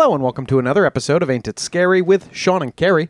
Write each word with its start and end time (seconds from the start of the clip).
Hello 0.00 0.14
and 0.14 0.22
welcome 0.22 0.46
to 0.46 0.60
another 0.60 0.86
episode 0.86 1.24
of 1.24 1.28
Ain't 1.28 1.48
It 1.48 1.58
Scary 1.58 2.00
with 2.00 2.32
Sean 2.32 2.62
and 2.62 2.76
Carrie. 2.76 3.08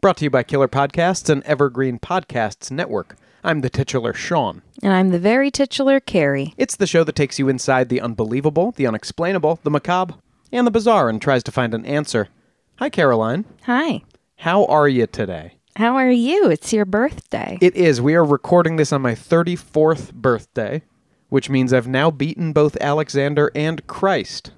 Brought 0.00 0.18
to 0.18 0.24
you 0.26 0.30
by 0.30 0.44
Killer 0.44 0.68
Podcasts 0.68 1.28
and 1.28 1.42
Evergreen 1.42 1.98
Podcasts 1.98 2.70
Network. 2.70 3.16
I'm 3.42 3.60
the 3.60 3.68
titular 3.68 4.14
Sean. 4.14 4.62
And 4.84 4.92
I'm 4.92 5.10
the 5.10 5.18
very 5.18 5.50
titular 5.50 5.98
Carrie. 5.98 6.54
It's 6.56 6.76
the 6.76 6.86
show 6.86 7.02
that 7.02 7.16
takes 7.16 7.40
you 7.40 7.48
inside 7.48 7.88
the 7.88 8.00
unbelievable, 8.00 8.70
the 8.70 8.86
unexplainable, 8.86 9.58
the 9.64 9.70
macabre, 9.70 10.14
and 10.52 10.64
the 10.64 10.70
bizarre 10.70 11.08
and 11.08 11.20
tries 11.20 11.42
to 11.42 11.50
find 11.50 11.74
an 11.74 11.84
answer. 11.84 12.28
Hi, 12.76 12.88
Caroline. 12.88 13.44
Hi. 13.64 14.04
How 14.36 14.64
are 14.66 14.86
you 14.86 15.08
today? 15.08 15.56
How 15.74 15.96
are 15.96 16.08
you? 16.08 16.48
It's 16.48 16.72
your 16.72 16.84
birthday. 16.84 17.58
It 17.60 17.74
is. 17.74 18.00
We 18.00 18.14
are 18.14 18.24
recording 18.24 18.76
this 18.76 18.92
on 18.92 19.02
my 19.02 19.16
34th 19.16 20.12
birthday, 20.14 20.82
which 21.30 21.50
means 21.50 21.72
I've 21.72 21.88
now 21.88 22.12
beaten 22.12 22.52
both 22.52 22.76
Alexander 22.80 23.50
and 23.56 23.84
Christ 23.88 24.52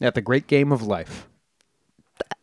at 0.00 0.14
the 0.14 0.20
great 0.20 0.46
game 0.46 0.72
of 0.72 0.82
life. 0.82 1.26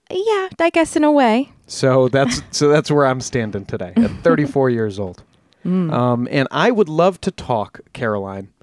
yeah, 0.10 0.50
I 0.60 0.70
guess 0.72 0.96
in 0.96 1.04
a 1.04 1.12
way. 1.12 1.52
So 1.68 2.08
that's 2.08 2.42
so 2.52 2.70
that's 2.70 2.90
where 2.90 3.06
I'm 3.06 3.20
standing 3.22 3.66
today 3.66 3.94
at 3.98 4.12
34 4.24 4.70
years 4.70 5.00
old. 5.00 5.24
Um, 5.66 6.30
and 6.32 6.48
I 6.50 6.72
would 6.72 6.88
love 6.88 7.20
to 7.22 7.32
talk, 7.32 7.82
Caroline, 7.92 8.54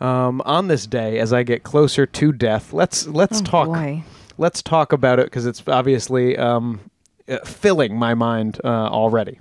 um, 0.00 0.40
on 0.44 0.66
this 0.66 0.84
day 0.84 1.20
as 1.20 1.32
I 1.32 1.44
get 1.44 1.62
closer 1.62 2.06
to 2.06 2.32
death. 2.32 2.72
Let's 2.72 3.06
let's 3.06 3.40
Oh, 3.40 3.44
talk. 3.44 3.68
boy. 3.68 4.02
Let's 4.36 4.60
talk 4.60 4.92
about 4.92 5.20
it 5.20 5.26
because 5.26 5.46
it's 5.46 5.62
obviously 5.68 6.36
um, 6.36 6.80
uh, 7.28 7.38
filling 7.44 7.96
my 7.96 8.14
mind 8.14 8.60
uh, 8.64 8.66
already. 8.88 9.38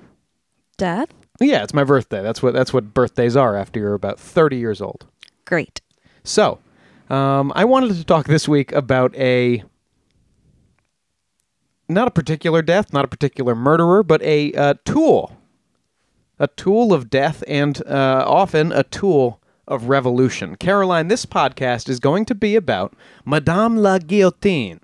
Death? 0.78 1.10
Yeah, 1.40 1.64
it's 1.64 1.74
my 1.74 1.84
birthday. 1.84 2.22
That's 2.22 2.44
what 2.44 2.54
that's 2.54 2.74
what 2.74 2.94
birthdays 2.94 3.36
are 3.36 3.56
after 3.56 3.80
you're 3.80 3.96
about 3.96 4.20
30 4.20 4.58
years 4.58 4.80
old. 4.80 5.08
Great. 5.46 5.82
So, 6.24 6.60
um, 7.10 7.52
I 7.56 7.66
wanted 7.66 7.96
to 7.96 8.04
talk 8.04 8.28
this 8.28 8.48
week 8.48 8.72
about 8.72 9.16
a 9.16 9.64
not 11.88 12.08
a 12.08 12.12
particular 12.12 12.62
death, 12.62 12.94
not 12.94 13.06
a 13.06 13.08
particular 13.08 13.56
murderer, 13.56 14.04
but 14.04 14.22
a 14.22 14.54
uh, 14.54 14.74
tool, 14.86 15.38
a 16.38 16.48
tool 16.48 16.94
of 16.94 17.10
death, 17.10 17.44
and 17.48 17.84
uh, 17.88 18.24
often 18.28 18.72
a 18.72 18.84
tool 18.84 19.42
of 19.68 19.90
revolution. 19.90 20.56
Caroline, 20.56 21.08
this 21.08 21.26
podcast 21.26 21.90
is 21.90 22.00
going 22.00 22.26
to 22.26 22.36
be 22.36 22.56
about 22.56 22.96
Madame 23.26 23.78
la 23.78 23.98
Guillotine, 23.98 24.80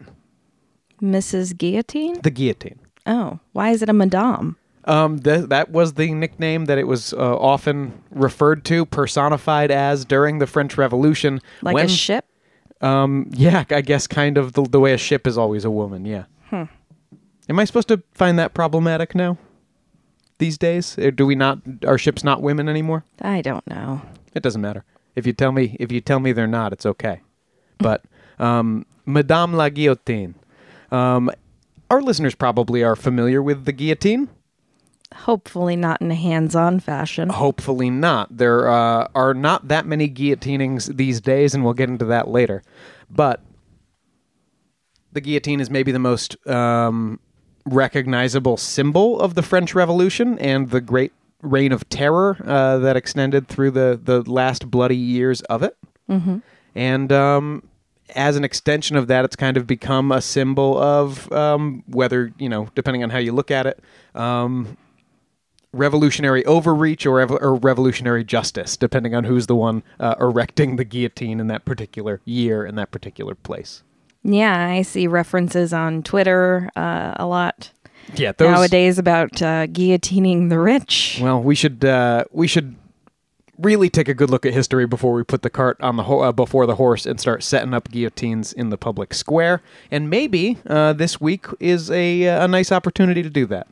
Mrs. 1.02 1.58
Guillotine? 1.58 2.20
the 2.22 2.32
guillotine. 2.32 2.80
Oh, 3.06 3.40
why 3.52 3.70
is 3.70 3.84
it 3.84 3.90
a 3.90 3.94
madame? 3.94 4.58
Um, 4.86 5.20
th- 5.20 5.50
that 5.50 5.72
was 5.72 5.94
the 5.94 6.14
nickname 6.14 6.66
that 6.66 6.78
it 6.78 6.86
was 6.88 7.12
uh, 7.14 7.18
often 7.38 8.02
referred 8.12 8.64
to, 8.66 8.86
personified 8.86 9.72
as 9.72 10.06
during 10.06 10.38
the 10.40 10.48
French 10.48 10.78
Revolution. 10.78 11.42
Like 11.62 11.74
when- 11.76 11.86
a 11.86 11.90
ship? 11.90 12.26
Um, 12.82 13.30
yeah, 13.34 13.64
I 13.70 13.82
guess 13.82 14.06
kind 14.06 14.38
of 14.38 14.54
the, 14.54 14.62
the 14.64 14.80
way 14.80 14.94
a 14.94 14.98
ship 14.98 15.26
is 15.26 15.38
always 15.38 15.66
a 15.66 15.72
woman. 15.72 16.06
Yeah. 16.06 16.26
Am 17.48 17.60
I 17.60 17.66
supposed 17.66 17.88
to 17.90 18.02
find 18.14 18.38
that 18.40 18.54
problematic 18.54 19.14
now? 19.16 19.38
These 20.40 20.58
days, 20.58 20.98
Or 21.00 21.12
do 21.12 21.26
we 21.26 21.36
not? 21.36 21.60
Are 21.88 21.98
ships 21.98 22.24
not 22.24 22.42
women 22.42 22.68
anymore? 22.68 23.06
I 23.22 23.42
don't 23.42 23.66
know. 23.68 24.02
It 24.34 24.44
doesn't 24.44 24.62
matter. 24.62 24.84
If 25.16 25.26
you 25.26 25.32
tell 25.34 25.52
me, 25.52 25.78
if 25.80 25.92
you 25.92 26.02
tell 26.02 26.20
me 26.20 26.34
they're 26.34 26.48
not, 26.48 26.74
it's 26.74 26.86
okay. 26.86 27.22
But 27.78 28.04
um, 28.40 28.86
Madame 29.06 29.54
la 29.54 29.70
Guillotine. 29.70 30.36
Um, 30.92 31.32
our 31.90 32.02
listeners 32.02 32.36
probably 32.36 32.84
are 32.84 32.96
familiar 32.96 33.42
with 33.42 33.66
the 33.66 33.72
guillotine. 33.72 34.28
Hopefully 35.16 35.76
not 35.76 36.02
in 36.02 36.12
a 36.12 36.16
hands-on 36.16 36.80
fashion. 36.80 37.30
Hopefully 37.30 37.90
not. 37.90 38.36
There 38.38 38.68
uh, 38.68 39.08
are 39.16 39.34
not 39.34 39.70
that 39.70 39.86
many 39.86 40.10
guillotinings 40.10 40.96
these 40.96 41.22
days, 41.22 41.56
and 41.56 41.64
we'll 41.64 41.74
get 41.74 41.90
into 41.90 42.06
that 42.06 42.28
later. 42.28 42.62
But 43.10 43.42
the 45.14 45.22
guillotine 45.22 45.62
is 45.62 45.70
maybe 45.70 45.92
the 45.92 46.00
most 46.00 46.36
um, 46.48 47.20
recognizable 47.66 48.58
symbol 48.58 49.20
of 49.20 49.34
the 49.34 49.42
French 49.42 49.74
Revolution 49.74 50.38
and 50.40 50.70
the 50.70 50.82
great 50.82 51.14
reign 51.42 51.72
of 51.72 51.88
terror 51.90 52.38
uh, 52.46 52.78
that 52.80 52.98
extended 52.98 53.48
through 53.48 53.72
the, 53.72 54.00
the 54.04 54.22
last 54.30 54.70
bloody 54.70 54.98
years 54.98 55.42
of 55.44 55.64
it. 55.64 55.78
Mm-hmm. 56.10 56.40
And 56.76 57.12
um, 57.12 57.64
as 58.16 58.36
an 58.36 58.44
extension 58.44 58.98
of 58.98 59.08
that, 59.08 59.26
it's 59.26 59.36
kind 59.36 59.58
of 59.58 59.66
become 59.66 60.12
a 60.12 60.22
symbol 60.22 60.78
of 60.78 61.32
um, 61.32 61.84
whether, 61.88 62.34
you 62.38 62.50
know, 62.50 62.68
depending 62.76 63.04
on 63.04 63.10
how 63.10 63.20
you 63.20 63.32
look 63.32 63.52
at 63.52 63.66
it, 63.66 63.80
um, 64.14 64.78
revolutionary 65.76 66.44
overreach 66.46 67.06
or, 67.06 67.18
rev- 67.18 67.32
or 67.42 67.56
revolutionary 67.56 68.24
justice, 68.24 68.78
depending 68.78 69.14
on 69.14 69.26
who's 69.26 69.48
the 69.48 69.56
one 69.56 69.84
uh, 70.00 70.16
erecting 70.20 70.78
the 70.78 70.86
guillotine 70.86 71.40
in 71.40 71.48
that 71.48 71.66
particular 71.66 72.22
year 72.26 72.66
in 72.66 72.76
that 72.76 72.92
particular 72.92 73.36
place. 73.36 73.84
Yeah, 74.24 74.68
I 74.70 74.82
see 74.82 75.06
references 75.08 75.72
on 75.74 76.02
Twitter 76.02 76.70
uh, 76.76 77.14
a 77.18 77.28
lot 77.28 77.72
Yeah, 78.16 78.32
those. 78.32 78.50
nowadays 78.50 78.98
about 78.98 79.40
uh, 79.42 79.68
guillotining 79.68 80.50
the 80.50 80.58
rich. 80.60 81.20
Well, 81.22 81.42
we 81.42 81.54
should 81.54 81.86
uh, 81.86 82.24
we 82.32 82.48
should 82.48 82.76
really 83.60 83.90
take 83.90 84.08
a 84.10 84.14
good 84.14 84.30
look 84.30 84.46
at 84.46 84.54
history 84.54 84.86
before 84.86 85.14
we 85.14 85.24
put 85.24 85.42
the 85.42 85.50
cart 85.50 85.78
on 85.80 85.96
the 85.96 86.04
ho- 86.04 86.22
uh, 86.22 86.32
before 86.32 86.66
the 86.66 86.76
horse 86.76 87.06
and 87.06 87.20
start 87.20 87.44
setting 87.44 87.74
up 87.74 87.90
guillotines 87.92 88.52
in 88.52 88.70
the 88.70 88.78
public 88.78 89.14
square. 89.14 89.62
And 89.92 90.10
maybe 90.10 90.58
uh, 90.68 90.94
this 90.94 91.22
week 91.22 91.46
is 91.60 91.92
a 91.92 92.24
a 92.24 92.48
nice 92.48 92.72
opportunity 92.72 93.22
to 93.22 93.30
do 93.30 93.46
that. 93.48 93.68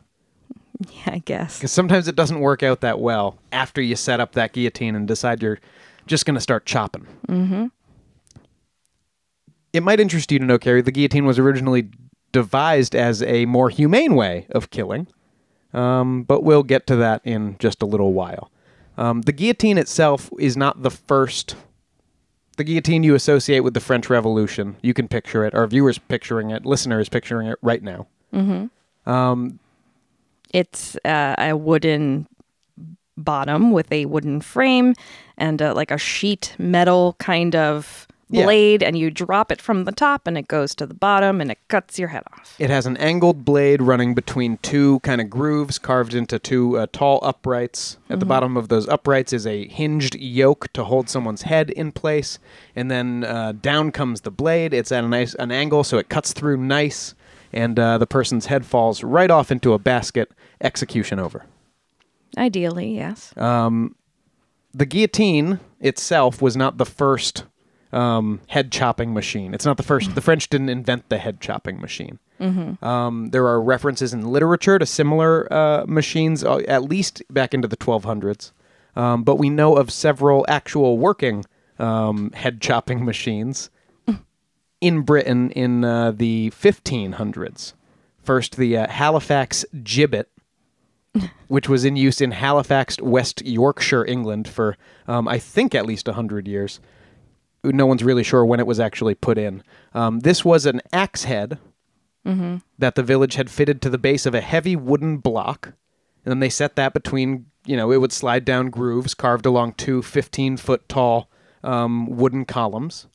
Yeah, 0.93 1.13
I 1.13 1.19
guess. 1.19 1.57
Because 1.57 1.71
sometimes 1.71 2.07
it 2.07 2.15
doesn't 2.15 2.39
work 2.39 2.63
out 2.63 2.81
that 2.81 2.99
well 2.99 3.37
after 3.51 3.81
you 3.81 3.95
set 3.95 4.19
up 4.19 4.33
that 4.33 4.53
guillotine 4.53 4.95
and 4.95 5.07
decide 5.07 5.41
you're 5.41 5.59
just 6.07 6.25
going 6.25 6.35
to 6.35 6.41
start 6.41 6.65
chopping. 6.65 7.07
Mm-hmm. 7.27 7.67
It 9.73 9.83
might 9.83 9.99
interest 9.99 10.31
you 10.31 10.39
to 10.39 10.45
know, 10.45 10.59
Carrie, 10.59 10.81
the 10.81 10.91
guillotine 10.91 11.25
was 11.25 11.39
originally 11.39 11.89
devised 12.31 12.95
as 12.95 13.23
a 13.23 13.45
more 13.45 13.69
humane 13.69 14.15
way 14.15 14.45
of 14.51 14.69
killing, 14.69 15.07
um, 15.73 16.23
but 16.23 16.43
we'll 16.43 16.63
get 16.63 16.85
to 16.87 16.95
that 16.97 17.21
in 17.23 17.55
just 17.59 17.81
a 17.81 17.85
little 17.85 18.13
while. 18.13 18.51
Um, 18.97 19.21
the 19.21 19.31
guillotine 19.31 19.77
itself 19.77 20.29
is 20.39 20.55
not 20.55 20.83
the 20.83 20.91
first. 20.91 21.55
The 22.57 22.63
guillotine 22.63 23.01
you 23.01 23.15
associate 23.15 23.61
with 23.61 23.73
the 23.73 23.79
French 23.79 24.09
Revolution, 24.11 24.75
you 24.83 24.93
can 24.93 25.07
picture 25.07 25.43
it. 25.43 25.55
Our 25.55 25.65
viewers 25.65 25.97
picturing 25.97 26.51
it, 26.51 26.65
listeners 26.65 27.09
picturing 27.09 27.47
it 27.47 27.57
right 27.63 27.81
now. 27.81 28.07
It's 30.53 30.95
uh, 31.03 31.35
a 31.37 31.53
wooden 31.53 32.27
bottom 33.17 33.71
with 33.71 33.91
a 33.91 34.05
wooden 34.05 34.41
frame 34.41 34.93
and 35.37 35.61
uh, 35.61 35.73
like 35.75 35.91
a 35.91 35.97
sheet 35.97 36.55
metal 36.57 37.15
kind 37.19 37.55
of 37.55 38.07
Yeah. 38.29 38.45
blade, 38.45 38.81
and 38.81 38.97
you 38.97 39.11
drop 39.11 39.51
it 39.51 39.61
from 39.61 39.83
the 39.83 39.91
top, 39.91 40.25
and 40.25 40.37
it 40.37 40.47
goes 40.47 40.73
to 40.75 40.87
the 40.87 40.95
bottom, 40.95 41.39
and 41.41 41.51
it 41.51 41.59
cuts 41.67 41.99
your 41.99 42.07
head 42.09 42.23
off. 42.33 42.55
It 42.57 42.71
has 42.71 42.87
an 42.87 42.97
angled 42.97 43.45
blade 43.45 43.79
running 43.81 44.15
between 44.15 44.57
two 44.63 44.99
kind 45.01 45.21
of 45.21 45.29
grooves 45.29 45.77
carved 45.77 46.15
into 46.15 46.39
two 46.39 46.77
uh, 46.79 46.87
tall 46.91 47.19
uprights. 47.21 47.97
At 48.09 48.19
the 48.19 48.25
bottom 48.25 48.57
of 48.57 48.69
those 48.69 48.87
uprights 48.87 49.33
is 49.33 49.45
a 49.45 49.67
hinged 49.67 50.15
yoke 50.15 50.71
to 50.73 50.83
hold 50.85 51.09
someone's 51.09 51.43
head 51.43 51.69
in 51.69 51.91
place, 51.91 52.39
and 52.75 52.89
then 52.89 53.23
uh, 53.23 53.51
down 53.61 53.91
comes 53.91 54.21
the 54.21 54.31
blade. 54.31 54.73
It's 54.73 54.91
at 54.91 55.03
a 55.03 55.07
nice 55.07 55.35
an 55.35 55.51
angle, 55.51 55.83
so 55.83 55.99
it 55.99 56.09
cuts 56.09 56.33
through 56.33 56.57
nice, 56.57 57.13
and 57.53 57.77
uh, 57.79 57.97
the 57.97 58.07
person's 58.07 58.47
head 58.47 58.65
falls 58.65 59.03
right 59.03 59.31
off 59.31 59.51
into 59.51 59.73
a 59.73 59.79
basket. 59.79 60.31
Execution 60.61 61.19
over. 61.19 61.45
Ideally, 62.37 62.95
yes. 62.95 63.33
the 64.73 64.85
guillotine 64.85 65.59
itself 65.79 66.41
was 66.41 66.57
not 66.57 66.77
the 66.77 66.85
first 66.85 67.45
um, 67.91 68.41
head 68.47 68.71
chopping 68.71 69.13
machine. 69.13 69.53
It's 69.53 69.65
not 69.65 69.77
the 69.77 69.83
first. 69.83 70.15
The 70.15 70.21
French 70.21 70.49
didn't 70.49 70.69
invent 70.69 71.09
the 71.09 71.19
head 71.19 71.39
chopping 71.39 71.79
machine. 71.79 72.19
Um, 72.81 73.29
there 73.29 73.45
are 73.47 73.61
references 73.61 74.13
in 74.13 74.31
literature 74.31 74.79
to 74.79 74.85
similar 74.85 75.51
uh, 75.53 75.85
machines, 75.87 76.43
uh, 76.43 76.57
at 76.67 76.83
least 76.83 77.21
back 77.29 77.53
into 77.53 77.67
the 77.67 77.77
1200s. 77.77 78.51
Um, 78.95 79.23
but 79.23 79.35
we 79.35 79.49
know 79.49 79.75
of 79.77 79.91
several 79.91 80.45
actual 80.47 80.97
working 80.97 81.45
um, 81.79 82.31
head 82.31 82.61
chopping 82.61 83.05
machines 83.05 83.69
in 84.83 85.01
Britain 85.01 85.49
in 85.51 85.85
uh, 85.85 86.11
the 86.11 86.51
1500s. 86.51 87.71
First, 88.21 88.57
the 88.57 88.77
uh, 88.77 88.89
Halifax 88.89 89.63
gibbet, 89.73 90.25
which 91.47 91.69
was 91.69 91.85
in 91.85 91.95
use 91.95 92.19
in 92.19 92.31
Halifax, 92.31 92.99
West 92.99 93.45
Yorkshire, 93.45 94.05
England, 94.05 94.47
for 94.49 94.75
um, 95.07 95.27
I 95.27 95.39
think 95.39 95.73
at 95.73 95.85
least 95.85 96.07
hundred 96.07 96.49
years. 96.49 96.81
No 97.63 97.85
one's 97.85 98.03
really 98.03 98.23
sure 98.23 98.45
when 98.45 98.59
it 98.59 98.67
was 98.67 98.81
actually 98.81 99.15
put 99.15 99.37
in. 99.37 99.63
Um, 99.93 100.19
this 100.19 100.43
was 100.43 100.65
an 100.65 100.81
axe 100.91 101.23
head 101.23 101.59
that 102.77 102.95
the 102.95 103.03
village 103.03 103.35
had 103.35 103.49
fitted 103.49 103.81
to 103.81 103.89
the 103.89 103.97
base 103.97 104.25
of 104.25 104.35
a 104.35 104.41
heavy 104.41 104.75
wooden 104.75 105.17
block, 105.17 105.67
and 106.25 106.31
then 106.31 106.39
they 106.39 106.49
set 106.49 106.75
that 106.75 106.93
between. 106.93 107.45
You 107.65 107.77
know, 107.77 107.93
it 107.93 108.01
would 108.01 108.11
slide 108.11 108.43
down 108.43 108.69
grooves 108.69 109.13
carved 109.13 109.45
along 109.45 109.75
two 109.75 110.01
15 110.01 110.57
foot 110.57 110.89
tall 110.89 111.29
um, 111.63 112.07
wooden 112.07 112.43
columns 112.43 113.07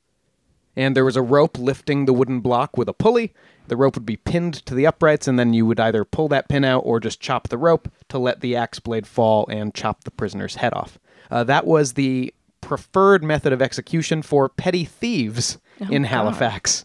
and 0.78 0.94
there 0.94 1.04
was 1.04 1.16
a 1.16 1.22
rope 1.22 1.58
lifting 1.58 2.04
the 2.04 2.12
wooden 2.12 2.38
block 2.38 2.76
with 2.76 2.88
a 2.88 2.92
pulley. 2.92 3.34
The 3.66 3.76
rope 3.76 3.96
would 3.96 4.06
be 4.06 4.16
pinned 4.16 4.54
to 4.66 4.74
the 4.76 4.86
uprights, 4.86 5.26
and 5.26 5.36
then 5.36 5.52
you 5.52 5.66
would 5.66 5.80
either 5.80 6.04
pull 6.04 6.28
that 6.28 6.48
pin 6.48 6.64
out 6.64 6.82
or 6.86 7.00
just 7.00 7.20
chop 7.20 7.48
the 7.48 7.58
rope 7.58 7.90
to 8.08 8.18
let 8.18 8.40
the 8.40 8.54
axe 8.54 8.78
blade 8.78 9.04
fall 9.04 9.44
and 9.48 9.74
chop 9.74 10.04
the 10.04 10.12
prisoner's 10.12 10.54
head 10.54 10.72
off. 10.72 10.96
Uh, 11.32 11.42
that 11.42 11.66
was 11.66 11.94
the 11.94 12.32
preferred 12.60 13.24
method 13.24 13.52
of 13.52 13.60
execution 13.60 14.22
for 14.22 14.48
petty 14.48 14.84
thieves 14.84 15.58
in 15.90 16.04
Halifax. 16.04 16.84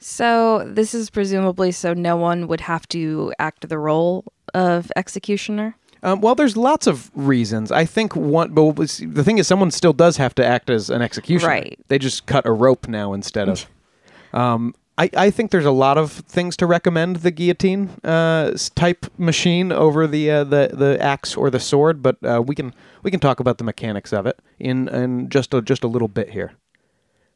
So 0.00 0.68
this 0.68 0.92
is 0.92 1.08
presumably 1.08 1.70
so 1.70 1.94
no 1.94 2.16
one 2.16 2.48
would 2.48 2.62
have 2.62 2.88
to 2.88 3.32
act 3.38 3.68
the 3.68 3.78
role 3.78 4.24
of 4.52 4.90
executioner. 4.96 5.76
Um, 6.02 6.20
well, 6.20 6.34
there's 6.34 6.56
lots 6.56 6.86
of 6.86 7.10
reasons. 7.14 7.70
I 7.70 7.84
think 7.84 8.16
one, 8.16 8.52
but 8.52 8.76
the 8.76 9.22
thing 9.22 9.38
is, 9.38 9.46
someone 9.46 9.70
still 9.70 9.92
does 9.92 10.16
have 10.16 10.34
to 10.36 10.44
act 10.44 10.68
as 10.68 10.90
an 10.90 11.00
executioner. 11.00 11.48
Right. 11.48 11.78
They 11.88 11.98
just 11.98 12.26
cut 12.26 12.44
a 12.44 12.52
rope 12.52 12.88
now 12.88 13.12
instead 13.12 13.48
of. 13.48 13.66
Um, 14.34 14.74
I, 14.96 15.10
I 15.14 15.30
think 15.30 15.50
there's 15.50 15.66
a 15.66 15.70
lot 15.70 15.98
of 15.98 16.10
things 16.10 16.56
to 16.58 16.66
recommend 16.66 17.16
the 17.16 17.30
guillotine 17.30 17.90
uh, 18.04 18.56
type 18.74 19.04
machine 19.18 19.72
over 19.72 20.06
the 20.06 20.30
uh, 20.30 20.44
the 20.44 20.70
the 20.72 20.98
axe 21.02 21.36
or 21.36 21.50
the 21.50 21.60
sword, 21.60 22.02
but 22.02 22.16
uh, 22.24 22.42
we 22.42 22.54
can 22.54 22.74
we 23.02 23.10
can 23.10 23.20
talk 23.20 23.40
about 23.40 23.58
the 23.58 23.64
mechanics 23.64 24.12
of 24.12 24.26
it 24.26 24.38
in 24.58 24.88
in 24.88 25.28
just 25.28 25.52
a 25.54 25.60
just 25.60 25.84
a 25.84 25.86
little 25.86 26.08
bit 26.08 26.30
here. 26.30 26.52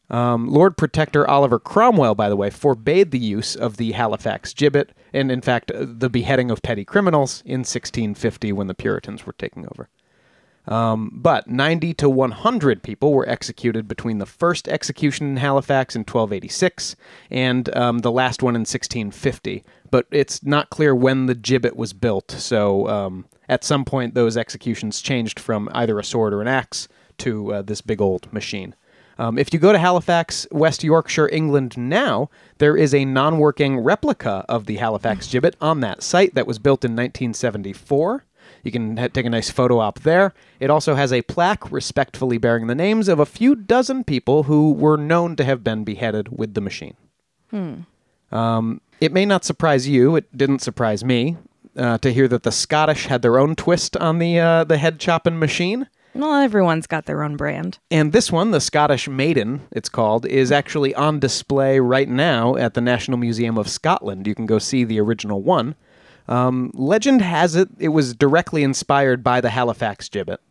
Um, 0.08 0.48
Lord 0.48 0.76
Protector 0.76 1.28
Oliver 1.28 1.58
Cromwell, 1.58 2.14
by 2.14 2.28
the 2.28 2.36
way, 2.36 2.50
forbade 2.50 3.10
the 3.10 3.18
use 3.18 3.56
of 3.56 3.76
the 3.76 3.92
Halifax 3.92 4.54
gibbet, 4.54 4.90
and 5.12 5.32
in 5.32 5.40
fact, 5.40 5.70
uh, 5.70 5.84
the 5.86 6.08
beheading 6.08 6.50
of 6.50 6.62
petty 6.62 6.84
criminals 6.84 7.42
in 7.44 7.60
1650 7.60 8.52
when 8.52 8.68
the 8.68 8.74
Puritans 8.74 9.26
were 9.26 9.34
taking 9.36 9.66
over. 9.66 9.88
Um, 10.68 11.10
but 11.12 11.48
90 11.48 11.94
to 11.94 12.08
100 12.08 12.82
people 12.82 13.12
were 13.12 13.28
executed 13.28 13.86
between 13.86 14.18
the 14.18 14.26
first 14.26 14.68
execution 14.68 15.28
in 15.28 15.36
Halifax 15.36 15.94
in 15.94 16.00
1286 16.00 16.96
and 17.30 17.74
um, 17.76 17.98
the 17.98 18.10
last 18.10 18.42
one 18.42 18.56
in 18.56 18.60
1650. 18.60 19.64
But 19.90 20.06
it's 20.10 20.42
not 20.42 20.70
clear 20.70 20.94
when 20.94 21.26
the 21.26 21.36
gibbet 21.36 21.76
was 21.76 21.92
built, 21.92 22.32
so 22.32 22.88
um, 22.88 23.26
at 23.48 23.62
some 23.62 23.84
point 23.84 24.14
those 24.14 24.36
executions 24.36 25.00
changed 25.00 25.38
from 25.38 25.70
either 25.72 25.98
a 25.98 26.04
sword 26.04 26.34
or 26.34 26.42
an 26.42 26.48
axe 26.48 26.88
to 27.18 27.54
uh, 27.54 27.62
this 27.62 27.80
big 27.80 28.00
old 28.00 28.32
machine. 28.32 28.74
Um, 29.18 29.38
if 29.38 29.52
you 29.52 29.58
go 29.58 29.72
to 29.72 29.78
Halifax, 29.78 30.46
West 30.50 30.84
Yorkshire, 30.84 31.28
England 31.30 31.76
now, 31.78 32.28
there 32.58 32.76
is 32.76 32.94
a 32.94 33.04
non 33.04 33.38
working 33.38 33.78
replica 33.78 34.44
of 34.48 34.66
the 34.66 34.76
Halifax 34.76 35.26
gibbet 35.28 35.54
on 35.60 35.80
that 35.80 36.02
site 36.02 36.34
that 36.34 36.46
was 36.46 36.58
built 36.58 36.84
in 36.84 36.92
1974. 36.92 38.24
You 38.62 38.70
can 38.72 38.96
ha- 38.96 39.08
take 39.08 39.26
a 39.26 39.30
nice 39.30 39.50
photo 39.50 39.78
op 39.78 40.00
there. 40.00 40.34
It 40.60 40.70
also 40.70 40.94
has 40.96 41.12
a 41.12 41.22
plaque 41.22 41.70
respectfully 41.70 42.36
bearing 42.36 42.66
the 42.66 42.74
names 42.74 43.08
of 43.08 43.18
a 43.18 43.26
few 43.26 43.54
dozen 43.54 44.04
people 44.04 44.44
who 44.44 44.72
were 44.72 44.96
known 44.96 45.36
to 45.36 45.44
have 45.44 45.64
been 45.64 45.84
beheaded 45.84 46.36
with 46.36 46.54
the 46.54 46.60
machine. 46.60 46.96
Um, 48.32 48.80
it 49.00 49.12
may 49.12 49.24
not 49.24 49.44
surprise 49.44 49.88
you, 49.88 50.16
it 50.16 50.36
didn't 50.36 50.60
surprise 50.60 51.04
me, 51.04 51.36
uh, 51.76 51.98
to 51.98 52.12
hear 52.12 52.26
that 52.28 52.42
the 52.42 52.50
Scottish 52.52 53.06
had 53.06 53.22
their 53.22 53.38
own 53.38 53.54
twist 53.54 53.96
on 53.96 54.18
the, 54.18 54.38
uh, 54.40 54.64
the 54.64 54.78
head 54.78 54.98
chopping 54.98 55.38
machine. 55.38 55.88
Well, 56.18 56.34
everyone's 56.34 56.86
got 56.86 57.06
their 57.06 57.22
own 57.22 57.36
brand. 57.36 57.78
And 57.90 58.12
this 58.12 58.30
one, 58.32 58.50
the 58.50 58.60
Scottish 58.60 59.08
Maiden, 59.08 59.62
it's 59.72 59.88
called, 59.88 60.26
is 60.26 60.50
actually 60.52 60.94
on 60.94 61.20
display 61.20 61.80
right 61.80 62.08
now 62.08 62.56
at 62.56 62.74
the 62.74 62.80
National 62.80 63.18
Museum 63.18 63.58
of 63.58 63.68
Scotland. 63.68 64.26
You 64.26 64.34
can 64.34 64.46
go 64.46 64.58
see 64.58 64.84
the 64.84 65.00
original 65.00 65.42
one. 65.42 65.74
Um, 66.28 66.72
legend 66.74 67.22
has 67.22 67.54
it 67.54 67.68
it 67.78 67.88
was 67.88 68.12
directly 68.14 68.62
inspired 68.64 69.22
by 69.22 69.40
the 69.40 69.50
Halifax 69.50 70.08
gibbet. 70.08 70.38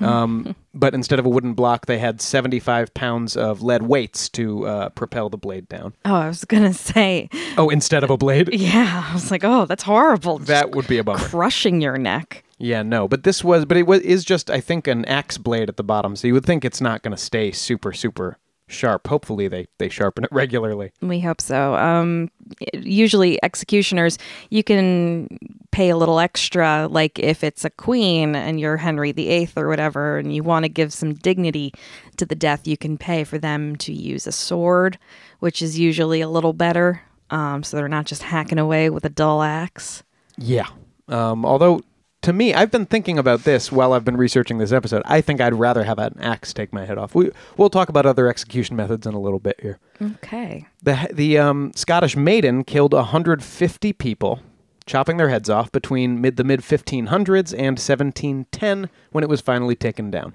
Um, 0.00 0.56
but 0.72 0.94
instead 0.94 1.18
of 1.18 1.26
a 1.26 1.28
wooden 1.28 1.52
block, 1.52 1.84
they 1.84 1.98
had 1.98 2.22
75 2.22 2.94
pounds 2.94 3.36
of 3.36 3.60
lead 3.62 3.82
weights 3.82 4.30
to 4.30 4.66
uh, 4.66 4.88
propel 4.88 5.28
the 5.28 5.36
blade 5.36 5.68
down. 5.68 5.92
Oh, 6.06 6.14
I 6.14 6.28
was 6.28 6.46
gonna 6.46 6.72
say, 6.72 7.28
Oh, 7.58 7.68
instead 7.68 8.02
of 8.02 8.08
a 8.08 8.16
blade? 8.16 8.48
yeah. 8.52 9.04
I 9.10 9.12
was 9.12 9.30
like, 9.30 9.44
oh, 9.44 9.66
that's 9.66 9.82
horrible. 9.82 10.38
Just 10.38 10.48
That 10.48 10.70
would 10.74 10.86
be 10.88 10.96
a 10.96 11.04
bummer. 11.04 11.18
crushing 11.18 11.82
your 11.82 11.98
neck. 11.98 12.44
Yeah, 12.62 12.82
no, 12.82 13.08
but 13.08 13.24
this 13.24 13.42
was, 13.42 13.64
but 13.64 13.78
it 13.78 13.86
was 13.86 14.00
is 14.00 14.22
just, 14.22 14.50
I 14.50 14.60
think, 14.60 14.86
an 14.86 15.06
axe 15.06 15.38
blade 15.38 15.70
at 15.70 15.78
the 15.78 15.82
bottom, 15.82 16.14
so 16.14 16.28
you 16.28 16.34
would 16.34 16.44
think 16.44 16.62
it's 16.62 16.80
not 16.80 17.02
going 17.02 17.16
to 17.16 17.22
stay 17.22 17.52
super, 17.52 17.94
super 17.94 18.36
sharp. 18.68 19.06
Hopefully, 19.08 19.48
they 19.48 19.66
they 19.78 19.88
sharpen 19.88 20.24
it 20.24 20.30
regularly. 20.32 20.92
We 21.00 21.20
hope 21.20 21.40
so. 21.40 21.74
Um, 21.76 22.30
usually, 22.74 23.42
executioners, 23.42 24.18
you 24.50 24.62
can 24.62 25.38
pay 25.70 25.88
a 25.88 25.96
little 25.96 26.20
extra, 26.20 26.86
like 26.86 27.18
if 27.18 27.42
it's 27.42 27.64
a 27.64 27.70
queen 27.70 28.36
and 28.36 28.60
you're 28.60 28.76
Henry 28.76 29.12
VIII 29.12 29.48
or 29.56 29.66
whatever, 29.66 30.18
and 30.18 30.34
you 30.34 30.42
want 30.42 30.66
to 30.66 30.68
give 30.68 30.92
some 30.92 31.14
dignity 31.14 31.72
to 32.18 32.26
the 32.26 32.34
death, 32.34 32.66
you 32.66 32.76
can 32.76 32.98
pay 32.98 33.24
for 33.24 33.38
them 33.38 33.74
to 33.76 33.92
use 33.94 34.26
a 34.26 34.32
sword, 34.32 34.98
which 35.38 35.62
is 35.62 35.78
usually 35.78 36.20
a 36.20 36.28
little 36.28 36.52
better. 36.52 37.00
Um, 37.30 37.62
so 37.62 37.78
they're 37.78 37.88
not 37.88 38.04
just 38.04 38.22
hacking 38.22 38.58
away 38.58 38.90
with 38.90 39.06
a 39.06 39.08
dull 39.08 39.42
axe. 39.42 40.02
Yeah. 40.36 40.66
Um, 41.08 41.44
although, 41.46 41.80
to 42.22 42.32
me, 42.34 42.52
I've 42.52 42.70
been 42.70 42.84
thinking 42.86 43.18
about 43.18 43.44
this 43.44 43.72
while 43.72 43.92
I've 43.92 44.04
been 44.04 44.16
researching 44.16 44.58
this 44.58 44.72
episode. 44.72 45.02
I 45.06 45.20
think 45.20 45.40
I'd 45.40 45.54
rather 45.54 45.84
have 45.84 45.98
an 45.98 46.18
axe 46.20 46.52
take 46.52 46.72
my 46.72 46.84
head 46.84 46.98
off. 46.98 47.14
We 47.14 47.30
we'll 47.56 47.70
talk 47.70 47.88
about 47.88 48.04
other 48.04 48.28
execution 48.28 48.76
methods 48.76 49.06
in 49.06 49.14
a 49.14 49.20
little 49.20 49.38
bit 49.38 49.58
here. 49.60 49.78
Okay. 50.02 50.66
The 50.82 51.08
the 51.12 51.38
um, 51.38 51.72
Scottish 51.74 52.16
maiden 52.16 52.64
killed 52.64 52.92
150 52.92 53.92
people, 53.94 54.40
chopping 54.84 55.16
their 55.16 55.30
heads 55.30 55.48
off 55.48 55.72
between 55.72 56.20
mid 56.20 56.36
the 56.36 56.44
mid 56.44 56.60
1500s 56.60 57.52
and 57.52 57.78
1710 57.78 58.90
when 59.12 59.24
it 59.24 59.30
was 59.30 59.40
finally 59.40 59.74
taken 59.74 60.10
down. 60.10 60.34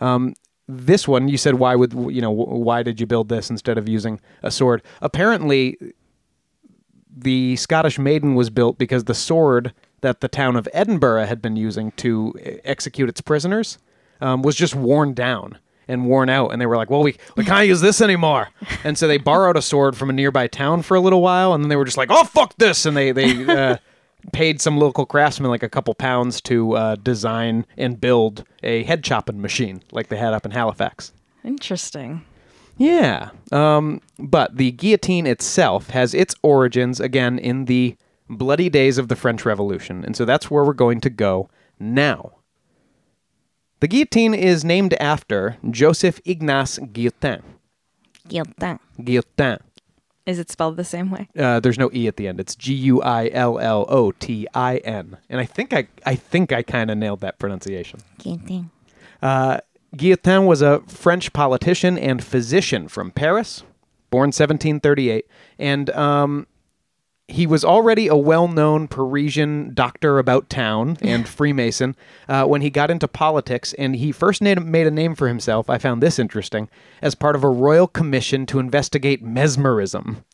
Um, 0.00 0.34
this 0.68 1.08
one, 1.08 1.28
you 1.28 1.38
said, 1.38 1.54
why 1.54 1.74
would 1.76 1.92
you 2.14 2.20
know? 2.20 2.30
Why 2.30 2.82
did 2.82 3.00
you 3.00 3.06
build 3.06 3.30
this 3.30 3.48
instead 3.48 3.78
of 3.78 3.88
using 3.88 4.20
a 4.42 4.50
sword? 4.50 4.82
Apparently, 5.00 5.78
the 7.14 7.56
Scottish 7.56 7.98
maiden 7.98 8.34
was 8.34 8.50
built 8.50 8.76
because 8.76 9.04
the 9.04 9.14
sword 9.14 9.72
that 10.02 10.20
the 10.20 10.28
town 10.28 10.54
of 10.56 10.68
Edinburgh 10.72 11.24
had 11.26 11.40
been 11.42 11.56
using 11.56 11.90
to 11.92 12.34
execute 12.64 13.08
its 13.08 13.20
prisoners 13.20 13.78
um, 14.20 14.42
was 14.42 14.54
just 14.54 14.74
worn 14.74 15.14
down 15.14 15.58
and 15.88 16.06
worn 16.06 16.28
out, 16.28 16.52
and 16.52 16.60
they 16.60 16.66
were 16.66 16.76
like, 16.76 16.90
"Well, 16.90 17.02
we 17.02 17.16
we 17.36 17.44
can't 17.44 17.66
use 17.66 17.80
this 17.80 18.00
anymore," 18.00 18.50
and 18.84 18.96
so 18.96 19.08
they 19.08 19.18
borrowed 19.18 19.56
a 19.56 19.62
sword 19.62 19.96
from 19.96 20.10
a 20.10 20.12
nearby 20.12 20.46
town 20.46 20.82
for 20.82 20.96
a 20.96 21.00
little 21.00 21.22
while, 21.22 21.54
and 21.54 21.64
then 21.64 21.68
they 21.68 21.76
were 21.76 21.84
just 21.84 21.96
like, 21.96 22.10
"Oh, 22.10 22.24
fuck 22.24 22.54
this," 22.58 22.86
and 22.86 22.96
they 22.96 23.12
they. 23.12 23.32
Uh, 23.52 23.76
Paid 24.32 24.60
some 24.60 24.78
local 24.78 25.04
craftsman 25.04 25.50
like 25.50 25.64
a 25.64 25.68
couple 25.68 25.92
pounds 25.94 26.40
to 26.42 26.74
uh, 26.76 26.94
design 26.94 27.66
and 27.76 28.00
build 28.00 28.44
a 28.62 28.84
head 28.84 29.02
chopping 29.02 29.42
machine 29.42 29.82
like 29.90 30.10
they 30.10 30.16
had 30.16 30.32
up 30.32 30.46
in 30.46 30.52
Halifax. 30.52 31.12
Interesting. 31.44 32.24
Yeah. 32.78 33.30
Um, 33.50 34.00
but 34.20 34.56
the 34.56 34.70
guillotine 34.70 35.26
itself 35.26 35.90
has 35.90 36.14
its 36.14 36.36
origins, 36.42 37.00
again, 37.00 37.36
in 37.36 37.64
the 37.64 37.96
bloody 38.28 38.68
days 38.68 38.98
of 38.98 39.08
the 39.08 39.16
French 39.16 39.44
Revolution. 39.44 40.04
And 40.04 40.16
so 40.16 40.24
that's 40.24 40.50
where 40.50 40.64
we're 40.64 40.72
going 40.72 41.00
to 41.02 41.10
go 41.10 41.48
now. 41.78 42.32
The 43.80 43.88
guillotine 43.88 44.32
is 44.34 44.64
named 44.64 44.94
after 44.94 45.56
Joseph 45.68 46.20
Ignace 46.24 46.78
Guillotin. 46.78 47.42
Guillotin. 48.28 48.78
Guillotin. 49.00 49.58
Is 50.24 50.38
it 50.38 50.50
spelled 50.50 50.76
the 50.76 50.84
same 50.84 51.10
way? 51.10 51.28
Uh, 51.36 51.58
there's 51.58 51.78
no 51.78 51.90
e 51.92 52.06
at 52.06 52.16
the 52.16 52.28
end. 52.28 52.38
It's 52.38 52.54
G 52.54 52.72
U 52.74 53.02
I 53.02 53.28
L 53.32 53.58
L 53.58 53.84
O 53.88 54.12
T 54.12 54.46
I 54.54 54.76
N, 54.78 55.16
and 55.28 55.40
I 55.40 55.44
think 55.44 55.72
I 55.72 55.88
I 56.06 56.14
think 56.14 56.52
I 56.52 56.62
kind 56.62 56.92
of 56.92 56.98
nailed 56.98 57.20
that 57.22 57.40
pronunciation. 57.40 57.98
Guillotin. 58.20 58.70
Uh, 59.20 59.58
Guillotin 59.96 60.46
was 60.46 60.62
a 60.62 60.80
French 60.86 61.32
politician 61.32 61.98
and 61.98 62.22
physician 62.22 62.86
from 62.86 63.10
Paris, 63.10 63.64
born 64.10 64.28
1738, 64.28 65.26
and 65.58 65.90
um, 65.90 66.46
he 67.28 67.46
was 67.46 67.64
already 67.64 68.08
a 68.08 68.16
well-known 68.16 68.88
Parisian 68.88 69.72
doctor 69.74 70.18
about 70.18 70.50
town 70.50 70.98
and 71.00 71.28
Freemason 71.28 71.96
uh, 72.28 72.44
when 72.44 72.62
he 72.62 72.70
got 72.70 72.90
into 72.90 73.08
politics. 73.08 73.72
And 73.74 73.96
he 73.96 74.12
first 74.12 74.42
made, 74.42 74.62
made 74.64 74.86
a 74.86 74.90
name 74.90 75.14
for 75.14 75.28
himself. 75.28 75.70
I 75.70 75.78
found 75.78 76.02
this 76.02 76.18
interesting 76.18 76.68
as 77.00 77.14
part 77.14 77.36
of 77.36 77.44
a 77.44 77.48
royal 77.48 77.86
commission 77.86 78.46
to 78.46 78.58
investigate 78.58 79.22
mesmerism. 79.22 80.24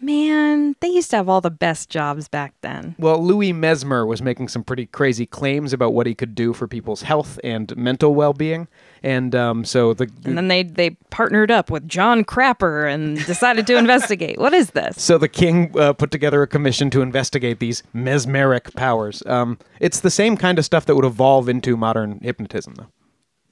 Man, 0.00 0.76
they 0.80 0.88
used 0.88 1.10
to 1.10 1.16
have 1.16 1.30
all 1.30 1.40
the 1.40 1.50
best 1.50 1.88
jobs 1.88 2.28
back 2.28 2.52
then. 2.60 2.94
Well, 2.98 3.24
Louis 3.24 3.54
Mesmer 3.54 4.04
was 4.04 4.20
making 4.20 4.48
some 4.48 4.62
pretty 4.62 4.84
crazy 4.84 5.24
claims 5.24 5.72
about 5.72 5.94
what 5.94 6.06
he 6.06 6.14
could 6.14 6.34
do 6.34 6.52
for 6.52 6.68
people's 6.68 7.02
health 7.02 7.40
and 7.42 7.74
mental 7.74 8.14
well-being, 8.14 8.68
and 9.04 9.34
um, 9.34 9.66
so 9.66 9.92
the 9.92 10.10
And 10.24 10.36
then 10.36 10.48
they 10.48 10.62
they 10.62 10.90
partnered 11.10 11.50
up 11.50 11.70
with 11.70 11.86
John 11.86 12.24
Crapper 12.24 12.90
and 12.90 13.22
decided 13.26 13.66
to 13.66 13.76
investigate. 13.76 14.38
What 14.38 14.54
is 14.54 14.70
this? 14.70 15.00
So 15.00 15.18
the 15.18 15.28
king 15.28 15.78
uh, 15.78 15.92
put 15.92 16.10
together 16.10 16.40
a 16.42 16.46
commission 16.46 16.88
to 16.90 17.02
investigate 17.02 17.60
these 17.60 17.82
mesmeric 17.92 18.74
powers. 18.74 19.22
Um, 19.26 19.58
it's 19.78 20.00
the 20.00 20.10
same 20.10 20.38
kind 20.38 20.58
of 20.58 20.64
stuff 20.64 20.86
that 20.86 20.96
would 20.96 21.04
evolve 21.04 21.50
into 21.50 21.76
modern 21.76 22.18
hypnotism, 22.22 22.76
though. 22.76 22.86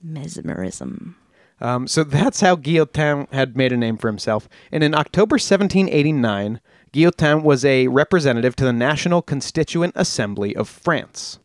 Mesmerism. 0.02 1.16
Um, 1.60 1.86
so 1.86 2.02
that's 2.02 2.40
how 2.40 2.56
Guillotin 2.56 3.30
had 3.30 3.54
made 3.54 3.72
a 3.72 3.76
name 3.76 3.98
for 3.98 4.08
himself. 4.08 4.48
And 4.72 4.82
in 4.82 4.94
October 4.94 5.34
1789, 5.34 6.60
Guillotin 6.94 7.42
was 7.42 7.62
a 7.62 7.88
representative 7.88 8.56
to 8.56 8.64
the 8.64 8.72
National 8.72 9.20
Constituent 9.20 9.92
Assembly 9.96 10.56
of 10.56 10.66
France. 10.66 11.38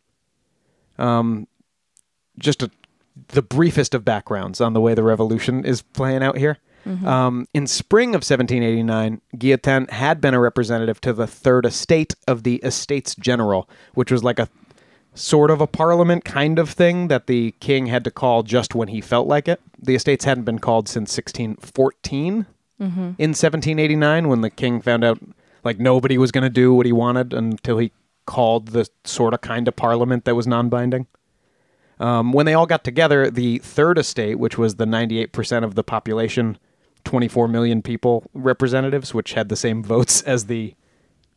Um, 0.98 1.48
just 2.40 2.64
a, 2.64 2.72
the 3.30 3.42
briefest 3.42 3.94
of 3.94 4.04
backgrounds 4.06 4.62
on 4.62 4.74
the 4.74 4.82
way 4.82 4.94
the 4.94 5.04
revolution 5.04 5.66
is 5.66 5.82
playing 5.82 6.24
out 6.24 6.38
here. 6.38 6.58
Um, 7.06 7.48
in 7.54 7.68
spring 7.68 8.10
of 8.10 8.24
1789, 8.24 9.20
Guillotin 9.36 9.90
had 9.90 10.22
been 10.22 10.34
a 10.34 10.40
representative 10.40 11.02
to 11.02 11.12
the 11.12 11.28
Third 11.28 11.66
Estate 11.66 12.16
of 12.30 12.44
the 12.44 12.56
Estates 12.64 13.14
General, 13.16 13.68
which 13.94 14.10
was 14.10 14.24
like 14.24 14.40
a 14.40 14.48
sort 15.14 15.52
of 15.52 15.60
a 15.60 15.68
parliament 15.68 16.24
kind 16.24 16.60
of 16.60 16.70
thing 16.70 17.08
that 17.10 17.28
the 17.28 17.52
king 17.60 17.88
had 17.88 18.04
to 18.06 18.12
call 18.12 18.44
just 18.44 18.74
when 18.76 18.88
he 18.88 19.02
felt 19.02 19.28
like 19.28 19.48
it. 19.48 19.60
The 19.82 19.96
estates 19.96 20.24
hadn't 20.26 20.44
been 20.46 20.60
called 20.60 20.88
since 20.88 21.10
1614, 21.18 22.46
in 23.18 23.30
1789 23.32 24.28
when 24.28 24.42
the 24.42 24.50
king 24.52 24.80
found 24.82 25.04
out 25.04 25.20
like 25.64 25.80
nobody 25.80 26.18
was 26.18 26.32
going 26.32 26.44
to 26.44 26.50
do 26.50 26.74
what 26.74 26.86
he 26.86 26.92
wanted 26.94 27.34
until 27.34 27.80
he 27.80 27.92
called 28.28 28.68
the 28.70 28.88
sort 29.04 29.34
of 29.34 29.42
kind 29.42 29.68
of 29.68 29.76
parliament 29.76 30.24
that 30.26 30.36
was 30.36 30.46
non-binding. 30.48 31.08
Um, 32.00 32.32
when 32.32 32.46
they 32.46 32.54
all 32.54 32.66
got 32.68 32.84
together, 32.84 33.30
the 33.32 33.58
third 33.60 33.98
estate, 33.98 34.36
which 34.40 34.58
was 34.58 34.76
the 34.76 34.86
98% 34.86 35.64
of 35.64 35.76
the 35.76 35.84
population, 35.84 36.58
24 37.06 37.48
million 37.48 37.82
people 37.82 38.24
representatives, 38.34 39.14
which 39.14 39.34
had 39.34 39.50
the 39.50 39.56
same 39.56 39.84
votes 39.84 40.22
as 40.24 40.46
the 40.46 40.76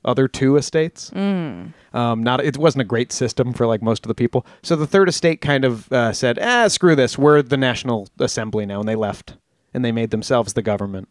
other 0.04 0.26
two 0.28 0.56
estates. 0.56 1.10
Um, 1.14 2.22
not 2.22 2.42
it 2.44 2.56
wasn't 2.56 2.82
a 2.82 2.84
great 2.86 3.12
system 3.12 3.52
for 3.52 3.66
like 3.66 3.82
most 3.82 4.04
of 4.04 4.08
the 4.08 4.14
people. 4.14 4.46
So 4.62 4.74
the 4.76 4.86
third 4.86 5.08
estate 5.08 5.40
kind 5.42 5.64
of 5.64 5.90
uh, 5.92 6.12
said, 6.12 6.38
"Ah, 6.40 6.68
screw 6.68 6.94
this. 6.96 7.18
We're 7.18 7.42
the 7.42 7.56
National 7.58 8.08
Assembly 8.18 8.64
now," 8.64 8.80
and 8.80 8.88
they 8.88 8.96
left 8.96 9.34
and 9.74 9.84
they 9.84 9.92
made 9.92 10.10
themselves 10.10 10.54
the 10.54 10.62
government. 10.62 11.08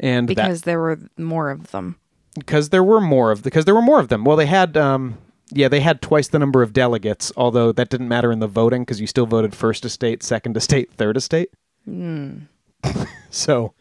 And 0.00 0.28
that- 0.28 0.36
Because 0.36 0.62
there 0.62 0.80
were 0.80 0.98
more 1.16 1.50
of 1.50 1.70
them. 1.70 1.96
because 2.38 2.68
there 2.70 2.84
were 2.84 3.00
more 3.00 3.30
of 3.32 3.42
because 3.42 3.64
there 3.64 3.74
were 3.74 3.82
more 3.82 4.00
of 4.00 4.08
them. 4.08 4.24
Well, 4.24 4.36
they 4.36 4.46
had 4.46 4.76
um 4.76 5.18
yeah, 5.50 5.68
they 5.68 5.80
had 5.80 6.02
twice 6.02 6.28
the 6.28 6.38
number 6.38 6.62
of 6.62 6.72
delegates, 6.72 7.32
although 7.36 7.72
that 7.72 7.88
didn't 7.88 8.08
matter 8.08 8.32
in 8.32 8.38
the 8.38 8.46
voting 8.46 8.82
because 8.82 9.00
you 9.00 9.06
still 9.06 9.26
voted 9.26 9.54
first 9.54 9.84
estate, 9.84 10.22
second 10.22 10.56
estate, 10.56 10.92
third 10.92 11.16
estate. 11.16 11.50
so, 13.30 13.72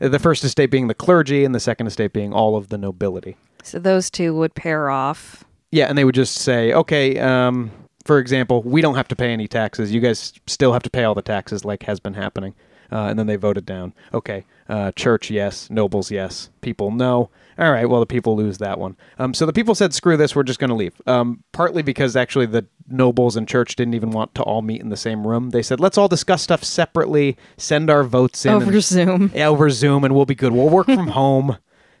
the 0.00 0.18
first 0.18 0.44
estate 0.44 0.70
being 0.70 0.88
the 0.88 0.94
clergy, 0.94 1.44
and 1.44 1.54
the 1.54 1.60
second 1.60 1.86
estate 1.86 2.12
being 2.12 2.32
all 2.32 2.56
of 2.56 2.68
the 2.68 2.78
nobility. 2.78 3.36
So 3.62 3.78
those 3.78 4.10
two 4.10 4.34
would 4.34 4.54
pair 4.54 4.88
off. 4.90 5.44
Yeah, 5.70 5.86
and 5.86 5.98
they 5.98 6.04
would 6.04 6.14
just 6.14 6.36
say, 6.36 6.72
okay, 6.72 7.18
um, 7.18 7.70
for 8.04 8.18
example, 8.18 8.62
we 8.62 8.80
don't 8.80 8.94
have 8.94 9.08
to 9.08 9.16
pay 9.16 9.32
any 9.32 9.46
taxes. 9.46 9.92
You 9.92 10.00
guys 10.00 10.32
still 10.46 10.72
have 10.72 10.82
to 10.84 10.90
pay 10.90 11.04
all 11.04 11.14
the 11.14 11.22
taxes, 11.22 11.64
like 11.64 11.82
has 11.82 12.00
been 12.00 12.14
happening. 12.14 12.54
Uh, 12.90 13.08
and 13.10 13.18
then 13.18 13.26
they 13.26 13.36
voted 13.36 13.66
down. 13.66 13.92
Okay, 14.14 14.46
uh, 14.68 14.92
church, 14.92 15.30
yes. 15.30 15.68
Nobles, 15.68 16.10
yes. 16.10 16.48
People, 16.62 16.90
no. 16.90 17.28
All 17.58 17.72
right, 17.72 17.86
well, 17.88 17.98
the 18.00 18.06
people 18.06 18.36
lose 18.36 18.58
that 18.58 18.78
one. 18.78 18.96
Um, 19.18 19.34
so 19.34 19.44
the 19.44 19.52
people 19.52 19.74
said, 19.74 19.92
screw 19.92 20.16
this, 20.16 20.36
we're 20.36 20.44
just 20.44 20.60
going 20.60 20.70
to 20.70 20.76
leave. 20.76 20.94
Um, 21.06 21.42
partly 21.52 21.82
because 21.82 22.14
actually 22.14 22.46
the 22.46 22.66
nobles 22.86 23.34
and 23.36 23.48
church 23.48 23.74
didn't 23.74 23.94
even 23.94 24.10
want 24.10 24.34
to 24.36 24.42
all 24.42 24.62
meet 24.62 24.80
in 24.80 24.90
the 24.90 24.96
same 24.96 25.26
room. 25.26 25.50
They 25.50 25.62
said, 25.62 25.80
let's 25.80 25.98
all 25.98 26.06
discuss 26.08 26.40
stuff 26.42 26.62
separately, 26.62 27.36
send 27.56 27.90
our 27.90 28.04
votes 28.04 28.46
in. 28.46 28.52
Over 28.54 28.70
and- 28.72 28.82
Zoom. 28.84 29.32
yeah, 29.34 29.48
over 29.48 29.70
Zoom, 29.70 30.04
and 30.04 30.14
we'll 30.14 30.24
be 30.26 30.36
good. 30.36 30.52
We'll 30.52 30.68
work 30.68 30.86
from 30.86 31.08
home. 31.08 31.58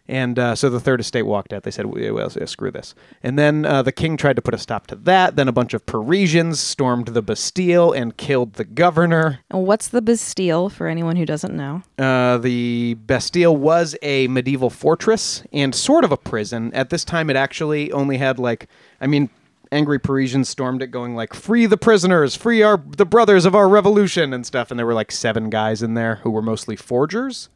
And 0.08 0.38
uh, 0.38 0.54
so 0.54 0.70
the 0.70 0.80
third 0.80 1.00
estate 1.00 1.22
walked 1.22 1.52
out. 1.52 1.64
They 1.64 1.70
said, 1.70 1.86
well, 1.86 2.30
screw 2.30 2.70
this. 2.70 2.94
And 3.22 3.38
then 3.38 3.66
uh, 3.66 3.82
the 3.82 3.92
king 3.92 4.16
tried 4.16 4.36
to 4.36 4.42
put 4.42 4.54
a 4.54 4.58
stop 4.58 4.86
to 4.88 4.96
that. 4.96 5.36
Then 5.36 5.48
a 5.48 5.52
bunch 5.52 5.74
of 5.74 5.84
Parisians 5.84 6.60
stormed 6.60 7.08
the 7.08 7.20
Bastille 7.20 7.92
and 7.92 8.16
killed 8.16 8.54
the 8.54 8.64
governor. 8.64 9.40
And 9.50 9.66
what's 9.66 9.88
the 9.88 10.00
Bastille 10.00 10.70
for 10.70 10.86
anyone 10.86 11.16
who 11.16 11.26
doesn't 11.26 11.54
know? 11.54 11.82
Uh, 11.98 12.38
the 12.38 12.94
Bastille 12.94 13.54
was 13.54 13.96
a 14.00 14.28
medieval 14.28 14.70
fortress 14.70 15.42
and 15.52 15.74
sort 15.74 16.04
of 16.04 16.12
a 16.12 16.16
prison. 16.16 16.72
At 16.72 16.88
this 16.88 17.04
time, 17.04 17.28
it 17.28 17.36
actually 17.36 17.92
only 17.92 18.16
had 18.16 18.38
like, 18.38 18.68
I 19.00 19.06
mean, 19.06 19.28
angry 19.70 19.98
Parisians 19.98 20.48
stormed 20.48 20.82
it, 20.82 20.86
going 20.86 21.14
like, 21.14 21.34
"Free 21.34 21.66
the 21.66 21.76
prisoners, 21.76 22.34
free 22.34 22.62
our 22.62 22.82
the 22.96 23.04
brothers 23.04 23.44
of 23.44 23.54
our 23.54 23.68
revolution" 23.68 24.32
and 24.32 24.46
stuff. 24.46 24.70
And 24.70 24.78
there 24.78 24.86
were 24.86 24.94
like 24.94 25.12
seven 25.12 25.50
guys 25.50 25.82
in 25.82 25.94
there 25.94 26.16
who 26.16 26.30
were 26.30 26.42
mostly 26.42 26.76
forgers. 26.76 27.48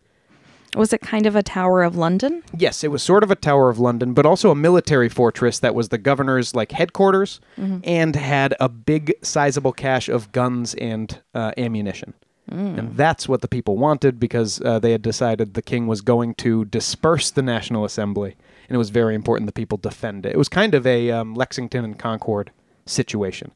Was 0.75 0.93
it 0.93 1.01
kind 1.03 1.27
of 1.27 1.37
a 1.37 1.43
Tower 1.43 1.83
of 1.83 1.97
London? 1.97 2.43
Yes, 2.57 2.83
it 2.83 2.91
was 2.91 3.03
sort 3.03 3.23
of 3.23 3.31
a 3.31 3.35
Tower 3.37 3.69
of 3.69 3.79
London, 3.79 4.15
but 4.15 4.25
also 4.25 4.51
a 4.51 4.55
military 4.55 5.09
fortress 5.09 5.59
that 5.59 5.75
was 5.75 5.91
the 5.91 5.99
governor's 5.99 6.55
like 6.55 6.73
headquarters 6.73 7.41
and 7.85 8.17
had 8.17 8.55
a 8.59 8.69
big, 8.69 9.13
sizable 9.23 9.73
cache 9.73 10.09
of 10.09 10.33
guns 10.33 10.75
and 10.75 11.21
uh, 11.35 11.53
ammunition. 11.59 12.15
And 12.49 12.97
that's 12.97 13.29
what 13.29 13.41
the 13.41 13.49
people 13.49 13.77
wanted 13.79 14.19
because 14.21 14.61
uh, 14.63 14.79
they 14.79 14.93
had 14.93 15.01
decided 15.03 15.55
the 15.55 15.63
king 15.63 15.87
was 15.87 16.01
going 16.03 16.35
to 16.37 16.65
disperse 16.67 17.31
the 17.31 17.41
National 17.43 17.85
Assembly, 17.85 18.37
and 18.69 18.75
it 18.75 18.79
was 18.79 18.91
very 18.91 19.15
important 19.15 19.47
the 19.47 19.53
people 19.53 19.79
defend 19.79 20.27
it. 20.27 20.33
It 20.33 20.39
was 20.39 20.49
kind 20.51 20.75
of 20.75 20.87
a 20.87 21.11
um, 21.11 21.35
Lexington 21.35 21.85
and 21.85 21.99
Concord 21.99 22.51
situation, 22.85 23.53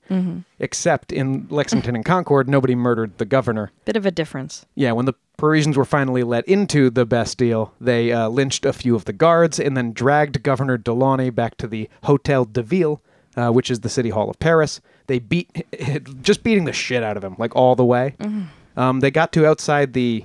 except 0.60 1.12
in 1.12 1.46
Lexington 1.50 1.94
and 1.96 2.04
Concord, 2.04 2.48
nobody 2.48 2.74
murdered 2.74 3.18
the 3.18 3.24
governor. 3.24 3.70
Bit 3.84 3.96
of 3.96 4.06
a 4.06 4.10
difference. 4.10 4.64
Yeah, 4.74 4.92
when 4.92 5.04
the 5.04 5.14
Parisians 5.36 5.76
were 5.76 5.84
finally 5.84 6.22
let 6.22 6.46
into 6.48 6.88
the 6.88 7.04
Bastille, 7.04 7.72
they 7.80 8.10
uh, 8.12 8.28
lynched 8.28 8.64
a 8.64 8.72
few 8.72 8.94
of 8.94 9.04
the 9.04 9.12
guards 9.12 9.60
and 9.60 9.76
then 9.76 9.92
dragged 9.92 10.42
Governor 10.42 10.78
Delaunay 10.78 11.34
back 11.34 11.56
to 11.58 11.66
the 11.66 11.88
Hotel 12.04 12.44
de 12.44 12.62
Ville, 12.62 13.02
uh, 13.36 13.50
which 13.50 13.70
is 13.70 13.80
the 13.80 13.88
city 13.90 14.08
hall 14.10 14.30
of 14.30 14.38
Paris. 14.38 14.80
They 15.08 15.18
beat, 15.18 15.66
just 16.22 16.42
beating 16.42 16.64
the 16.64 16.72
shit 16.72 17.02
out 17.02 17.16
of 17.16 17.24
him, 17.24 17.36
like 17.38 17.54
all 17.54 17.76
the 17.76 17.84
way. 17.84 18.14
Um, 18.76 19.00
they 19.00 19.10
got 19.10 19.32
to 19.32 19.46
outside 19.46 19.92
the 19.92 20.24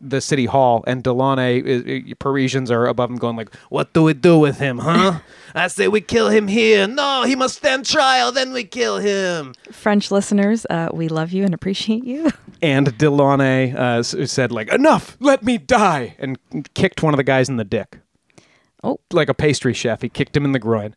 the 0.00 0.20
city 0.20 0.46
hall, 0.46 0.84
and 0.86 1.02
Delaunay, 1.02 2.18
Parisians 2.18 2.70
are 2.70 2.86
above 2.86 3.10
him, 3.10 3.16
going 3.16 3.36
like, 3.36 3.54
"What 3.68 3.92
do 3.92 4.02
we 4.02 4.14
do 4.14 4.38
with 4.38 4.58
him, 4.58 4.78
huh? 4.78 5.20
I 5.54 5.68
say 5.68 5.88
we 5.88 6.00
kill 6.00 6.28
him 6.28 6.48
here. 6.48 6.86
No, 6.86 7.24
he 7.24 7.36
must 7.36 7.56
stand 7.56 7.86
trial. 7.86 8.32
Then 8.32 8.52
we 8.52 8.64
kill 8.64 8.98
him." 8.98 9.54
French 9.70 10.10
listeners, 10.10 10.66
uh, 10.70 10.88
we 10.92 11.08
love 11.08 11.32
you 11.32 11.44
and 11.44 11.54
appreciate 11.54 12.04
you. 12.04 12.30
And 12.60 12.88
Delaunay 12.98 13.72
uh, 13.72 14.02
said, 14.02 14.50
like, 14.50 14.72
enough, 14.72 15.16
let 15.20 15.44
me 15.44 15.58
die, 15.58 16.16
and 16.18 16.38
kicked 16.74 17.04
one 17.04 17.14
of 17.14 17.18
the 17.18 17.22
guys 17.22 17.48
in 17.48 17.56
the 17.56 17.64
dick. 17.64 18.00
Oh. 18.82 18.98
Like 19.12 19.28
a 19.28 19.34
pastry 19.34 19.72
chef, 19.72 20.02
he 20.02 20.08
kicked 20.08 20.36
him 20.36 20.44
in 20.44 20.50
the 20.50 20.58
groin. 20.58 20.96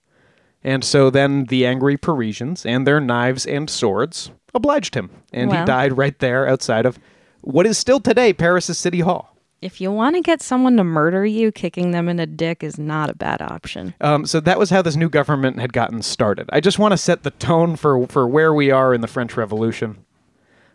And 0.63 0.83
so 0.83 1.09
then 1.09 1.45
the 1.45 1.65
angry 1.65 1.97
Parisians 1.97 2.65
and 2.65 2.85
their 2.85 2.99
knives 2.99 3.45
and 3.45 3.69
swords 3.69 4.31
obliged 4.53 4.95
him. 4.95 5.09
And 5.33 5.51
he 5.51 5.65
died 5.65 5.97
right 5.97 6.17
there 6.19 6.47
outside 6.47 6.85
of 6.85 6.99
what 7.41 7.65
is 7.65 7.77
still 7.77 7.99
today 7.99 8.33
Paris's 8.33 8.77
City 8.77 9.01
Hall. 9.01 9.35
If 9.61 9.79
you 9.79 9.91
want 9.91 10.15
to 10.15 10.21
get 10.21 10.41
someone 10.41 10.75
to 10.77 10.83
murder 10.83 11.23
you, 11.23 11.51
kicking 11.51 11.91
them 11.91 12.09
in 12.09 12.19
a 12.19 12.25
dick 12.25 12.63
is 12.63 12.79
not 12.79 13.11
a 13.11 13.15
bad 13.15 13.43
option. 13.43 13.93
Um, 14.01 14.25
so 14.25 14.39
that 14.39 14.57
was 14.57 14.71
how 14.71 14.81
this 14.81 14.95
new 14.95 15.09
government 15.09 15.59
had 15.59 15.71
gotten 15.71 16.01
started. 16.01 16.49
I 16.51 16.61
just 16.61 16.79
want 16.79 16.93
to 16.93 16.97
set 16.97 17.21
the 17.21 17.29
tone 17.29 17.75
for, 17.75 18.07
for 18.07 18.27
where 18.27 18.53
we 18.55 18.71
are 18.71 18.91
in 18.91 19.01
the 19.01 19.07
French 19.07 19.37
Revolution. 19.37 20.03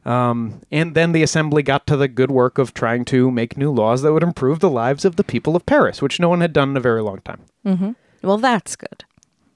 Um, 0.05 0.61
and 0.71 0.95
then 0.95 1.11
the 1.11 1.25
assembly 1.25 1.65
got 1.65 1.85
to 1.89 1.97
the 1.97 2.07
good 2.07 2.31
work 2.31 2.59
of 2.59 2.73
trying 2.73 3.05
to 3.07 3.29
make 3.33 3.57
new 3.57 3.73
laws 3.73 4.03
that 4.03 4.13
would 4.13 4.23
improve 4.23 4.61
the 4.61 4.71
lives 4.71 5.05
of 5.05 5.17
the 5.17 5.25
people 5.25 5.57
of 5.57 5.67
Paris, 5.67 6.01
which 6.01 6.21
no 6.21 6.29
one 6.29 6.41
had 6.41 6.53
done 6.53 6.71
in 6.71 6.77
a 6.77 6.81
very 6.81 7.03
long 7.03 7.21
time. 7.23 7.41
Mm-hmm. 7.67 7.91
Well, 8.23 8.39
that's 8.39 8.77
good. 8.77 9.05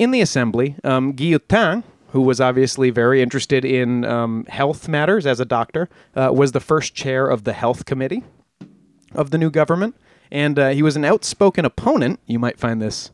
In 0.00 0.10
the 0.10 0.20
assembly, 0.20 0.74
um, 0.82 1.12
Guillotin, 1.12 1.84
who 2.12 2.20
was 2.20 2.40
obviously 2.40 2.90
very 2.90 3.22
interested 3.22 3.64
in 3.64 4.04
um, 4.04 4.44
health 4.46 4.88
matters 4.88 5.26
as 5.26 5.40
a 5.40 5.44
doctor, 5.44 5.88
uh, 6.14 6.30
was 6.32 6.52
the 6.52 6.60
first 6.60 6.94
chair 6.94 7.26
of 7.26 7.44
the 7.44 7.52
health 7.52 7.84
committee 7.84 8.22
of 9.14 9.30
the 9.30 9.38
new 9.38 9.50
government. 9.50 9.96
And 10.30 10.58
uh, 10.58 10.68
he 10.70 10.82
was 10.82 10.96
an 10.96 11.04
outspoken 11.04 11.64
opponent, 11.64 12.20
you 12.26 12.38
might 12.38 12.58
find 12.58 12.80
this 12.80 13.10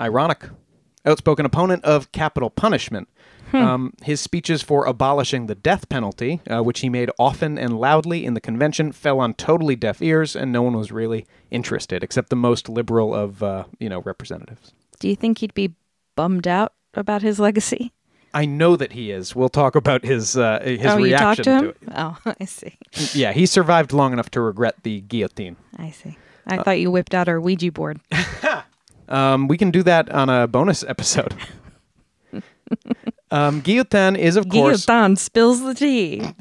ironic, 0.00 0.44
outspoken 1.04 1.44
opponent 1.44 1.84
of 1.84 2.12
capital 2.12 2.50
punishment. 2.50 3.08
Um, 3.54 3.92
his 4.02 4.18
speeches 4.18 4.62
for 4.62 4.86
abolishing 4.86 5.46
the 5.46 5.54
death 5.54 5.90
penalty, 5.90 6.40
uh, 6.50 6.62
which 6.62 6.80
he 6.80 6.88
made 6.88 7.10
often 7.18 7.58
and 7.58 7.78
loudly 7.78 8.24
in 8.24 8.32
the 8.32 8.40
convention, 8.40 8.92
fell 8.92 9.20
on 9.20 9.34
totally 9.34 9.76
deaf 9.76 10.00
ears, 10.00 10.34
and 10.34 10.52
no 10.52 10.62
one 10.62 10.74
was 10.74 10.90
really 10.90 11.26
interested, 11.50 12.02
except 12.02 12.30
the 12.30 12.36
most 12.36 12.70
liberal 12.70 13.14
of, 13.14 13.42
uh, 13.42 13.64
you 13.78 13.90
know, 13.90 14.00
representatives. 14.00 14.72
Do 15.00 15.08
you 15.08 15.16
think 15.16 15.38
he'd 15.38 15.52
be 15.52 15.74
bummed 16.16 16.48
out 16.48 16.72
about 16.94 17.20
his 17.20 17.38
legacy? 17.38 17.92
I 18.34 18.46
know 18.46 18.76
that 18.76 18.92
he 18.92 19.10
is. 19.10 19.36
We'll 19.36 19.48
talk 19.48 19.74
about 19.74 20.04
his 20.04 20.36
uh, 20.36 20.60
his 20.62 20.86
oh, 20.86 20.96
reaction 20.96 21.18
talked 21.18 21.44
to 21.44 21.50
him? 21.50 21.64
it. 21.66 21.76
Oh, 21.94 22.18
I 22.40 22.44
see. 22.44 22.78
Yeah, 23.12 23.32
he 23.32 23.46
survived 23.46 23.92
long 23.92 24.12
enough 24.12 24.30
to 24.30 24.40
regret 24.40 24.76
the 24.82 25.02
guillotine. 25.02 25.56
I 25.76 25.90
see. 25.90 26.16
I 26.46 26.62
thought 26.62 26.80
you 26.80 26.90
whipped 26.90 27.14
out 27.14 27.28
our 27.28 27.40
Ouija 27.40 27.70
board. 27.70 28.00
Um, 29.12 29.46
we 29.46 29.58
can 29.58 29.70
do 29.70 29.82
that 29.82 30.10
on 30.10 30.30
a 30.30 30.46
bonus 30.48 30.82
episode. 30.84 31.34
um, 33.30 33.60
Guillotin 33.60 34.16
is, 34.16 34.36
of 34.36 34.48
course, 34.48 34.86
Guillotin 34.86 35.18
spills 35.18 35.62
the 35.62 35.74
tea. 35.74 36.34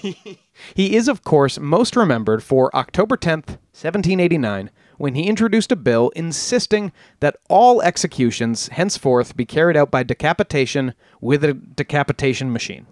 he 0.74 0.96
is, 0.96 1.06
of 1.06 1.22
course, 1.22 1.58
most 1.58 1.96
remembered 1.96 2.42
for 2.42 2.74
October 2.74 3.18
10th, 3.18 3.58
1789, 3.76 4.70
when 4.96 5.14
he 5.14 5.24
introduced 5.24 5.72
a 5.72 5.76
bill 5.76 6.10
insisting 6.16 6.92
that 7.20 7.36
all 7.48 7.82
executions 7.82 8.68
henceforth 8.68 9.36
be 9.36 9.44
carried 9.44 9.76
out 9.76 9.90
by 9.90 10.02
decapitation 10.02 10.94
with 11.20 11.44
a 11.44 11.54
decapitation 11.54 12.52
machine. 12.52 12.86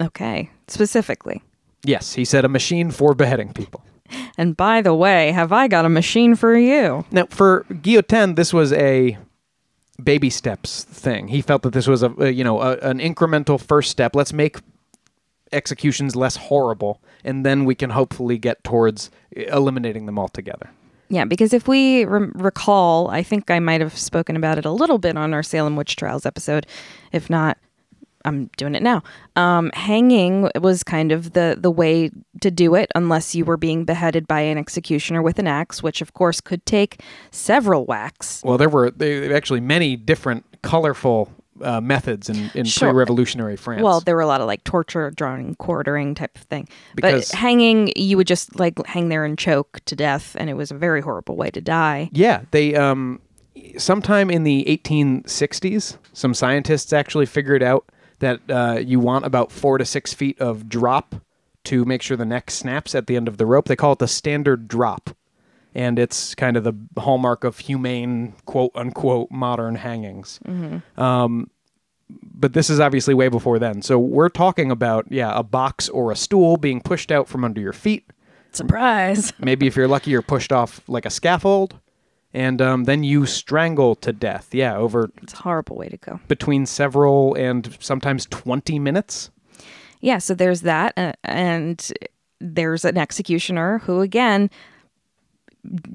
Okay, 0.00 0.50
specifically. 0.68 1.42
Yes, 1.82 2.14
he 2.14 2.24
said 2.24 2.44
a 2.44 2.48
machine 2.48 2.90
for 2.90 3.14
beheading 3.14 3.52
people. 3.52 3.84
And 4.36 4.56
by 4.56 4.82
the 4.82 4.94
way, 4.94 5.30
have 5.30 5.52
I 5.52 5.68
got 5.68 5.84
a 5.84 5.88
machine 5.88 6.34
for 6.34 6.56
you? 6.58 7.04
Now, 7.12 7.26
for 7.30 7.64
Guillotin, 7.70 8.34
this 8.34 8.52
was 8.52 8.72
a 8.72 9.16
baby 10.02 10.30
steps 10.30 10.82
thing. 10.82 11.28
He 11.28 11.42
felt 11.42 11.62
that 11.62 11.72
this 11.72 11.86
was 11.86 12.02
a, 12.02 12.12
a 12.18 12.30
you 12.30 12.42
know 12.42 12.60
a, 12.60 12.76
an 12.78 12.98
incremental 12.98 13.60
first 13.60 13.90
step. 13.90 14.16
Let's 14.16 14.32
make 14.32 14.58
executions 15.52 16.16
less 16.16 16.36
horrible, 16.36 17.00
and 17.24 17.44
then 17.44 17.64
we 17.64 17.74
can 17.74 17.90
hopefully 17.90 18.38
get 18.38 18.64
towards 18.64 19.10
eliminating 19.32 20.06
them 20.06 20.18
altogether. 20.18 20.70
Yeah, 21.10 21.24
because 21.24 21.52
if 21.52 21.66
we 21.66 22.04
re- 22.04 22.30
recall, 22.34 23.10
I 23.10 23.22
think 23.24 23.50
I 23.50 23.58
might 23.58 23.80
have 23.80 23.98
spoken 23.98 24.36
about 24.36 24.58
it 24.58 24.64
a 24.64 24.70
little 24.70 24.98
bit 24.98 25.16
on 25.16 25.34
our 25.34 25.42
Salem 25.42 25.74
witch 25.74 25.96
trials 25.96 26.24
episode. 26.24 26.66
If 27.10 27.28
not, 27.28 27.58
I'm 28.24 28.48
doing 28.56 28.74
it 28.74 28.82
now. 28.82 29.02
Um, 29.34 29.70
hanging 29.74 30.50
was 30.60 30.84
kind 30.84 31.10
of 31.10 31.32
the 31.32 31.56
the 31.58 31.70
way 31.70 32.10
to 32.42 32.50
do 32.50 32.74
it, 32.74 32.90
unless 32.94 33.34
you 33.34 33.44
were 33.44 33.56
being 33.56 33.84
beheaded 33.84 34.28
by 34.28 34.40
an 34.40 34.56
executioner 34.56 35.20
with 35.20 35.38
an 35.38 35.46
axe, 35.46 35.82
which 35.82 36.00
of 36.00 36.12
course 36.12 36.40
could 36.40 36.64
take 36.64 37.02
several 37.30 37.86
whacks. 37.86 38.42
Well, 38.44 38.58
there 38.58 38.68
were 38.68 38.90
there 38.90 39.28
were 39.28 39.34
actually 39.34 39.60
many 39.60 39.96
different 39.96 40.44
colorful 40.62 41.32
uh, 41.62 41.80
methods 41.80 42.28
in, 42.28 42.50
in 42.54 42.64
Sure. 42.64 42.90
pre-revolutionary 42.90 43.56
France. 43.56 43.82
Well, 43.82 44.00
there 44.00 44.14
were 44.14 44.20
a 44.22 44.26
lot 44.26 44.40
of 44.40 44.46
like 44.46 44.64
torture, 44.64 45.10
drawing, 45.10 45.54
quartering 45.56 46.14
type 46.14 46.36
of 46.36 46.42
thing. 46.42 46.68
Because- 46.94 47.30
but 47.30 47.38
hanging, 47.38 47.92
you 47.96 48.16
would 48.16 48.26
just 48.26 48.58
like 48.58 48.84
hang 48.86 49.08
there 49.08 49.24
and 49.24 49.38
choke 49.38 49.80
to 49.86 49.96
death, 49.96 50.36
and 50.38 50.48
it 50.50 50.54
was 50.54 50.70
a 50.70 50.74
very 50.74 51.00
horrible 51.00 51.36
way 51.36 51.50
to 51.50 51.60
die. 51.60 52.10
Yeah, 52.12 52.42
they 52.50 52.74
um 52.74 53.20
sometime 53.76 54.30
in 54.30 54.44
the 54.44 54.64
1860s, 54.68 55.96
some 56.12 56.34
scientists 56.34 56.92
actually 56.92 57.26
figured 57.26 57.62
out 57.62 57.84
that 58.20 58.40
uh, 58.48 58.78
you 58.84 59.00
want 59.00 59.24
about 59.24 59.50
four 59.50 59.78
to 59.78 59.84
six 59.84 60.12
feet 60.12 60.38
of 60.40 60.68
drop 60.68 61.14
to 61.64 61.84
make 61.84 62.02
sure 62.02 62.16
the 62.16 62.24
neck 62.24 62.50
snaps 62.50 62.94
at 62.94 63.06
the 63.06 63.16
end 63.16 63.28
of 63.28 63.36
the 63.38 63.46
rope. 63.46 63.66
They 63.66 63.76
call 63.76 63.92
it 63.92 63.98
the 63.98 64.08
standard 64.08 64.68
drop, 64.68 65.10
and 65.74 65.98
it's 65.98 66.34
kind 66.34 66.56
of 66.56 66.64
the 66.64 66.74
hallmark 67.00 67.44
of 67.44 67.58
humane 67.58 68.34
quote 68.44 68.72
unquote 68.74 69.30
modern 69.30 69.76
hangings. 69.76 70.40
Um, 70.96 71.50
but 72.34 72.54
this 72.54 72.70
is 72.70 72.80
obviously 72.80 73.14
way 73.14 73.28
before 73.28 73.58
then. 73.58 73.82
So 73.82 73.98
we're 73.98 74.28
talking 74.30 74.70
about 74.70 75.06
yeah, 75.10 75.32
a 75.36 75.42
box 75.42 75.88
or 75.88 76.10
a 76.10 76.16
stool 76.16 76.56
being 76.56 76.80
pushed 76.80 77.12
out 77.12 77.28
from 77.28 77.44
under 77.44 77.60
your 77.60 77.72
feet. 77.72 78.10
Surprise! 78.52 79.32
Maybe 79.38 79.66
if 79.68 79.76
you're 79.76 79.86
lucky, 79.86 80.10
you're 80.10 80.22
pushed 80.22 80.50
off 80.50 80.80
like 80.88 81.06
a 81.06 81.10
scaffold, 81.10 81.78
and 82.34 82.60
um, 82.60 82.82
then 82.82 83.04
you 83.04 83.26
strangle 83.26 83.94
to 83.96 84.12
death. 84.12 84.48
Yeah, 84.52 84.76
over 84.76 85.10
It's 85.22 85.34
a 85.34 85.36
horrible 85.36 85.76
way 85.76 85.88
to 85.88 85.96
go. 85.96 86.18
between 86.26 86.66
several 86.66 87.34
and 87.36 87.76
sometimes 87.78 88.26
20 88.26 88.80
minutes. 88.80 89.30
Yeah, 90.00 90.18
so 90.18 90.34
there's 90.34 90.62
that, 90.62 90.94
uh, 90.96 91.12
and 91.22 91.92
there's 92.40 92.84
an 92.84 92.96
executioner 92.98 93.78
who, 93.80 94.00
again, 94.00 94.50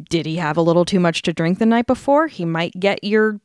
did 0.09 0.25
he 0.25 0.37
have 0.37 0.57
a 0.57 0.61
little 0.61 0.85
too 0.85 0.99
much 0.99 1.21
to 1.23 1.33
drink 1.33 1.59
the 1.59 1.65
night 1.65 1.87
before? 1.87 2.27
He 2.27 2.45
might 2.45 2.79
get 2.79 3.03
your 3.03 3.39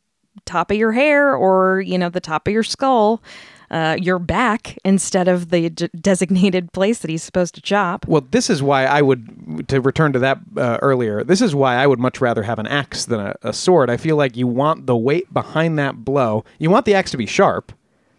top 0.45 0.71
of 0.71 0.77
your 0.77 0.93
hair 0.93 1.35
or 1.35 1.81
you 1.81 1.99
know 1.99 2.09
the 2.09 2.21
top 2.21 2.47
of 2.47 2.53
your 2.53 2.63
skull, 2.63 3.23
uh, 3.71 3.97
your 4.01 4.19
back 4.19 4.77
instead 4.85 5.29
of 5.29 5.51
the 5.51 5.71
d- 5.71 5.89
designated 6.01 6.73
place 6.73 6.99
that 6.99 7.11
he's 7.11 7.23
supposed 7.23 7.55
to 7.55 7.61
chop. 7.61 8.07
Well, 8.07 8.27
this 8.31 8.51
is 8.51 8.63
why 8.63 8.85
I 8.85 9.01
would, 9.03 9.69
to 9.69 9.81
return 9.81 10.13
to 10.13 10.19
that 10.19 10.39
uh, 10.57 10.79
earlier, 10.83 11.23
this 11.23 11.41
is 11.41 11.55
why 11.55 11.77
I 11.77 11.87
would 11.87 12.01
much 12.01 12.21
rather 12.21 12.43
have 12.43 12.59
an 12.59 12.67
axe 12.67 13.05
than 13.05 13.21
a, 13.21 13.35
a 13.43 13.53
sword. 13.53 13.89
I 13.89 13.97
feel 13.97 14.17
like 14.17 14.37
you 14.37 14.47
want 14.47 14.87
the 14.87 14.97
weight 14.97 15.33
behind 15.33 15.79
that 15.79 16.05
blow. 16.05 16.45
You 16.59 16.71
want 16.71 16.85
the 16.85 16.95
axe 16.95 17.13
to 17.13 17.17
be 17.17 17.27
sharp, 17.27 17.73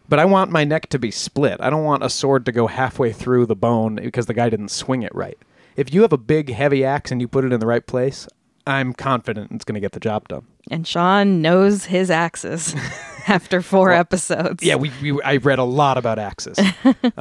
but 0.08 0.20
I 0.20 0.26
want 0.26 0.52
my 0.52 0.64
neck 0.64 0.88
to 0.90 1.00
be 1.00 1.12
split. 1.12 1.60
I 1.60 1.70
don't 1.70 1.84
want 1.84 2.04
a 2.04 2.10
sword 2.10 2.46
to 2.46 2.52
go 2.52 2.68
halfway 2.68 3.12
through 3.12 3.46
the 3.46 3.56
bone 3.56 3.96
because 3.96 4.28
the 4.28 4.34
guy 4.34 4.50
didn't 4.50 4.72
swing 4.72 5.04
it 5.04 5.14
right. 5.14 5.38
If 5.76 5.94
you 5.94 6.02
have 6.02 6.14
a 6.14 6.18
big, 6.18 6.52
heavy 6.52 6.84
axe 6.84 7.12
and 7.12 7.22
you 7.22 7.28
put 7.28 7.46
it 7.46 7.54
in 7.54 7.60
the 7.60 7.68
right 7.68 7.86
place, 7.86 8.28
I'm 8.68 8.94
confident 8.94 9.52
it's 9.52 9.66
going 9.66 9.76
to 9.76 9.80
get 9.80 9.94
the 9.94 10.00
job 10.00 10.28
done. 10.28 10.46
And 10.70 10.88
Sean 10.88 11.42
knows 11.42 11.86
his 11.86 12.12
axes 12.12 12.76
after 13.28 13.62
four 13.62 13.92
episodes. 13.92 14.64
Yeah, 14.64 14.76
we, 14.76 14.92
we 15.02 15.22
I 15.24 15.38
read 15.38 15.60
a 15.60 15.64
lot 15.64 15.98
about 15.98 16.20
axes. 16.20 16.60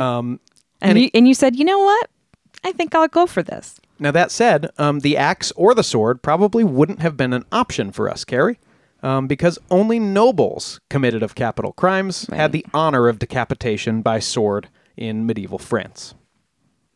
and 0.80 0.98
you, 0.98 1.10
and 1.14 1.28
you 1.28 1.34
said, 1.34 1.56
you 1.56 1.64
know 1.64 1.78
what? 1.78 2.10
I 2.64 2.72
think 2.72 2.94
I'll 2.94 3.08
go 3.08 3.26
for 3.26 3.42
this. 3.42 3.80
Now 3.98 4.10
that 4.10 4.30
said, 4.30 4.70
um, 4.78 5.00
the 5.00 5.16
axe 5.16 5.52
or 5.56 5.74
the 5.74 5.82
sword 5.82 6.22
probably 6.22 6.64
wouldn't 6.64 7.00
have 7.00 7.16
been 7.16 7.32
an 7.32 7.44
option 7.52 7.92
for 7.92 8.08
us, 8.08 8.24
Carrie, 8.24 8.58
um, 9.02 9.26
because 9.26 9.58
only 9.70 9.98
nobles 9.98 10.80
committed 10.88 11.22
of 11.22 11.34
capital 11.34 11.72
crimes 11.72 12.26
had 12.32 12.52
the 12.52 12.64
honor 12.72 13.08
of 13.08 13.18
decapitation 13.18 14.02
by 14.02 14.18
sword 14.18 14.68
in 14.96 15.26
medieval 15.26 15.58
France. 15.58 16.14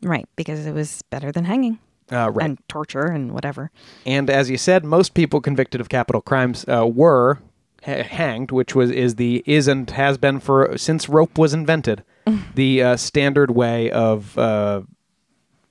Right, 0.04 0.28
because 0.36 0.66
it 0.66 0.72
was 0.72 1.02
better 1.10 1.32
than 1.32 1.44
hanging 1.46 1.78
Uh, 2.12 2.30
right. 2.30 2.44
and 2.44 2.58
torture 2.68 3.06
and 3.06 3.32
whatever. 3.32 3.70
And 4.06 4.28
as 4.30 4.50
you 4.50 4.58
said, 4.58 4.84
most 4.84 5.14
people 5.14 5.40
convicted 5.40 5.80
of 5.80 5.88
capital 5.88 6.20
crimes 6.20 6.64
uh, 6.68 6.86
were 6.86 7.38
ha- 7.84 8.02
hanged, 8.02 8.50
which 8.52 8.74
was 8.74 8.90
is 8.90 9.14
the 9.16 9.42
is 9.46 9.66
and 9.66 9.88
has 9.90 10.18
been 10.18 10.40
for 10.40 10.76
since 10.76 11.08
rope 11.08 11.38
was 11.38 11.54
invented, 11.54 12.04
the 12.54 12.82
uh, 12.82 12.96
standard 12.96 13.50
way 13.52 13.90
of 13.90 14.36
uh, 14.38 14.82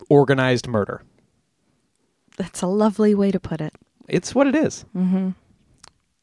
organized 0.09 0.67
murder. 0.67 1.03
That's 2.37 2.61
a 2.63 2.67
lovely 2.67 3.13
way 3.13 3.29
to 3.31 3.39
put 3.39 3.61
it. 3.61 3.73
It's 4.07 4.33
what 4.33 4.47
it 4.47 4.55
is. 4.55 4.85
Mm-hmm. 4.95 5.29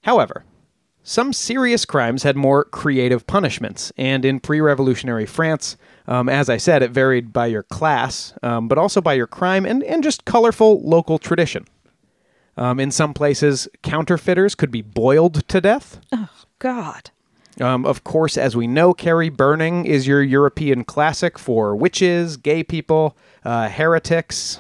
However, 0.03 0.45
some 1.03 1.33
serious 1.33 1.85
crimes 1.85 2.25
had 2.25 2.37
more 2.37 2.65
creative 2.65 3.27
punishments, 3.27 3.93
and 3.97 4.25
in 4.25 4.41
pre-revolutionary 4.41 5.27
France, 5.27 5.77
um, 6.07 6.29
as 6.29 6.49
I 6.49 6.57
said, 6.57 6.83
it 6.83 6.91
varied 6.91 7.33
by 7.33 7.47
your 7.47 7.63
class, 7.63 8.35
um, 8.43 8.69
but 8.69 8.79
also 8.79 9.01
by 9.01 9.15
your 9.15 9.27
crime 9.27 9.65
and, 9.65 9.83
and 9.85 10.03
just 10.03 10.25
colorful 10.25 10.81
local 10.83 11.19
tradition. 11.19 11.67
Um, 12.57 12.81
in 12.81 12.91
some 12.91 13.15
places, 13.15 13.69
counterfeiters 13.83 14.55
could 14.55 14.71
be 14.71 14.83
boiled 14.83 15.47
to 15.49 15.61
death. 15.61 16.01
Oh, 16.13 16.29
God. 16.59 17.11
Um, 17.61 17.85
of 17.85 18.05
course, 18.05 18.37
as 18.37 18.57
we 18.57 18.67
know, 18.67 18.93
Carrie, 18.93 19.29
burning 19.29 19.85
is 19.85 20.07
your 20.07 20.23
European 20.23 20.85
classic 20.85 21.39
for 21.39 21.77
witches, 21.77 22.37
gay 22.37 22.63
people, 22.63 23.17
uh, 23.45 23.69
heretics. 23.69 24.59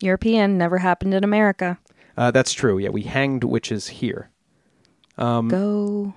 European 0.00 0.58
never 0.58 0.78
happened 0.78 1.14
in 1.14 1.24
America. 1.24 1.78
Uh, 2.16 2.30
that's 2.30 2.52
true. 2.52 2.78
Yeah, 2.78 2.90
we 2.90 3.02
hanged 3.02 3.44
witches 3.44 3.88
here. 3.88 4.30
Um, 5.16 5.48
Go 5.48 6.14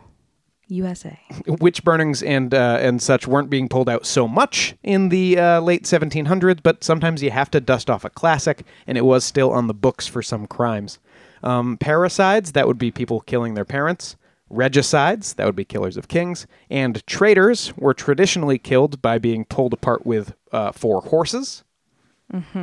USA. 0.68 1.20
witch 1.48 1.84
burnings 1.84 2.24
and 2.24 2.54
uh, 2.54 2.78
and 2.80 3.02
such 3.02 3.28
weren't 3.28 3.50
being 3.50 3.68
pulled 3.70 3.90
out 3.90 4.06
so 4.06 4.28
much 4.28 4.76
in 4.84 5.10
the 5.10 5.38
uh, 5.38 5.60
late 5.62 5.84
1700s, 5.84 6.60
but 6.64 6.84
sometimes 6.84 7.22
you 7.22 7.32
have 7.32 7.52
to 7.52 7.60
dust 7.60 7.90
off 7.90 8.06
a 8.06 8.10
classic, 8.10 8.66
and 8.88 8.98
it 8.98 9.06
was 9.06 9.24
still 9.24 9.52
on 9.52 9.68
the 9.68 9.74
books 9.74 10.08
for 10.08 10.22
some 10.22 10.48
crimes. 10.48 11.00
Um, 11.44 11.78
parricides, 11.78 12.54
that 12.54 12.68
would 12.68 12.78
be 12.78 12.92
people 12.92 13.20
killing 13.22 13.54
their 13.54 13.66
parents. 13.66 14.16
Regicides, 14.50 15.34
that 15.34 15.46
would 15.46 15.56
be 15.56 15.66
killers 15.66 15.98
of 15.98 16.08
kings. 16.08 16.48
And 16.70 17.06
traitors 17.08 17.76
were 17.76 17.94
traditionally 17.94 18.58
killed 18.58 19.02
by 19.02 19.18
being 19.18 19.46
pulled 19.46 19.74
apart 19.74 20.06
with 20.06 20.36
uh, 20.52 20.72
four 20.72 21.02
horses. 21.02 21.64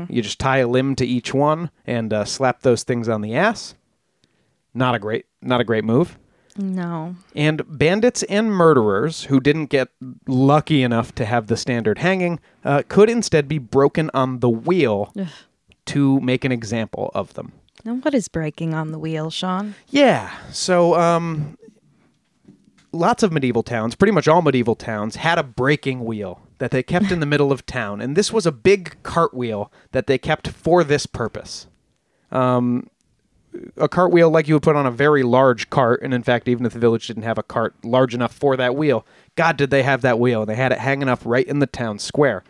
You 0.09 0.23
just 0.23 0.41
tie 0.41 0.59
a 0.59 0.67
limb 0.67 0.97
to 0.97 1.07
each 1.07 1.33
one 1.33 1.71
and 1.87 2.13
uh, 2.13 2.25
slap 2.25 2.63
those 2.63 2.83
things 2.83 3.09
on 3.09 3.21
the 3.21 3.37
ass. 3.37 3.75
Not 4.75 4.95
a 4.95 4.99
great, 4.99 5.27
not 5.43 5.61
a 5.61 5.65
great 5.65 5.85
move. 5.85 6.19
No. 6.61 7.17
And 7.35 7.63
bandits 7.67 8.23
and 8.25 8.53
murderers 8.53 9.25
who 9.25 9.41
didn't 9.41 9.67
get 9.67 9.89
lucky 10.27 10.83
enough 10.83 11.15
to 11.17 11.25
have 11.25 11.47
the 11.47 11.57
standard 11.57 11.99
hanging 11.99 12.39
uh, 12.65 12.83
could 12.89 13.09
instead 13.09 13.49
be 13.49 13.59
broken 13.59 14.11
on 14.13 14.41
the 14.41 14.51
wheel 14.51 15.13
to 15.87 16.21
make 16.21 16.45
an 16.45 16.53
example 16.53 17.11
of 17.15 17.35
them. 17.35 17.53
Now, 17.85 17.95
what 17.95 18.13
is 18.13 18.29
breaking 18.29 18.75
on 18.75 18.93
the 18.93 18.99
wheel, 18.99 19.31
Sean? 19.31 19.75
Yeah. 19.89 20.31
So, 20.51 20.95
um, 21.01 21.57
lots 22.93 23.23
of 23.23 23.33
medieval 23.33 23.63
towns, 23.63 23.95
pretty 23.95 24.13
much 24.13 24.29
all 24.29 24.43
medieval 24.43 24.75
towns, 24.75 25.17
had 25.17 25.39
a 25.39 25.43
breaking 25.43 26.05
wheel 26.05 26.43
that 26.59 26.73
they 26.73 26.83
kept 26.83 27.11
in 27.11 27.21
the 27.21 27.27
middle 27.35 27.53
of 27.53 27.65
town. 27.65 28.03
And 28.03 28.17
this 28.17 28.33
was 28.33 28.45
a 28.45 28.53
big 28.53 29.03
cartwheel 29.03 29.73
that 29.93 30.07
they 30.07 30.19
kept 30.19 30.49
for 30.49 30.85
this 30.85 31.07
purpose. 31.07 31.69
Um, 32.31 32.89
a 33.77 33.89
cartwheel 33.89 34.31
like 34.31 34.49
you 34.49 34.55
would 34.55 34.63
put 34.63 34.77
on 34.77 34.87
a 34.87 34.91
very 34.91 35.23
large 35.23 35.71
cart. 35.71 36.03
And 36.03 36.15
in 36.15 36.23
fact, 36.23 36.49
even 36.49 36.67
if 36.67 36.73
the 36.73 36.79
village 36.79 37.07
didn't 37.07 37.25
have 37.25 37.39
a 37.39 37.43
cart 37.43 37.75
large 37.85 38.15
enough 38.15 38.33
for 38.33 38.57
that 38.57 38.77
wheel, 38.77 39.05
God, 39.37 39.57
did 39.57 39.71
they 39.71 39.83
have 39.83 40.03
that 40.03 40.19
wheel. 40.19 40.43
And 40.43 40.51
they 40.51 40.55
had 40.55 40.73
it 40.73 40.79
hanging 40.79 41.09
up 41.09 41.21
right 41.25 41.47
in 41.47 41.59
the 41.59 41.67
town 41.67 41.99
square. 41.99 42.45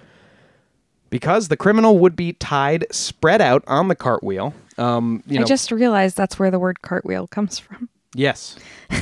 Because 1.08 1.48
the 1.48 1.56
criminal 1.56 1.98
would 1.98 2.14
be 2.14 2.34
tied, 2.34 2.86
spread 2.90 3.40
out 3.40 3.64
on 3.66 3.88
the 3.88 3.96
cartwheel. 3.96 4.54
Um, 4.78 5.22
you 5.26 5.38
know, 5.38 5.44
I 5.44 5.48
just 5.48 5.72
realized 5.72 6.16
that's 6.16 6.38
where 6.38 6.50
the 6.50 6.58
word 6.58 6.82
cartwheel 6.82 7.26
comes 7.26 7.58
from. 7.58 7.88
Yes. 8.14 8.56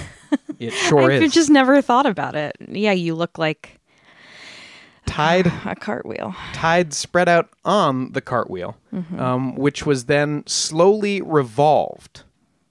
It 0.58 0.72
sure 0.72 1.10
I've 1.10 1.22
is. 1.22 1.32
just 1.32 1.50
never 1.50 1.80
thought 1.80 2.04
about 2.04 2.34
it. 2.34 2.56
Yeah, 2.68 2.92
you 2.92 3.14
look 3.14 3.38
like 3.38 3.77
tied 5.08 5.46
a 5.64 5.74
cartwheel. 5.74 6.34
tied 6.52 6.92
spread 6.94 7.28
out 7.28 7.48
on 7.64 8.12
the 8.12 8.20
cartwheel, 8.20 8.76
um, 9.18 9.54
which 9.56 9.84
was 9.86 10.04
then 10.04 10.44
slowly 10.46 11.20
revolved. 11.22 12.22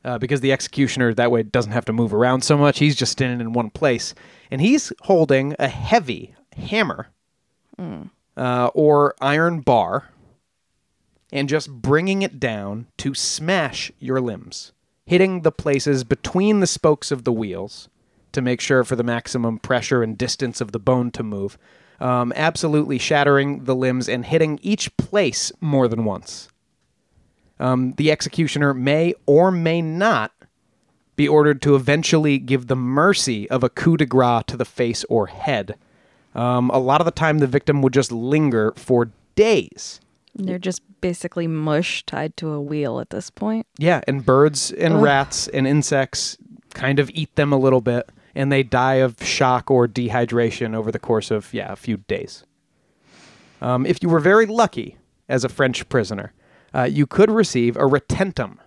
Uh, 0.06 0.18
because 0.18 0.40
the 0.40 0.54
executioner 0.54 1.14
that 1.14 1.32
way 1.32 1.44
doesn't 1.44 1.74
have 1.74 1.84
to 1.84 1.92
move 1.92 2.14
around 2.14 2.42
so 2.42 2.58
much. 2.58 2.80
He's 2.80 2.96
just 2.96 3.12
standing 3.12 3.42
in 3.46 3.52
one 3.52 3.70
place. 3.70 4.14
And 4.50 4.62
he's 4.62 4.94
holding 5.02 5.54
a 5.60 5.68
heavy 5.68 6.34
hammer 6.56 7.08
uh, 8.38 8.68
or 8.74 9.16
iron 9.20 9.60
bar 9.60 10.10
and 11.34 11.50
just 11.50 11.70
bringing 11.70 12.22
it 12.22 12.40
down 12.40 12.88
to 13.00 13.14
smash 13.14 13.92
your 14.00 14.22
limbs, 14.22 14.72
hitting 15.06 15.42
the 15.42 15.52
places 15.52 16.06
between 16.06 16.62
the 16.62 16.68
spokes 16.68 17.12
of 17.12 17.26
the 17.26 17.34
wheels 17.34 17.90
to 18.32 18.42
make 18.42 18.62
sure 18.62 18.86
for 18.86 18.96
the 18.96 19.04
maximum 19.04 19.60
pressure 19.60 20.04
and 20.04 20.18
distance 20.18 20.62
of 20.62 20.72
the 20.72 20.80
bone 20.80 21.12
to 21.12 21.24
move, 21.24 21.58
um, 22.00 22.34
absolutely 22.36 22.98
shattering 22.98 23.64
the 23.64 23.76
limbs 23.76 24.08
and 24.08 24.26
hitting 24.26 24.60
each 24.62 24.96
place 24.98 25.52
more 25.62 25.88
than 25.88 26.06
once. 26.06 26.50
Um, 27.60 27.94
the 27.94 28.12
executioner 28.12 28.74
may 28.74 29.16
or 29.26 29.52
may 29.52 29.82
not 29.82 30.32
be 31.16 31.28
ordered 31.28 31.62
to 31.64 31.76
eventually 31.76 32.38
give 32.38 32.68
the 32.68 32.76
mercy 32.76 33.50
of 33.50 33.64
a 33.64 33.70
coup 33.70 33.98
de 33.98 34.06
grace 34.06 34.44
to 34.48 34.56
the 34.56 34.66
face 34.66 35.04
or 35.06 35.28
head. 35.28 35.76
Um, 36.36 36.70
a 36.70 36.78
lot 36.78 37.02
of 37.02 37.06
the 37.06 37.12
time, 37.12 37.40
the 37.40 37.48
victim 37.48 37.82
would 37.82 37.94
just 37.94 38.12
linger 38.12 38.74
for 38.76 39.10
days. 39.36 40.00
They're 40.36 40.60
just 40.60 40.84
basically 41.02 41.48
mush 41.48 42.06
tied 42.06 42.38
to 42.38 42.52
a 42.52 42.62
wheel 42.62 43.00
at 43.00 43.10
this 43.10 43.32
point. 43.32 43.66
Yeah, 43.80 44.02
and 44.08 44.24
birds 44.24 44.72
and 44.72 45.02
rats 45.02 45.48
and 45.48 45.66
insects 45.66 46.38
kind 46.76 47.00
of 47.00 47.10
eat 47.10 47.36
them 47.36 47.52
a 47.52 47.58
little 47.58 47.82
bit, 47.82 48.08
and 48.38 48.52
they 48.52 48.62
die 48.62 48.96
of 48.96 49.22
shock 49.24 49.72
or 49.72 49.88
dehydration 49.88 50.76
over 50.76 50.92
the 50.92 51.00
course 51.00 51.32
of, 51.32 51.52
yeah, 51.54 51.72
a 51.72 51.76
few 51.76 51.98
days. 51.98 52.44
Um, 53.62 53.84
if 53.86 54.04
you 54.04 54.10
were 54.10 54.20
very 54.20 54.46
lucky 54.46 54.98
as 55.28 55.44
a 55.44 55.50
French 55.50 55.90
prisoner, 55.90 56.34
uh, 56.74 56.84
you 56.84 57.08
could 57.08 57.32
receive 57.32 57.76
a 57.76 57.82
retentum. 57.82 58.60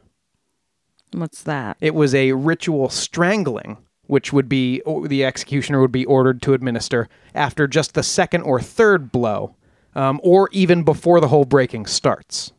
What's 1.12 1.44
that? 1.44 1.76
It 1.80 1.94
was 1.94 2.16
a 2.16 2.32
ritual 2.32 2.88
strangling, 2.88 3.78
which 4.08 4.32
would 4.32 4.48
be 4.48 4.82
the 5.06 5.24
executioner 5.24 5.80
would 5.80 5.92
be 5.92 6.04
ordered 6.04 6.42
to 6.42 6.52
administer 6.52 7.08
after 7.32 7.68
just 7.68 7.94
the 7.94 8.02
second 8.02 8.42
or 8.42 8.60
third 8.60 9.12
blow, 9.12 9.54
um, 9.94 10.20
or 10.24 10.48
even 10.50 10.82
before 10.82 11.20
the 11.20 11.28
whole 11.28 11.44
breaking 11.44 11.86
starts. 11.86 12.52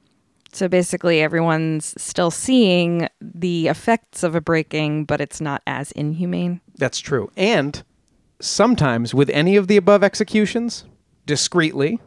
So 0.53 0.67
basically, 0.67 1.21
everyone's 1.21 1.93
still 2.01 2.31
seeing 2.31 3.07
the 3.21 3.67
effects 3.67 4.23
of 4.23 4.35
a 4.35 4.41
breaking, 4.41 5.05
but 5.05 5.21
it's 5.21 5.39
not 5.39 5.61
as 5.65 5.91
inhumane. 5.93 6.59
That's 6.75 6.99
true. 6.99 7.31
And 7.37 7.81
sometimes 8.41 9.13
with 9.13 9.29
any 9.29 9.55
of 9.55 9.67
the 9.67 9.77
above 9.77 10.03
executions, 10.03 10.83
discreetly, 11.25 11.99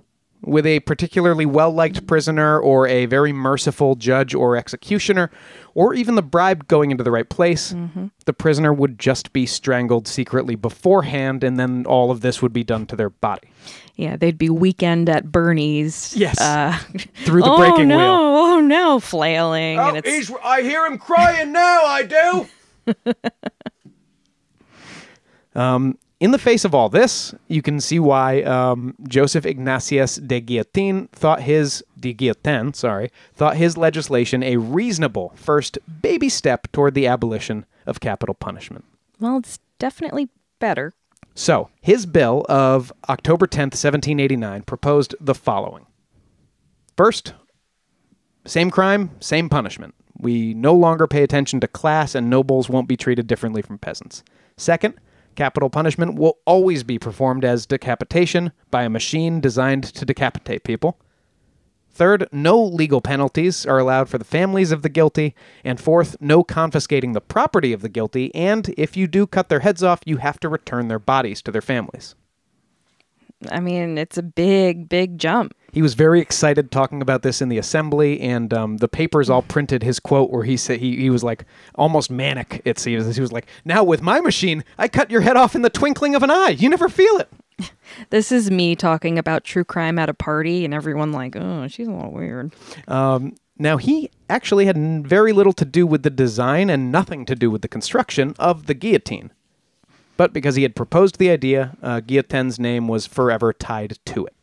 with 0.47 0.67
a 0.67 0.81
particularly 0.81 1.47
well 1.47 1.71
liked 1.71 2.07
prisoner 2.07 2.59
or 2.59 2.87
a 2.87 3.07
very 3.07 3.33
merciful 3.33 3.95
judge 3.95 4.35
or 4.35 4.57
executioner, 4.57 5.31
or 5.75 5.95
even 5.95 6.15
the 6.15 6.23
bribe 6.23 6.69
going 6.69 6.91
into 6.91 7.03
the 7.03 7.11
right 7.11 7.29
place, 7.29 7.75
the 8.27 8.33
prisoner 8.33 8.73
would 8.73 8.99
just 8.99 9.33
be 9.33 9.47
strangled 9.47 10.07
secretly 10.07 10.55
beforehand, 10.55 11.43
and 11.43 11.59
then 11.59 11.85
all 11.87 12.11
of 12.11 12.21
this 12.21 12.41
would 12.43 12.53
be 12.53 12.65
done 12.65 12.87
to 12.87 12.97
their 12.97 13.11
body. 13.11 13.49
Yeah, 13.97 14.17
they'd 14.17 14.39
be 14.39 14.51
weekend 14.51 15.09
at 15.09 15.31
Bernie's. 15.31 16.17
Yes. 16.17 16.41
Uh, 16.41 16.77
Through 17.25 17.43
the 17.43 17.51
oh 17.51 17.59
breaking 17.59 17.89
no! 17.89 17.97
wheel. 17.97 18.55
Oh 18.57 18.61
no! 18.61 19.01
Flailing. 19.01 19.79
and 19.79 19.97
it's, 19.99 20.31
I 20.43 20.63
hear 20.63 20.85
him 20.87 20.99
crying 20.99 21.53
now, 21.53 21.85
I 21.85 22.03
do. 22.03 22.47
um, 25.61 25.99
in 26.21 26.31
the 26.31 26.39
face 26.39 26.65
of 26.65 26.75
all 26.75 26.89
this, 26.89 27.35
you 27.49 27.61
can 27.61 27.81
see 27.81 27.99
why 27.99 28.43
um, 28.43 28.95
Joseph 29.09 29.45
Ignatius 29.45 30.17
de 30.17 30.41
Guillotin 30.41 31.09
thought 31.11 31.43
his 31.43 31.85
de 31.99 32.15
Guillotin, 32.15 32.75
sorry, 32.75 33.11
thought 33.35 33.57
his 33.57 33.77
legislation 33.77 34.43
a 34.43 34.57
reasonable 34.57 35.33
first 35.35 35.79
baby 36.03 36.29
step 36.29 36.71
toward 36.73 36.95
the 36.95 37.07
abolition 37.07 37.67
of 37.87 38.01
capital 38.01 38.35
punishment. 38.35 38.85
well, 39.21 39.39
it's 39.39 39.59
definitely 39.79 40.29
better. 40.59 40.93
So, 41.35 41.69
his 41.81 42.07
bill 42.07 42.47
of 42.49 42.93
October 43.09 43.47
10th, 43.47 43.75
1789 43.75 44.63
proposed 44.63 45.17
the 45.21 45.35
following. 45.35 45.85
First, 46.97 47.35
same 48.47 48.71
crime, 48.71 49.11
same 49.21 49.49
punishment. 49.49 49.95
We 50.17 50.55
no 50.55 50.75
longer 50.75 51.09
pay 51.09 51.25
attention 51.25 51.61
to 51.61 51.69
class, 51.69 52.15
and 52.15 52.31
nobles 52.31 52.69
won't 52.69 52.89
be 52.89 52.97
treated 52.97 53.27
differently 53.27 53.63
from 53.63 53.79
peasants. 53.79 54.23
Second, 54.57 54.95
capital 55.35 55.71
punishment 55.71 56.15
will 56.15 56.39
always 56.47 56.83
be 56.83 56.99
performed 56.99 57.45
as 57.45 57.67
decapitation 57.67 58.53
by 58.71 58.85
a 58.85 58.91
machine 58.91 59.41
designed 59.41 59.85
to 59.85 60.05
decapitate 60.05 60.65
people. 60.65 60.99
Third, 61.95 62.29
no 62.33 62.61
legal 62.61 63.01
penalties 63.01 63.65
are 63.65 63.79
allowed 63.79 64.09
for 64.09 64.19
the 64.19 64.25
families 64.25 64.73
of 64.73 64.83
the 64.83 64.89
guilty. 64.89 65.35
And 65.63 65.81
fourth, 65.81 66.17
no 66.21 66.43
confiscating 66.43 67.13
the 67.13 67.21
property 67.21 67.73
of 67.73 67.83
the 67.83 67.89
guilty. 67.89 68.35
And 68.35 68.75
if 68.77 68.97
you 68.97 69.07
do 69.07 69.29
cut 69.29 69.49
their 69.49 69.61
heads 69.61 69.83
off, 69.83 70.01
you 70.05 70.17
have 70.17 70.41
to 70.41 70.49
return 70.49 70.89
their 70.89 70.99
bodies 70.99 71.41
to 71.43 71.53
their 71.53 71.63
families. 71.63 72.17
I 73.49 73.61
mean, 73.61 73.97
it's 73.97 74.19
a 74.19 74.23
big, 74.23 74.89
big 74.89 75.19
jump. 75.19 75.55
He 75.75 75.83
was 75.83 75.95
very 75.95 76.21
excited 76.21 76.71
talking 76.71 77.03
about 77.03 77.23
this 77.23 77.43
in 77.43 77.49
the 77.49 77.59
assembly, 77.59 78.21
and 78.21 78.55
um, 78.55 78.77
the 78.77 78.87
papers 78.87 79.29
all 79.29 79.43
printed 79.43 79.83
his 79.83 79.99
quote 79.99 80.31
where 80.31 80.45
he 80.45 80.57
said 80.57 80.79
he, 80.79 80.95
he 80.95 81.11
was 81.11 81.25
like 81.25 81.45
almost 81.75 82.13
manic. 82.13 82.63
It 82.65 82.79
seems 82.79 83.17
he 83.17 83.21
was 83.21 83.33
like, 83.33 83.49
"Now 83.65 83.83
with 83.83 84.01
my 84.01 84.21
machine, 84.21 84.63
I 84.79 84.87
cut 84.87 85.11
your 85.11 85.23
head 85.23 85.37
off 85.37 85.57
in 85.57 85.63
the 85.63 85.71
twinkling 85.71 86.15
of 86.15 86.23
an 86.23 86.31
eye. 86.31 86.51
You 86.57 86.69
never 86.69 86.89
feel 86.89 87.17
it." 87.19 87.29
This 88.11 88.33
is 88.33 88.51
me 88.51 88.75
talking 88.75 89.19
about 89.19 89.45
true 89.45 89.65
crime 89.65 89.99
at 89.99 90.09
a 90.09 90.15
party, 90.15 90.65
and 90.65 90.73
everyone 90.73 91.13
like, 91.13 91.37
oh, 91.37 91.69
she's 91.69 91.87
a 91.87 91.93
little 91.93 92.13
weird. 92.13 92.53
Um, 92.89 93.37
now 93.57 93.77
he 93.77 94.11
actually 94.29 94.67
had 94.67 95.07
very 95.07 95.33
little 95.33 95.53
to 95.55 95.65
do 95.65 95.87
with 95.87 96.03
the 96.03 96.11
design 96.11 96.71
and 96.71 96.91
nothing 96.91 97.25
to 97.27 97.35
do 97.37 97.51
with 97.51 97.63
the 97.63 97.69
construction 97.69 98.35
of 98.39 98.67
the 98.67 98.75
guillotine. 98.75 99.31
But 100.17 100.33
because 100.33 100.57
he 100.57 100.63
had 100.63 100.75
proposed 100.75 101.19
the 101.19 101.31
idea, 101.31 101.77
uh, 101.83 102.01
Guillotin's 102.01 102.59
name 102.59 102.89
was 102.89 103.07
forever 103.07 103.53
tied 103.53 103.99
to 104.07 104.27
it. 104.27 104.35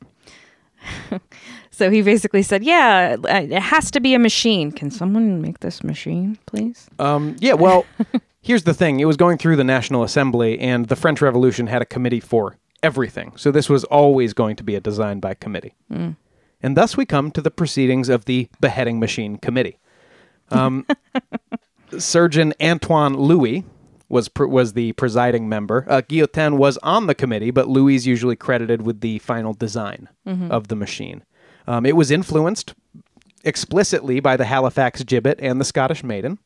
So 1.74 1.90
he 1.90 2.02
basically 2.02 2.44
said, 2.44 2.64
yeah, 2.64 3.16
uh, 3.24 3.42
it 3.50 3.62
has 3.62 3.90
to 3.92 4.00
be 4.00 4.14
a 4.14 4.20
machine. 4.20 4.72
Can 4.72 4.92
someone 4.92 5.42
make 5.42 5.62
this 5.62 5.84
machine, 5.84 6.38
please? 6.46 6.88
Um, 7.00 7.38
yeah, 7.40 7.54
well, 7.54 7.86
here's 8.42 8.66
the 8.66 8.74
thing. 8.74 9.00
It 9.00 9.06
was 9.06 9.18
going 9.18 9.38
through 9.38 9.56
the 9.56 9.64
National 9.64 10.04
Assembly, 10.04 10.60
and 10.60 10.90
the 10.90 10.98
French 10.98 11.22
Revolution 11.22 11.68
had 11.68 11.82
a 11.82 11.86
committee 11.86 12.20
for 12.20 12.58
everything. 12.84 13.32
So 13.38 13.52
this 13.52 13.70
was 13.70 13.84
always 13.86 14.34
going 14.34 14.58
to 14.58 14.64
be 14.64 14.76
a 14.76 14.82
design 14.82 15.20
by 15.20 15.34
committee. 15.34 15.74
And 15.90 16.78
thus 16.78 16.98
we 16.98 17.06
come 17.06 17.32
to 17.32 17.42
the 17.42 17.50
proceedings 17.50 18.10
of 18.10 18.26
the 18.26 18.48
Beheading 18.60 19.00
Machine 19.00 19.38
Committee. 19.38 19.80
Um, 20.52 20.86
Surgeon 21.98 22.54
Antoine 22.62 23.16
Louis 23.16 23.64
was 24.12 24.28
pr- 24.28 24.46
was 24.46 24.74
the 24.74 24.92
presiding 24.94 25.48
member. 25.50 25.86
Uh, 25.88 26.02
Guillotin 26.02 26.58
was 26.58 26.78
on 26.80 27.08
the 27.08 27.16
committee, 27.16 27.52
but 27.52 27.68
Louis 27.68 27.96
is 27.96 28.06
usually 28.08 28.36
credited 28.36 28.82
with 28.82 29.02
the 29.02 29.20
final 29.20 29.54
design 29.54 30.10
of 30.52 30.68
the 30.68 30.76
machine. 30.76 31.24
Um, 31.68 31.86
it 31.86 31.96
was 31.96 32.12
influenced 32.12 32.74
explicitly 33.44 34.20
by 34.20 34.38
the 34.38 34.46
Halifax 34.46 35.04
gibbet 35.04 35.40
and 35.40 35.60
the 35.60 35.66
Scottish 35.66 36.04
maiden, 36.04 36.38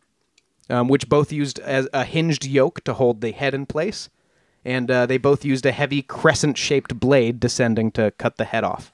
um, 0.70 0.88
which 0.88 1.10
both 1.10 1.32
used 1.32 1.60
as 1.60 1.88
a 1.94 2.04
hinged 2.06 2.46
yoke 2.46 2.84
to 2.86 2.94
hold 2.94 3.22
the 3.22 3.32
head 3.32 3.54
in 3.54 3.66
place, 3.66 4.10
and 4.64 4.90
uh, 4.90 5.06
they 5.06 5.18
both 5.18 5.44
used 5.44 5.66
a 5.66 5.72
heavy 5.72 6.02
crescent-shaped 6.02 7.00
blade 7.00 7.40
descending 7.40 7.92
to 7.92 8.12
cut 8.18 8.38
the 8.38 8.46
head 8.46 8.64
off. 8.64 8.92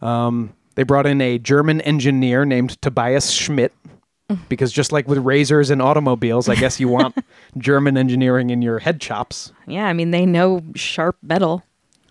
Um, 0.00 0.54
they 0.74 0.82
brought 0.82 1.06
in 1.06 1.20
a 1.20 1.38
German 1.38 1.80
engineer 1.82 2.44
named 2.44 2.80
Tobias 2.82 3.30
Schmidt, 3.30 3.72
because 4.48 4.72
just 4.72 4.92
like 4.92 5.06
with 5.08 5.18
razors 5.18 5.70
and 5.70 5.82
automobiles, 5.82 6.48
I 6.48 6.54
guess 6.54 6.80
you 6.80 6.88
want 6.88 7.16
German 7.58 7.96
engineering 7.96 8.50
in 8.50 8.62
your 8.62 8.78
head 8.78 9.00
chops. 9.00 9.52
Yeah, 9.66 9.86
I 9.86 9.92
mean, 9.92 10.10
they 10.10 10.26
know 10.26 10.62
sharp 10.74 11.16
metal. 11.22 11.62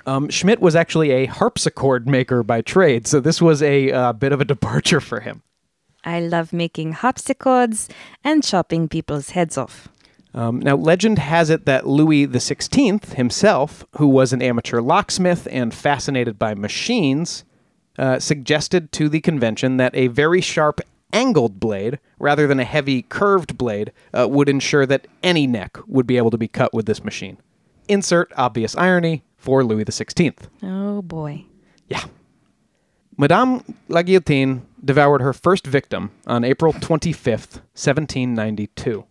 Um, 0.06 0.30
Schmidt 0.30 0.60
was 0.60 0.76
actually 0.76 1.12
a 1.12 1.26
harpsichord 1.26 2.08
maker 2.08 2.44
by 2.44 2.62
trade, 2.62 3.08
so 3.08 3.20
this 3.20 3.42
was 3.42 3.62
a 3.62 3.92
uh, 3.92 4.14
bit 4.14 4.32
of 4.32 4.42
a 4.42 4.46
departure 4.46 5.00
for 5.00 5.22
him. 5.22 5.42
I 6.04 6.20
love 6.20 6.52
making 6.52 6.94
harpsichords 6.94 7.88
and 8.24 8.44
chopping 8.44 8.90
people's 8.90 9.30
heads 9.30 9.58
off. 9.58 9.88
Um, 10.34 10.60
now, 10.60 10.76
legend 10.76 11.20
has 11.20 11.50
it 11.50 11.66
that 11.66 11.88
Louis 11.88 12.28
XVI 12.28 13.14
himself, 13.14 13.86
who 13.98 14.08
was 14.08 14.34
an 14.34 14.42
amateur 14.42 14.82
locksmith 14.82 15.48
and 15.52 15.74
fascinated 15.74 16.40
by 16.40 16.56
machines, 16.56 17.46
uh, 17.98 18.20
suggested 18.20 18.92
to 18.94 19.08
the 19.08 19.22
convention 19.22 19.78
that 19.78 19.96
a 19.96 20.08
very 20.08 20.42
sharp 20.42 20.82
angled 21.14 21.60
blade, 21.60 22.00
rather 22.20 22.48
than 22.48 22.60
a 22.60 22.66
heavy 22.66 23.04
curved 23.04 23.58
blade, 23.58 23.94
uh, 24.14 24.28
would 24.28 24.50
ensure 24.50 24.86
that 24.86 25.08
any 25.22 25.48
neck 25.48 25.78
would 25.88 26.08
be 26.08 26.18
able 26.18 26.32
to 26.32 26.38
be 26.38 26.48
cut 26.48 26.74
with 26.74 26.86
this 26.86 27.04
machine. 27.04 27.38
Insert 27.88 28.34
obvious 28.36 28.76
irony 28.76 29.24
for 29.38 29.64
Louis 29.64 29.86
XVI. 29.86 30.36
Oh 30.64 31.02
boy. 31.02 31.46
Yeah. 31.88 32.04
Madame 33.18 33.64
la 33.88 34.02
Guillotine 34.02 34.66
devoured 34.84 35.22
her 35.22 35.34
first 35.34 35.68
victim 35.68 36.12
on 36.26 36.44
April 36.44 36.74
25th, 36.74 37.62
1792. 37.76 39.06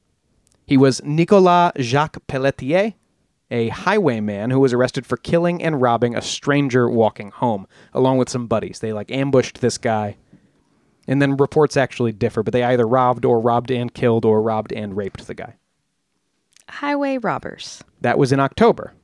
He 0.66 0.76
was 0.76 1.02
Nicolas 1.04 1.72
Jacques 1.78 2.26
Pelletier, 2.26 2.94
a 3.50 3.68
highwayman 3.68 4.50
who 4.50 4.58
was 4.58 4.72
arrested 4.72 5.06
for 5.06 5.18
killing 5.18 5.62
and 5.62 5.82
robbing 5.82 6.16
a 6.16 6.22
stranger 6.22 6.88
walking 6.88 7.30
home, 7.30 7.66
along 7.92 8.16
with 8.18 8.30
some 8.30 8.46
buddies. 8.46 8.78
They 8.80 8.92
like 8.92 9.10
ambushed 9.10 9.60
this 9.60 9.78
guy. 9.78 10.16
And 11.08 11.20
then 11.20 11.36
reports 11.36 11.76
actually 11.76 12.12
differ, 12.12 12.42
but 12.42 12.52
they 12.52 12.62
either 12.62 12.86
robbed 12.86 13.24
or 13.24 13.40
robbed 13.40 13.70
and 13.70 13.92
killed 13.92 14.24
or 14.24 14.40
robbed 14.40 14.72
and 14.72 14.96
raped 14.96 15.26
the 15.26 15.34
guy. 15.34 15.56
Highway 16.68 17.18
robbers. 17.18 17.82
That 18.00 18.18
was 18.18 18.32
in 18.32 18.40
October. 18.40 18.94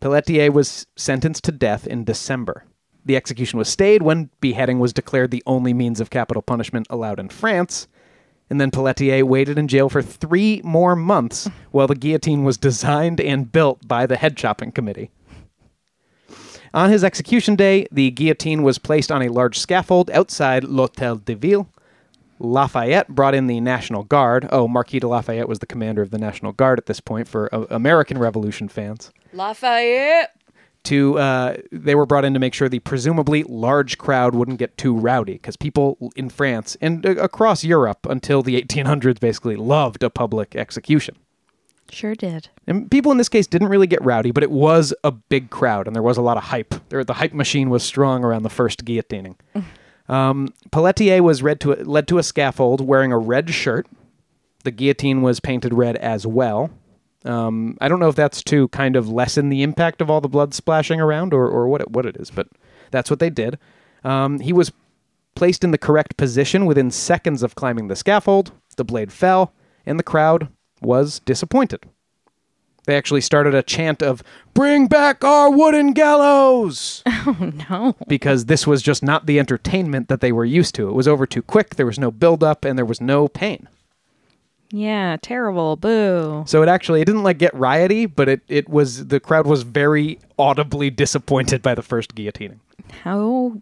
Pelletier 0.00 0.50
was 0.50 0.86
sentenced 0.96 1.44
to 1.44 1.52
death 1.52 1.86
in 1.86 2.04
December. 2.04 2.64
The 3.04 3.16
execution 3.16 3.58
was 3.58 3.68
stayed 3.68 4.02
when 4.02 4.30
beheading 4.40 4.78
was 4.78 4.92
declared 4.92 5.30
the 5.30 5.42
only 5.46 5.72
means 5.72 6.00
of 6.00 6.10
capital 6.10 6.42
punishment 6.42 6.86
allowed 6.90 7.20
in 7.20 7.28
France. 7.28 7.86
And 8.48 8.60
then 8.60 8.70
Pelletier 8.70 9.24
waited 9.24 9.58
in 9.58 9.68
jail 9.68 9.88
for 9.88 10.02
three 10.02 10.60
more 10.64 10.96
months 10.96 11.48
while 11.70 11.86
the 11.86 11.94
guillotine 11.94 12.44
was 12.44 12.58
designed 12.58 13.20
and 13.20 13.52
built 13.52 13.86
by 13.86 14.06
the 14.06 14.16
head 14.16 14.36
chopping 14.36 14.72
committee. 14.72 15.10
On 16.72 16.90
his 16.90 17.02
execution 17.02 17.56
day, 17.56 17.86
the 17.90 18.10
guillotine 18.10 18.62
was 18.62 18.78
placed 18.78 19.10
on 19.10 19.22
a 19.22 19.28
large 19.28 19.58
scaffold 19.58 20.10
outside 20.10 20.64
l'Hotel 20.64 21.16
de 21.16 21.34
Ville. 21.34 21.68
Lafayette 22.38 23.08
brought 23.08 23.34
in 23.34 23.48
the 23.48 23.60
National 23.60 24.04
Guard. 24.04 24.48
Oh, 24.50 24.66
Marquis 24.66 25.00
de 25.00 25.08
Lafayette 25.08 25.48
was 25.48 25.58
the 25.58 25.66
commander 25.66 26.00
of 26.00 26.10
the 26.10 26.18
National 26.18 26.52
Guard 26.52 26.78
at 26.78 26.86
this 26.86 27.00
point 27.00 27.28
for 27.28 27.54
uh, 27.54 27.66
American 27.70 28.18
Revolution 28.18 28.68
fans. 28.68 29.10
Lafayette. 29.32 30.30
to 30.84 31.18
uh, 31.18 31.56
they 31.70 31.94
were 31.94 32.06
brought 32.06 32.24
in 32.24 32.32
to 32.34 32.40
make 32.40 32.54
sure 32.54 32.68
the 32.68 32.78
presumably 32.78 33.42
large 33.42 33.98
crowd 33.98 34.34
wouldn't 34.34 34.58
get 34.58 34.78
too 34.78 34.96
rowdy 34.96 35.34
because 35.34 35.56
people 35.56 36.12
in 36.16 36.30
France 36.30 36.76
and 36.80 37.04
uh, 37.04 37.10
across 37.16 37.64
Europe 37.64 38.06
until 38.08 38.42
the 38.42 38.60
1800s 38.62 39.20
basically 39.20 39.56
loved 39.56 40.02
a 40.02 40.08
public 40.08 40.56
execution. 40.56 41.16
Sure 41.92 42.14
did. 42.14 42.48
And 42.66 42.90
people 42.90 43.12
in 43.12 43.18
this 43.18 43.28
case 43.28 43.46
didn't 43.46 43.68
really 43.68 43.86
get 43.86 44.04
rowdy, 44.04 44.30
but 44.30 44.42
it 44.42 44.50
was 44.50 44.94
a 45.04 45.10
big 45.10 45.50
crowd 45.50 45.86
and 45.86 45.94
there 45.94 46.02
was 46.02 46.16
a 46.16 46.22
lot 46.22 46.36
of 46.36 46.44
hype. 46.44 46.74
There, 46.88 47.04
the 47.04 47.14
hype 47.14 47.32
machine 47.32 47.70
was 47.70 47.82
strong 47.82 48.24
around 48.24 48.42
the 48.42 48.50
first 48.50 48.84
guillotining. 48.84 49.36
um, 50.08 50.52
Pelletier 50.70 51.22
was 51.22 51.42
read 51.42 51.60
to 51.60 51.72
a, 51.72 51.82
led 51.84 52.06
to 52.08 52.18
a 52.18 52.22
scaffold 52.22 52.80
wearing 52.80 53.12
a 53.12 53.18
red 53.18 53.50
shirt. 53.50 53.86
The 54.64 54.70
guillotine 54.70 55.22
was 55.22 55.40
painted 55.40 55.74
red 55.74 55.96
as 55.96 56.26
well. 56.26 56.70
Um, 57.24 57.76
I 57.80 57.88
don't 57.88 58.00
know 58.00 58.08
if 58.08 58.16
that's 58.16 58.42
to 58.44 58.68
kind 58.68 58.96
of 58.96 59.08
lessen 59.08 59.48
the 59.48 59.62
impact 59.62 60.00
of 60.00 60.10
all 60.10 60.20
the 60.20 60.28
blood 60.28 60.54
splashing 60.54 61.00
around 61.00 61.34
or, 61.34 61.46
or 61.48 61.68
what, 61.68 61.82
it, 61.82 61.90
what 61.90 62.06
it 62.06 62.16
is, 62.16 62.30
but 62.30 62.48
that's 62.90 63.10
what 63.10 63.18
they 63.18 63.30
did. 63.30 63.58
Um, 64.04 64.40
he 64.40 64.52
was 64.52 64.72
placed 65.34 65.62
in 65.62 65.70
the 65.70 65.78
correct 65.78 66.16
position 66.16 66.66
within 66.66 66.90
seconds 66.90 67.42
of 67.42 67.54
climbing 67.54 67.88
the 67.88 67.96
scaffold. 67.96 68.52
The 68.76 68.84
blade 68.84 69.12
fell, 69.12 69.52
and 69.84 69.98
the 69.98 70.04
crowd 70.04 70.48
was 70.80 71.20
disappointed. 71.20 71.80
They 72.86 72.96
actually 72.96 73.20
started 73.20 73.54
a 73.54 73.62
chant 73.62 74.02
of 74.02 74.22
"Bring 74.54 74.86
back 74.86 75.22
our 75.22 75.50
wooden 75.50 75.92
gallows!" 75.92 77.02
Oh 77.26 77.52
no. 77.70 77.96
because 78.08 78.46
this 78.46 78.66
was 78.66 78.80
just 78.82 79.02
not 79.02 79.26
the 79.26 79.38
entertainment 79.38 80.08
that 80.08 80.20
they 80.22 80.32
were 80.32 80.44
used 80.46 80.74
to. 80.76 80.88
It 80.88 80.94
was 80.94 81.06
over 81.06 81.26
too 81.26 81.42
quick. 81.42 81.76
There 81.76 81.84
was 81.86 81.98
no 81.98 82.10
build 82.10 82.42
up, 82.42 82.64
and 82.64 82.78
there 82.78 82.86
was 82.86 83.00
no 83.00 83.28
pain. 83.28 83.68
Yeah, 84.72 85.16
terrible. 85.20 85.76
Boo. 85.76 86.44
So 86.46 86.62
it 86.62 86.68
actually 86.68 87.02
it 87.02 87.04
didn't 87.04 87.24
like 87.24 87.38
get 87.38 87.54
rioty, 87.54 88.06
but 88.06 88.28
it 88.28 88.40
it 88.48 88.68
was 88.68 89.08
the 89.08 89.20
crowd 89.20 89.46
was 89.46 89.62
very 89.62 90.18
audibly 90.38 90.88
disappointed 90.90 91.60
by 91.60 91.74
the 91.74 91.82
first 91.82 92.14
guillotining. 92.14 92.60
How 93.02 93.60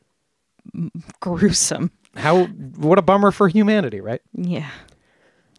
gruesome. 1.20 1.90
How 2.16 2.44
what 2.44 2.98
a 2.98 3.02
bummer 3.02 3.30
for 3.30 3.48
humanity, 3.48 4.00
right? 4.00 4.20
Yeah. 4.34 4.68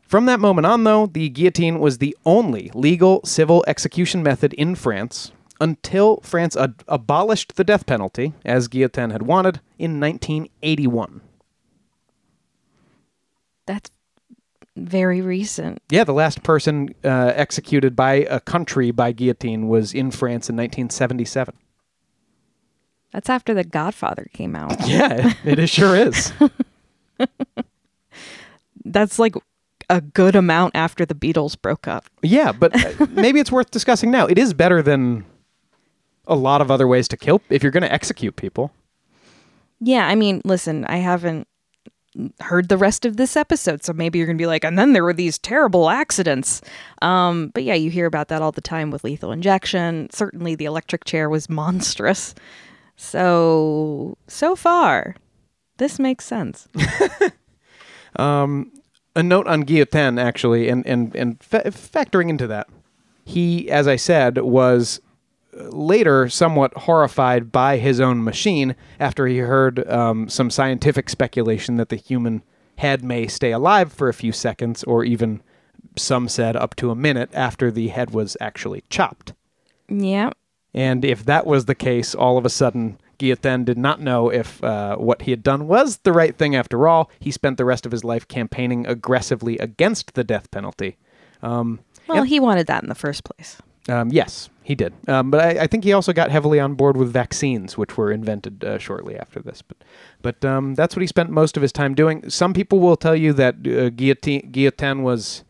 From 0.10 0.26
that 0.26 0.40
moment 0.40 0.66
on, 0.66 0.86
though, 0.86 1.06
the 1.06 1.30
guillotine 1.30 1.80
was 1.80 2.00
the 2.00 2.18
only 2.26 2.72
legal 2.74 3.24
civil 3.24 3.64
execution 3.68 4.24
method 4.24 4.54
in 4.54 4.74
France 4.74 5.32
until 5.62 6.18
France 6.22 6.58
ad- 6.58 6.84
abolished 6.88 7.58
the 7.58 7.64
death 7.64 7.86
penalty, 7.86 8.34
as 8.44 8.68
Guillotin 8.68 9.12
had 9.12 9.22
wanted, 9.22 9.62
in 9.78 10.00
1981. 10.00 11.22
That's 13.68 13.92
very 14.76 15.22
recent. 15.22 15.80
Yeah, 15.92 16.06
the 16.06 16.14
last 16.14 16.42
person 16.42 16.90
uh, 17.04 17.34
executed 17.36 17.96
by 17.96 18.14
a 18.16 18.40
country 18.40 18.90
by 18.90 19.12
guillotine 19.12 19.68
was 19.68 19.94
in 19.94 20.10
France 20.10 20.50
in 20.50 20.56
1977. 20.56 21.54
That's 23.12 23.30
after 23.30 23.54
The 23.54 23.64
Godfather 23.64 24.26
came 24.34 24.56
out. 24.56 24.76
Yeah, 24.88 25.36
it, 25.46 25.60
it 25.60 25.70
sure 25.70 25.96
is. 25.96 26.34
That's 28.84 29.20
like 29.20 29.36
a 29.90 30.02
good 30.02 30.36
amount 30.36 30.76
after 30.76 31.06
the 31.06 31.16
Beatles 31.16 31.60
broke 31.60 31.88
up. 31.88 32.06
Yeah, 32.22 32.52
but 32.52 32.76
uh, 32.76 33.08
maybe 33.12 33.40
it's 33.40 33.52
worth 33.52 33.72
discussing 33.72 34.12
now. 34.12 34.28
It 34.28 34.38
is 34.38 34.54
better 34.54 34.82
than 34.82 35.26
a 36.28 36.36
lot 36.36 36.62
of 36.62 36.70
other 36.70 36.88
ways 36.88 37.08
to 37.10 37.18
kill 37.18 37.42
if 37.50 37.64
you're 37.64 37.72
going 37.72 37.84
to 37.84 37.92
execute 37.92 38.36
people. 38.36 38.72
Yeah, 39.80 40.08
I 40.08 40.16
mean, 40.16 40.42
listen, 40.44 40.86
I 40.86 40.98
haven't 40.98 41.48
heard 42.40 42.70
the 42.70 42.78
rest 42.78 43.06
of 43.06 43.18
this 43.18 43.38
episode, 43.38 43.84
so 43.84 43.94
maybe 43.94 44.18
you're 44.18 44.28
gonna 44.28 44.38
be 44.38 44.48
like, 44.48 44.64
and 44.64 44.78
then 44.78 44.94
there 44.94 45.04
were 45.04 45.14
these 45.14 45.38
terrible 45.38 45.90
accidents. 45.90 46.62
Um, 47.02 47.50
but 47.54 47.64
yeah, 47.64 47.76
you 47.76 47.90
hear 47.90 48.06
about 48.06 48.28
that 48.30 48.42
all 48.42 48.52
the 48.52 48.62
time 48.62 48.92
with 48.92 49.04
lethal 49.04 49.32
injection. 49.32 50.10
Certainly, 50.12 50.56
the 50.56 50.66
electric 50.66 51.06
chair 51.06 51.30
was 51.30 51.50
monstrous. 51.50 52.36
So 52.98 54.18
so 54.28 54.56
far, 54.56 55.16
this 55.78 56.00
makes 56.00 56.26
sense. 56.26 56.68
a 59.20 59.24
note 59.24 59.48
on 59.48 59.64
Guillotin 59.64 60.20
actually, 60.20 60.70
and 60.70 60.86
and 60.88 61.16
and 61.16 61.42
fa- 61.44 61.64
factoring 61.66 62.30
into 62.30 62.48
that, 62.48 62.68
he, 63.26 63.70
as 63.70 63.88
I 63.88 63.96
said, 63.96 64.40
was 64.40 65.00
uh, 65.58 65.64
later 65.70 66.30
somewhat 66.30 66.74
horrified 66.74 67.52
by 67.52 67.78
his 67.78 68.00
own 68.00 68.24
machine 68.24 68.76
after 69.00 69.28
he 69.28 69.38
heard 69.40 69.88
um, 69.90 70.30
some 70.30 70.50
scientific 70.50 71.10
speculation 71.10 71.78
that 71.78 71.90
the 71.90 71.96
human 71.96 72.42
head 72.78 73.04
may 73.04 73.28
stay 73.28 73.52
alive 73.52 73.92
for 73.92 74.10
a 74.10 74.14
few 74.14 74.32
seconds, 74.32 74.84
or 74.86 75.04
even 75.04 75.42
some 75.98 76.28
said 76.28 76.56
up 76.56 76.76
to 76.76 76.92
a 76.92 76.96
minute 76.96 77.30
after 77.34 77.70
the 77.70 77.90
head 77.90 78.12
was 78.12 78.38
actually 78.40 78.84
chopped. 78.90 79.34
Yeah. 79.90 80.32
And 80.74 81.04
if 81.04 81.26
that 81.26 81.46
was 81.46 81.66
the 81.66 81.76
case, 81.76 82.16
all 82.16 82.38
of 82.38 82.46
a 82.46 82.50
sudden, 82.50 83.00
Guillotin 83.20 83.66
did 83.66 83.78
not 83.78 84.00
know 84.02 84.30
if 84.30 84.64
uh, 84.64 84.96
what 84.98 85.24
he 85.24 85.32
had 85.32 85.44
done 85.44 85.68
was 85.68 85.98
the 86.00 86.12
right 86.14 86.36
thing 86.36 86.56
after 86.56 86.88
all. 86.88 87.12
He 87.20 87.32
spent 87.32 87.58
the 87.58 87.66
rest 87.66 87.86
of 87.86 87.92
his 87.92 88.04
life 88.04 88.28
campaigning 88.28 88.88
aggressively 88.88 89.58
against 89.58 90.14
the 90.14 90.24
death 90.24 90.50
penalty. 90.52 90.98
Um, 91.44 91.80
Well, 92.08 92.24
he 92.24 92.40
wanted 92.40 92.68
that 92.68 92.82
in 92.84 92.90
the 92.90 92.96
first 92.96 93.24
place. 93.24 93.58
um, 93.88 94.10
yes, 94.10 94.50
he 94.64 94.76
did. 94.76 94.94
Um, 95.08 95.32
but 95.32 95.42
I, 95.42 95.64
I 95.64 95.68
think 95.68 95.84
he 95.84 95.94
also 95.94 96.14
got 96.14 96.32
heavily 96.32 96.60
on 96.60 96.76
board 96.76 96.96
with 96.98 97.12
vaccines, 97.12 97.78
which 97.78 97.98
were 97.98 98.12
invented 98.12 98.64
uh, 98.64 98.78
shortly 98.78 99.18
after 99.18 99.40
this. 99.42 99.62
But, 99.62 99.78
but 100.22 100.46
um, 100.46 100.76
that's 100.76 100.96
what 100.96 101.02
he 101.02 101.08
spent 101.08 101.30
most 101.30 101.58
of 101.58 101.62
his 101.62 101.72
time 101.72 101.94
doing. 101.96 102.30
Some 102.30 102.54
people 102.54 102.80
will 102.80 102.98
tell 102.98 103.16
you 103.16 103.34
that 103.34 103.56
uh, 103.56 103.90
guillotine, 103.90 104.52
Guillotin 104.52 105.02
was 105.02 105.44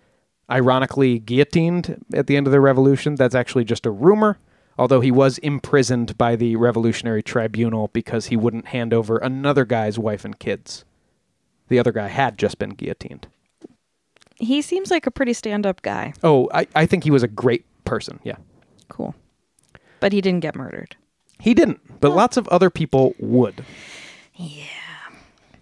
ironically 0.50 1.20
guillotined 1.20 2.04
at 2.14 2.28
the 2.28 2.36
end 2.38 2.48
of 2.48 2.52
the 2.52 2.62
revolution. 2.62 3.16
That's 3.16 3.36
actually 3.36 3.66
just 3.66 3.86
a 3.86 3.92
rumor. 3.92 4.38
Although 4.80 5.02
he 5.02 5.12
was 5.12 5.39
imprisoned 5.39 6.18
by 6.18 6.38
the 6.38 6.56
Revolutionary 6.56 7.22
Tribunal 7.22 7.89
because 7.89 8.28
he 8.28 8.38
wouldn't 8.38 8.68
hand 8.68 8.94
over 8.94 9.18
another 9.18 9.65
guy's 9.65 10.00
wife 10.00 10.24
and 10.24 10.39
kids. 10.39 10.86
The 11.68 11.78
other 11.78 11.92
guy 11.92 12.08
had 12.08 12.38
just 12.38 12.58
been 12.58 12.70
guillotined. 12.70 13.28
He 14.38 14.62
seems 14.62 14.89
like 14.89 15.06
a 15.06 15.12
pretty 15.12 15.34
stand-up 15.34 15.82
guy. 15.82 16.13
Oh, 16.24 16.50
I, 16.54 16.65
I 16.74 16.86
think 16.86 17.04
he 17.04 17.12
was 17.12 17.24
a 17.24 17.28
great 17.28 17.65
person. 17.84 18.22
Yeah. 18.24 18.38
Cool. 18.88 19.15
But 20.00 20.13
he 20.13 20.22
didn't 20.22 20.39
get 20.39 20.56
murdered. 20.56 20.96
He 21.42 21.54
didn't, 21.54 22.00
but 22.00 22.12
lots 22.12 22.38
of 22.38 22.48
other 22.48 22.70
people 22.70 23.15
would. 23.20 23.65
Yeah. 24.34 24.63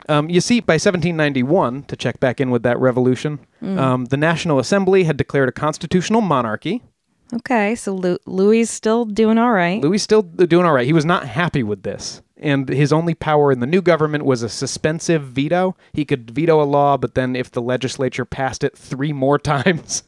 Um, 0.08 0.30
you 0.30 0.42
see, 0.42 0.60
by 0.60 0.74
1791, 0.74 1.84
to 1.86 1.96
check 1.96 2.20
back 2.20 2.40
in 2.40 2.52
with 2.52 2.62
that 2.64 2.78
revolution, 2.80 3.40
um, 3.64 4.06
the 4.06 4.16
National 4.16 4.60
Assembly 4.60 5.06
had 5.06 5.18
declared 5.18 5.50
a 5.50 5.52
constitutional 5.52 6.22
monarchy. 6.22 6.84
Okay, 7.34 7.76
so 7.76 7.94
Lu- 7.94 8.18
Louis 8.26 8.62
is 8.62 8.70
still 8.70 9.06
doing 9.06 9.38
all 9.38 9.52
right. 9.52 9.82
Louis 9.82 9.98
still 9.98 10.22
doing 10.22 10.66
all 10.66 10.72
right. 10.74 10.86
He 10.86 10.94
was 10.94 11.06
not 11.06 11.28
happy 11.28 11.64
with 11.64 11.84
this. 11.84 12.22
And 12.38 12.70
his 12.70 12.94
only 12.94 13.16
power 13.16 13.52
in 13.52 13.60
the 13.60 13.66
new 13.66 13.82
government 13.82 14.24
was 14.24 14.44
a 14.44 14.50
suspensive 14.50 15.24
veto. 15.24 15.76
He 15.92 16.06
could 16.06 16.32
veto 16.32 16.62
a 16.62 16.66
law, 16.66 16.96
but 16.96 17.16
then 17.16 17.36
if 17.36 17.52
the 17.52 17.62
legislature 17.62 18.26
passed 18.26 18.64
it 18.64 18.78
three 18.78 19.12
more 19.12 19.38
times, 19.54 20.04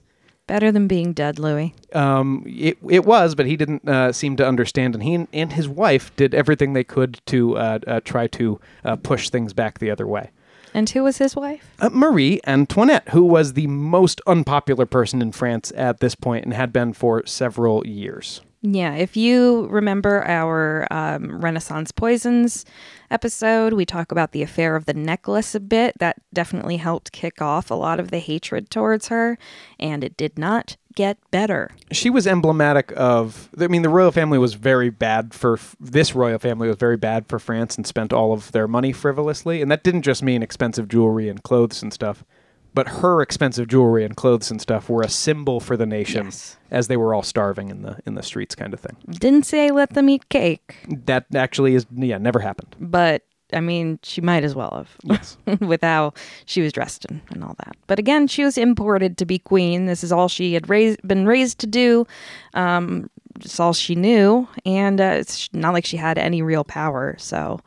Better 0.47 0.71
than 0.71 0.87
being 0.87 1.13
dead, 1.13 1.37
Louis. 1.37 1.75
um, 1.93 2.43
it, 2.47 2.77
it 2.89 3.05
was, 3.05 3.35
but 3.35 3.45
he 3.45 3.55
didn't 3.55 3.87
uh, 3.87 4.11
seem 4.11 4.35
to 4.37 4.47
understand. 4.47 4.95
And 4.95 5.03
he 5.03 5.27
and 5.31 5.53
his 5.53 5.67
wife 5.69 6.15
did 6.15 6.33
everything 6.33 6.73
they 6.73 6.83
could 6.83 7.19
to 7.27 7.55
uh, 7.55 7.79
uh, 7.85 7.99
try 8.03 8.25
to 8.27 8.59
uh, 8.83 8.95
push 8.95 9.29
things 9.29 9.53
back 9.53 9.77
the 9.77 9.91
other 9.91 10.07
way. 10.07 10.31
And 10.73 10.89
who 10.89 11.03
was 11.03 11.17
his 11.17 11.35
wife? 11.35 11.69
uh, 11.79 11.89
Marie 11.91 12.39
Antoinette, 12.45 13.09
who 13.09 13.23
was 13.23 13.53
the 13.53 13.67
most 13.67 14.21
unpopular 14.27 14.85
person 14.85 15.21
in 15.21 15.31
France 15.31 15.71
at 15.75 15.99
this 15.99 16.15
point 16.15 16.45
and 16.45 16.53
had 16.53 16.71
been 16.71 16.93
for 16.93 17.25
several 17.25 17.85
years. 17.87 18.41
Yeah, 18.61 18.93
if 18.95 19.15
you 19.15 19.67
remember 19.67 20.23
our 20.25 20.85
um, 20.91 21.39
Renaissance 21.39 21.91
Poisons 21.91 22.65
episode, 23.11 23.73
we 23.73 23.85
talk 23.85 24.11
about 24.11 24.31
the 24.31 24.41
affair 24.41 24.75
of 24.75 24.85
the 24.85 24.93
necklace 24.93 25.55
a 25.55 25.59
bit. 25.59 25.97
That 25.99 26.17
definitely 26.33 26.77
helped 26.77 27.11
kick 27.11 27.41
off 27.41 27.71
a 27.71 27.75
lot 27.75 27.99
of 27.99 28.11
the 28.11 28.19
hatred 28.19 28.69
towards 28.69 29.07
her, 29.07 29.37
and 29.79 30.03
it 30.03 30.17
did 30.17 30.37
not 30.37 30.77
get 30.95 31.17
better. 31.31 31.71
She 31.91 32.09
was 32.09 32.27
emblematic 32.27 32.91
of, 32.97 33.49
I 33.59 33.67
mean, 33.67 33.83
the 33.83 33.89
royal 33.89 34.11
family 34.11 34.37
was 34.37 34.55
very 34.55 34.89
bad 34.89 35.33
for, 35.33 35.59
this 35.79 36.13
royal 36.13 36.39
family 36.39 36.67
was 36.67 36.77
very 36.77 36.97
bad 36.97 37.27
for 37.27 37.39
France 37.39 37.77
and 37.77 37.87
spent 37.87 38.11
all 38.11 38.33
of 38.33 38.51
their 38.51 38.67
money 38.67 38.91
frivolously. 38.91 39.61
And 39.61 39.71
that 39.71 39.83
didn't 39.83 40.01
just 40.01 40.23
mean 40.23 40.43
expensive 40.43 40.87
jewelry 40.87 41.29
and 41.29 41.41
clothes 41.41 41.81
and 41.81 41.93
stuff, 41.93 42.25
but 42.73 42.87
her 42.87 43.21
expensive 43.21 43.67
jewelry 43.67 44.03
and 44.05 44.15
clothes 44.15 44.51
and 44.51 44.61
stuff 44.61 44.89
were 44.89 45.01
a 45.01 45.09
symbol 45.09 45.59
for 45.59 45.75
the 45.77 45.85
nation 45.85 46.25
Yes. 46.25 46.57
as 46.71 46.87
they 46.87 46.97
were 46.97 47.13
all 47.13 47.23
starving 47.23 47.69
in 47.69 47.81
the 47.81 47.97
in 48.05 48.15
the 48.15 48.23
streets 48.23 48.55
kind 48.55 48.73
of 48.73 48.79
thing. 48.79 48.95
Didn't 49.09 49.45
say 49.45 49.71
let 49.71 49.91
them 49.93 50.09
eat 50.09 50.29
cake, 50.29 50.75
That 51.05 51.25
actually 51.35 51.75
is, 51.75 51.85
yeah, 51.95 52.17
never 52.17 52.39
happened. 52.39 52.75
but 52.79 53.23
I 53.51 53.61
mean, 53.61 53.97
she 54.03 54.21
might 54.21 54.43
as 54.43 54.53
well 54.53 54.71
have. 54.75 54.95
Yes. 55.03 55.35
with 55.59 55.81
how 55.81 56.13
she 56.45 56.61
was 56.61 56.71
dressed 56.71 57.05
and, 57.05 57.19
and 57.31 57.43
all 57.43 57.55
that. 57.65 57.75
But 57.87 57.97
again, 57.97 58.27
she 58.27 58.43
was 58.43 58.59
imported 58.59 59.17
to 59.17 59.25
be 59.25 59.39
queen. 59.39 59.87
This 59.87 60.03
is 60.03 60.11
all 60.11 60.27
she 60.27 60.53
had 60.53 60.69
raised, 60.69 60.99
been 61.07 61.25
raised 61.25 61.57
to 61.61 61.65
do. 61.67 62.05
Um, 62.53 63.09
it's 63.39 63.59
all 63.59 63.73
she 63.73 63.95
knew, 63.95 64.47
and 64.67 65.01
uh, 65.01 65.15
it's 65.17 65.49
not 65.51 65.73
like 65.73 65.83
she 65.85 65.97
had 65.97 66.19
any 66.19 66.43
real 66.43 66.63
power. 66.63 67.15
So 67.17 67.59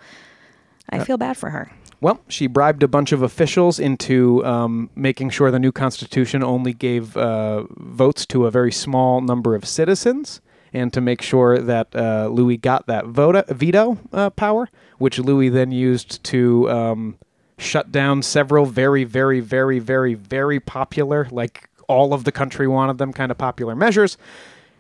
I 0.91 1.01
feel 1.05 1.17
bad 1.17 1.37
for 1.37 1.51
her. 1.51 1.69
Well, 2.03 2.21
she 2.27 2.49
bribed 2.49 2.83
a 2.83 2.89
bunch 2.89 3.13
of 3.13 3.23
officials 3.23 3.79
into 3.79 4.45
um, 4.45 4.91
making 4.97 5.31
sure 5.31 5.53
the 5.53 5.61
new 5.61 5.71
constitution 5.71 6.43
only 6.43 6.73
gave 6.73 7.17
uh, 7.17 7.63
votes 7.77 8.27
to 8.27 8.45
a 8.47 8.51
very 8.51 8.73
small 8.73 9.21
number 9.21 9.55
of 9.55 9.65
citizens. 9.65 10.41
and 10.75 10.93
to 10.93 11.01
make 11.01 11.23
sure 11.23 11.59
that 11.59 11.95
uh, 11.95 12.27
Louis 12.27 12.57
got 12.57 12.87
that 12.87 13.07
vote, 13.07 13.47
veto 13.49 13.99
uh, 14.13 14.31
power, 14.31 14.69
which 14.99 15.21
Louis 15.21 15.49
then 15.49 15.71
used 15.71 16.25
to 16.25 16.69
um, 16.71 17.19
shut 17.57 17.93
down 17.93 18.23
several 18.23 18.67
very, 18.67 19.05
very, 19.05 19.39
very, 19.39 19.79
very, 19.79 20.15
very 20.15 20.59
popular, 20.59 21.29
like 21.31 21.69
all 21.89 22.13
of 22.15 22.25
the 22.25 22.33
country 22.33 22.67
wanted 22.67 22.99
them 22.99 23.13
kind 23.13 23.31
of 23.31 23.39
popular 23.39 23.77
measures. 23.77 24.19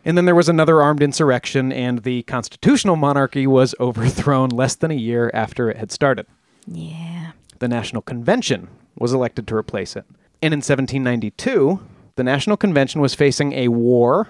And 0.04 0.16
then 0.16 0.24
there 0.24 0.34
was 0.34 0.48
another 0.48 0.82
armed 0.82 1.02
insurrection, 1.02 1.72
and 1.72 2.02
the 2.02 2.22
constitutional 2.22 2.96
monarchy 2.96 3.46
was 3.46 3.76
overthrown 3.80 4.48
less 4.48 4.74
than 4.74 4.90
a 4.90 4.94
year 4.94 5.30
after 5.32 5.70
it 5.70 5.76
had 5.76 5.92
started. 5.92 6.26
Yeah. 6.66 7.32
The 7.58 7.68
National 7.68 8.02
Convention 8.02 8.68
was 8.98 9.12
elected 9.12 9.46
to 9.48 9.56
replace 9.56 9.96
it. 9.96 10.04
And 10.40 10.52
in 10.52 10.58
1792, 10.58 11.80
the 12.16 12.24
National 12.24 12.56
Convention 12.56 13.00
was 13.00 13.14
facing 13.14 13.52
a 13.52 13.68
war 13.68 14.28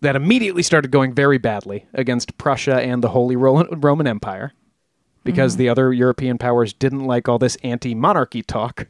that 0.00 0.16
immediately 0.16 0.62
started 0.62 0.90
going 0.90 1.14
very 1.14 1.38
badly 1.38 1.86
against 1.94 2.38
Prussia 2.38 2.80
and 2.80 3.02
the 3.02 3.08
Holy 3.08 3.36
Ro- 3.36 3.66
Roman 3.70 4.06
Empire 4.06 4.52
because 5.24 5.54
mm-hmm. 5.54 5.58
the 5.58 5.68
other 5.68 5.92
European 5.92 6.38
powers 6.38 6.72
didn't 6.72 7.04
like 7.04 7.28
all 7.28 7.38
this 7.38 7.56
anti 7.62 7.94
monarchy 7.94 8.42
talk. 8.42 8.86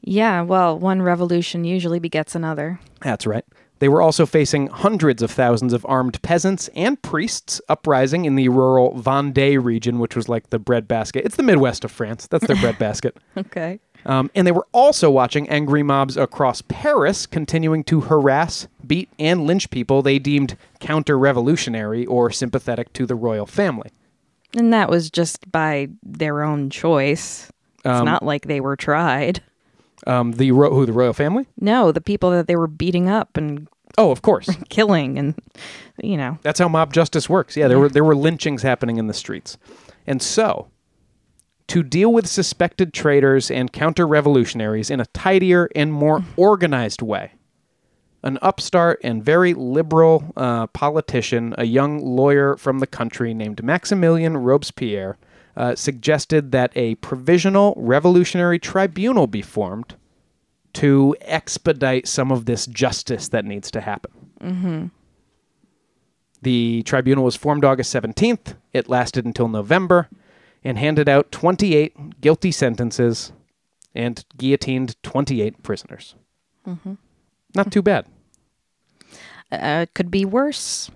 Yeah, 0.00 0.42
well, 0.42 0.78
one 0.78 1.02
revolution 1.02 1.64
usually 1.64 1.98
begets 1.98 2.34
another. 2.34 2.80
That's 3.00 3.26
right. 3.26 3.44
They 3.78 3.88
were 3.88 4.02
also 4.02 4.26
facing 4.26 4.68
hundreds 4.68 5.22
of 5.22 5.30
thousands 5.30 5.72
of 5.72 5.86
armed 5.88 6.20
peasants 6.22 6.68
and 6.74 7.00
priests 7.00 7.60
uprising 7.68 8.24
in 8.24 8.34
the 8.34 8.48
rural 8.48 8.94
Vendée 8.94 9.62
region, 9.62 9.98
which 9.98 10.16
was 10.16 10.28
like 10.28 10.50
the 10.50 10.58
breadbasket. 10.58 11.24
It's 11.24 11.36
the 11.36 11.42
Midwest 11.42 11.84
of 11.84 11.90
France. 11.90 12.26
That's 12.26 12.46
their 12.46 12.56
breadbasket. 12.56 13.16
Okay. 13.36 13.78
Um, 14.04 14.30
and 14.34 14.46
they 14.46 14.52
were 14.52 14.66
also 14.72 15.10
watching 15.10 15.48
angry 15.48 15.82
mobs 15.82 16.16
across 16.16 16.62
Paris 16.62 17.26
continuing 17.26 17.84
to 17.84 18.00
harass, 18.00 18.66
beat, 18.86 19.08
and 19.18 19.46
lynch 19.46 19.70
people 19.70 20.02
they 20.02 20.18
deemed 20.18 20.56
counter 20.80 21.18
revolutionary 21.18 22.04
or 22.06 22.30
sympathetic 22.30 22.92
to 22.94 23.06
the 23.06 23.14
royal 23.14 23.46
family. 23.46 23.90
And 24.56 24.72
that 24.72 24.88
was 24.88 25.10
just 25.10 25.50
by 25.52 25.88
their 26.02 26.42
own 26.42 26.70
choice. 26.70 27.50
It's 27.78 28.04
not 28.04 28.22
like 28.22 28.46
they 28.46 28.60
were 28.60 28.76
tried. 28.76 29.42
Um, 30.06 30.32
the 30.32 30.52
ro- 30.52 30.72
who 30.72 30.86
the 30.86 30.92
royal 30.92 31.12
family? 31.12 31.46
No, 31.60 31.90
the 31.92 32.00
people 32.00 32.30
that 32.30 32.46
they 32.46 32.56
were 32.56 32.68
beating 32.68 33.08
up 33.08 33.36
and 33.36 33.68
Oh, 33.96 34.10
of 34.10 34.22
course. 34.22 34.48
killing 34.68 35.18
and 35.18 35.34
you 36.02 36.16
know. 36.16 36.38
That's 36.42 36.58
how 36.60 36.68
mob 36.68 36.92
justice 36.92 37.28
works. 37.28 37.56
Yeah, 37.56 37.68
there 37.68 37.78
were 37.78 37.88
there 37.88 38.04
were 38.04 38.14
lynchings 38.16 38.62
happening 38.62 38.96
in 38.96 39.06
the 39.08 39.14
streets. 39.14 39.58
And 40.06 40.22
so, 40.22 40.68
to 41.66 41.82
deal 41.82 42.12
with 42.12 42.26
suspected 42.26 42.94
traitors 42.94 43.50
and 43.50 43.72
counter-revolutionaries 43.72 44.88
in 44.90 45.00
a 45.00 45.06
tidier 45.06 45.68
and 45.74 45.92
more 45.92 46.22
organized 46.36 47.02
way, 47.02 47.32
an 48.22 48.38
upstart 48.40 49.00
and 49.04 49.22
very 49.24 49.52
liberal 49.52 50.32
uh, 50.36 50.66
politician, 50.68 51.54
a 51.58 51.64
young 51.64 51.98
lawyer 51.98 52.56
from 52.56 52.78
the 52.78 52.86
country 52.86 53.34
named 53.34 53.58
Maximilien 53.62 54.42
Robespierre, 54.42 55.18
uh, 55.58 55.74
suggested 55.74 56.52
that 56.52 56.70
a 56.76 56.94
provisional 56.96 57.74
revolutionary 57.76 58.58
tribunal 58.58 59.26
be 59.26 59.42
formed 59.42 59.96
to 60.74 61.16
expedite 61.22 62.06
some 62.06 62.30
of 62.30 62.44
this 62.46 62.64
justice 62.66 63.28
that 63.28 63.44
needs 63.44 63.68
to 63.72 63.80
happen. 63.80 64.12
The 66.42 66.82
tribunal 66.84 67.24
was 67.24 67.34
formed 67.34 67.64
August 67.64 67.92
17th. 67.92 68.54
It 68.72 68.88
lasted 68.88 69.26
until 69.26 69.48
November 69.48 70.08
and 70.62 70.78
handed 70.78 71.08
out 71.08 71.32
28 71.32 72.20
guilty 72.20 72.52
sentences 72.52 73.32
and 73.94 74.24
guillotined 74.36 74.94
28 75.02 75.62
prisoners. 75.64 76.14
Not 77.56 77.72
too 77.72 77.82
bad. 77.82 78.06
Uh, 79.50 79.80
it 79.82 79.94
could 79.94 80.10
be 80.10 80.24
worse. 80.24 80.90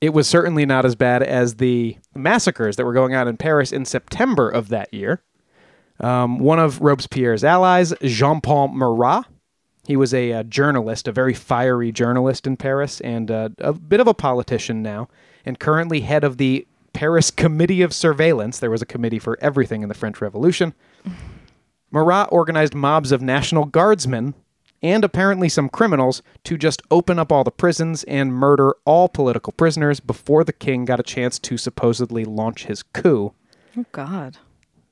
It 0.00 0.12
was 0.12 0.28
certainly 0.28 0.66
not 0.66 0.84
as 0.84 0.94
bad 0.94 1.22
as 1.22 1.54
the 1.54 1.96
massacres 2.14 2.76
that 2.76 2.84
were 2.84 2.92
going 2.92 3.14
on 3.14 3.28
in 3.28 3.36
Paris 3.36 3.72
in 3.72 3.84
September 3.84 4.48
of 4.48 4.68
that 4.68 4.92
year. 4.92 5.22
Um, 6.00 6.38
one 6.38 6.58
of 6.58 6.80
Robespierre's 6.80 7.42
allies, 7.42 7.94
Jean 8.02 8.40
Paul 8.40 8.68
Marat, 8.68 9.24
he 9.86 9.96
was 9.96 10.12
a, 10.12 10.32
uh 10.32 10.42
journalist, 10.42 11.08
a 11.08 11.12
very 11.12 11.32
fiery 11.32 11.92
journalist 11.92 12.46
in 12.46 12.56
Paris, 12.56 13.00
and 13.00 13.30
uh, 13.30 13.48
a 13.58 13.72
bit 13.72 14.00
of 14.00 14.06
a 14.06 14.14
politician 14.14 14.82
now, 14.82 15.08
and 15.44 15.58
currently 15.58 16.00
head 16.00 16.24
of 16.24 16.36
the 16.36 16.66
Paris 16.92 17.30
Committee 17.30 17.82
of 17.82 17.94
Surveillance. 17.94 18.58
There 18.58 18.70
was 18.70 18.82
a 18.82 18.86
committee 18.86 19.18
for 19.18 19.38
everything 19.40 19.82
in 19.82 19.88
the 19.88 19.94
French 19.94 20.20
Revolution. 20.20 20.74
Marat 21.90 22.28
organized 22.32 22.74
mobs 22.74 23.12
of 23.12 23.22
National 23.22 23.64
Guardsmen 23.64 24.34
and 24.82 25.04
apparently 25.04 25.48
some 25.48 25.68
criminals 25.68 26.22
to 26.44 26.56
just 26.56 26.82
open 26.90 27.18
up 27.18 27.32
all 27.32 27.44
the 27.44 27.50
prisons 27.50 28.04
and 28.04 28.32
murder 28.32 28.74
all 28.84 29.08
political 29.08 29.52
prisoners 29.52 30.00
before 30.00 30.44
the 30.44 30.52
king 30.52 30.84
got 30.84 31.00
a 31.00 31.04
chance 31.04 31.38
to 31.38 31.56
supposedly 31.56 32.24
launch 32.24 32.66
his 32.66 32.82
coup. 32.82 33.32
Oh 33.76 33.84
God. 33.92 34.38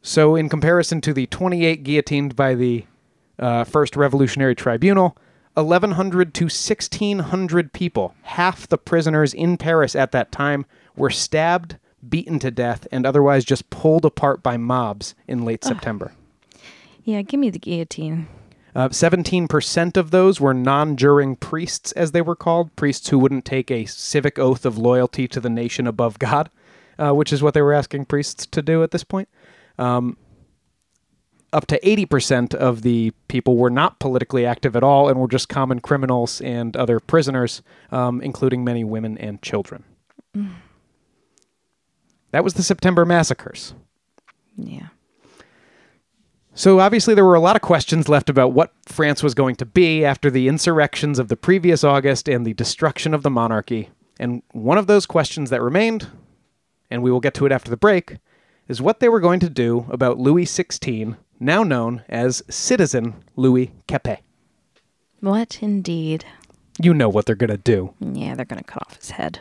So, 0.02 0.36
in 0.36 0.50
comparison 0.50 1.00
to 1.02 1.14
the 1.14 1.26
28 1.26 1.82
guillotined 1.82 2.36
by 2.36 2.54
the 2.54 2.84
uh, 3.38 3.64
First 3.64 3.96
Revolutionary 3.96 4.54
Tribunal, 4.54 5.16
1,100 5.54 6.34
to 6.34 6.44
1,600 6.44 7.72
people, 7.72 8.14
half 8.22 8.68
the 8.68 8.76
prisoners 8.76 9.32
in 9.32 9.56
Paris 9.56 9.96
at 9.96 10.12
that 10.12 10.30
time, 10.30 10.66
were 10.96 11.10
stabbed, 11.10 11.76
beaten 12.06 12.38
to 12.40 12.50
death, 12.50 12.86
and 12.92 13.06
otherwise 13.06 13.44
just 13.44 13.70
pulled 13.70 14.04
apart 14.04 14.42
by 14.42 14.56
mobs 14.56 15.14
in 15.26 15.44
late 15.44 15.64
September. 15.64 16.12
Yeah, 17.04 17.22
give 17.22 17.40
me 17.40 17.50
the 17.50 17.58
guillotine. 17.58 18.28
Uh, 18.74 18.88
17% 18.88 19.96
of 19.96 20.10
those 20.10 20.40
were 20.40 20.54
non 20.54 20.96
juring 20.96 21.36
priests, 21.36 21.92
as 21.92 22.12
they 22.12 22.22
were 22.22 22.34
called, 22.34 22.74
priests 22.74 23.08
who 23.08 23.18
wouldn't 23.18 23.44
take 23.44 23.70
a 23.70 23.84
civic 23.84 24.38
oath 24.38 24.66
of 24.66 24.76
loyalty 24.76 25.28
to 25.28 25.40
the 25.40 25.50
nation 25.50 25.86
above 25.86 26.18
God, 26.18 26.50
uh, 26.98 27.12
which 27.12 27.32
is 27.32 27.42
what 27.42 27.54
they 27.54 27.62
were 27.62 27.72
asking 27.72 28.06
priests 28.06 28.46
to 28.46 28.62
do 28.62 28.82
at 28.82 28.90
this 28.90 29.04
point. 29.04 29.28
Um, 29.78 30.16
up 31.52 31.66
to 31.68 31.78
80% 31.80 32.52
of 32.52 32.82
the 32.82 33.12
people 33.28 33.56
were 33.56 33.70
not 33.70 34.00
politically 34.00 34.44
active 34.44 34.74
at 34.74 34.82
all 34.82 35.08
and 35.08 35.20
were 35.20 35.28
just 35.28 35.48
common 35.48 35.78
criminals 35.78 36.40
and 36.40 36.76
other 36.76 36.98
prisoners, 36.98 37.62
um, 37.92 38.20
including 38.20 38.64
many 38.64 38.82
women 38.82 39.16
and 39.18 39.40
children. 39.40 39.84
That 42.32 42.42
was 42.42 42.54
the 42.54 42.64
September 42.64 43.04
massacres. 43.04 43.72
Yeah. 44.56 44.88
So 46.56 46.78
obviously 46.78 47.14
there 47.14 47.24
were 47.24 47.34
a 47.34 47.40
lot 47.40 47.56
of 47.56 47.62
questions 47.62 48.08
left 48.08 48.30
about 48.30 48.52
what 48.52 48.72
France 48.86 49.22
was 49.24 49.34
going 49.34 49.56
to 49.56 49.66
be 49.66 50.04
after 50.04 50.30
the 50.30 50.46
insurrections 50.46 51.18
of 51.18 51.26
the 51.28 51.36
previous 51.36 51.82
August 51.82 52.28
and 52.28 52.46
the 52.46 52.54
destruction 52.54 53.12
of 53.12 53.24
the 53.24 53.30
monarchy. 53.30 53.90
And 54.20 54.42
one 54.52 54.78
of 54.78 54.86
those 54.86 55.04
questions 55.04 55.50
that 55.50 55.60
remained, 55.60 56.06
and 56.90 57.02
we 57.02 57.10
will 57.10 57.20
get 57.20 57.34
to 57.34 57.46
it 57.46 57.52
after 57.52 57.70
the 57.70 57.76
break, 57.76 58.18
is 58.68 58.80
what 58.80 59.00
they 59.00 59.08
were 59.08 59.20
going 59.20 59.40
to 59.40 59.50
do 59.50 59.86
about 59.90 60.18
Louis 60.18 60.44
XVI, 60.44 61.16
now 61.40 61.64
known 61.64 62.02
as 62.08 62.42
Citizen 62.48 63.14
Louis 63.34 63.72
Capet. 63.88 64.20
What 65.18 65.58
indeed? 65.60 66.24
You 66.80 66.94
know 66.94 67.08
what 67.08 67.26
they're 67.26 67.34
going 67.34 67.50
to 67.50 67.56
do. 67.56 67.94
Yeah, 68.00 68.36
they're 68.36 68.44
gonna 68.44 68.62
cut 68.62 68.82
off 68.86 68.96
his 68.96 69.10
head. 69.10 69.40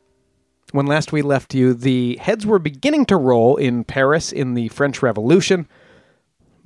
When 0.71 0.85
last 0.85 1.11
we 1.11 1.21
left 1.21 1.53
you, 1.53 1.73
the 1.73 2.17
heads 2.17 2.45
were 2.45 2.59
beginning 2.59 3.05
to 3.07 3.17
roll 3.17 3.57
in 3.57 3.83
Paris 3.83 4.31
in 4.31 4.53
the 4.53 4.69
French 4.69 5.01
Revolution. 5.01 5.67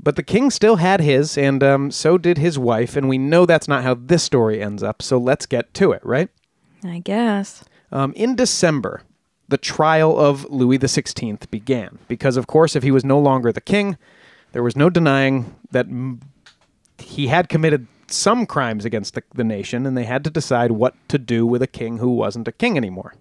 But 0.02 0.16
the 0.16 0.24
king 0.24 0.52
still 0.52 0.76
had 0.76 1.00
his, 1.00 1.38
and 1.38 1.64
um, 1.64 1.90
so 1.90 2.18
did 2.18 2.38
his 2.38 2.60
wife, 2.60 2.96
and 2.96 3.10
we 3.10 3.18
know 3.18 3.46
that's 3.46 3.68
not 3.68 3.84
how 3.84 3.96
this 3.96 4.24
story 4.24 4.62
ends 4.62 4.84
up, 4.84 5.02
so 5.02 5.18
let's 5.18 5.46
get 5.46 5.74
to 5.76 5.92
it, 5.92 6.06
right? 6.06 6.30
I 6.84 7.00
guess. 7.00 7.64
Um, 7.92 8.14
in 8.14 8.36
December, 8.36 9.02
the 9.48 9.58
trial 9.58 10.20
of 10.20 10.46
Louis 10.52 10.78
XVI 10.78 11.50
began, 11.50 11.98
because, 12.08 12.38
of 12.38 12.46
course, 12.46 12.76
if 12.76 12.84
he 12.84 12.92
was 12.92 13.06
no 13.06 13.18
longer 13.20 13.52
the 13.52 13.62
king, 13.62 13.98
there 14.52 14.64
was 14.64 14.76
no 14.76 14.90
denying 14.90 15.56
that 15.72 15.88
mm, 15.88 16.22
he 17.00 17.28
had 17.28 17.50
committed 17.50 17.88
some 18.08 18.46
crimes 18.46 18.86
against 18.86 19.16
the, 19.16 19.24
the 19.34 19.44
nation, 19.44 19.86
and 19.86 19.98
they 19.98 20.04
had 20.04 20.24
to 20.26 20.30
decide 20.30 20.72
what 20.72 20.94
to 21.08 21.18
do 21.18 21.46
with 21.46 21.62
a 21.62 21.68
king 21.68 21.98
who 21.98 22.12
wasn't 22.12 22.48
a 22.48 22.52
king 22.52 22.78
anymore. 22.78 23.16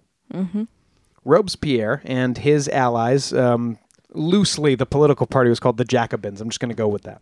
Robespierre 1.25 2.01
and 2.05 2.37
his 2.37 2.69
allies, 2.69 3.33
um, 3.33 3.77
loosely, 4.13 4.75
the 4.75 4.85
political 4.85 5.25
party 5.27 5.49
was 5.49 5.59
called 5.59 5.77
the 5.77 5.83
Jacobins. 5.85 6.39
I'm 6.39 6.49
just 6.49 6.59
going 6.59 6.69
to 6.69 6.75
go 6.75 6.87
with 6.87 7.01
that. 7.03 7.21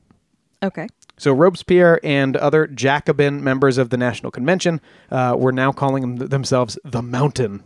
Okay. 0.61 0.87
So 1.17 1.33
Robespierre 1.33 1.99
and 2.03 2.37
other 2.37 2.67
Jacobin 2.67 3.43
members 3.43 3.77
of 3.77 3.89
the 3.89 3.97
National 3.97 4.31
Convention 4.31 4.79
uh, 5.11 5.35
were 5.37 5.51
now 5.51 5.71
calling 5.71 6.01
them 6.17 6.27
themselves 6.29 6.77
the 6.83 7.01
Mountain, 7.01 7.63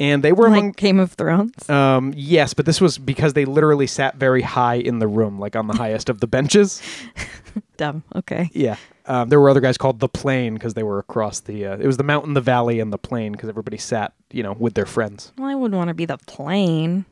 and 0.00 0.22
they 0.24 0.32
were 0.32 0.46
among 0.46 0.66
Like 0.68 0.76
Game 0.76 0.98
of 0.98 1.12
Thrones. 1.12 1.68
um, 1.70 2.12
yes, 2.16 2.54
but 2.54 2.66
this 2.66 2.80
was 2.80 2.98
because 2.98 3.34
they 3.34 3.44
literally 3.44 3.86
sat 3.86 4.16
very 4.16 4.42
high 4.42 4.76
in 4.76 4.98
the 4.98 5.06
room, 5.06 5.38
like 5.38 5.56
on 5.56 5.66
the 5.66 5.76
highest 5.76 6.08
of 6.08 6.20
the 6.20 6.26
benches. 6.26 6.82
Dumb. 7.76 8.02
Okay. 8.16 8.50
Yeah. 8.52 8.76
Um, 9.06 9.28
there 9.28 9.38
were 9.38 9.50
other 9.50 9.60
guys 9.60 9.76
called 9.76 10.00
the 10.00 10.08
Plain 10.08 10.54
because 10.54 10.74
they 10.74 10.82
were 10.82 10.98
across 10.98 11.40
the. 11.40 11.66
Uh, 11.66 11.76
it 11.76 11.86
was 11.86 11.98
the 11.98 12.04
mountain, 12.04 12.34
the 12.34 12.40
valley, 12.40 12.80
and 12.80 12.92
the 12.92 12.98
plain 12.98 13.32
because 13.32 13.48
everybody 13.48 13.76
sat, 13.76 14.14
you 14.32 14.42
know, 14.42 14.54
with 14.58 14.74
their 14.74 14.86
friends. 14.86 15.32
Well, 15.36 15.48
I 15.48 15.54
wouldn't 15.54 15.76
want 15.76 15.88
to 15.88 15.94
be 15.94 16.06
the 16.06 16.18
plain, 16.26 17.04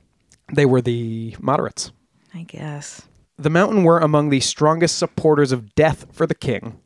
They 0.53 0.65
were 0.65 0.81
the 0.81 1.37
moderates. 1.39 1.93
I 2.35 2.43
guess. 2.45 3.03
The 3.39 3.51
mountain 3.51 3.83
were 3.83 3.99
among 3.99 4.31
the 4.31 4.41
strongest 4.41 4.97
supporters 4.99 5.53
of 5.53 5.75
death 5.75 6.07
for 6.13 6.27
the 6.27 6.35
king, 6.35 6.81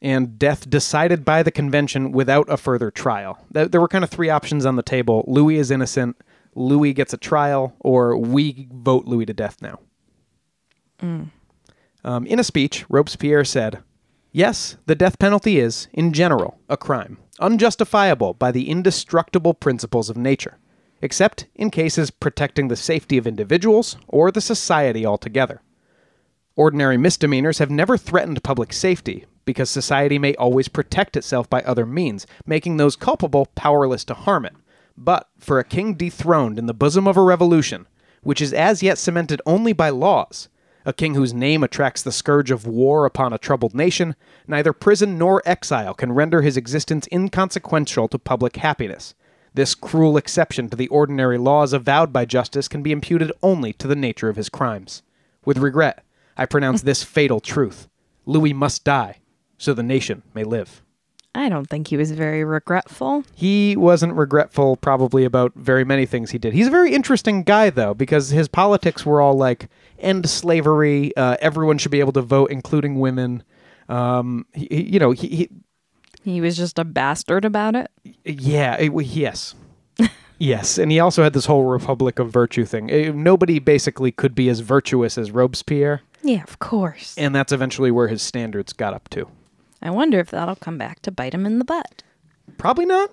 and 0.00 0.38
death 0.38 0.70
decided 0.70 1.24
by 1.24 1.42
the 1.42 1.50
convention 1.50 2.12
without 2.12 2.48
a 2.48 2.56
further 2.56 2.90
trial. 2.90 3.44
There 3.50 3.80
were 3.80 3.88
kind 3.88 4.04
of 4.04 4.10
three 4.10 4.30
options 4.30 4.64
on 4.64 4.76
the 4.76 4.82
table: 4.82 5.24
Louis 5.26 5.56
is 5.56 5.70
innocent, 5.70 6.16
Louis 6.54 6.94
gets 6.94 7.12
a 7.12 7.18
trial, 7.18 7.74
or 7.80 8.16
we 8.16 8.68
vote 8.72 9.04
Louis 9.04 9.26
to 9.26 9.34
death 9.34 9.60
now. 9.60 9.80
Um, 11.00 12.26
in 12.26 12.38
a 12.38 12.44
speech, 12.44 12.84
Robespierre 12.88 13.44
said, 13.44 13.82
Yes, 14.32 14.76
the 14.86 14.94
death 14.94 15.18
penalty 15.18 15.58
is, 15.58 15.88
in 15.92 16.12
general, 16.12 16.58
a 16.68 16.76
crime, 16.76 17.18
unjustifiable 17.40 18.34
by 18.34 18.52
the 18.52 18.68
indestructible 18.68 19.54
principles 19.54 20.10
of 20.10 20.16
nature, 20.16 20.58
except 21.00 21.46
in 21.54 21.70
cases 21.70 22.10
protecting 22.10 22.68
the 22.68 22.76
safety 22.76 23.16
of 23.16 23.26
individuals 23.26 23.96
or 24.06 24.30
the 24.30 24.40
society 24.40 25.06
altogether. 25.06 25.62
Ordinary 26.56 26.98
misdemeanors 26.98 27.58
have 27.58 27.70
never 27.70 27.96
threatened 27.96 28.42
public 28.42 28.72
safety 28.72 29.24
because 29.44 29.70
society 29.70 30.18
may 30.18 30.34
always 30.34 30.68
protect 30.68 31.16
itself 31.16 31.48
by 31.48 31.62
other 31.62 31.86
means, 31.86 32.26
making 32.44 32.76
those 32.76 32.96
culpable 32.96 33.46
powerless 33.54 34.04
to 34.04 34.12
harm 34.12 34.44
it. 34.44 34.54
But 34.94 35.28
for 35.38 35.58
a 35.58 35.64
king 35.64 35.94
dethroned 35.94 36.58
in 36.58 36.66
the 36.66 36.74
bosom 36.74 37.08
of 37.08 37.16
a 37.16 37.22
revolution, 37.22 37.86
which 38.22 38.42
is 38.42 38.52
as 38.52 38.82
yet 38.82 38.98
cemented 38.98 39.40
only 39.46 39.72
by 39.72 39.88
laws, 39.88 40.48
a 40.88 40.92
king 40.94 41.14
whose 41.14 41.34
name 41.34 41.62
attracts 41.62 42.02
the 42.02 42.10
scourge 42.10 42.50
of 42.50 42.66
war 42.66 43.04
upon 43.04 43.30
a 43.30 43.38
troubled 43.38 43.74
nation, 43.74 44.16
neither 44.46 44.72
prison 44.72 45.18
nor 45.18 45.42
exile 45.44 45.92
can 45.92 46.12
render 46.12 46.40
his 46.40 46.56
existence 46.56 47.06
inconsequential 47.12 48.08
to 48.08 48.18
public 48.18 48.56
happiness. 48.56 49.14
This 49.52 49.74
cruel 49.74 50.16
exception 50.16 50.70
to 50.70 50.78
the 50.78 50.88
ordinary 50.88 51.36
laws 51.36 51.74
avowed 51.74 52.10
by 52.10 52.24
justice 52.24 52.68
can 52.68 52.82
be 52.82 52.90
imputed 52.90 53.30
only 53.42 53.74
to 53.74 53.86
the 53.86 53.94
nature 53.94 54.30
of 54.30 54.36
his 54.36 54.48
crimes. 54.48 55.02
With 55.44 55.58
regret, 55.58 56.02
I 56.38 56.46
pronounce 56.46 56.80
this 56.80 57.02
fatal 57.02 57.40
truth 57.40 57.86
Louis 58.24 58.54
must 58.54 58.82
die, 58.82 59.18
so 59.58 59.74
the 59.74 59.82
nation 59.82 60.22
may 60.32 60.42
live. 60.42 60.82
I 61.34 61.48
don't 61.48 61.66
think 61.68 61.88
he 61.88 61.96
was 61.96 62.10
very 62.12 62.42
regretful. 62.42 63.22
He 63.34 63.76
wasn't 63.76 64.14
regretful, 64.14 64.76
probably, 64.76 65.24
about 65.24 65.52
very 65.54 65.84
many 65.84 66.04
things 66.06 66.30
he 66.30 66.38
did. 66.38 66.52
He's 66.52 66.66
a 66.66 66.70
very 66.70 66.92
interesting 66.94 67.42
guy, 67.42 67.70
though, 67.70 67.94
because 67.94 68.30
his 68.30 68.48
politics 68.48 69.04
were 69.06 69.20
all 69.20 69.34
like 69.34 69.68
end 69.98 70.28
slavery, 70.28 71.14
uh, 71.16 71.36
everyone 71.40 71.78
should 71.78 71.92
be 71.92 72.00
able 72.00 72.12
to 72.12 72.22
vote, 72.22 72.50
including 72.50 72.98
women. 72.98 73.42
Um, 73.88 74.46
he, 74.52 74.66
he- 74.70 74.92
you 74.94 74.98
know, 74.98 75.10
he, 75.12 75.28
he 75.28 75.48
He 76.22 76.40
was 76.40 76.56
just 76.56 76.78
a 76.78 76.84
bastard 76.84 77.44
about 77.44 77.76
it. 77.76 77.90
yeah, 78.24 78.74
it, 78.76 78.90
yes. 79.04 79.54
yes, 80.38 80.78
and 80.78 80.90
he 80.90 80.98
also 80.98 81.22
had 81.22 81.34
this 81.34 81.46
whole 81.46 81.64
Republic 81.64 82.18
of 82.18 82.30
Virtue 82.30 82.64
thing. 82.64 82.90
Eh, 82.90 83.12
Nobody 83.14 83.58
basically 83.58 84.10
could 84.12 84.34
be 84.34 84.48
as 84.48 84.60
virtuous 84.60 85.16
as 85.18 85.30
Robespierre, 85.30 86.00
Yeah, 86.22 86.42
of 86.42 86.58
course. 86.58 87.14
and 87.18 87.34
that's 87.34 87.52
eventually 87.52 87.90
where 87.90 88.08
his 88.08 88.22
standards 88.22 88.72
got 88.72 88.94
up 88.94 89.08
to. 89.10 89.28
I 89.82 89.90
wonder 89.90 90.18
if 90.18 90.30
that'll 90.30 90.56
come 90.56 90.78
back 90.78 91.00
to 91.02 91.10
bite 91.10 91.34
him 91.34 91.46
in 91.46 91.58
the 91.58 91.64
butt. 91.64 92.02
Probably 92.56 92.86
not. 92.86 93.10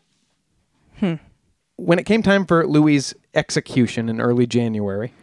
When 1.78 2.00
it 2.00 2.06
came 2.06 2.24
time 2.24 2.46
for 2.46 2.66
Louis's 2.66 3.14
execution 3.34 4.08
in 4.10 4.22
early 4.22 4.48
January, 4.48 5.14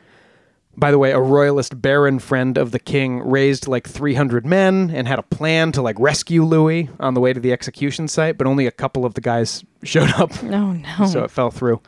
by 0.77 0.91
the 0.91 0.99
way, 0.99 1.11
a 1.13 1.19
royalist 1.21 1.81
baron 1.83 2.19
friend 2.19 2.57
of 2.59 2.71
the 2.71 2.79
king 2.79 3.21
raised 3.21 3.67
like 3.67 3.89
300 3.89 4.45
men 4.47 4.91
and 4.95 5.09
had 5.09 5.19
a 5.19 5.23
plan 5.23 5.73
to 5.73 5.83
like 5.83 5.99
rescue 5.99 6.45
Louis 6.45 6.89
on 7.01 7.15
the 7.15 7.21
way 7.21 7.33
to 7.33 7.41
the 7.41 7.53
execution 7.53 8.07
site, 8.07 8.39
but 8.39 8.47
only 8.47 8.67
a 8.67 8.71
couple 8.71 9.05
of 9.05 9.15
the 9.15 9.21
guys 9.21 9.65
showed 9.83 10.11
up, 10.11 10.31
Oh 10.45 10.73
no. 10.73 11.07
so 11.07 11.25
it 11.25 11.31
fell 11.31 11.51
through. 11.51 11.81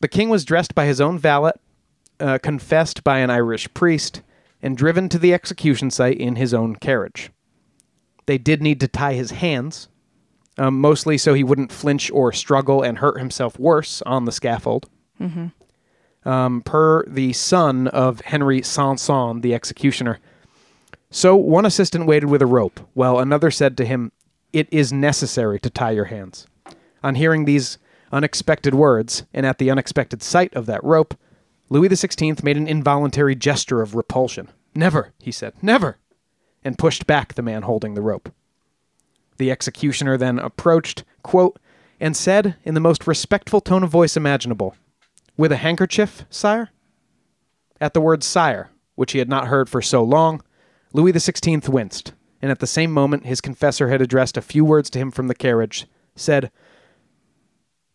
The 0.00 0.08
king 0.08 0.28
was 0.28 0.44
dressed 0.44 0.74
by 0.74 0.86
his 0.86 1.00
own 1.00 1.18
valet, 1.18 1.52
uh, 2.20 2.38
confessed 2.42 3.04
by 3.04 3.18
an 3.18 3.30
Irish 3.30 3.72
priest, 3.74 4.22
and 4.60 4.76
driven 4.76 5.08
to 5.08 5.18
the 5.18 5.32
execution 5.32 5.90
site 5.90 6.18
in 6.18 6.36
his 6.36 6.52
own 6.52 6.76
carriage. 6.76 7.30
They 8.32 8.38
did 8.38 8.62
need 8.62 8.80
to 8.80 8.88
tie 8.88 9.12
his 9.12 9.30
hands, 9.30 9.90
um, 10.56 10.80
mostly 10.80 11.18
so 11.18 11.34
he 11.34 11.44
wouldn't 11.44 11.70
flinch 11.70 12.10
or 12.10 12.32
struggle 12.32 12.80
and 12.80 12.96
hurt 12.96 13.18
himself 13.18 13.58
worse 13.58 14.00
on 14.06 14.24
the 14.24 14.32
scaffold. 14.32 14.88
Um, 16.24 16.62
per 16.62 17.04
the 17.04 17.34
son 17.34 17.88
of 17.88 18.22
Henry 18.22 18.62
Sanson, 18.62 19.42
the 19.42 19.52
executioner. 19.52 20.18
So 21.10 21.36
one 21.36 21.66
assistant 21.66 22.06
waited 22.06 22.30
with 22.30 22.40
a 22.40 22.46
rope, 22.46 22.80
while 22.94 23.18
another 23.18 23.50
said 23.50 23.76
to 23.76 23.84
him, 23.84 24.12
It 24.50 24.66
is 24.72 24.94
necessary 24.94 25.60
to 25.60 25.68
tie 25.68 25.90
your 25.90 26.06
hands. 26.06 26.46
On 27.04 27.16
hearing 27.16 27.44
these 27.44 27.76
unexpected 28.12 28.72
words, 28.74 29.24
and 29.34 29.44
at 29.44 29.58
the 29.58 29.70
unexpected 29.70 30.22
sight 30.22 30.54
of 30.54 30.64
that 30.64 30.82
rope, 30.82 31.14
Louis 31.68 31.90
XVI 31.90 32.42
made 32.42 32.56
an 32.56 32.66
involuntary 32.66 33.34
gesture 33.34 33.82
of 33.82 33.94
repulsion. 33.94 34.48
Never, 34.74 35.12
he 35.18 35.32
said, 35.32 35.52
never, 35.60 35.98
and 36.64 36.78
pushed 36.78 37.06
back 37.06 37.34
the 37.34 37.42
man 37.42 37.62
holding 37.62 37.94
the 37.94 38.02
rope. 38.02 38.32
The 39.38 39.50
executioner 39.50 40.16
then 40.16 40.38
approached, 40.38 41.04
quote, 41.22 41.58
and 42.00 42.16
said 42.16 42.56
in 42.64 42.74
the 42.74 42.80
most 42.80 43.06
respectful 43.06 43.60
tone 43.60 43.82
of 43.82 43.90
voice 43.90 44.16
imaginable, 44.16 44.76
With 45.36 45.52
a 45.52 45.56
handkerchief, 45.56 46.24
sire? 46.30 46.70
At 47.80 47.94
the 47.94 48.00
word 48.00 48.22
sire, 48.22 48.70
which 48.94 49.12
he 49.12 49.18
had 49.18 49.28
not 49.28 49.48
heard 49.48 49.68
for 49.68 49.82
so 49.82 50.02
long, 50.02 50.42
Louis 50.92 51.12
XVI 51.12 51.68
winced, 51.68 52.12
and 52.40 52.50
at 52.50 52.58
the 52.58 52.66
same 52.66 52.92
moment 52.92 53.26
his 53.26 53.40
confessor 53.40 53.88
had 53.88 54.02
addressed 54.02 54.36
a 54.36 54.42
few 54.42 54.64
words 54.64 54.90
to 54.90 54.98
him 54.98 55.10
from 55.10 55.28
the 55.28 55.34
carriage, 55.34 55.86
said, 56.14 56.50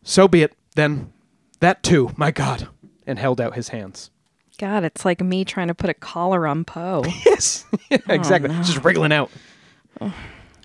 So 0.02 0.26
be 0.26 0.42
it, 0.42 0.54
then. 0.74 1.12
That 1.60 1.82
too, 1.82 2.12
my 2.16 2.30
God, 2.30 2.68
and 3.06 3.18
held 3.18 3.40
out 3.40 3.56
his 3.56 3.70
hands. 3.70 4.10
God, 4.58 4.82
it's 4.84 5.04
like 5.04 5.20
me 5.20 5.44
trying 5.44 5.68
to 5.68 5.74
put 5.74 5.88
a 5.88 5.94
collar 5.94 6.46
on 6.46 6.64
Poe. 6.64 7.04
Yes, 7.24 7.64
exactly. 7.90 8.50
Just 8.56 8.82
wriggling 8.84 9.12
out. 9.12 9.30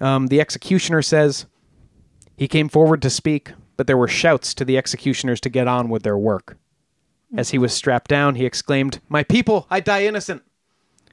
Um, 0.01 0.27
the 0.27 0.41
executioner 0.41 1.01
says 1.01 1.45
he 2.35 2.47
came 2.47 2.69
forward 2.69 3.01
to 3.03 3.09
speak, 3.09 3.51
but 3.77 3.85
there 3.85 3.97
were 3.97 4.07
shouts 4.07 4.53
to 4.55 4.65
the 4.65 4.77
executioners 4.77 5.39
to 5.41 5.49
get 5.49 5.67
on 5.67 5.89
with 5.89 6.03
their 6.03 6.17
work. 6.17 6.57
As 7.35 7.51
he 7.51 7.57
was 7.57 7.73
strapped 7.73 8.09
down, 8.09 8.35
he 8.35 8.45
exclaimed, 8.45 8.99
My 9.09 9.23
people, 9.23 9.67
I 9.69 9.79
die 9.79 10.05
innocent. 10.05 10.43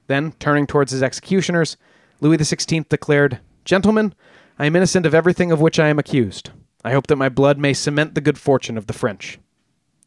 Then, 0.07 0.33
turning 0.33 0.67
towards 0.67 0.93
his 0.93 1.03
executioners, 1.03 1.77
Louis 2.21 2.39
XVI 2.39 2.89
declared, 2.89 3.41
Gentlemen, 3.65 4.15
I 4.59 4.67
am 4.67 4.77
innocent 4.77 5.07
of 5.07 5.15
everything 5.15 5.53
of 5.53 5.61
which 5.61 5.79
I 5.79 5.89
am 5.89 5.99
accused. 5.99 6.51
I 6.85 6.93
hope 6.93 7.07
that 7.09 7.17
my 7.17 7.29
blood 7.29 7.59
may 7.59 7.75
cement 7.75 8.15
the 8.15 8.21
good 8.21 8.39
fortune 8.39 8.79
of 8.79 8.87
the 8.87 8.93
French. 8.93 9.39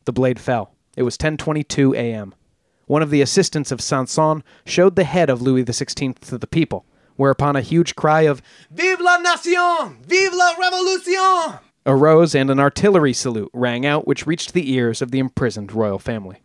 The 0.05 0.13
blade 0.13 0.39
fell. 0.39 0.74
It 0.97 1.03
was 1.03 1.17
10:22 1.17 1.95
a.m. 1.95 2.36
One 2.86 3.01
of 3.01 3.09
the 3.09 3.21
assistants 3.21 3.71
of 3.71 3.81
Sanson 3.81 4.43
showed 4.65 4.95
the 4.95 5.03
head 5.05 5.29
of 5.29 5.41
Louis 5.41 5.63
XVI 5.63 6.17
to 6.19 6.38
the 6.38 6.47
people, 6.47 6.86
whereupon 7.15 7.55
a 7.55 7.61
huge 7.61 7.95
cry 7.95 8.21
of 8.21 8.41
"Vive 8.71 8.99
la 8.99 9.17
nation! 9.17 9.97
Vive 10.05 10.34
la 10.34 10.53
révolution!" 10.55 11.59
arose 11.86 12.34
and 12.36 12.49
an 12.49 12.59
artillery 12.59 13.13
salute 13.13 13.49
rang 13.53 13.86
out 13.86 14.07
which 14.07 14.25
reached 14.25 14.53
the 14.53 14.71
ears 14.73 15.01
of 15.01 15.11
the 15.11 15.19
imprisoned 15.19 15.71
royal 15.73 15.99
family. 15.99 16.41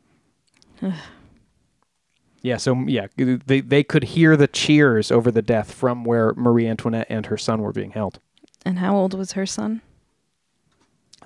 yeah, 2.43 2.57
so 2.57 2.74
yeah, 2.86 3.07
they 3.16 3.61
they 3.61 3.82
could 3.82 4.05
hear 4.05 4.36
the 4.36 4.47
cheers 4.49 5.11
over 5.11 5.30
the 5.30 5.43
death 5.43 5.72
from 5.72 6.05
where 6.05 6.34
Marie 6.34 6.66
Antoinette 6.68 7.07
and 7.11 7.26
her 7.26 7.36
son 7.36 7.62
were 7.62 7.72
being 7.72 7.91
held. 7.93 8.20
and 8.64 8.78
how 8.78 8.97
old 8.97 9.14
was 9.14 9.32
her 9.32 9.47
son? 9.47 9.80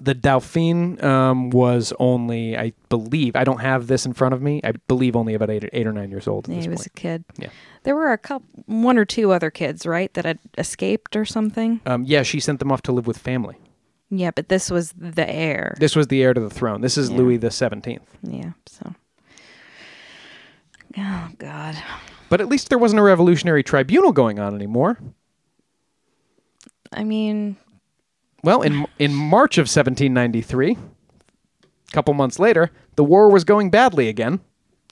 The 0.05 0.15
Dauphine 0.15 1.03
um, 1.05 1.51
was 1.51 1.93
only, 2.01 2.57
I 2.57 2.73
believe, 2.89 3.37
I 3.37 3.45
don't 3.45 3.61
have 3.61 3.87
this 3.87 4.05
in 4.05 4.13
front 4.13 4.35
of 4.35 4.43
me. 4.43 4.61
I 4.65 4.73
believe 4.89 5.15
only 5.15 5.35
about 5.35 5.49
eight, 5.49 5.69
eight 5.73 5.87
or 5.87 5.93
nine 5.93 6.11
years 6.11 6.27
old. 6.27 6.49
At 6.49 6.57
Yeah, 6.57 6.63
he 6.63 6.69
was 6.69 6.79
point. 6.81 6.87
a 6.87 6.91
kid. 6.91 7.25
Yeah. 7.39 7.49
There 7.85 7.95
were 7.95 8.13
a 8.13 8.19
couple, 8.19 8.49
one 8.67 8.99
or 8.99 9.05
two 9.05 9.31
other 9.33 9.51
kids, 9.51 9.87
right, 9.87 10.13
that 10.15 10.25
had 10.25 10.39
escaped 10.59 11.15
or 11.15 11.25
something. 11.25 11.81
Um, 11.87 12.05
yeah, 12.05 12.23
she 12.25 12.41
sent 12.41 12.59
them 12.59 12.73
off 12.73 12.83
to 12.83 12.93
live 12.93 13.07
with 13.07 13.19
family. 13.19 13.57
Yeah, 14.11 14.31
but 14.33 14.49
this 14.49 14.71
was 14.71 14.93
the 14.97 15.29
heir. 15.31 15.77
This 15.79 15.95
was 15.97 16.09
the 16.09 16.23
heir 16.23 16.35
to 16.35 16.41
the 16.41 16.51
throne. 16.51 16.81
This 16.81 16.99
is 16.99 17.09
Yeah. 17.09 17.17
Louis 17.19 17.37
the 17.39 17.51
Seventeenth. 17.51 18.03
Yeah. 18.23 18.53
So. 18.67 18.95
Oh 20.99 21.29
God. 21.39 21.77
But 22.29 22.41
at 22.41 22.49
least 22.49 22.69
there 22.69 22.79
wasn't 22.79 23.01
a 23.01 23.03
revolutionary 23.03 23.63
tribunal 23.63 24.13
going 24.13 24.39
on 24.39 24.55
anymore. 24.55 24.99
I 26.93 27.05
mean, 27.05 27.57
Well, 28.43 28.63
in 28.63 28.87
in 28.99 29.15
March 29.15 29.57
of 29.59 29.63
1793, 29.63 30.73
a 30.73 31.93
couple 31.93 32.15
months 32.15 32.39
later, 32.39 32.71
the 32.97 33.05
war 33.05 33.31
was 33.31 33.45
going 33.45 33.71
badly 33.71 34.09
again. 34.09 34.41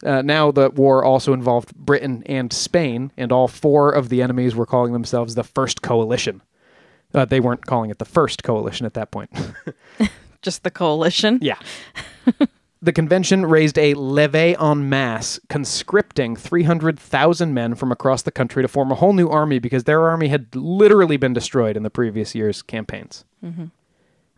Uh, 0.04 0.22
now 0.22 0.50
the 0.50 0.70
war 0.70 1.04
also 1.04 1.32
involved 1.32 1.74
Britain 1.74 2.22
and 2.26 2.52
Spain, 2.52 3.12
and 3.16 3.32
all 3.32 3.48
four 3.48 3.90
of 3.90 4.08
the 4.08 4.22
enemies 4.22 4.54
were 4.54 4.66
calling 4.66 4.92
themselves 4.92 5.34
the 5.34 5.44
First 5.44 5.82
Coalition. 5.82 6.42
Uh, 7.12 7.24
they 7.24 7.40
weren't 7.40 7.66
calling 7.66 7.90
it 7.90 7.98
the 7.98 8.04
First 8.04 8.42
Coalition 8.44 8.86
at 8.86 8.94
that 8.94 9.10
point. 9.10 9.30
just 10.42 10.62
the 10.62 10.70
coalition. 10.70 11.38
yeah. 11.42 11.58
the 12.82 12.92
convention 12.92 13.44
raised 13.44 13.78
a 13.78 13.94
levée 13.94 14.56
en 14.58 14.88
masse, 14.88 15.38
conscripting 15.48 16.34
300,000 16.34 17.52
men 17.52 17.74
from 17.74 17.92
across 17.92 18.22
the 18.22 18.30
country 18.30 18.62
to 18.62 18.68
form 18.68 18.90
a 18.90 18.94
whole 18.94 19.12
new 19.12 19.28
army 19.28 19.58
because 19.58 19.84
their 19.84 20.08
army 20.08 20.28
had 20.28 20.54
literally 20.54 21.16
been 21.16 21.32
destroyed 21.32 21.76
in 21.76 21.82
the 21.82 21.90
previous 21.90 22.34
year's 22.34 22.62
campaigns. 22.62 23.24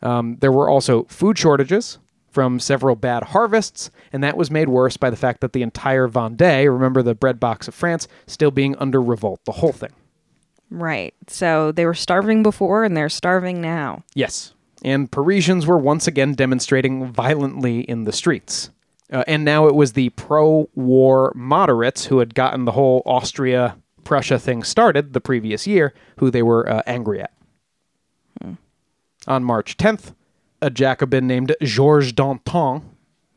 Um, 0.03 0.38
there 0.40 0.51
were 0.51 0.68
also 0.68 1.05
food 1.05 1.38
shortages 1.38 1.99
from 2.30 2.59
several 2.59 2.97
bad 2.97 3.24
harvests, 3.24 3.90
and 4.12 4.24
that 4.24 4.36
was 4.36 4.51
made 4.51 4.68
worse 4.68 4.97
by 4.97 5.11
the 5.11 5.16
fact 5.16 5.40
that 5.43 5.53
the 5.53 5.62
entire 5.62 6.09
Vendée, 6.09 6.72
remember 6.72 7.03
the 7.03 7.14
bread 7.14 7.38
box 7.38 7.68
of 7.68 7.74
France, 7.74 8.09
still 8.26 8.51
being 8.51 8.74
under 8.76 9.01
revolt, 9.01 9.45
the 9.45 9.53
whole 9.53 9.72
thing. 9.72 9.93
Right. 10.70 11.14
So 11.28 11.70
they 11.70 11.84
were 11.84 11.95
starving 11.95 12.43
before, 12.43 12.82
and 12.84 12.97
they're 12.97 13.11
starving 13.11 13.61
now. 13.61 14.03
Yes. 14.14 14.55
And 14.85 15.11
Parisians 15.11 15.66
were 15.66 15.78
once 15.78 16.07
again 16.07 16.35
demonstrating 16.35 17.07
violently 17.07 17.80
in 17.80 18.05
the 18.05 18.12
streets. 18.12 18.70
Uh, 19.12 19.24
and 19.26 19.45
now 19.45 19.66
it 19.66 19.74
was 19.74 19.93
the 19.93 20.09
pro 20.11 20.68
war 20.74 21.33
moderates 21.35 22.07
who 22.07 22.18
had 22.18 22.35
gotten 22.35 22.64
the 22.64 22.72
whole 22.72 23.03
Austria 23.05 23.76
Prussia 24.05 24.39
thing 24.39 24.62
started 24.64 25.12
the 25.12 25.20
previous 25.20 25.66
year, 25.66 25.95
who 26.18 26.30
they 26.30 26.43
were 26.43 26.68
uh, 26.68 26.83
angry 26.87 27.20
at. 27.20 27.33
On 29.28 29.45
March 29.45 29.76
10th, 29.76 30.14
a 30.61 30.70
Jacobin 30.70 31.28
named 31.28 31.55
Georges 31.62 32.12
Danton 32.12 32.83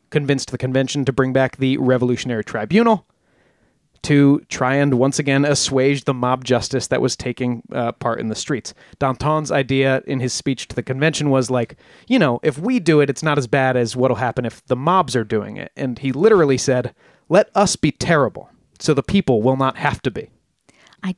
convinced 0.09 0.49
the 0.49 0.57
convention 0.57 1.05
to 1.05 1.13
bring 1.13 1.33
back 1.33 1.57
the 1.57 1.77
Revolutionary 1.77 2.43
Tribunal 2.43 3.05
to 4.05 4.39
try 4.49 4.75
and 4.75 4.93
once 4.95 5.17
again 5.17 5.45
assuage 5.45 6.03
the 6.03 6.13
mob 6.13 6.43
justice 6.43 6.87
that 6.87 7.01
was 7.01 7.15
taking 7.15 7.63
uh, 7.71 7.91
part 7.93 8.19
in 8.19 8.29
the 8.29 8.35
streets. 8.35 8.73
Danton's 8.99 9.51
idea 9.51 10.03
in 10.05 10.19
his 10.19 10.31
speech 10.31 10.67
to 10.67 10.75
the 10.75 10.83
convention 10.83 11.31
was 11.31 11.49
like, 11.49 11.75
you 12.07 12.19
know, 12.19 12.39
if 12.43 12.59
we 12.59 12.79
do 12.79 13.01
it, 13.01 13.09
it's 13.09 13.23
not 13.23 13.39
as 13.39 13.47
bad 13.47 13.75
as 13.75 13.95
what'll 13.95 14.17
happen 14.17 14.45
if 14.45 14.63
the 14.67 14.75
mobs 14.75 15.15
are 15.15 15.23
doing 15.23 15.57
it. 15.57 15.71
And 15.75 15.97
he 15.97 16.11
literally 16.11 16.57
said, 16.57 16.93
let 17.29 17.49
us 17.55 17.75
be 17.75 17.91
terrible 17.91 18.49
so 18.79 18.93
the 18.93 19.01
people 19.01 19.41
will 19.41 19.57
not 19.57 19.77
have 19.77 20.01
to 20.03 20.11
be. 20.11 20.29
I, 21.01 21.15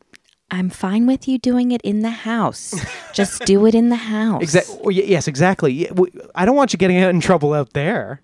I'm 0.49 0.69
fine 0.69 1.07
with 1.07 1.27
you 1.27 1.38
doing 1.38 1.71
it 1.71 1.81
in 1.81 2.03
the 2.03 2.09
house. 2.09 2.73
Just 3.13 3.43
do 3.43 3.65
it 3.65 3.75
in 3.75 3.89
the 3.89 3.95
house. 4.15 4.41
Exactly. 4.41 5.05
Yes, 5.05 5.27
exactly. 5.27 5.89
I 6.35 6.45
don't 6.45 6.55
want 6.55 6.71
you 6.71 6.77
getting 6.77 6.95
in 6.95 7.19
trouble 7.19 7.53
out 7.53 7.73
there. 7.73 8.21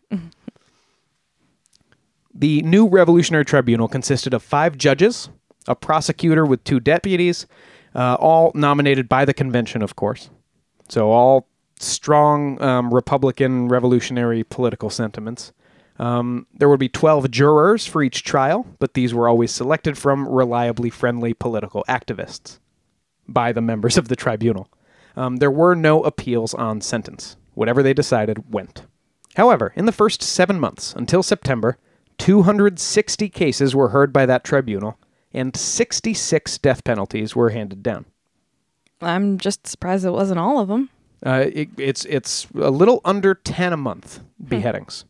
The 2.33 2.61
new 2.63 2.87
Revolutionary 2.87 3.45
Tribunal 3.45 3.87
consisted 3.87 4.33
of 4.33 4.41
five 4.41 4.77
judges, 4.77 5.29
a 5.67 5.75
prosecutor 5.75 6.45
with 6.45 6.63
two 6.63 6.79
deputies, 6.79 7.45
uh, 7.95 8.15
all 8.19 8.51
nominated 8.55 9.07
by 9.07 9.25
the 9.25 9.33
convention, 9.33 9.81
of 9.81 9.95
course. 9.95 10.29
So 10.89 11.11
all 11.11 11.47
strong 11.79 12.61
um, 12.61 12.93
Republican 12.93 13.67
revolutionary 13.67 14.43
political 14.43 14.89
sentiments. 14.89 15.51
Um, 15.99 16.47
there 16.53 16.69
would 16.69 16.79
be 16.79 16.89
12 16.89 17.29
jurors 17.29 17.85
for 17.85 18.01
each 18.01 18.23
trial, 18.23 18.65
but 18.79 18.93
these 18.93 19.13
were 19.13 19.27
always 19.27 19.51
selected 19.51 19.97
from 19.97 20.27
reliably 20.27 20.89
friendly 20.89 21.33
political 21.33 21.85
activists 21.87 22.59
by 23.27 23.51
the 23.51 23.61
members 23.61 23.97
of 23.97 24.07
the 24.07 24.15
tribunal. 24.15 24.69
Um, 25.15 25.37
there 25.37 25.51
were 25.51 25.75
no 25.75 26.01
appeals 26.03 26.53
on 26.53 26.81
sentence. 26.81 27.37
Whatever 27.53 27.83
they 27.83 27.93
decided 27.93 28.51
went. 28.51 28.83
However, 29.35 29.73
in 29.75 29.85
the 29.85 29.91
first 29.91 30.23
seven 30.23 30.59
months, 30.59 30.93
until 30.93 31.21
September, 31.21 31.77
260 32.17 33.29
cases 33.29 33.75
were 33.75 33.89
heard 33.89 34.13
by 34.13 34.25
that 34.25 34.43
tribunal, 34.43 34.97
and 35.33 35.55
66 35.55 36.57
death 36.59 36.83
penalties 36.83 37.35
were 37.35 37.49
handed 37.49 37.83
down. 37.83 38.05
I'm 39.01 39.37
just 39.37 39.67
surprised 39.67 40.05
it 40.05 40.11
wasn't 40.11 40.39
all 40.39 40.59
of 40.59 40.67
them. 40.67 40.89
Uh, 41.25 41.45
it, 41.53 41.69
it's 41.77 42.05
it's 42.05 42.47
a 42.55 42.69
little 42.69 42.99
under 43.05 43.33
10 43.33 43.73
a 43.73 43.77
month 43.77 44.19
beheadings. 44.45 45.05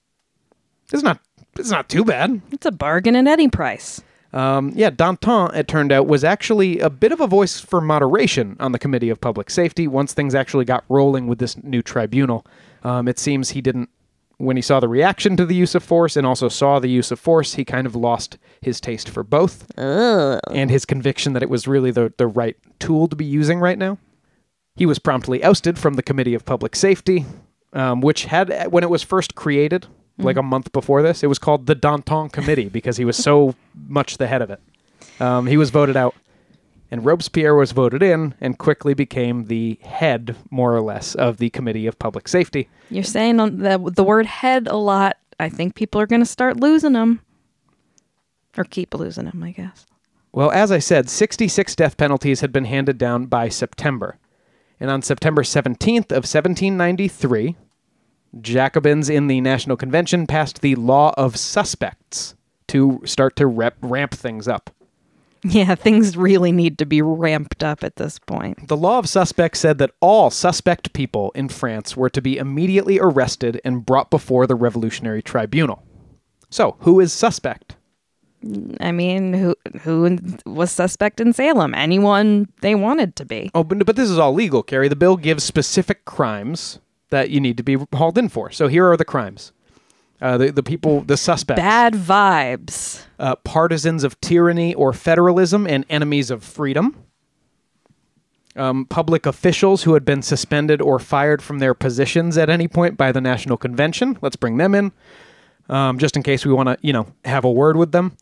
It's 0.91 1.03
not 1.03 1.19
it's 1.57 1.71
not 1.71 1.89
too 1.89 2.05
bad. 2.05 2.41
It's 2.51 2.65
a 2.65 2.71
bargain 2.71 3.15
at 3.15 3.27
any 3.27 3.47
price. 3.47 4.01
Um, 4.31 4.71
yeah, 4.75 4.89
Danton, 4.89 5.53
it 5.53 5.67
turned 5.67 5.91
out, 5.91 6.07
was 6.07 6.23
actually 6.23 6.79
a 6.79 6.89
bit 6.89 7.11
of 7.11 7.21
a 7.21 7.27
voice 7.27 7.59
for 7.59 7.79
moderation 7.79 8.57
on 8.59 8.71
the 8.71 8.79
Committee 8.79 9.09
of 9.09 9.21
Public 9.21 9.51
Safety 9.51 9.87
once 9.87 10.13
things 10.13 10.33
actually 10.33 10.65
got 10.65 10.83
rolling 10.89 11.27
with 11.27 11.37
this 11.37 11.61
new 11.63 11.83
tribunal. 11.83 12.45
Um, 12.83 13.07
it 13.07 13.19
seems 13.19 13.51
he 13.51 13.61
didn't, 13.61 13.89
when 14.37 14.55
he 14.55 14.61
saw 14.61 14.79
the 14.79 14.87
reaction 14.87 15.37
to 15.37 15.45
the 15.45 15.55
use 15.55 15.75
of 15.75 15.83
force 15.83 16.17
and 16.17 16.25
also 16.25 16.49
saw 16.49 16.79
the 16.79 16.89
use 16.89 17.11
of 17.11 17.19
force, 17.19 17.53
he 17.53 17.63
kind 17.65 17.87
of 17.87 17.95
lost 17.95 18.37
his 18.61 18.81
taste 18.81 19.09
for 19.09 19.23
both 19.23 19.71
and 20.51 20.69
his 20.69 20.85
conviction 20.85 21.33
that 21.33 21.43
it 21.43 21.49
was 21.49 21.67
really 21.67 21.91
the, 21.91 22.13
the 22.17 22.27
right 22.27 22.57
tool 22.79 23.07
to 23.07 23.15
be 23.15 23.25
using 23.25 23.59
right 23.59 23.77
now. 23.77 23.97
He 24.75 24.85
was 24.85 24.99
promptly 24.99 25.43
ousted 25.43 25.77
from 25.77 25.93
the 25.93 26.03
Committee 26.03 26.33
of 26.33 26.45
Public 26.45 26.75
Safety, 26.75 27.25
um, 27.73 28.01
which 28.01 28.25
had, 28.25 28.71
when 28.71 28.83
it 28.83 28.89
was 28.89 29.03
first 29.03 29.35
created, 29.35 29.85
like 30.17 30.37
a 30.37 30.43
month 30.43 30.71
before 30.71 31.01
this, 31.01 31.23
it 31.23 31.27
was 31.27 31.39
called 31.39 31.65
the 31.65 31.75
Danton 31.75 32.29
Committee 32.29 32.69
because 32.69 32.97
he 32.97 33.05
was 33.05 33.17
so 33.17 33.55
much 33.87 34.17
the 34.17 34.27
head 34.27 34.41
of 34.41 34.49
it. 34.49 34.59
Um, 35.19 35.47
he 35.47 35.57
was 35.57 35.69
voted 35.69 35.95
out, 35.95 36.15
and 36.93 37.03
Robespierre 37.03 37.55
was 37.55 37.71
voted 37.71 38.03
in 38.03 38.35
and 38.39 38.59
quickly 38.59 38.93
became 38.93 39.45
the 39.45 39.79
head, 39.81 40.35
more 40.51 40.75
or 40.75 40.81
less, 40.81 41.15
of 41.15 41.37
the 41.37 41.49
Committee 41.49 41.87
of 41.87 41.97
Public 41.97 42.27
Safety. 42.27 42.69
You're 42.91 43.03
saying 43.03 43.37
the, 43.37 43.91
the 43.91 44.03
word 44.03 44.27
head 44.27 44.67
a 44.67 44.75
lot. 44.75 45.17
I 45.39 45.49
think 45.49 45.73
people 45.73 45.99
are 45.99 46.05
going 46.05 46.21
to 46.21 46.25
start 46.27 46.59
losing 46.59 46.93
them. 46.93 47.21
Or 48.55 48.63
keep 48.63 48.93
losing 48.93 49.25
them, 49.25 49.41
I 49.41 49.53
guess. 49.53 49.87
Well, 50.33 50.51
as 50.51 50.71
I 50.71 50.77
said, 50.77 51.09
66 51.09 51.75
death 51.75 51.97
penalties 51.97 52.41
had 52.41 52.51
been 52.51 52.65
handed 52.65 52.99
down 52.99 53.25
by 53.25 53.49
September. 53.49 54.19
And 54.79 54.91
on 54.91 55.01
September 55.01 55.41
17th 55.41 56.11
of 56.11 56.27
1793, 56.29 57.55
Jacobins 58.39 59.09
in 59.09 59.25
the 59.25 59.41
National 59.41 59.77
Convention 59.77 60.27
passed 60.27 60.61
the 60.61 60.75
Law 60.75 61.11
of 61.17 61.37
Suspects 61.37 62.35
to 62.67 63.01
start 63.03 63.35
to 63.37 63.47
rep- 63.47 63.77
ramp 63.81 64.13
things 64.13 64.47
up. 64.47 64.69
Yeah, 65.53 65.75
things 65.75 66.15
really 66.15 66.53
need 66.53 66.77
to 66.77 66.85
be 66.85 67.01
ramped 67.01 67.63
up 67.63 67.83
at 67.83 67.97
this 67.97 68.17
point. 68.17 68.69
The 68.69 68.77
Law 68.77 68.99
of 68.99 69.09
Suspects 69.09 69.59
said 69.59 69.77
that 69.77 69.91
all 69.99 70.29
suspect 70.29 70.93
people 70.93 71.31
in 71.35 71.49
France 71.49 71.97
were 71.97 72.09
to 72.11 72.21
be 72.21 72.37
immediately 72.37 72.97
arrested 72.97 73.59
and 73.65 73.85
brought 73.85 74.09
before 74.09 74.47
the 74.47 74.55
Revolutionary 74.55 75.21
Tribunal. 75.21 75.83
So, 76.49 76.77
who 76.79 77.01
is 77.01 77.11
suspect? 77.11 77.75
I 78.79 78.91
mean, 78.91 79.33
who 79.33 79.55
who 79.81 80.17
was 80.45 80.71
suspect 80.71 81.19
in 81.19 81.33
Salem? 81.33 81.73
Anyone 81.73 82.49
they 82.61 82.75
wanted 82.75 83.15
to 83.17 83.25
be. 83.25 83.51
Oh, 83.53 83.63
but, 83.63 83.85
but 83.85 83.95
this 83.95 84.09
is 84.09 84.19
all 84.19 84.33
legal, 84.33 84.63
Carrie. 84.63 84.89
The 84.89 84.95
bill 84.95 85.17
gives 85.17 85.43
specific 85.43 86.05
crimes 86.05 86.79
that 87.09 87.29
you 87.29 87.39
need 87.39 87.57
to 87.57 87.63
be 87.63 87.77
hauled 87.93 88.17
in 88.17 88.29
for. 88.29 88.51
So 88.51 88.67
here 88.67 88.89
are 88.89 88.97
the 88.97 89.05
crimes. 89.05 89.53
Uh, 90.23 90.37
the, 90.37 90.51
the 90.53 90.63
people, 90.63 91.01
the 91.01 91.17
suspects. 91.17 91.59
Bad 91.59 91.95
vibes. 91.95 93.03
uh, 93.23 93.35
partisans 93.37 94.03
of 94.03 94.19
tyranny 94.19 94.73
or 94.73 94.91
federalism 94.91 95.65
and 95.65 95.85
enemies 95.89 96.29
of 96.29 96.43
freedom, 96.43 97.05
um, 98.57 98.85
public 98.85 99.25
officials 99.25 99.83
who 99.83 99.93
had 99.93 100.03
been 100.03 100.21
suspended 100.21 100.81
or 100.81 100.99
fired 100.99 101.41
from 101.41 101.59
their 101.59 101.73
positions 101.73 102.37
at 102.37 102.49
any 102.49 102.67
point 102.67 102.97
by 102.97 103.11
the 103.13 103.21
National 103.21 103.55
Convention. 103.55 104.17
Let's 104.21 104.35
bring 104.35 104.57
them 104.57 104.75
in, 104.75 104.91
um, 105.69 105.97
just 105.99 106.17
in 106.17 106.23
case 106.23 106.45
we 106.45 106.53
want 106.53 106.67
to, 106.67 106.77
you 106.81 106.91
know, 106.91 107.07
have 107.23 107.45
a 107.45 107.51
word 107.51 107.77
with 107.77 107.93
them. 107.93 108.17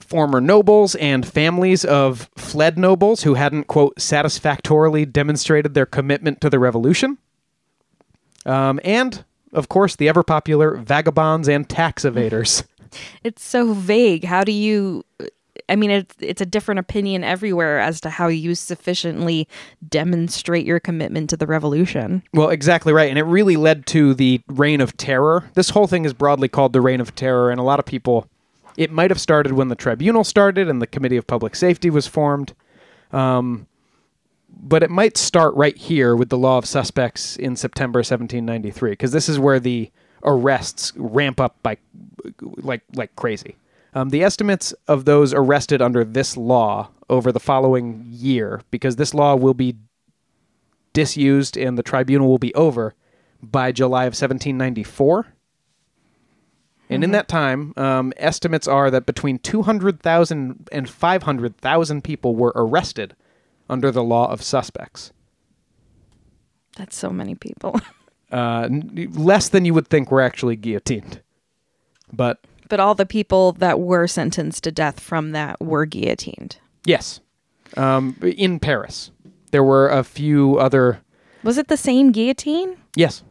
Former 0.00 0.40
nobles 0.40 0.94
and 0.94 1.26
families 1.26 1.84
of 1.84 2.30
fled 2.36 2.78
nobles 2.78 3.24
who 3.24 3.34
hadn't, 3.34 3.64
quote, 3.66 4.00
satisfactorily 4.00 5.04
demonstrated 5.04 5.74
their 5.74 5.86
commitment 5.86 6.40
to 6.40 6.48
the 6.50 6.58
revolution. 6.58 7.18
Um, 8.46 8.80
and, 8.82 9.24
of 9.52 9.68
course, 9.68 9.96
the 9.96 10.08
ever 10.08 10.22
popular 10.22 10.76
vagabonds 10.76 11.48
and 11.48 11.68
tax 11.68 12.04
evaders. 12.04 12.64
It's 13.22 13.44
so 13.44 13.72
vague. 13.72 14.24
How 14.24 14.42
do 14.42 14.50
you 14.50 15.04
I 15.68 15.76
mean, 15.76 15.90
it's 15.90 16.14
it's 16.18 16.40
a 16.40 16.46
different 16.46 16.80
opinion 16.80 17.22
everywhere 17.22 17.78
as 17.78 18.00
to 18.02 18.10
how 18.10 18.26
you 18.26 18.56
sufficiently 18.56 19.46
demonstrate 19.88 20.66
your 20.66 20.80
commitment 20.80 21.30
to 21.30 21.36
the 21.36 21.46
revolution. 21.46 22.22
Well, 22.34 22.50
exactly 22.50 22.92
right. 22.92 23.08
And 23.08 23.18
it 23.18 23.22
really 23.22 23.56
led 23.56 23.86
to 23.86 24.12
the 24.12 24.40
Reign 24.48 24.80
of 24.80 24.96
Terror. 24.96 25.44
This 25.54 25.70
whole 25.70 25.86
thing 25.86 26.04
is 26.04 26.12
broadly 26.12 26.48
called 26.48 26.72
the 26.72 26.80
Reign 26.80 27.00
of 27.00 27.14
Terror, 27.14 27.50
and 27.50 27.60
a 27.60 27.64
lot 27.64 27.78
of 27.78 27.86
people, 27.86 28.26
it 28.76 28.90
might 28.90 29.10
have 29.12 29.20
started 29.20 29.52
when 29.52 29.68
the 29.68 29.76
tribunal 29.76 30.24
started 30.24 30.68
and 30.68 30.82
the 30.82 30.86
Committee 30.88 31.16
of 31.16 31.28
Public 31.28 31.54
Safety 31.54 31.90
was 31.90 32.08
formed. 32.08 32.52
Um, 33.12 33.68
but 34.62 34.82
it 34.82 34.90
might 34.90 35.16
start 35.16 35.54
right 35.54 35.76
here 35.76 36.14
with 36.14 36.28
the 36.28 36.38
law 36.38 36.58
of 36.58 36.66
suspects 36.66 37.36
in 37.36 37.56
September 37.56 37.98
1793, 37.98 38.90
because 38.90 39.12
this 39.12 39.28
is 39.28 39.38
where 39.38 39.60
the 39.60 39.90
arrests 40.22 40.92
ramp 40.96 41.40
up 41.40 41.56
by 41.62 41.76
like 42.40 42.82
like 42.94 43.14
crazy. 43.16 43.56
Um, 43.94 44.10
the 44.10 44.22
estimates 44.22 44.72
of 44.86 45.04
those 45.04 45.34
arrested 45.34 45.82
under 45.82 46.04
this 46.04 46.36
law 46.36 46.90
over 47.08 47.32
the 47.32 47.40
following 47.40 48.06
year, 48.08 48.62
because 48.70 48.96
this 48.96 49.14
law 49.14 49.34
will 49.34 49.54
be 49.54 49.76
disused 50.92 51.56
and 51.56 51.76
the 51.76 51.82
tribunal 51.82 52.28
will 52.28 52.38
be 52.38 52.54
over 52.54 52.94
by 53.42 53.72
July 53.72 54.04
of 54.04 54.12
1794. 54.12 55.26
And 56.88 57.04
in 57.04 57.12
that 57.12 57.28
time, 57.28 57.72
um, 57.76 58.12
estimates 58.16 58.66
are 58.66 58.90
that 58.90 59.06
between 59.06 59.38
200,000 59.38 60.68
and 60.72 60.90
500,000 60.90 62.04
people 62.04 62.34
were 62.34 62.52
arrested 62.56 63.14
under 63.70 63.90
the 63.90 64.02
law 64.04 64.30
of 64.30 64.42
suspects. 64.42 65.12
That's 66.76 66.96
so 66.96 67.10
many 67.10 67.34
people. 67.34 67.80
Uh, 68.32 68.68
n- 68.70 69.08
less 69.16 69.48
than 69.48 69.64
you 69.64 69.74
would 69.74 69.88
think 69.88 70.08
were 70.08 70.20
actually 70.20 70.54
guillotined. 70.54 71.20
But 72.12 72.38
but 72.68 72.78
all 72.78 72.94
the 72.94 73.04
people 73.04 73.50
that 73.54 73.80
were 73.80 74.06
sentenced 74.06 74.62
to 74.62 74.70
death 74.70 75.00
from 75.00 75.32
that 75.32 75.60
were 75.60 75.84
guillotined. 75.84 76.58
yes, 76.86 77.18
um, 77.76 78.16
in 78.22 78.60
Paris, 78.60 79.10
there 79.50 79.64
were 79.64 79.88
a 79.88 80.04
few 80.04 80.56
other. 80.60 81.00
Was 81.42 81.58
it 81.58 81.66
the 81.66 81.76
same 81.76 82.12
guillotine? 82.12 82.76
Yes, 82.94 83.24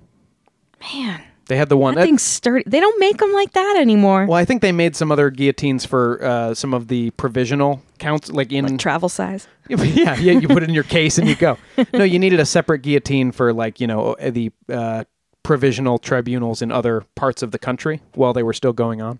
Man, 0.93 1.23
they 1.49 1.57
had 1.57 1.67
the 1.67 1.75
one. 1.77 1.95
that 1.95 2.03
thing's 2.05 2.21
sturdy. 2.21 2.63
They 2.67 2.79
don't 2.79 2.99
make 2.99 3.17
them 3.17 3.33
like 3.33 3.53
that 3.53 3.75
anymore. 3.77 4.27
well, 4.27 4.37
I 4.37 4.45
think 4.45 4.61
they 4.61 4.71
made 4.71 4.95
some 4.95 5.11
other 5.11 5.31
guillotines 5.31 5.83
for 5.83 6.23
uh, 6.23 6.53
some 6.53 6.75
of 6.75 6.87
the 6.87 7.09
provisional 7.11 7.81
counts, 7.97 8.31
like 8.31 8.51
in 8.53 8.65
Like 8.67 8.79
travel 8.79 9.09
size. 9.09 9.47
yeah, 9.67 10.15
yeah, 10.15 10.33
you 10.33 10.47
put 10.47 10.61
it 10.61 10.69
in 10.69 10.75
your 10.75 10.83
case 10.83 11.17
and 11.17 11.27
you 11.27 11.35
go. 11.35 11.57
No, 11.93 12.03
you 12.03 12.19
needed 12.19 12.39
a 12.39 12.45
separate 12.45 12.79
guillotine 12.83 13.31
for 13.31 13.51
like 13.51 13.79
you 13.81 13.87
know 13.87 14.15
the 14.21 14.51
uh, 14.69 15.05
provisional 15.41 15.97
tribunals 15.97 16.61
in 16.61 16.71
other 16.71 17.01
parts 17.15 17.41
of 17.41 17.49
the 17.51 17.59
country 17.59 18.01
while 18.13 18.31
they 18.31 18.43
were 18.43 18.53
still 18.53 18.73
going 18.73 19.01
on. 19.01 19.19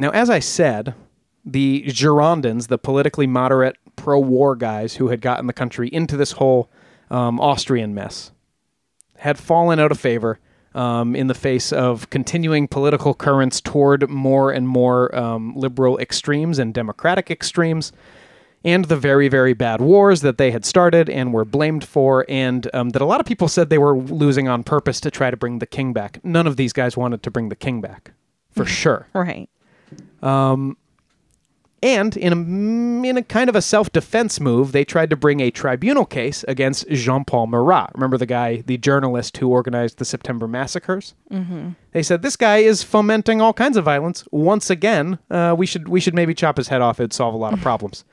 Now, 0.00 0.10
as 0.10 0.28
I 0.30 0.40
said, 0.40 0.94
the 1.44 1.84
Girondins, 1.86 2.66
the 2.68 2.78
politically 2.78 3.26
moderate 3.26 3.76
pro-war 3.96 4.56
guys 4.56 4.96
who 4.96 5.08
had 5.08 5.20
gotten 5.20 5.46
the 5.46 5.52
country 5.52 5.88
into 5.88 6.16
this 6.16 6.32
whole 6.32 6.70
um, 7.10 7.40
Austrian 7.40 7.94
mess, 7.94 8.32
had 9.18 9.38
fallen 9.38 9.78
out 9.78 9.90
of 9.92 9.98
favor 10.00 10.38
um, 10.74 11.16
in 11.16 11.26
the 11.26 11.34
face 11.34 11.72
of 11.72 12.10
continuing 12.10 12.68
political 12.68 13.14
currents 13.14 13.60
toward 13.60 14.08
more 14.08 14.50
and 14.50 14.68
more 14.68 15.14
um, 15.14 15.54
liberal 15.56 15.98
extremes 15.98 16.58
and 16.58 16.74
democratic 16.74 17.30
extremes, 17.30 17.92
and 18.64 18.86
the 18.86 18.96
very, 18.96 19.28
very 19.28 19.54
bad 19.54 19.80
wars 19.80 20.20
that 20.22 20.38
they 20.38 20.50
had 20.50 20.64
started 20.64 21.08
and 21.08 21.32
were 21.32 21.44
blamed 21.44 21.84
for, 21.84 22.24
and 22.28 22.68
um, 22.74 22.90
that 22.90 23.02
a 23.02 23.04
lot 23.04 23.20
of 23.20 23.26
people 23.26 23.48
said 23.48 23.70
they 23.70 23.78
were 23.78 23.96
losing 23.96 24.48
on 24.48 24.62
purpose 24.62 25.00
to 25.00 25.10
try 25.10 25.30
to 25.30 25.36
bring 25.36 25.58
the 25.58 25.66
king 25.66 25.92
back. 25.92 26.22
None 26.24 26.46
of 26.46 26.56
these 26.56 26.72
guys 26.72 26.96
wanted 26.96 27.22
to 27.22 27.30
bring 27.30 27.48
the 27.48 27.56
king 27.56 27.80
back, 27.80 28.12
for 28.50 28.64
sure. 28.80 29.06
Right. 29.14 29.48
And 31.82 32.16
in 32.16 32.32
a, 32.32 33.08
in 33.08 33.16
a 33.16 33.22
kind 33.22 33.48
of 33.48 33.54
a 33.54 33.62
self 33.62 33.92
defense 33.92 34.40
move, 34.40 34.72
they 34.72 34.84
tried 34.84 35.10
to 35.10 35.16
bring 35.16 35.40
a 35.40 35.50
tribunal 35.50 36.04
case 36.04 36.44
against 36.48 36.88
Jean 36.88 37.24
Paul 37.24 37.46
Marat. 37.46 37.90
Remember 37.94 38.18
the 38.18 38.26
guy, 38.26 38.62
the 38.66 38.78
journalist 38.78 39.36
who 39.36 39.48
organized 39.48 39.98
the 39.98 40.04
September 40.04 40.48
massacres? 40.48 41.14
Mm-hmm. 41.30 41.70
They 41.92 42.02
said 42.02 42.22
this 42.22 42.36
guy 42.36 42.58
is 42.58 42.82
fomenting 42.82 43.40
all 43.40 43.52
kinds 43.52 43.76
of 43.76 43.84
violence. 43.84 44.24
Once 44.32 44.70
again, 44.70 45.18
uh, 45.30 45.54
we 45.56 45.66
should 45.66 45.88
we 45.88 46.00
should 46.00 46.14
maybe 46.14 46.34
chop 46.34 46.56
his 46.56 46.68
head 46.68 46.80
off. 46.80 46.98
It'd 46.98 47.12
solve 47.12 47.34
a 47.34 47.38
lot 47.38 47.52
of 47.52 47.60
problems. 47.62 48.04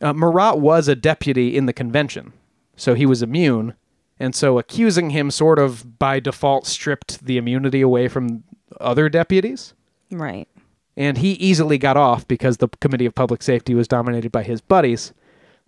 Uh, 0.00 0.12
Marat 0.12 0.58
was 0.58 0.88
a 0.88 0.96
deputy 0.96 1.56
in 1.56 1.66
the 1.66 1.72
convention, 1.72 2.32
so 2.76 2.94
he 2.94 3.06
was 3.06 3.22
immune, 3.22 3.74
and 4.18 4.34
so 4.34 4.58
accusing 4.58 5.10
him 5.10 5.30
sort 5.30 5.58
of 5.58 5.98
by 5.98 6.20
default 6.20 6.66
stripped 6.66 7.24
the 7.24 7.36
immunity 7.36 7.80
away 7.80 8.08
from 8.08 8.44
other 8.80 9.08
deputies 9.08 9.74
Right. 10.10 10.48
And 10.96 11.18
he 11.18 11.32
easily 11.32 11.78
got 11.78 11.96
off 11.96 12.26
because 12.26 12.56
the 12.56 12.68
Committee 12.68 13.06
of 13.06 13.14
Public 13.14 13.42
Safety 13.42 13.74
was 13.74 13.88
dominated 13.88 14.32
by 14.32 14.42
his 14.42 14.60
buddies. 14.60 15.12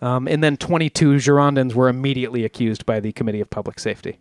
Um, 0.01 0.29
and 0.29 0.43
then 0.43 0.57
22 0.57 1.17
Girondins 1.17 1.75
were 1.75 1.89
immediately 1.89 2.45
accused 2.45 2.87
by 2.87 3.01
the 3.01 3.13
Committee 3.13 3.41
of 3.41 3.51
Public 3.51 3.79
Safety. 3.79 4.21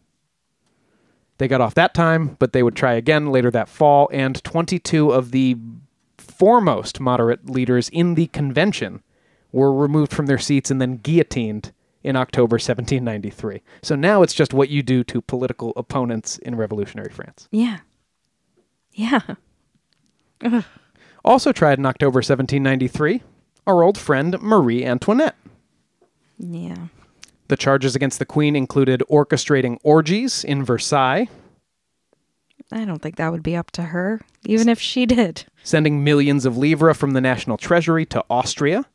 They 1.38 1.48
got 1.48 1.62
off 1.62 1.76
that 1.76 1.94
time, 1.94 2.36
but 2.40 2.52
they 2.52 2.64
would 2.64 2.76
try 2.76 2.94
again 2.94 3.28
later 3.28 3.52
that 3.52 3.70
fall, 3.70 4.10
and 4.12 4.44
22 4.44 5.12
of 5.12 5.32
the 5.32 5.56
foremost 6.18 7.00
moderate 7.00 7.50
leaders 7.50 7.90
in 7.90 8.16
the 8.16 8.28
convention 8.28 9.04
were 9.52 9.74
removed 9.74 10.12
from 10.12 10.26
their 10.26 10.38
seats 10.38 10.72
and 10.72 10.82
then 10.82 10.98
guillotined 10.98 11.72
in 12.04 12.16
October 12.16 12.56
1793. 12.56 13.62
So 13.82 13.96
now 13.96 14.24
it's 14.24 14.34
just 14.34 14.54
what 14.54 14.70
you 14.70 14.82
do 14.82 15.04
to 15.06 15.22
political 15.22 15.74
opponents 15.76 16.38
in 16.40 16.56
revolutionary 16.56 17.12
France. 17.12 17.48
Yeah. 17.52 17.80
Yeah. 18.94 19.22
Also 21.28 21.52
tried 21.52 21.78
in 21.78 21.86
October 21.86 22.20
1793, 22.20 23.22
our 23.68 23.84
old 23.84 23.98
friend 23.98 24.42
Marie 24.42 24.86
Antoinette. 24.86 25.36
Yeah. 26.40 26.88
The 27.50 27.58
charges 27.58 27.96
against 27.96 28.18
the 28.20 28.26
queen 28.26 28.56
included 28.56 29.04
orchestrating 29.10 29.78
orgies 29.84 30.46
in 30.46 30.64
Versailles, 30.64 31.28
I 32.72 32.86
don't 32.86 33.02
think 33.02 33.16
that 33.16 33.32
would 33.32 33.44
be 33.44 33.56
up 33.56 33.72
to 33.72 33.84
her, 33.84 34.22
even 34.46 34.68
if 34.68 34.80
she 34.80 35.06
did. 35.06 35.46
sending 35.64 36.04
millions 36.04 36.46
of 36.46 36.58
livres 36.58 36.98
from 36.98 37.12
the 37.12 37.22
national 37.22 37.58
treasury 37.58 38.06
to 38.08 38.24
Austria, 38.30 38.86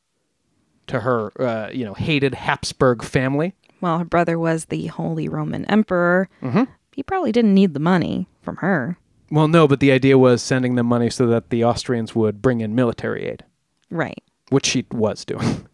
to 0.89 1.01
her, 1.01 1.33
uh, 1.41 1.71
you 1.71 1.85
know, 1.85 1.95
hated 1.95 2.35
Habsburg 2.35 3.03
family. 3.03 3.55
Well, 3.81 3.99
her 3.99 4.05
brother 4.05 4.39
was 4.39 4.67
the 4.67 4.87
Holy 4.87 5.29
Roman 5.29 5.65
Emperor. 5.67 6.29
Mm-hmm. 6.43 6.65
He 6.93 7.03
probably 7.03 7.33
didn't 7.33 7.55
need 7.55 7.75
the 7.75 7.81
money 7.81 8.27
from 8.43 8.57
her. 8.57 8.99
Well, 9.33 9.49
no, 9.49 9.67
but 9.67 9.81
the 9.81 9.91
idea 9.91 10.19
was 10.19 10.43
sending 10.43 10.75
them 10.75 10.87
money 10.87 11.09
so 11.09 11.27
that 11.29 11.49
the 11.49 11.65
Austrians 11.65 12.15
would 12.15 12.43
bring 12.43 12.61
in 12.61 12.75
military 12.75 13.25
aid, 13.25 13.45
Right. 13.91 14.23
which 14.51 14.67
she 14.67 14.85
was 14.93 15.25
doing. 15.25 15.67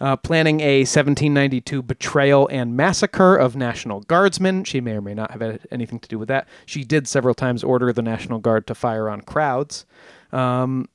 Uh, 0.00 0.16
planning 0.16 0.60
a 0.60 0.80
1792 0.80 1.80
betrayal 1.80 2.46
and 2.48 2.76
massacre 2.76 3.36
of 3.36 3.56
National 3.56 4.00
Guardsmen. 4.00 4.64
She 4.64 4.80
may 4.80 4.96
or 4.96 5.00
may 5.00 5.14
not 5.14 5.30
have 5.30 5.40
had 5.40 5.60
anything 5.70 5.98
to 6.00 6.08
do 6.08 6.18
with 6.18 6.28
that. 6.28 6.46
She 6.66 6.84
did 6.84 7.08
several 7.08 7.32
times 7.32 7.64
order 7.64 7.90
the 7.92 8.02
National 8.02 8.38
Guard 8.40 8.66
to 8.66 8.74
fire 8.74 9.08
on 9.08 9.22
crowds. 9.22 9.86
Um, 10.32 10.88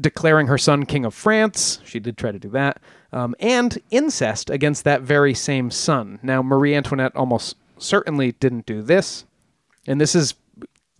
declaring 0.00 0.46
her 0.46 0.58
son 0.58 0.86
King 0.86 1.04
of 1.04 1.14
France. 1.14 1.78
She 1.84 2.00
did 2.00 2.16
try 2.16 2.32
to 2.32 2.38
do 2.38 2.48
that. 2.48 2.80
Um, 3.12 3.36
and 3.38 3.78
incest 3.90 4.48
against 4.50 4.82
that 4.84 5.02
very 5.02 5.34
same 5.34 5.70
son. 5.70 6.18
Now, 6.22 6.42
Marie 6.42 6.74
Antoinette 6.74 7.14
almost 7.14 7.54
certainly 7.78 8.32
didn't 8.32 8.66
do 8.66 8.82
this. 8.82 9.24
And 9.86 10.00
this 10.00 10.14
is 10.14 10.34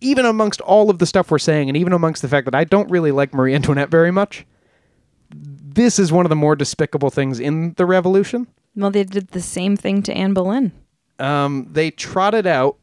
even 0.01 0.25
amongst 0.25 0.59
all 0.61 0.89
of 0.89 0.99
the 0.99 1.05
stuff 1.05 1.31
we're 1.31 1.39
saying, 1.39 1.69
and 1.69 1.77
even 1.77 1.93
amongst 1.93 2.21
the 2.21 2.27
fact 2.27 2.45
that 2.45 2.55
I 2.55 2.63
don't 2.63 2.89
really 2.89 3.11
like 3.11 3.33
Marie 3.33 3.55
Antoinette 3.55 3.89
very 3.89 4.11
much, 4.11 4.45
this 5.29 5.99
is 5.99 6.11
one 6.11 6.25
of 6.25 6.29
the 6.29 6.35
more 6.35 6.55
despicable 6.55 7.09
things 7.09 7.39
in 7.39 7.73
the 7.73 7.85
revolution. 7.85 8.47
Well, 8.75 8.91
they 8.91 9.03
did 9.03 9.29
the 9.29 9.41
same 9.41 9.77
thing 9.77 10.03
to 10.03 10.13
Anne 10.13 10.33
Boleyn. 10.33 10.71
Um, 11.19 11.67
they 11.71 11.91
trotted 11.91 12.47
out, 12.47 12.77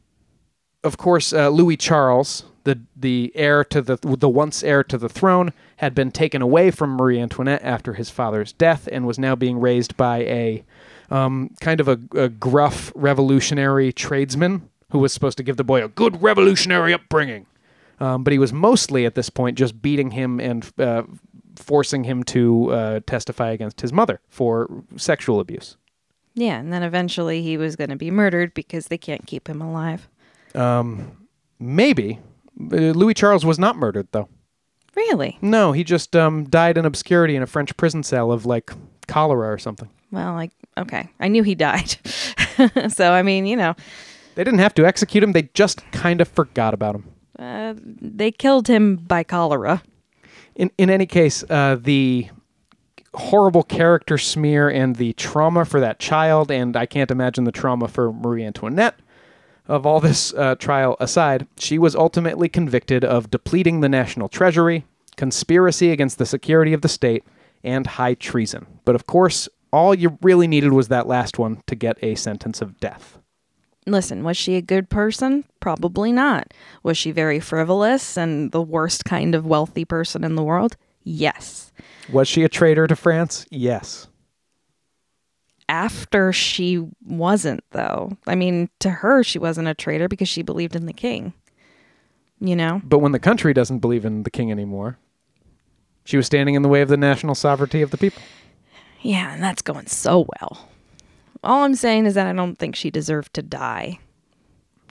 of 0.85 0.97
course, 0.97 1.33
uh, 1.33 1.49
Louis 1.49 1.77
Charles, 1.77 2.45
the 2.65 2.81
the 2.95 3.33
heir 3.35 3.65
to 3.65 3.83
the 3.83 3.99
the 4.03 4.29
once 4.29 4.63
heir 4.63 4.85
to 4.85 4.97
the 4.97 5.09
throne, 5.09 5.53
had 5.77 5.95
been 5.95 6.13
taken 6.13 6.41
away 6.41 6.71
from 6.71 6.91
Marie 6.91 7.21
Antoinette 7.21 7.65
after 7.65 7.95
his 7.95 8.11
father's 8.11 8.53
death, 8.53 8.89
and 8.93 9.07
was 9.07 9.19
now 9.19 9.35
being 9.35 9.59
raised 9.59 9.97
by 9.97 10.19
a 10.19 10.65
um, 11.11 11.51
kind 11.61 11.81
of 11.81 11.89
a, 11.89 11.99
a 12.15 12.29
gruff 12.29 12.93
revolutionary 12.95 13.93
tradesman 13.93 14.69
who 14.91 14.99
was 14.99 15.13
supposed 15.13 15.37
to 15.39 15.43
give 15.43 15.57
the 15.57 15.65
boy 15.65 15.85
a 15.85 15.89
good 15.89 16.23
revolutionary 16.23 16.95
upbringing. 16.95 17.47
Um, 18.01 18.23
but 18.25 18.33
he 18.33 18.39
was 18.39 18.53
mostly 18.53 19.07
at 19.07 19.15
this 19.15 19.29
point 19.29 19.59
just 19.59 19.83
beating 19.83 20.13
him 20.13 20.39
and 20.39 20.71
uh, 20.79 21.03
forcing 21.57 22.05
him 22.05 22.23
to 22.25 22.71
uh, 22.71 23.01
testify 23.07 23.51
against 23.51 23.81
his 23.81 23.93
mother 23.93 24.21
for 24.29 24.85
sexual 24.97 25.41
abuse. 25.41 25.77
Yeah, 26.35 26.59
and 26.59 26.73
then 26.73 26.85
eventually 26.85 27.43
he 27.43 27.57
was 27.57 27.75
going 27.75 27.91
to 27.91 27.97
be 27.97 28.13
murdered 28.13 28.55
because 28.55 28.87
they 28.87 28.99
can't 28.99 29.27
keep 29.27 29.49
him 29.49 29.61
alive. 29.61 30.09
Maybe. 31.59 32.21
Uh, 32.61 32.77
Louis 32.77 33.15
Charles 33.15 33.45
was 33.45 33.59
not 33.59 33.77
murdered, 33.77 34.09
though. 34.13 34.29
Really? 34.95 35.39
No, 35.41 35.73
he 35.73 35.85
just 35.85 36.17
um, 36.17 36.45
died 36.45 36.79
in 36.79 36.85
obscurity 36.85 37.37
in 37.37 37.43
a 37.43 37.47
French 37.47 37.77
prison 37.77 38.03
cell 38.03 38.33
of 38.33 38.47
like 38.47 38.71
cholera 39.07 39.53
or 39.53 39.59
something. 39.59 39.89
Well, 40.11 40.35
like, 40.35 40.53
okay. 40.77 41.09
I 41.21 41.29
knew 41.29 41.43
he 41.43 41.55
died. 41.55 41.97
so, 42.89 43.13
I 43.13 43.23
mean, 43.23 43.47
you 43.47 43.57
know, 43.57 43.75
They 44.39 44.45
didn't 44.45 44.61
have 44.61 44.75
to 44.75 44.87
execute 44.87 45.25
him, 45.25 45.33
they 45.33 45.51
just 45.53 45.83
kind 45.91 46.21
of 46.21 46.29
forgot 46.29 46.73
about 46.73 46.95
him. 46.95 47.05
uh, 47.41 47.75
they 47.77 48.31
killed 48.31 48.69
him 48.69 48.95
by 48.95 49.25
cholera. 49.25 49.83
In 50.55 50.71
in 50.79 50.91
any 50.91 51.07
case, 51.07 51.43
uh, 51.51 51.77
the 51.81 52.29
horrible 53.15 53.65
character 53.65 54.17
smear 54.17 54.69
and 54.69 54.95
the 54.95 55.13
trauma 55.15 55.65
for 55.65 55.81
that 55.81 55.99
child, 55.99 56.53
and 56.53 56.77
I 56.77 56.87
can't 56.87 57.11
imagine 57.11 57.43
the 57.47 57.51
trauma 57.51 57.89
for 57.89 58.13
Marie 58.13 58.45
Antoinette. 58.45 59.01
Of 59.67 59.85
all 59.85 59.99
this 59.99 60.33
uh, 60.35 60.55
trial 60.55 60.97
aside, 61.01 61.49
she 61.57 61.77
was 61.77 61.97
ultimately 61.97 62.49
convicted 62.49 63.05
of 63.05 63.33
depleting 63.33 63.81
the 63.81 63.89
national 63.89 64.29
treasury, 64.29 64.85
conspiracy 65.17 65.91
against 65.91 66.19
the 66.19 66.27
security 66.27 66.73
of 66.73 66.83
the 66.83 66.89
state, 66.89 67.25
and 67.65 67.89
high 67.89 68.15
treason. 68.15 68.69
But 68.85 68.95
of 68.95 69.05
course, 69.05 69.49
all 69.73 69.97
you 69.97 70.17
really 70.23 70.47
needed 70.47 70.73
was 70.73 70.87
that 70.89 71.09
last 71.09 71.41
one 71.41 71.61
to 71.67 71.75
get 71.75 71.99
a 72.03 72.15
sentence 72.15 72.63
of 72.63 72.79
death. 72.79 73.18
Listen, 73.91 74.23
was 74.23 74.37
she 74.37 74.57
a 74.57 74.63
good 74.63 74.91
person? 74.91 75.45
Probably 75.61 76.13
not. 76.13 76.53
Was 76.83 76.99
she 76.99 77.11
very 77.11 77.41
frivolous 77.41 78.17
and 78.17 78.53
the 78.53 78.63
worst 78.63 79.05
kind 79.05 79.35
of 79.35 79.47
wealthy 79.47 79.85
person 79.85 80.25
in 80.25 80.35
the 80.35 80.43
world? 80.43 80.77
Yes. 81.05 81.73
Was 82.13 82.29
she 82.29 82.45
a 82.45 82.49
traitor 82.49 82.87
to 82.87 82.97
France? 82.97 83.47
Yes. 83.51 84.09
After 85.69 86.33
she 86.33 86.87
wasn't, 87.05 87.63
though. 87.73 88.17
I 88.27 88.35
mean, 88.35 88.71
to 88.81 88.91
her, 88.91 89.23
she 89.23 89.39
wasn't 89.39 89.69
a 89.69 89.75
traitor 89.75 90.09
because 90.09 90.29
she 90.29 90.43
believed 90.43 90.77
in 90.77 90.87
the 90.87 90.93
king. 90.93 91.33
You 92.41 92.57
know? 92.57 92.81
But 92.85 92.99
when 92.99 93.13
the 93.13 93.19
country 93.19 93.53
doesn't 93.53 93.81
believe 93.81 94.05
in 94.05 94.23
the 94.23 94.31
king 94.31 94.51
anymore, 94.51 94.99
she 96.05 96.17
was 96.17 96.27
standing 96.27 96.55
in 96.55 96.63
the 96.63 96.69
way 96.69 96.81
of 96.81 96.89
the 96.89 96.97
national 96.97 97.35
sovereignty 97.35 97.83
of 97.83 97.91
the 97.91 97.99
people. 97.99 98.23
Yeah, 99.03 99.35
and 99.35 99.43
that's 99.43 99.63
going 99.63 99.87
so 99.87 100.27
well. 100.41 100.69
All 101.45 101.65
I'm 101.65 101.75
saying 101.75 102.07
is 102.07 102.15
that 102.15 102.27
I 102.27 102.33
don't 102.33 102.57
think 102.57 102.75
she 102.75 102.91
deserved 102.91 103.35
to 103.35 103.43
die. 103.43 103.99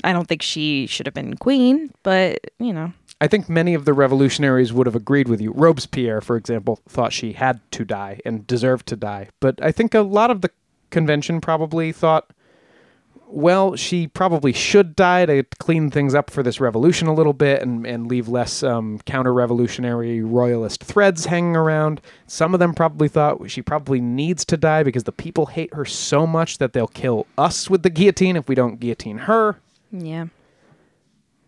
I 0.04 0.14
don't 0.14 0.28
think 0.28 0.42
she 0.42 0.86
should 0.88 1.06
have 1.08 1.14
been 1.14 1.36
queen, 1.38 1.92
but, 2.04 2.40
you 2.60 2.72
know. 2.72 2.94
I 3.20 3.28
think 3.28 3.50
many 3.50 3.74
of 3.74 3.86
the 3.86 3.94
revolutionaries 3.94 4.72
would 4.72 4.86
have 4.86 4.96
agreed 4.96 5.28
with 5.28 5.42
you. 5.42 5.52
Robespierre, 5.52 6.22
for 6.22 6.36
example, 6.36 6.80
thought 6.88 7.14
she 7.14 7.34
had 7.34 7.60
to 7.72 7.84
die 7.84 8.20
and 8.24 8.46
deserved 8.46 8.86
to 8.88 8.96
die. 8.96 9.30
But 9.40 9.60
I 9.62 9.72
think 9.72 9.96
a 9.96 10.02
lot 10.02 10.30
of 10.30 10.42
the 10.42 10.52
convention 10.92 11.42
probably 11.42 11.92
thought, 11.92 12.32
well, 13.30 13.76
she 13.76 14.08
probably 14.08 14.54
should 14.54 14.96
die 14.96 15.26
to 15.26 15.44
clean 15.60 15.90
things 15.90 16.16
up 16.16 16.30
for 16.30 16.44
this 16.44 16.60
revolution 16.60 17.08
a 17.08 17.14
little 17.14 17.34
bit 17.34 17.62
and, 17.62 17.86
and 17.86 18.08
leave 18.08 18.28
less 18.28 18.64
um, 18.64 19.00
counter 19.06 19.34
revolutionary 19.34 20.22
royalist 20.22 20.84
threads 20.84 21.26
hanging 21.26 21.56
around. 21.56 22.02
Some 22.26 22.54
of 22.54 22.60
them 22.60 22.74
probably 22.74 23.08
thought 23.08 23.50
she 23.52 23.62
probably 23.62 24.00
needs 24.00 24.46
to 24.46 24.58
die 24.58 24.84
because 24.84 25.04
the 25.04 25.12
people 25.12 25.48
hate 25.48 25.74
her 25.74 25.86
so 25.86 26.26
much 26.26 26.58
that 26.58 26.74
they'll 26.74 26.88
kill 26.88 27.28
us 27.38 27.70
with 27.70 27.84
the 27.84 27.90
guillotine 27.90 28.36
if 28.36 28.48
we 28.48 28.56
don't 28.56 28.80
guillotine 28.80 29.20
her. 29.20 29.60
Yeah. 29.92 30.28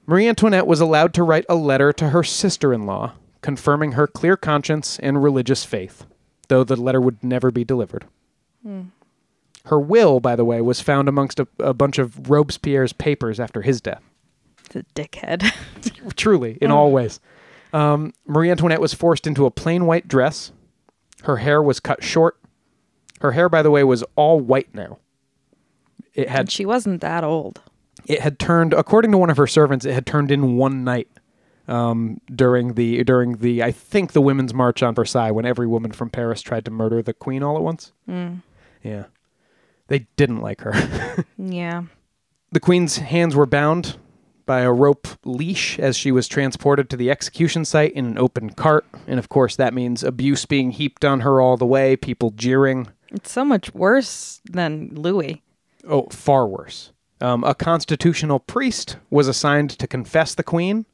Marie 0.06 0.28
Antoinette 0.28 0.68
was 0.68 0.82
allowed 0.82 1.14
to 1.14 1.24
write 1.24 1.46
a 1.48 1.56
letter 1.56 1.94
to 1.94 2.10
her 2.10 2.24
sister 2.24 2.74
in 2.74 2.86
law 2.86 3.14
confirming 3.42 3.94
her 3.94 4.08
clear 4.08 4.36
conscience 4.36 5.00
and 5.00 5.24
religious 5.24 5.64
faith, 5.64 6.06
though 6.48 6.64
the 6.64 6.76
letter 6.76 7.00
would 7.02 7.24
never 7.24 7.52
be 7.52 7.64
delivered. 7.64 8.06
Her 9.66 9.80
will, 9.80 10.20
by 10.20 10.36
the 10.36 10.46
way, 10.46 10.62
was 10.62 10.82
found 10.82 11.08
amongst 11.08 11.40
a, 11.40 11.48
a 11.60 11.74
bunch 11.74 11.98
of 12.00 12.30
Robespierre's 12.30 12.94
papers 12.94 13.40
after 13.40 13.62
his 13.62 13.82
death. 13.82 14.04
The 14.72 14.86
dickhead. 14.96 15.52
Truly, 16.16 16.58
in 16.62 16.72
all 16.72 16.92
ways. 16.92 17.20
Um, 17.74 18.14
Marie 18.26 18.50
Antoinette 18.52 18.82
was 18.82 18.94
forced 18.94 19.28
into 19.28 19.46
a 19.46 19.52
plain 19.52 19.86
white 19.86 20.08
dress. 20.08 20.52
Her 21.24 21.38
hair 21.38 21.62
was 21.62 21.80
cut 21.80 22.04
short. 22.04 22.38
Her 23.22 23.34
hair, 23.34 23.50
by 23.50 23.62
the 23.62 23.70
way, 23.72 23.84
was 23.84 24.04
all 24.16 24.40
white 24.40 24.74
now. 24.74 25.00
It 26.14 26.30
had 26.30 26.40
and 26.42 26.52
she 26.52 26.66
wasn't 26.66 27.02
that 27.02 27.24
old. 27.24 27.62
it 28.08 28.22
had 28.22 28.40
turned 28.40 28.74
according 28.74 29.12
to 29.12 29.18
one 29.18 29.30
of 29.30 29.38
her 29.38 29.46
servants 29.48 29.86
it 29.86 29.94
had 29.94 30.06
turned 30.06 30.32
in 30.32 30.56
one 30.58 30.84
night 30.84 31.08
um, 31.68 32.20
during 32.34 32.74
the 32.74 33.04
during 33.04 33.38
the 33.38 33.62
i 33.64 33.72
think 33.72 34.12
the 34.14 34.22
women's 34.22 34.54
march 34.54 34.82
on 34.82 34.96
versailles 34.96 35.32
when 35.32 35.46
every 35.46 35.68
woman 35.68 35.92
from 35.92 36.10
paris 36.10 36.42
tried 36.42 36.66
to 36.66 36.72
murder 36.72 37.02
the 37.02 37.14
queen 37.14 37.44
all 37.44 37.56
at 37.56 37.62
once 37.62 37.92
yeah 38.84 39.04
they 39.90 40.08
didn't 40.16 40.40
like 40.42 40.62
her 40.62 41.26
Yeah. 41.38 41.84
the 42.52 42.60
queen's 42.60 42.98
hands 42.98 43.36
were 43.36 43.46
bound 43.46 43.98
by 44.46 44.62
a 44.62 44.72
rope 44.72 45.08
leash 45.26 45.78
as 45.78 45.96
she 45.96 46.12
was 46.12 46.28
transported 46.28 46.90
to 46.90 46.98
the 46.98 47.12
execution 47.12 47.66
site 47.66 47.92
in 47.94 48.06
an 48.06 48.18
open 48.18 48.50
cart 48.50 48.86
and 49.06 49.20
of 49.20 49.30
course 49.30 49.56
that 49.58 49.74
means 49.76 50.04
abuse 50.04 50.46
being 50.46 50.72
heaped 50.72 51.06
on 51.06 51.20
her 51.20 51.40
all 51.42 51.58
the 51.58 51.66
way 51.68 51.96
people 51.96 52.32
jeering 52.32 52.88
It's 53.12 53.32
so 53.32 53.44
much 53.46 53.74
worse 53.76 54.42
than 54.50 54.90
Louis. 54.96 55.44
Oh, 55.88 56.08
far 56.12 56.48
worse. 56.48 56.92
Um, 57.22 57.44
a 57.44 57.54
constitutional 57.54 58.40
priest 58.40 58.98
was 59.10 59.28
assigned 59.28 59.72
to 59.80 59.88
confess 59.88 60.34
the 60.36 60.44
queen, 60.44 60.86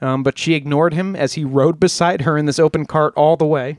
um, 0.00 0.22
but 0.22 0.38
she 0.38 0.54
ignored 0.54 0.94
him 0.94 1.14
as 1.16 1.34
he 1.34 1.44
rode 1.44 1.78
beside 1.80 2.22
her 2.22 2.36
in 2.38 2.46
this 2.46 2.58
open 2.58 2.84
cart 2.86 3.12
all 3.16 3.36
the 3.36 3.46
way, 3.46 3.78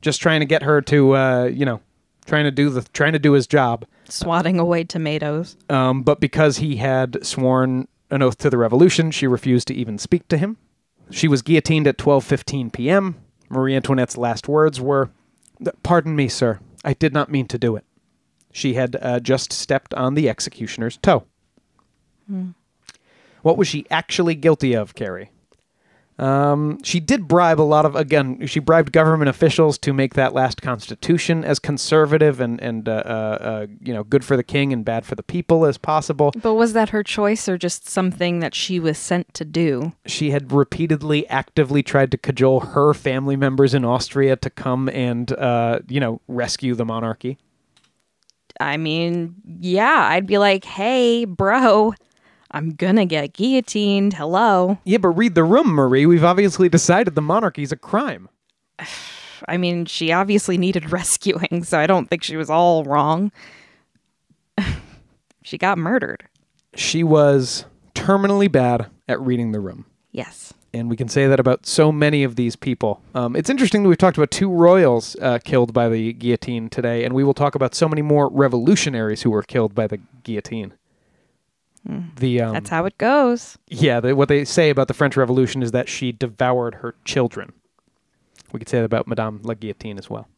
just 0.00 0.20
trying 0.20 0.40
to 0.40 0.46
get 0.46 0.62
her 0.62 0.80
to, 0.82 1.16
uh, 1.16 1.44
you 1.44 1.64
know, 1.64 1.80
trying 2.26 2.44
to 2.44 2.50
do 2.50 2.70
the 2.70 2.82
trying 2.92 3.12
to 3.12 3.18
do 3.18 3.32
his 3.32 3.46
job. 3.46 3.84
Swatting 4.08 4.58
away 4.58 4.84
tomatoes. 4.84 5.56
Um, 5.68 6.02
but 6.02 6.20
because 6.20 6.58
he 6.58 6.76
had 6.76 7.24
sworn 7.24 7.88
an 8.10 8.22
oath 8.22 8.38
to 8.38 8.50
the 8.50 8.58
revolution, 8.58 9.10
she 9.10 9.26
refused 9.26 9.68
to 9.68 9.74
even 9.74 9.98
speak 9.98 10.28
to 10.28 10.36
him. 10.36 10.56
She 11.10 11.28
was 11.28 11.42
guillotined 11.42 11.86
at 11.86 11.98
12:15 11.98 12.72
p.m. 12.72 13.16
Marie 13.48 13.76
Antoinette's 13.76 14.16
last 14.16 14.48
words 14.48 14.80
were, 14.80 15.10
"Pardon 15.82 16.16
me, 16.16 16.28
sir. 16.28 16.60
I 16.84 16.94
did 16.94 17.12
not 17.12 17.30
mean 17.30 17.46
to 17.48 17.58
do 17.58 17.76
it." 17.76 17.84
She 18.52 18.74
had 18.74 18.96
uh, 19.00 19.20
just 19.20 19.52
stepped 19.52 19.94
on 19.94 20.14
the 20.14 20.28
executioner's 20.28 20.98
toe. 20.98 21.24
What 23.42 23.56
was 23.56 23.66
she 23.68 23.86
actually 23.90 24.34
guilty 24.34 24.74
of, 24.74 24.94
Carrie? 24.94 25.30
Um, 26.18 26.82
she 26.82 27.00
did 27.00 27.26
bribe 27.26 27.60
a 27.60 27.62
lot 27.62 27.84
of 27.86 27.96
again. 27.96 28.46
She 28.46 28.60
bribed 28.60 28.92
government 28.92 29.28
officials 29.28 29.78
to 29.78 29.92
make 29.92 30.14
that 30.14 30.34
last 30.34 30.60
constitution 30.60 31.44
as 31.44 31.58
conservative 31.58 32.40
and 32.40 32.60
and 32.60 32.88
uh, 32.88 33.02
uh, 33.04 33.38
uh, 33.40 33.66
you 33.80 33.94
know 33.94 34.04
good 34.04 34.24
for 34.24 34.36
the 34.36 34.42
king 34.42 34.72
and 34.72 34.84
bad 34.84 35.06
for 35.06 35.14
the 35.14 35.22
people 35.22 35.64
as 35.64 35.78
possible. 35.78 36.32
But 36.40 36.54
was 36.54 36.74
that 36.74 36.90
her 36.90 37.02
choice 37.02 37.48
or 37.48 37.56
just 37.56 37.88
something 37.88 38.40
that 38.40 38.54
she 38.54 38.78
was 38.78 38.98
sent 38.98 39.32
to 39.34 39.44
do? 39.44 39.92
She 40.06 40.30
had 40.30 40.52
repeatedly, 40.52 41.26
actively 41.28 41.82
tried 41.82 42.10
to 42.12 42.18
cajole 42.18 42.60
her 42.60 42.92
family 42.92 43.36
members 43.36 43.72
in 43.72 43.84
Austria 43.84 44.36
to 44.36 44.50
come 44.50 44.88
and 44.90 45.32
uh, 45.32 45.80
you 45.88 46.00
know 46.00 46.20
rescue 46.28 46.74
the 46.74 46.84
monarchy. 46.84 47.38
I 48.60 48.76
mean, 48.76 49.34
yeah, 49.60 50.08
I'd 50.10 50.26
be 50.26 50.38
like, 50.38 50.64
hey, 50.64 51.24
bro, 51.24 51.94
I'm 52.52 52.70
gonna 52.74 53.06
get 53.06 53.32
guillotined. 53.32 54.14
Hello. 54.14 54.78
Yeah, 54.84 54.98
but 54.98 55.10
read 55.10 55.34
the 55.34 55.44
room, 55.44 55.68
Marie. 55.68 56.06
We've 56.06 56.24
obviously 56.24 56.68
decided 56.68 57.14
the 57.14 57.22
monarchy's 57.22 57.72
a 57.72 57.76
crime. 57.76 58.28
I 59.48 59.56
mean, 59.56 59.86
she 59.86 60.12
obviously 60.12 60.56
needed 60.56 60.92
rescuing, 60.92 61.64
so 61.64 61.78
I 61.78 61.86
don't 61.86 62.08
think 62.08 62.22
she 62.22 62.36
was 62.36 62.50
all 62.50 62.84
wrong. 62.84 63.32
she 65.42 65.58
got 65.58 65.78
murdered. 65.78 66.24
She 66.74 67.02
was 67.02 67.64
terminally 67.94 68.50
bad 68.50 68.86
at 69.08 69.20
reading 69.20 69.52
the 69.52 69.60
room. 69.60 69.86
Yes. 70.12 70.52
and 70.74 70.90
we 70.90 70.96
can 70.96 71.08
say 71.08 71.26
that 71.26 71.40
about 71.40 71.64
so 71.66 71.90
many 71.90 72.22
of 72.22 72.36
these 72.36 72.54
people. 72.54 73.00
Um, 73.14 73.34
it's 73.34 73.48
interesting 73.48 73.82
that 73.82 73.88
we've 73.88 73.96
talked 73.98 74.18
about 74.18 74.30
two 74.30 74.50
royals 74.50 75.16
uh, 75.22 75.38
killed 75.42 75.72
by 75.72 75.88
the 75.88 76.12
guillotine 76.12 76.68
today, 76.68 77.04
and 77.04 77.14
we 77.14 77.24
will 77.24 77.32
talk 77.34 77.54
about 77.54 77.74
so 77.74 77.88
many 77.88 78.02
more 78.02 78.28
revolutionaries 78.30 79.22
who 79.22 79.30
were 79.30 79.42
killed 79.42 79.74
by 79.74 79.86
the 79.86 79.98
guillotine. 80.22 80.74
The 81.84 82.40
um, 82.40 82.52
That's 82.54 82.70
how 82.70 82.84
it 82.86 82.96
goes. 82.98 83.58
yeah, 83.68 83.98
the, 84.00 84.14
what 84.14 84.28
they 84.28 84.44
say 84.44 84.70
about 84.70 84.88
the 84.88 84.94
French 84.94 85.16
Revolution 85.16 85.62
is 85.62 85.72
that 85.72 85.88
she 85.88 86.12
devoured 86.12 86.76
her 86.76 86.94
children. 87.04 87.52
We 88.52 88.58
could 88.58 88.68
say 88.68 88.78
that 88.78 88.84
about 88.84 89.08
Madame 89.08 89.40
la 89.42 89.54
Guillotine 89.54 89.98
as 89.98 90.08
well. 90.08 90.28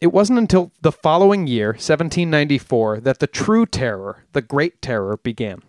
It 0.00 0.12
wasn't 0.12 0.38
until 0.38 0.72
the 0.82 0.92
following 0.92 1.46
year, 1.46 1.68
1794, 1.68 3.00
that 3.00 3.18
the 3.18 3.26
true 3.26 3.64
terror, 3.66 4.24
the 4.32 4.42
Great 4.42 4.82
Terror, 4.82 5.16
began. 5.16 5.62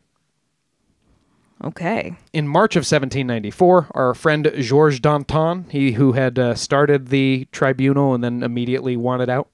Okay. 1.63 2.15
in 2.33 2.47
March 2.47 2.75
of 2.75 2.79
1794, 2.81 3.87
our 3.91 4.13
friend 4.15 4.51
Georges 4.59 4.99
Danton, 4.99 5.65
he 5.69 5.91
who 5.91 6.13
had 6.13 6.39
uh, 6.39 6.55
started 6.55 7.09
the 7.09 7.47
tribunal 7.51 8.15
and 8.15 8.23
then 8.23 8.41
immediately 8.41 8.97
wanted 8.97 9.29
out, 9.29 9.47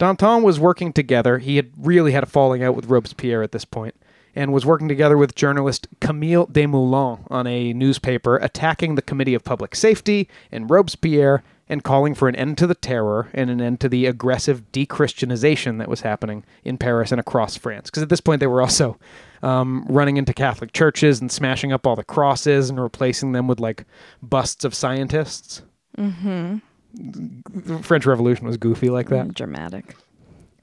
Danton 0.00 0.42
was 0.42 0.58
working 0.58 0.92
together. 0.92 1.38
He 1.38 1.56
had 1.56 1.70
really 1.76 2.12
had 2.12 2.22
a 2.22 2.26
falling 2.26 2.62
out 2.64 2.74
with 2.74 2.86
Robespierre 2.86 3.42
at 3.42 3.52
this 3.52 3.64
point, 3.64 3.94
and 4.34 4.52
was 4.52 4.66
working 4.66 4.88
together 4.88 5.16
with 5.16 5.34
journalist 5.34 5.88
Camille 6.00 6.46
Desmoulins 6.46 7.20
on 7.30 7.46
a 7.46 7.72
newspaper 7.72 8.36
attacking 8.36 8.94
the 8.94 9.02
Committee 9.02 9.34
of 9.34 9.44
Public 9.44 9.74
Safety 9.74 10.28
and 10.50 10.70
Robespierre 10.70 11.42
and 11.68 11.84
calling 11.84 12.14
for 12.14 12.28
an 12.28 12.34
end 12.34 12.58
to 12.58 12.66
the 12.66 12.74
terror 12.74 13.28
and 13.32 13.48
an 13.48 13.60
end 13.60 13.78
to 13.80 13.88
the 13.88 14.06
aggressive 14.06 14.72
de-Christianization 14.72 15.78
that 15.78 15.88
was 15.88 16.00
happening 16.00 16.44
in 16.64 16.76
Paris 16.76 17.12
and 17.12 17.20
across 17.20 17.56
France. 17.56 17.90
Because 17.90 18.02
at 18.02 18.08
this 18.08 18.20
point 18.20 18.40
they 18.40 18.48
were 18.48 18.62
also 18.62 18.98
um, 19.42 19.86
running 19.88 20.16
into 20.16 20.34
Catholic 20.34 20.72
churches 20.72 21.20
and 21.20 21.30
smashing 21.30 21.72
up 21.72 21.86
all 21.86 21.94
the 21.94 22.02
crosses 22.02 22.70
and 22.70 22.80
replacing 22.80 23.32
them 23.32 23.46
with 23.46 23.60
like 23.60 23.84
busts 24.20 24.64
of 24.64 24.74
scientists. 24.74 25.62
Mm-hmm. 25.96 26.58
The 26.94 27.80
French 27.82 28.06
Revolution 28.06 28.46
was 28.46 28.56
goofy 28.56 28.90
like 28.90 29.08
that. 29.08 29.34
Dramatic. 29.34 29.96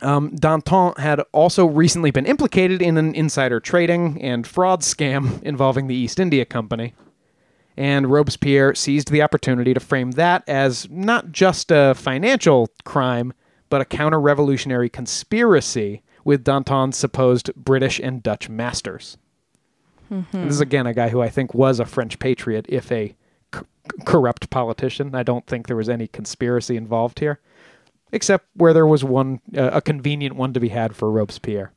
Um, 0.01 0.35
Danton 0.35 0.93
had 0.97 1.21
also 1.31 1.65
recently 1.65 2.11
been 2.11 2.25
implicated 2.25 2.81
in 2.81 2.97
an 2.97 3.15
insider 3.15 3.59
trading 3.59 4.21
and 4.21 4.45
fraud 4.45 4.81
scam 4.81 5.41
involving 5.41 5.87
the 5.87 5.95
East 5.95 6.19
India 6.19 6.45
Company. 6.45 6.93
And 7.75 8.09
Robespierre 8.09 8.75
seized 8.75 9.11
the 9.11 9.21
opportunity 9.21 9.73
to 9.73 9.79
frame 9.79 10.11
that 10.11 10.43
as 10.47 10.87
not 10.89 11.31
just 11.31 11.71
a 11.71 11.93
financial 11.95 12.69
crime, 12.85 13.33
but 13.69 13.81
a 13.81 13.85
counter 13.85 14.19
revolutionary 14.19 14.89
conspiracy 14.89 16.03
with 16.23 16.43
Danton's 16.43 16.97
supposed 16.97 17.53
British 17.55 17.99
and 17.99 18.21
Dutch 18.21 18.49
masters. 18.49 19.17
And 20.09 20.25
this 20.31 20.53
is 20.53 20.61
again 20.61 20.87
a 20.87 20.93
guy 20.93 21.09
who 21.09 21.21
I 21.21 21.29
think 21.29 21.53
was 21.53 21.79
a 21.79 21.85
French 21.85 22.17
patriot, 22.19 22.65
if 22.69 22.91
a 22.91 23.15
corrupt 24.05 24.49
politician. 24.49 25.15
I 25.15 25.23
don't 25.23 25.45
think 25.47 25.67
there 25.67 25.75
was 25.75 25.89
any 25.89 26.07
conspiracy 26.07 26.77
involved 26.77 27.19
here, 27.19 27.39
except 28.11 28.47
where 28.53 28.73
there 28.73 28.87
was 28.87 29.03
one, 29.03 29.41
uh, 29.55 29.71
a 29.73 29.81
convenient 29.81 30.35
one 30.35 30.53
to 30.53 30.59
be 30.59 30.69
had 30.69 30.95
for 30.95 31.11
Robespierre. 31.11 31.71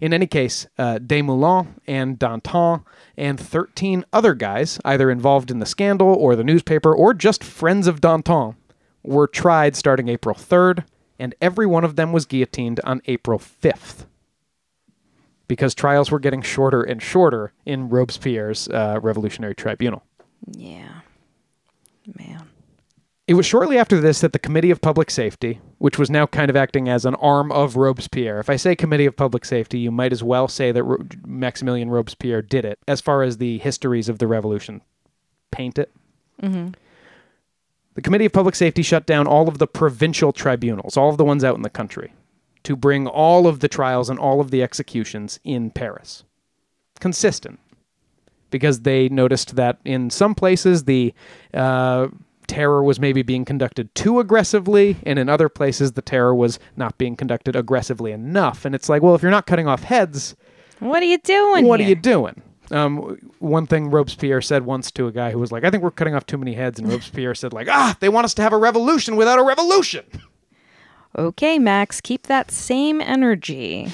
In 0.00 0.14
any 0.14 0.26
case, 0.26 0.66
uh, 0.78 0.98
Desmoulins 0.98 1.68
and 1.86 2.18
Danton 2.18 2.80
and 3.18 3.38
13 3.38 4.04
other 4.12 4.34
guys, 4.34 4.80
either 4.84 5.10
involved 5.10 5.50
in 5.50 5.58
the 5.58 5.66
scandal 5.66 6.08
or 6.08 6.34
the 6.34 6.44
newspaper 6.44 6.94
or 6.94 7.12
just 7.12 7.44
friends 7.44 7.86
of 7.86 8.00
Danton, 8.00 8.54
were 9.02 9.26
tried 9.26 9.76
starting 9.76 10.08
April 10.08 10.34
3rd, 10.34 10.84
and 11.18 11.34
every 11.40 11.66
one 11.66 11.84
of 11.84 11.96
them 11.96 12.12
was 12.12 12.24
guillotined 12.24 12.80
on 12.84 13.02
April 13.06 13.38
5th. 13.38 14.06
Because 15.48 15.74
trials 15.74 16.10
were 16.10 16.20
getting 16.20 16.42
shorter 16.42 16.82
and 16.82 17.02
shorter 17.02 17.52
in 17.66 17.90
Robespierre's 17.90 18.68
uh, 18.68 19.00
Revolutionary 19.02 19.54
Tribunal. 19.54 20.04
Yeah. 20.50 21.00
Man. 22.18 22.48
It 23.26 23.34
was 23.34 23.46
shortly 23.46 23.78
after 23.78 24.00
this 24.00 24.20
that 24.22 24.32
the 24.32 24.40
Committee 24.40 24.72
of 24.72 24.80
Public 24.80 25.08
Safety, 25.08 25.60
which 25.78 25.98
was 25.98 26.10
now 26.10 26.26
kind 26.26 26.50
of 26.50 26.56
acting 26.56 26.88
as 26.88 27.04
an 27.04 27.14
arm 27.16 27.52
of 27.52 27.76
Robespierre, 27.76 28.40
if 28.40 28.50
I 28.50 28.56
say 28.56 28.74
Committee 28.74 29.06
of 29.06 29.16
Public 29.16 29.44
Safety, 29.44 29.78
you 29.78 29.92
might 29.92 30.12
as 30.12 30.22
well 30.22 30.48
say 30.48 30.72
that 30.72 30.82
Ro- 30.82 30.96
Maximilien 30.96 31.90
Robespierre 31.90 32.42
did 32.42 32.64
it, 32.64 32.80
as 32.88 33.00
far 33.00 33.22
as 33.22 33.38
the 33.38 33.58
histories 33.58 34.08
of 34.08 34.18
the 34.18 34.26
revolution 34.26 34.82
paint 35.52 35.78
it. 35.78 35.92
Mm-hmm. 36.42 36.70
The 37.94 38.02
Committee 38.02 38.24
of 38.24 38.32
Public 38.32 38.56
Safety 38.56 38.82
shut 38.82 39.06
down 39.06 39.28
all 39.28 39.48
of 39.48 39.58
the 39.58 39.68
provincial 39.68 40.32
tribunals, 40.32 40.96
all 40.96 41.10
of 41.10 41.16
the 41.16 41.24
ones 41.24 41.44
out 41.44 41.56
in 41.56 41.62
the 41.62 41.70
country, 41.70 42.12
to 42.64 42.74
bring 42.74 43.06
all 43.06 43.46
of 43.46 43.60
the 43.60 43.68
trials 43.68 44.10
and 44.10 44.18
all 44.18 44.40
of 44.40 44.50
the 44.50 44.62
executions 44.62 45.38
in 45.44 45.70
Paris. 45.70 46.24
Consistent 46.98 47.60
because 48.50 48.80
they 48.80 49.08
noticed 49.08 49.56
that 49.56 49.78
in 49.84 50.10
some 50.10 50.34
places 50.34 50.84
the 50.84 51.14
uh, 51.54 52.08
terror 52.46 52.82
was 52.82 52.98
maybe 53.00 53.22
being 53.22 53.44
conducted 53.44 53.94
too 53.94 54.20
aggressively, 54.20 54.96
and 55.04 55.18
in 55.18 55.28
other 55.28 55.48
places 55.48 55.92
the 55.92 56.02
terror 56.02 56.34
was 56.34 56.58
not 56.76 56.98
being 56.98 57.16
conducted 57.16 57.54
aggressively 57.56 58.12
enough. 58.12 58.64
And 58.64 58.74
it's 58.74 58.88
like, 58.88 59.02
well, 59.02 59.14
if 59.14 59.22
you're 59.22 59.30
not 59.30 59.46
cutting 59.46 59.68
off 59.68 59.84
heads, 59.84 60.34
What 60.80 61.02
are 61.02 61.06
you 61.06 61.18
doing? 61.18 61.64
what 61.66 61.80
are 61.80 61.84
you 61.84 61.94
doing? 61.94 62.42
Um, 62.72 63.18
one 63.40 63.66
thing 63.66 63.90
Robespierre 63.90 64.40
said 64.40 64.64
once 64.64 64.92
to 64.92 65.08
a 65.08 65.12
guy 65.12 65.32
who 65.32 65.40
was 65.40 65.50
like, 65.50 65.64
"I 65.64 65.70
think 65.70 65.82
we're 65.82 65.90
cutting 65.90 66.14
off 66.14 66.24
too 66.26 66.38
many 66.38 66.54
heads," 66.54 66.78
and 66.78 66.88
Robespierre 66.92 67.34
said, 67.34 67.52
"Like, 67.52 67.66
ah, 67.68 67.96
they 67.98 68.08
want 68.08 68.26
us 68.26 68.34
to 68.34 68.42
have 68.42 68.52
a 68.52 68.58
revolution 68.58 69.16
without 69.16 69.40
a 69.40 69.42
revolution." 69.42 70.04
Okay, 71.18 71.58
Max, 71.58 72.00
keep 72.00 72.28
that 72.28 72.52
same 72.52 73.00
energy. 73.00 73.88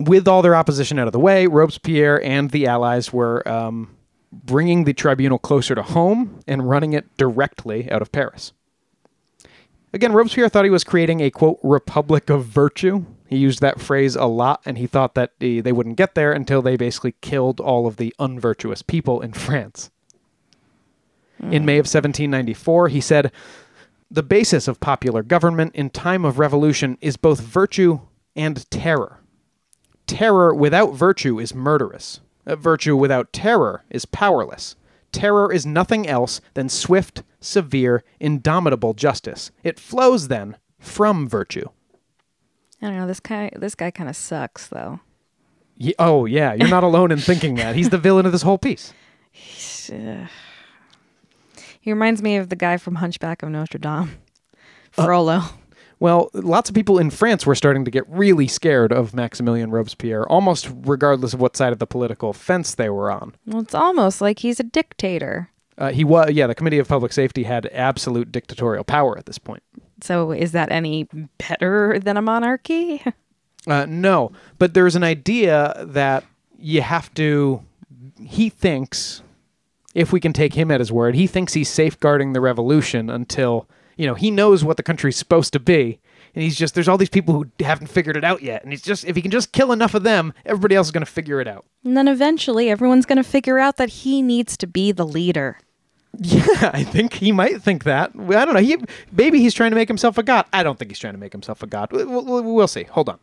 With 0.00 0.26
all 0.26 0.40
their 0.40 0.56
opposition 0.56 0.98
out 0.98 1.06
of 1.06 1.12
the 1.12 1.20
way, 1.20 1.46
Robespierre 1.46 2.22
and 2.22 2.50
the 2.50 2.66
Allies 2.66 3.12
were 3.12 3.46
um, 3.46 3.96
bringing 4.32 4.84
the 4.84 4.94
tribunal 4.94 5.38
closer 5.38 5.74
to 5.74 5.82
home 5.82 6.40
and 6.46 6.68
running 6.68 6.94
it 6.94 7.16
directly 7.18 7.90
out 7.90 8.00
of 8.00 8.10
Paris. 8.10 8.52
Again, 9.92 10.12
Robespierre 10.12 10.48
thought 10.48 10.64
he 10.64 10.70
was 10.70 10.84
creating 10.84 11.20
a 11.20 11.30
quote 11.30 11.58
republic 11.62 12.30
of 12.30 12.46
virtue. 12.46 13.04
He 13.28 13.36
used 13.36 13.60
that 13.60 13.80
phrase 13.80 14.16
a 14.16 14.24
lot, 14.24 14.62
and 14.64 14.78
he 14.78 14.86
thought 14.86 15.14
that 15.14 15.32
they 15.38 15.72
wouldn't 15.72 15.96
get 15.96 16.14
there 16.14 16.32
until 16.32 16.62
they 16.62 16.76
basically 16.76 17.14
killed 17.20 17.60
all 17.60 17.86
of 17.86 17.96
the 17.96 18.14
unvirtuous 18.18 18.82
people 18.82 19.20
in 19.20 19.32
France. 19.32 19.90
In 21.40 21.64
May 21.64 21.78
of 21.78 21.84
1794, 21.84 22.88
he 22.88 23.00
said, 23.00 23.32
The 24.10 24.22
basis 24.22 24.68
of 24.68 24.78
popular 24.78 25.22
government 25.22 25.74
in 25.74 25.90
time 25.90 26.24
of 26.24 26.38
revolution 26.38 26.98
is 27.00 27.16
both 27.16 27.40
virtue 27.40 28.00
and 28.36 28.70
terror. 28.70 29.19
Terror 30.10 30.54
without 30.54 30.92
virtue 30.94 31.38
is 31.38 31.54
murderous. 31.54 32.20
Uh, 32.46 32.56
Virtue 32.56 32.96
without 32.96 33.32
terror 33.32 33.84
is 33.90 34.04
powerless. 34.06 34.74
Terror 35.12 35.52
is 35.52 35.64
nothing 35.66 36.08
else 36.08 36.40
than 36.54 36.68
swift, 36.68 37.22
severe, 37.40 38.02
indomitable 38.18 38.94
justice. 38.94 39.50
It 39.62 39.78
flows 39.78 40.28
then 40.28 40.56
from 40.78 41.28
virtue. 41.28 41.68
I 42.82 42.86
don't 42.86 42.96
know. 42.96 43.06
This 43.06 43.20
guy, 43.20 43.50
this 43.56 43.74
guy 43.74 43.90
kind 43.90 44.08
of 44.08 44.16
sucks, 44.16 44.66
though. 44.68 45.00
Ye- 45.76 45.94
oh, 45.98 46.24
yeah, 46.26 46.54
you're 46.54 46.68
not 46.68 46.82
alone 46.84 47.10
in 47.12 47.18
thinking 47.18 47.54
that. 47.56 47.76
He's 47.76 47.90
the 47.90 47.98
villain 48.06 48.26
of 48.26 48.32
this 48.32 48.42
whole 48.42 48.58
piece. 48.58 48.92
Ugh. 49.92 50.28
He 51.80 51.92
reminds 51.92 52.20
me 52.22 52.36
of 52.36 52.48
the 52.48 52.56
guy 52.56 52.76
from 52.78 52.96
Hunchback 52.96 53.42
of 53.42 53.50
Notre 53.50 53.78
Dame, 53.78 54.18
Uh, 54.98 55.04
Frollo. 55.04 55.42
Well, 56.00 56.30
lots 56.32 56.70
of 56.70 56.74
people 56.74 56.98
in 56.98 57.10
France 57.10 57.44
were 57.44 57.54
starting 57.54 57.84
to 57.84 57.90
get 57.90 58.08
really 58.08 58.48
scared 58.48 58.90
of 58.90 59.12
Maximilien 59.12 59.70
Robespierre, 59.70 60.26
almost 60.28 60.70
regardless 60.74 61.34
of 61.34 61.40
what 61.40 61.56
side 61.56 61.72
of 61.74 61.78
the 61.78 61.86
political 61.86 62.32
fence 62.32 62.74
they 62.74 62.88
were 62.88 63.10
on. 63.10 63.34
well, 63.46 63.60
it's 63.60 63.74
almost 63.74 64.22
like 64.22 64.38
he's 64.38 64.58
a 64.58 64.64
dictator. 64.64 65.50
Uh, 65.76 65.92
he 65.92 66.02
was, 66.02 66.32
yeah, 66.32 66.46
the 66.46 66.54
Committee 66.54 66.78
of 66.78 66.88
Public 66.88 67.12
Safety 67.12 67.42
had 67.44 67.66
absolute 67.72 68.32
dictatorial 68.32 68.82
power 68.84 69.16
at 69.18 69.26
this 69.26 69.38
point. 69.38 69.62
So, 70.02 70.32
is 70.32 70.52
that 70.52 70.72
any 70.72 71.06
better 71.38 71.98
than 71.98 72.16
a 72.16 72.22
monarchy? 72.22 73.02
Uh, 73.66 73.84
no, 73.86 74.32
but 74.56 74.72
there's 74.72 74.96
an 74.96 75.04
idea 75.04 75.74
that 75.86 76.24
you 76.58 76.80
have 76.80 77.12
to. 77.12 77.62
He 78.18 78.48
thinks, 78.48 79.20
if 79.94 80.14
we 80.14 80.18
can 80.18 80.32
take 80.32 80.54
him 80.54 80.70
at 80.70 80.80
his 80.80 80.90
word, 80.90 81.14
he 81.14 81.26
thinks 81.26 81.52
he's 81.52 81.68
safeguarding 81.68 82.32
the 82.32 82.40
revolution 82.40 83.10
until 83.10 83.68
you 84.00 84.06
know 84.06 84.14
he 84.14 84.30
knows 84.30 84.64
what 84.64 84.78
the 84.78 84.82
country's 84.82 85.18
supposed 85.18 85.52
to 85.52 85.60
be, 85.60 86.00
and 86.34 86.42
he's 86.42 86.56
just 86.56 86.74
there's 86.74 86.88
all 86.88 86.96
these 86.96 87.10
people 87.10 87.34
who 87.34 87.46
haven't 87.62 87.88
figured 87.88 88.16
it 88.16 88.24
out 88.24 88.40
yet, 88.42 88.62
and 88.62 88.72
he's 88.72 88.80
just 88.80 89.04
if 89.04 89.14
he 89.14 89.20
can 89.20 89.30
just 89.30 89.52
kill 89.52 89.72
enough 89.72 89.92
of 89.92 90.04
them, 90.04 90.32
everybody 90.46 90.74
else 90.74 90.86
is 90.86 90.90
going 90.90 91.04
to 91.04 91.10
figure 91.10 91.38
it 91.38 91.46
out. 91.46 91.66
and 91.84 91.98
then 91.98 92.08
eventually, 92.08 92.70
everyone's 92.70 93.04
going 93.04 93.22
to 93.22 93.22
figure 93.22 93.58
out 93.58 93.76
that 93.76 93.90
he 93.90 94.22
needs 94.22 94.56
to 94.56 94.66
be 94.66 94.90
the 94.90 95.06
leader. 95.06 95.58
Yeah, 96.18 96.70
I 96.72 96.82
think 96.82 97.12
he 97.12 97.30
might 97.30 97.62
think 97.62 97.84
that. 97.84 98.12
I 98.16 98.44
don't 98.46 98.54
know. 98.54 98.60
He 98.60 98.78
maybe 99.12 99.38
he's 99.38 99.52
trying 99.52 99.70
to 99.70 99.76
make 99.76 99.88
himself 99.88 100.16
a 100.16 100.22
god. 100.22 100.46
I 100.50 100.62
don't 100.62 100.78
think 100.78 100.90
he's 100.90 100.98
trying 100.98 101.14
to 101.14 101.20
make 101.20 101.32
himself 101.32 101.62
a 101.62 101.66
god. 101.66 101.92
We'll, 101.92 102.24
we'll, 102.24 102.42
we'll 102.42 102.68
see. 102.68 102.84
Hold 102.84 103.10
on. 103.10 103.18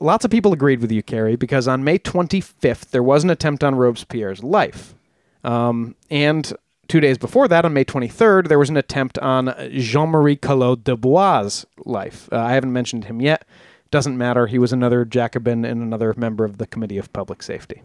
Lots 0.00 0.24
of 0.24 0.30
people 0.30 0.52
agreed 0.52 0.80
with 0.80 0.92
you, 0.92 1.02
Carrie, 1.02 1.34
because 1.34 1.66
on 1.66 1.82
May 1.82 1.98
25th 1.98 2.90
there 2.90 3.02
was 3.02 3.24
an 3.24 3.30
attempt 3.30 3.64
on 3.64 3.74
Robespierre's 3.74 4.44
life, 4.44 4.94
um, 5.42 5.96
and 6.08 6.52
two 6.88 7.00
days 7.00 7.18
before 7.18 7.48
that, 7.48 7.64
on 7.64 7.72
May 7.72 7.84
23rd, 7.84 8.48
there 8.48 8.58
was 8.58 8.70
an 8.70 8.76
attempt 8.76 9.18
on 9.18 9.54
Jean-Marie 9.72 10.36
Collot 10.36 10.84
d'Herbois' 10.84 11.64
life. 11.84 12.28
Uh, 12.32 12.38
I 12.38 12.52
haven't 12.52 12.72
mentioned 12.72 13.04
him 13.04 13.20
yet. 13.20 13.46
Doesn't 13.90 14.18
matter. 14.18 14.46
He 14.46 14.58
was 14.58 14.72
another 14.72 15.04
Jacobin 15.04 15.64
and 15.64 15.82
another 15.82 16.14
member 16.16 16.44
of 16.44 16.58
the 16.58 16.66
Committee 16.66 16.98
of 16.98 17.12
Public 17.12 17.42
Safety 17.42 17.82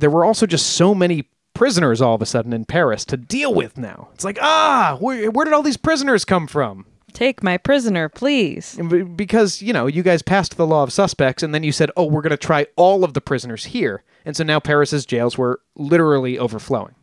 there 0.00 0.10
were 0.10 0.24
also 0.24 0.46
just 0.46 0.66
so 0.66 0.94
many 0.94 1.28
prisoners 1.54 2.00
all 2.00 2.14
of 2.14 2.22
a 2.22 2.26
sudden 2.26 2.52
in 2.52 2.64
Paris 2.64 3.04
to 3.04 3.16
deal 3.16 3.54
with 3.54 3.76
now. 3.76 4.08
It's 4.14 4.24
like, 4.24 4.38
ah, 4.40 4.96
where, 5.00 5.30
where 5.30 5.44
did 5.44 5.54
all 5.54 5.62
these 5.62 5.76
prisoners 5.76 6.24
come 6.24 6.46
from? 6.46 6.86
Take 7.12 7.42
my 7.42 7.58
prisoner, 7.58 8.08
please. 8.08 8.78
Because, 9.16 9.60
you 9.60 9.72
know, 9.72 9.86
you 9.86 10.02
guys 10.02 10.22
passed 10.22 10.56
the 10.56 10.66
law 10.66 10.84
of 10.84 10.92
suspects 10.92 11.42
and 11.42 11.54
then 11.54 11.64
you 11.64 11.72
said, 11.72 11.90
oh, 11.96 12.04
we're 12.04 12.22
going 12.22 12.30
to 12.30 12.36
try 12.36 12.66
all 12.76 13.04
of 13.04 13.14
the 13.14 13.20
prisoners 13.20 13.66
here. 13.66 14.04
And 14.24 14.36
so 14.36 14.44
now 14.44 14.60
Paris's 14.60 15.04
jails 15.04 15.36
were 15.36 15.60
literally 15.74 16.38
overflowing. 16.38 16.94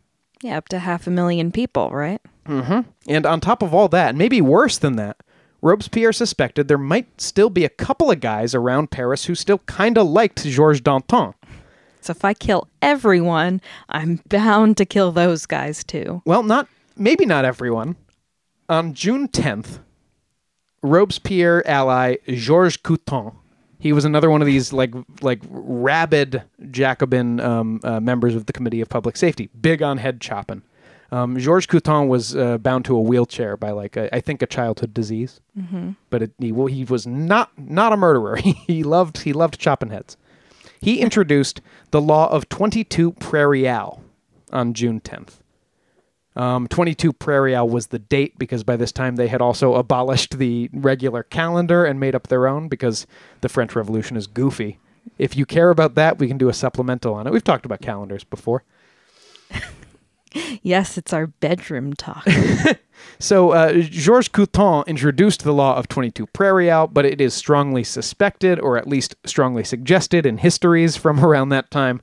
Yeah, 0.42 0.58
up 0.58 0.68
to 0.68 0.78
half 0.78 1.06
a 1.06 1.10
million 1.10 1.50
people, 1.50 1.90
right? 1.90 2.20
Mm-hmm. 2.46 2.88
And 3.08 3.26
on 3.26 3.40
top 3.40 3.62
of 3.62 3.74
all 3.74 3.88
that, 3.88 4.14
maybe 4.14 4.40
worse 4.40 4.78
than 4.78 4.96
that, 4.96 5.16
Robespierre 5.60 6.12
suspected 6.12 6.68
there 6.68 6.78
might 6.78 7.20
still 7.20 7.50
be 7.50 7.64
a 7.64 7.68
couple 7.68 8.10
of 8.10 8.20
guys 8.20 8.54
around 8.54 8.90
Paris 8.90 9.24
who 9.24 9.34
still 9.34 9.58
kind 9.58 9.98
of 9.98 10.06
liked 10.06 10.44
Georges 10.44 10.80
Danton. 10.80 11.34
So 12.00 12.12
if 12.12 12.24
I 12.24 12.32
kill 12.32 12.68
everyone, 12.80 13.60
I'm 13.88 14.20
bound 14.28 14.76
to 14.76 14.86
kill 14.86 15.10
those 15.10 15.46
guys 15.46 15.82
too. 15.82 16.22
Well, 16.24 16.42
not 16.42 16.68
maybe 16.96 17.26
not 17.26 17.44
everyone. 17.44 17.96
On 18.68 18.94
June 18.94 19.28
10th, 19.28 19.80
Robespierre 20.82 21.66
ally 21.66 22.16
Georges 22.28 22.76
Couthon, 22.76 23.34
he 23.78 23.92
was 23.92 24.04
another 24.04 24.30
one 24.30 24.42
of 24.42 24.46
these 24.46 24.72
like 24.72 24.92
like 25.22 25.40
rabid 25.48 26.42
Jacobin 26.70 27.40
um, 27.40 27.80
uh, 27.84 28.00
members 28.00 28.34
of 28.34 28.46
the 28.46 28.52
Committee 28.52 28.80
of 28.80 28.88
Public 28.88 29.16
Safety, 29.16 29.48
big 29.60 29.82
on 29.82 29.98
head 29.98 30.20
chopping. 30.20 30.62
Um, 31.10 31.38
Georges 31.38 31.66
Couthon 31.66 32.08
was 32.08 32.36
uh, 32.36 32.58
bound 32.58 32.84
to 32.84 32.96
a 32.96 33.00
wheelchair 33.00 33.56
by 33.56 33.70
like 33.70 33.96
a, 33.96 34.14
I 34.14 34.20
think 34.20 34.42
a 34.42 34.46
childhood 34.46 34.92
disease, 34.92 35.40
mm-hmm. 35.58 35.92
but 36.10 36.22
it, 36.22 36.32
he, 36.38 36.52
well, 36.52 36.66
he 36.66 36.84
was 36.84 37.06
not 37.06 37.50
not 37.56 37.92
a 37.92 37.96
murderer. 37.96 38.36
he 38.66 38.82
loved 38.82 39.18
he 39.18 39.32
loved 39.32 39.58
chopping 39.58 39.90
heads. 39.90 40.16
He 40.80 41.00
introduced 41.00 41.60
the 41.90 42.00
law 42.00 42.30
of 42.30 42.48
22 42.48 43.12
Prairial 43.12 44.00
on 44.52 44.74
June 44.74 45.00
10th. 45.00 45.37
Um, 46.36 46.68
22 46.68 47.12
Prairial 47.12 47.68
was 47.68 47.88
the 47.88 47.98
date 47.98 48.38
because 48.38 48.62
by 48.62 48.76
this 48.76 48.92
time 48.92 49.16
they 49.16 49.28
had 49.28 49.40
also 49.40 49.74
abolished 49.74 50.38
the 50.38 50.70
regular 50.72 51.22
calendar 51.22 51.84
and 51.84 51.98
made 51.98 52.14
up 52.14 52.28
their 52.28 52.46
own 52.46 52.68
because 52.68 53.06
the 53.40 53.48
French 53.48 53.74
Revolution 53.74 54.16
is 54.16 54.26
goofy. 54.26 54.78
If 55.18 55.36
you 55.36 55.46
care 55.46 55.70
about 55.70 55.94
that, 55.96 56.18
we 56.18 56.28
can 56.28 56.38
do 56.38 56.48
a 56.48 56.54
supplemental 56.54 57.14
on 57.14 57.26
it. 57.26 57.32
We've 57.32 57.42
talked 57.42 57.66
about 57.66 57.80
calendars 57.80 58.24
before. 58.24 58.64
Yes, 60.62 60.98
it's 60.98 61.14
our 61.14 61.26
bedroom 61.26 61.94
talk. 61.94 62.26
So, 63.18 63.50
uh, 63.50 63.72
Georges 63.82 64.28
Couthon 64.28 64.86
introduced 64.86 65.42
the 65.42 65.52
law 65.52 65.76
of 65.76 65.88
22 65.88 66.26
Prairie 66.26 66.66
Prairial, 66.66 66.92
but 66.92 67.04
it 67.04 67.20
is 67.20 67.34
strongly 67.34 67.82
suspected, 67.82 68.60
or 68.60 68.76
at 68.76 68.86
least 68.86 69.16
strongly 69.24 69.64
suggested 69.64 70.24
in 70.26 70.38
histories 70.38 70.96
from 70.96 71.18
around 71.24 71.48
that 71.48 71.70
time, 71.70 72.00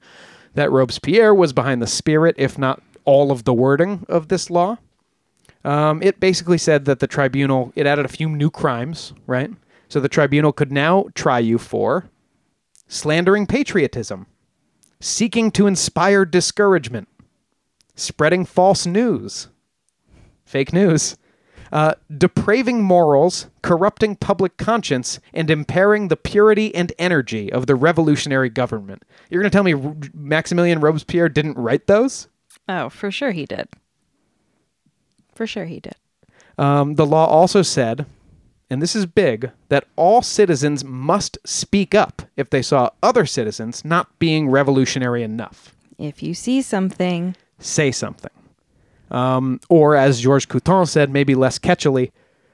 that 0.53 0.71
Robespierre 0.71 1.33
was 1.33 1.53
behind 1.53 1.81
the 1.81 1.87
spirit, 1.87 2.35
if 2.37 2.57
not 2.57 2.81
all 3.05 3.31
of 3.31 3.43
the 3.43 3.53
wording 3.53 4.05
of 4.09 4.27
this 4.27 4.49
law. 4.49 4.77
Um, 5.63 6.01
it 6.03 6.19
basically 6.19 6.57
said 6.57 6.85
that 6.85 6.99
the 6.99 7.07
tribunal, 7.07 7.71
it 7.75 7.87
added 7.87 8.05
a 8.05 8.09
few 8.09 8.29
new 8.29 8.51
crimes, 8.51 9.13
right? 9.25 9.49
So 9.87 9.99
the 9.99 10.09
tribunal 10.09 10.51
could 10.51 10.71
now 10.71 11.05
try 11.15 11.39
you 11.39 11.57
for 11.57 12.09
slandering 12.87 13.47
patriotism, 13.47 14.27
seeking 14.99 15.51
to 15.51 15.67
inspire 15.67 16.25
discouragement, 16.25 17.07
spreading 17.95 18.45
false 18.45 18.85
news, 18.85 19.47
fake 20.45 20.71
news, 20.71 21.17
uh, 21.71 21.95
depraving 22.15 22.83
morals, 22.83 23.47
corrupting 23.61 24.15
public 24.15 24.57
conscience, 24.57 25.19
and 25.33 25.49
impairing 25.49 26.07
the 26.07 26.15
purity 26.15 26.73
and 26.75 26.93
energy 26.99 27.51
of 27.51 27.65
the 27.65 27.75
revolutionary 27.75 28.49
government. 28.49 29.03
You're 29.29 29.41
going 29.41 29.51
to 29.51 29.55
tell 29.55 29.63
me 29.63 29.73
Maximilien 29.73 30.81
Robespierre 30.81 31.29
didn't 31.29 31.57
write 31.57 31.87
those? 31.87 32.27
Oh, 32.67 32.89
for 32.89 33.11
sure 33.11 33.31
he 33.31 33.45
did. 33.45 33.67
For 35.33 35.45
sure 35.47 35.65
he 35.65 35.79
did. 35.79 35.95
Um, 36.57 36.95
the 36.95 37.05
law 37.05 37.25
also 37.25 37.61
said, 37.61 38.05
and 38.69 38.81
this 38.81 38.95
is 38.95 39.05
big, 39.05 39.51
that 39.69 39.85
all 39.95 40.21
citizens 40.21 40.83
must 40.83 41.37
speak 41.45 41.93
up 41.93 42.23
if 42.35 42.49
they 42.49 42.61
saw 42.61 42.89
other 43.03 43.25
citizens 43.25 43.83
not 43.83 44.17
being 44.19 44.49
revolutionary 44.49 45.23
enough. 45.23 45.75
If 45.97 46.23
you 46.23 46.33
see 46.33 46.61
something, 46.61 47.35
Say 47.59 47.91
something. 47.91 48.31
Um, 49.09 49.59
or, 49.69 49.95
as 49.95 50.19
Georges 50.19 50.45
Couthon 50.45 50.87
said, 50.87 51.09
maybe 51.09 51.35
less 51.35 51.57
catchily, 51.59 52.11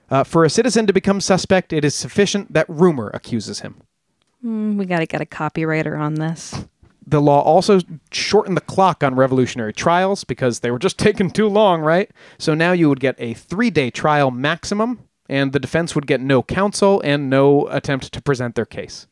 uh, 0.09 0.24
for 0.24 0.43
a 0.43 0.49
citizen 0.49 0.86
to 0.88 0.93
become 0.93 1.22
suspect, 1.22 1.74
it 1.74 1.86
is 1.86 1.95
sufficient 1.95 2.53
that 2.53 2.70
rumor 2.70 3.09
accuses 3.14 3.62
him. 3.62 3.82
mm, 4.45 4.76
we 4.76 4.86
got 4.86 4.99
to 4.99 5.05
get 5.05 5.22
a 5.22 5.26
copywriter 5.26 5.99
on 5.99 6.16
this. 6.16 6.66
The 7.06 7.22
law 7.22 7.41
also 7.41 7.80
shortened 8.12 8.56
the 8.56 8.62
clock 8.62 9.04
on 9.04 9.16
revolutionary 9.16 9.74
trials 9.74 10.24
because 10.24 10.60
they 10.60 10.72
were 10.72 10.80
just 10.80 10.97
taking 10.99 11.32
too 11.32 11.47
long, 11.47 11.82
right? 11.82 12.12
So 12.38 12.54
now 12.54 12.72
you 12.72 12.89
would 12.89 12.99
get 12.99 13.16
a 13.18 13.34
three 13.34 13.70
day 13.70 13.89
trial 13.89 14.32
maximum, 14.32 14.99
and 15.28 15.54
the 15.54 15.60
defense 15.60 15.95
would 15.95 16.08
get 16.08 16.22
no 16.22 16.43
counsel 16.43 17.02
and 17.04 17.30
no 17.30 17.68
attempt 17.68 18.12
to 18.14 18.22
present 18.22 18.56
their 18.56 18.66
case. 18.66 19.08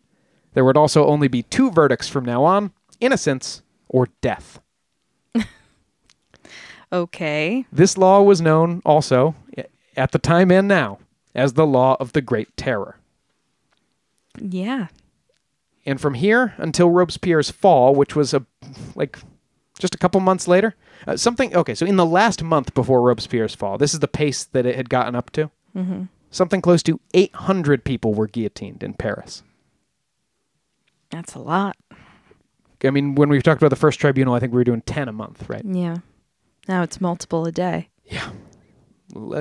There 0.54 0.66
would 0.66 0.78
also 0.78 1.06
only 1.06 1.28
be 1.28 1.44
two 1.44 1.72
verdicts 1.72 2.10
from 2.10 2.26
now 2.26 2.44
on 2.44 2.74
innocence 3.00 3.62
or 3.88 4.10
death. 4.22 4.60
Okay. 6.92 7.66
This 7.72 7.98
law 7.98 8.22
was 8.22 8.42
known 8.42 8.82
also, 8.84 9.36
at 9.96 10.12
the 10.12 10.20
time 10.20 10.52
and 10.52 10.68
now, 10.68 11.00
as 11.36 11.54
the 11.54 11.66
Law 11.68 11.96
of 12.00 12.14
the 12.14 12.22
Great 12.22 12.56
Terror. 12.58 12.98
Yeah. 14.40 14.88
And 15.90 16.00
from 16.00 16.14
here 16.14 16.54
until 16.58 16.92
Robespierre's 16.92 17.50
fall, 17.50 17.96
which 17.96 18.16
was 18.16 18.32
a 18.32 18.46
like 18.94 19.18
just 19.80 19.96
a 19.96 19.98
couple 19.98 20.22
months 20.22 20.48
later, 20.48 20.76
uh, 21.08 21.18
something. 21.18 21.56
Okay, 21.56 21.74
so 21.74 21.84
in 21.84 21.96
the 21.96 22.06
last 22.06 22.44
month 22.44 22.76
before 22.76 23.02
Robespierre's 23.02 23.56
fall, 23.56 23.80
this 23.80 23.96
is 23.96 24.00
the 24.00 24.08
pace 24.08 24.44
that 24.44 24.68
it 24.68 24.76
had 24.76 24.88
gotten 24.92 25.16
up 25.16 25.32
to. 25.32 25.50
Mm-hmm. 25.76 26.04
Something 26.30 26.62
close 26.62 26.84
to 26.84 27.00
800 27.16 27.84
people 27.84 28.14
were 28.14 28.28
guillotined 28.28 28.84
in 28.84 28.94
Paris. 28.94 29.42
That's 31.10 31.34
a 31.34 31.40
lot. 31.40 31.76
I 32.84 32.92
mean, 32.92 33.16
when 33.16 33.30
we 33.30 33.42
talked 33.42 33.60
about 33.60 33.72
the 33.72 33.76
first 33.76 34.00
tribunal, 34.00 34.36
I 34.36 34.40
think 34.40 34.54
we 34.54 34.58
were 34.58 34.66
doing 34.66 34.84
10 34.84 35.10
a 35.10 35.12
month, 35.12 35.50
right? 35.50 35.66
Yeah. 35.66 35.98
Now 36.68 36.84
it's 36.84 37.02
multiple 37.02 37.48
a 37.48 37.52
day. 37.52 37.90
Yeah. 38.06 38.30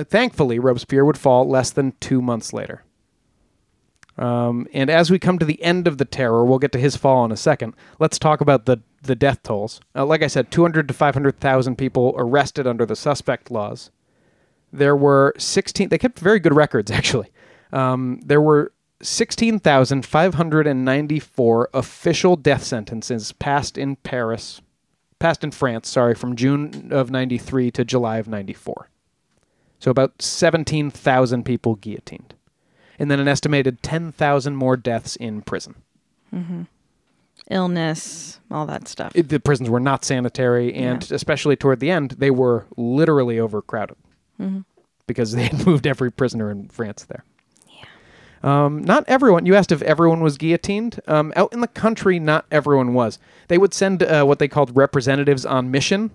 Thankfully, 0.05 0.57
Robespierre 0.57 1.05
would 1.05 1.15
fall 1.15 1.47
less 1.47 1.69
than 1.69 1.93
two 1.99 2.23
months 2.23 2.53
later. 2.53 2.85
Um, 4.19 4.67
and 4.73 4.89
as 4.89 5.09
we 5.09 5.17
come 5.17 5.39
to 5.39 5.45
the 5.45 5.63
end 5.63 5.87
of 5.87 5.97
the 5.97 6.03
terror, 6.03 6.43
we'll 6.43 6.59
get 6.59 6.73
to 6.73 6.79
his 6.79 6.97
fall 6.97 7.23
in 7.23 7.31
a 7.31 7.37
second. 7.37 7.73
Let's 7.99 8.19
talk 8.19 8.41
about 8.41 8.65
the 8.65 8.79
the 9.01 9.15
death 9.15 9.41
tolls. 9.43 9.79
Uh, 9.95 10.05
like 10.05 10.21
I 10.21 10.27
said, 10.27 10.51
200 10.51 10.89
to 10.89 10.93
500,000 10.93 11.77
people 11.77 12.13
arrested 12.17 12.67
under 12.67 12.85
the 12.85 12.97
suspect 12.97 13.49
laws. 13.49 13.91
There 14.73 14.95
were 14.95 15.33
16. 15.37 15.87
They 15.87 15.97
kept 15.97 16.19
very 16.19 16.41
good 16.41 16.53
records, 16.53 16.91
actually. 16.97 17.31
Um, 17.71 18.19
there 18.25 18.41
were 18.41 18.73
16,594 19.01 21.69
official 21.73 22.35
death 22.35 22.65
sentences 22.65 23.31
passed 23.31 23.77
in 23.77 23.95
Paris, 23.95 24.59
passed 25.17 25.45
in 25.45 25.51
France. 25.51 25.87
Sorry, 25.87 26.13
from 26.13 26.35
June 26.35 26.89
of 26.91 27.09
'93 27.09 27.71
to 27.71 27.85
July 27.85 28.17
of 28.17 28.27
'94. 28.27 28.89
So 29.79 29.91
about 29.91 30.21
17,000 30.21 31.45
people 31.45 31.75
guillotined. 31.75 32.33
And 32.99 33.09
then 33.09 33.19
an 33.19 33.27
estimated 33.29 33.81
10,000 33.81 34.55
more 34.55 34.75
deaths 34.77 35.15
in 35.15 35.41
prison. 35.41 35.75
Illness, 37.49 38.39
all 38.51 38.65
that 38.67 38.87
stuff. 38.87 39.11
It- 39.15 39.29
the 39.29 39.39
prisons 39.39 39.69
were 39.69 39.79
not 39.79 40.05
sanitary, 40.05 40.73
and 40.73 41.09
especially 41.11 41.55
toward 41.55 41.79
the 41.79 41.89
end, 41.89 42.11
they 42.19 42.29
were 42.29 42.65
literally 42.77 43.39
overcrowded 43.39 43.95
because 45.07 45.31
they 45.31 45.43
had 45.43 45.65
moved 45.67 45.87
every 45.87 46.11
prisoner 46.11 46.51
in 46.51 46.67
France 46.67 47.05
there. 47.05 47.23
Um, 48.43 48.83
not 48.83 49.03
everyone. 49.07 49.45
You 49.45 49.55
asked 49.55 49.71
if 49.71 49.81
everyone 49.81 50.21
was 50.21 50.37
guillotined. 50.37 50.99
Um, 51.07 51.33
out 51.35 51.51
in 51.51 51.59
the 51.61 51.67
country, 51.67 52.19
not 52.19 52.45
everyone 52.51 52.93
was. 52.93 53.19
They 53.49 53.57
would 53.57 53.73
send 53.73 54.01
uh, 54.03 54.23
what 54.25 54.39
they 54.39 54.47
called 54.47 54.75
representatives 54.77 55.45
on 55.45 55.71
mission 55.71 56.11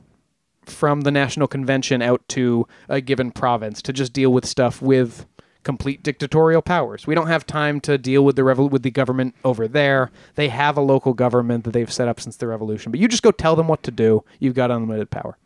from 0.65 1.03
the 1.03 1.11
National 1.11 1.47
Convention 1.47 2.01
out 2.01 2.27
to 2.29 2.67
a 2.89 3.03
given 3.03 3.31
province 3.31 3.83
to 3.83 3.93
just 3.93 4.15
deal 4.15 4.33
with 4.33 4.47
stuff 4.47 4.81
with 4.81 5.27
complete 5.65 6.03
dictatorial 6.03 6.63
powers. 6.63 7.07
We 7.07 7.15
don't 7.15 7.27
have 7.27 7.47
time 7.47 7.81
to 7.83 7.99
deal 7.99 8.25
with 8.25 8.37
the 8.37 8.43
revol- 8.43 8.71
with 8.71 8.83
the 8.83 8.91
government 8.91 9.35
over 9.45 9.67
there. 9.67 10.11
They 10.37 10.49
have 10.49 10.77
a 10.77 10.81
local 10.83 11.15
government 11.15 11.65
that 11.65 11.73
they've 11.73 11.93
set 11.93 12.07
up 12.09 12.21
since 12.21 12.37
the 12.37 12.47
revolution, 12.47 12.93
but 12.93 13.01
you 13.01 13.09
just 13.09 13.23
go 13.23 13.31
tell 13.33 13.57
them 13.57 13.67
what 13.69 13.83
to 13.85 13.91
do. 13.91 14.25
You've 14.39 14.55
got 14.55 14.71
unlimited 14.71 15.11
power. 15.11 15.37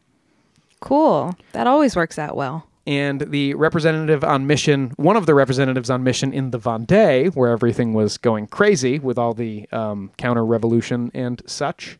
Cool. 0.80 1.34
That 1.52 1.66
always 1.66 1.96
works 1.96 2.18
out 2.18 2.36
well. 2.36 2.66
and 2.86 3.20
the 3.20 3.52
representative 3.54 4.24
on 4.24 4.46
mission, 4.46 4.92
one 4.96 5.16
of 5.16 5.26
the 5.26 5.34
representatives 5.34 5.90
on 5.90 6.02
mission 6.02 6.32
in 6.32 6.50
the 6.52 6.58
Vendée, 6.58 7.34
where 7.36 7.50
everything 7.50 7.92
was 7.92 8.16
going 8.16 8.46
crazy 8.46 8.98
with 8.98 9.18
all 9.18 9.34
the 9.34 9.68
um, 9.72 10.10
counter 10.16 10.44
revolution 10.44 11.10
and 11.12 11.42
such. 11.46 11.98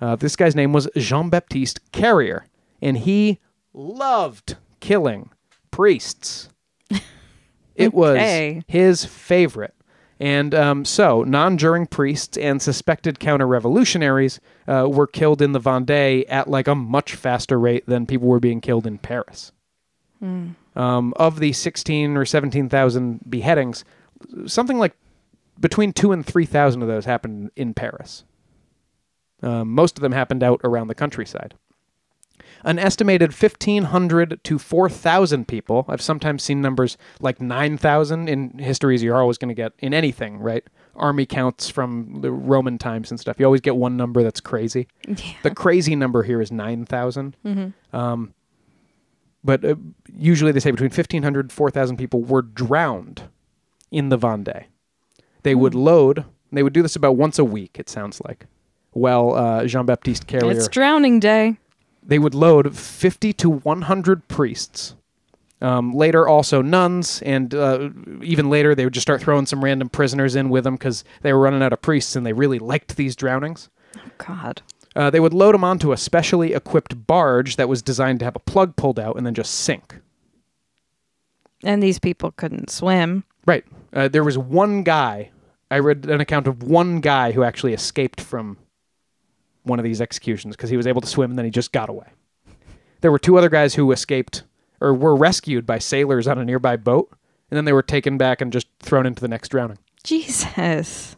Uh, 0.00 0.14
this 0.14 0.36
guy's 0.36 0.54
name 0.54 0.72
was 0.74 0.88
Jean 0.96 1.30
Baptiste 1.30 1.80
Carrier, 1.90 2.44
and 2.82 2.98
he 2.98 3.38
loved 3.72 4.56
killing 4.80 5.30
priests. 5.70 6.50
It 7.78 7.88
Okay. 7.94 8.56
was 8.56 8.64
his 8.68 9.04
favorite. 9.04 9.74
And 10.20 10.52
um, 10.54 10.84
so, 10.84 11.22
non 11.22 11.56
juring 11.58 11.86
priests 11.86 12.36
and 12.36 12.60
suspected 12.60 13.20
counter 13.20 13.46
revolutionaries 13.46 14.40
uh, 14.66 14.88
were 14.90 15.06
killed 15.06 15.40
in 15.40 15.52
the 15.52 15.60
Vendée 15.60 16.24
at 16.28 16.48
like 16.50 16.66
a 16.66 16.74
much 16.74 17.14
faster 17.14 17.58
rate 17.58 17.86
than 17.86 18.04
people 18.04 18.26
were 18.26 18.40
being 18.40 18.60
killed 18.60 18.86
in 18.86 18.98
Paris. 18.98 19.52
Um, 20.20 21.12
of 21.16 21.38
the 21.38 21.52
16 21.52 22.16
or 22.16 22.24
17,000 22.24 23.20
beheadings, 23.30 23.84
something 24.46 24.76
like 24.78 24.94
between 25.60 25.92
two 25.92 26.10
and 26.10 26.26
3,000 26.26 26.82
of 26.82 26.88
those 26.88 27.04
happened 27.04 27.52
in 27.54 27.72
Paris. 27.74 28.24
Um, 29.42 29.70
most 29.72 29.96
of 29.96 30.02
them 30.02 30.10
happened 30.12 30.42
out 30.42 30.60
around 30.64 30.88
the 30.88 30.94
countryside. 30.96 31.54
An 32.64 32.78
estimated 32.78 33.30
1,500 33.30 34.40
to 34.44 34.58
4,000 34.58 35.46
people. 35.46 35.84
I've 35.88 36.00
sometimes 36.02 36.42
seen 36.42 36.60
numbers 36.60 36.96
like 37.20 37.40
9,000 37.40 38.28
in 38.28 38.58
histories. 38.58 39.02
You're 39.02 39.20
always 39.20 39.38
going 39.38 39.48
to 39.48 39.54
get 39.54 39.72
in 39.78 39.94
anything, 39.94 40.38
right? 40.38 40.64
Army 40.96 41.26
counts 41.26 41.68
from 41.68 42.20
the 42.20 42.32
Roman 42.32 42.76
times 42.78 43.10
and 43.10 43.20
stuff. 43.20 43.38
You 43.38 43.44
always 43.44 43.60
get 43.60 43.76
one 43.76 43.96
number 43.96 44.22
that's 44.22 44.40
crazy. 44.40 44.88
The 45.42 45.50
crazy 45.54 45.94
number 45.94 46.22
here 46.24 46.40
is 46.40 46.50
9,000. 46.50 47.36
Um, 47.92 48.34
but 49.44 49.64
uh, 49.64 49.76
usually 50.12 50.50
they 50.52 50.60
say 50.60 50.70
between 50.72 50.90
1,500 50.90 51.52
4,000 51.52 51.96
people 51.96 52.22
were 52.22 52.42
drowned 52.42 53.22
in 53.90 54.08
the 54.08 54.18
Vendée. 54.18 54.64
They 55.44 55.54
would 55.54 55.74
load, 55.74 56.24
they 56.50 56.62
would 56.64 56.72
do 56.72 56.82
this 56.82 56.96
about 56.96 57.16
once 57.16 57.38
a 57.38 57.44
week, 57.44 57.78
it 57.78 57.88
sounds 57.88 58.20
like. 58.26 58.46
Well, 58.92 59.34
uh, 59.36 59.64
Jean 59.66 59.86
Baptiste 59.86 60.26
Carrier 60.26 60.50
It's 60.50 60.66
drowning 60.66 61.20
day. 61.20 61.56
They 62.08 62.18
would 62.18 62.34
load 62.34 62.76
50 62.76 63.32
to 63.34 63.48
100 63.48 64.26
priests. 64.26 64.96
Um, 65.60 65.92
later, 65.92 66.26
also 66.26 66.62
nuns, 66.62 67.20
and 67.22 67.54
uh, 67.54 67.90
even 68.22 68.48
later, 68.48 68.74
they 68.74 68.84
would 68.84 68.94
just 68.94 69.04
start 69.04 69.20
throwing 69.20 69.46
some 69.46 69.64
random 69.64 69.88
prisoners 69.88 70.36
in 70.36 70.50
with 70.50 70.64
them 70.64 70.74
because 70.74 71.04
they 71.22 71.32
were 71.32 71.40
running 71.40 71.62
out 71.62 71.72
of 71.72 71.82
priests 71.82 72.14
and 72.14 72.24
they 72.24 72.32
really 72.32 72.58
liked 72.58 72.96
these 72.96 73.16
drownings. 73.16 73.68
Oh, 73.96 74.10
God. 74.18 74.62
Uh, 74.94 75.10
they 75.10 75.20
would 75.20 75.34
load 75.34 75.54
them 75.54 75.64
onto 75.64 75.92
a 75.92 75.96
specially 75.96 76.54
equipped 76.54 77.06
barge 77.06 77.56
that 77.56 77.68
was 77.68 77.82
designed 77.82 78.20
to 78.20 78.24
have 78.24 78.36
a 78.36 78.40
plug 78.40 78.76
pulled 78.76 78.98
out 78.98 79.16
and 79.16 79.26
then 79.26 79.34
just 79.34 79.52
sink. 79.52 79.96
And 81.64 81.82
these 81.82 81.98
people 81.98 82.30
couldn't 82.30 82.70
swim. 82.70 83.24
Right. 83.44 83.64
Uh, 83.92 84.08
there 84.08 84.24
was 84.24 84.38
one 84.38 84.84
guy 84.84 85.30
I 85.70 85.78
read 85.80 86.06
an 86.06 86.20
account 86.20 86.46
of 86.46 86.62
one 86.62 87.00
guy 87.00 87.32
who 87.32 87.42
actually 87.42 87.74
escaped 87.74 88.20
from 88.20 88.56
one 89.68 89.78
of 89.78 89.84
these 89.84 90.00
executions 90.00 90.56
because 90.56 90.70
he 90.70 90.76
was 90.76 90.86
able 90.86 91.00
to 91.00 91.06
swim 91.06 91.30
and 91.30 91.38
then 91.38 91.44
he 91.44 91.50
just 91.50 91.72
got 91.72 91.88
away. 91.88 92.08
There 93.00 93.12
were 93.12 93.18
two 93.18 93.38
other 93.38 93.48
guys 93.48 93.74
who 93.74 93.92
escaped 93.92 94.42
or 94.80 94.92
were 94.94 95.14
rescued 95.14 95.66
by 95.66 95.78
sailors 95.78 96.26
on 96.26 96.38
a 96.38 96.44
nearby 96.44 96.76
boat, 96.76 97.10
and 97.50 97.56
then 97.56 97.64
they 97.64 97.72
were 97.72 97.82
taken 97.82 98.18
back 98.18 98.40
and 98.40 98.52
just 98.52 98.66
thrown 98.80 99.06
into 99.06 99.20
the 99.20 99.28
next 99.28 99.48
drowning. 99.48 99.78
Jesus. 100.04 101.16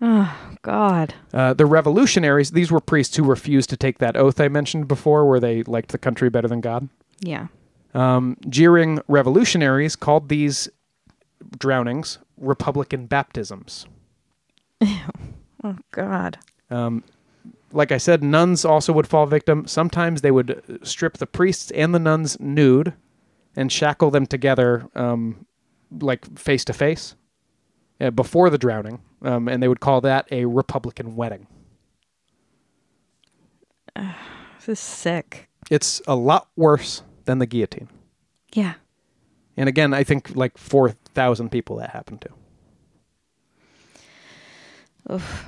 Oh, 0.00 0.34
God. 0.62 1.14
Uh, 1.32 1.52
the 1.52 1.66
revolutionaries, 1.66 2.52
these 2.52 2.70
were 2.70 2.80
priests 2.80 3.16
who 3.16 3.24
refused 3.24 3.68
to 3.70 3.76
take 3.76 3.98
that 3.98 4.16
oath 4.16 4.40
I 4.40 4.48
mentioned 4.48 4.88
before, 4.88 5.26
where 5.26 5.40
they 5.40 5.62
liked 5.64 5.92
the 5.92 5.98
country 5.98 6.30
better 6.30 6.48
than 6.48 6.60
God. 6.60 6.88
Yeah. 7.20 7.48
Um, 7.92 8.36
jeering 8.48 9.00
revolutionaries 9.08 9.96
called 9.96 10.28
these 10.28 10.68
drownings 11.58 12.18
Republican 12.38 13.06
baptisms. 13.06 13.86
Oh, 15.62 15.76
God. 15.90 16.38
Um, 16.70 17.04
like 17.72 17.92
I 17.92 17.98
said, 17.98 18.22
nuns 18.22 18.64
also 18.64 18.92
would 18.92 19.06
fall 19.06 19.26
victim. 19.26 19.66
Sometimes 19.66 20.22
they 20.22 20.30
would 20.30 20.50
uh, 20.50 20.84
strip 20.84 21.18
the 21.18 21.26
priests 21.26 21.70
and 21.72 21.94
the 21.94 21.98
nuns 21.98 22.38
nude 22.40 22.94
and 23.56 23.70
shackle 23.70 24.10
them 24.10 24.26
together, 24.26 24.88
um, 24.94 25.46
like 25.90 26.38
face 26.38 26.64
to 26.66 26.72
face, 26.72 27.14
uh, 28.00 28.10
before 28.10 28.50
the 28.50 28.58
drowning. 28.58 29.00
Um, 29.22 29.48
and 29.48 29.62
they 29.62 29.68
would 29.68 29.80
call 29.80 30.00
that 30.02 30.26
a 30.30 30.44
Republican 30.46 31.16
wedding. 31.16 31.46
This 34.56 34.68
is 34.68 34.80
sick. 34.80 35.48
It's 35.70 36.02
a 36.06 36.14
lot 36.14 36.48
worse 36.54 37.02
than 37.24 37.38
the 37.38 37.46
guillotine. 37.46 37.88
Yeah. 38.52 38.74
And 39.56 39.70
again, 39.70 39.94
I 39.94 40.04
think 40.04 40.36
like 40.36 40.58
4,000 40.58 41.50
people 41.50 41.76
that 41.76 41.88
happened 41.88 42.22
to. 45.06 45.14
Oof. 45.14 45.46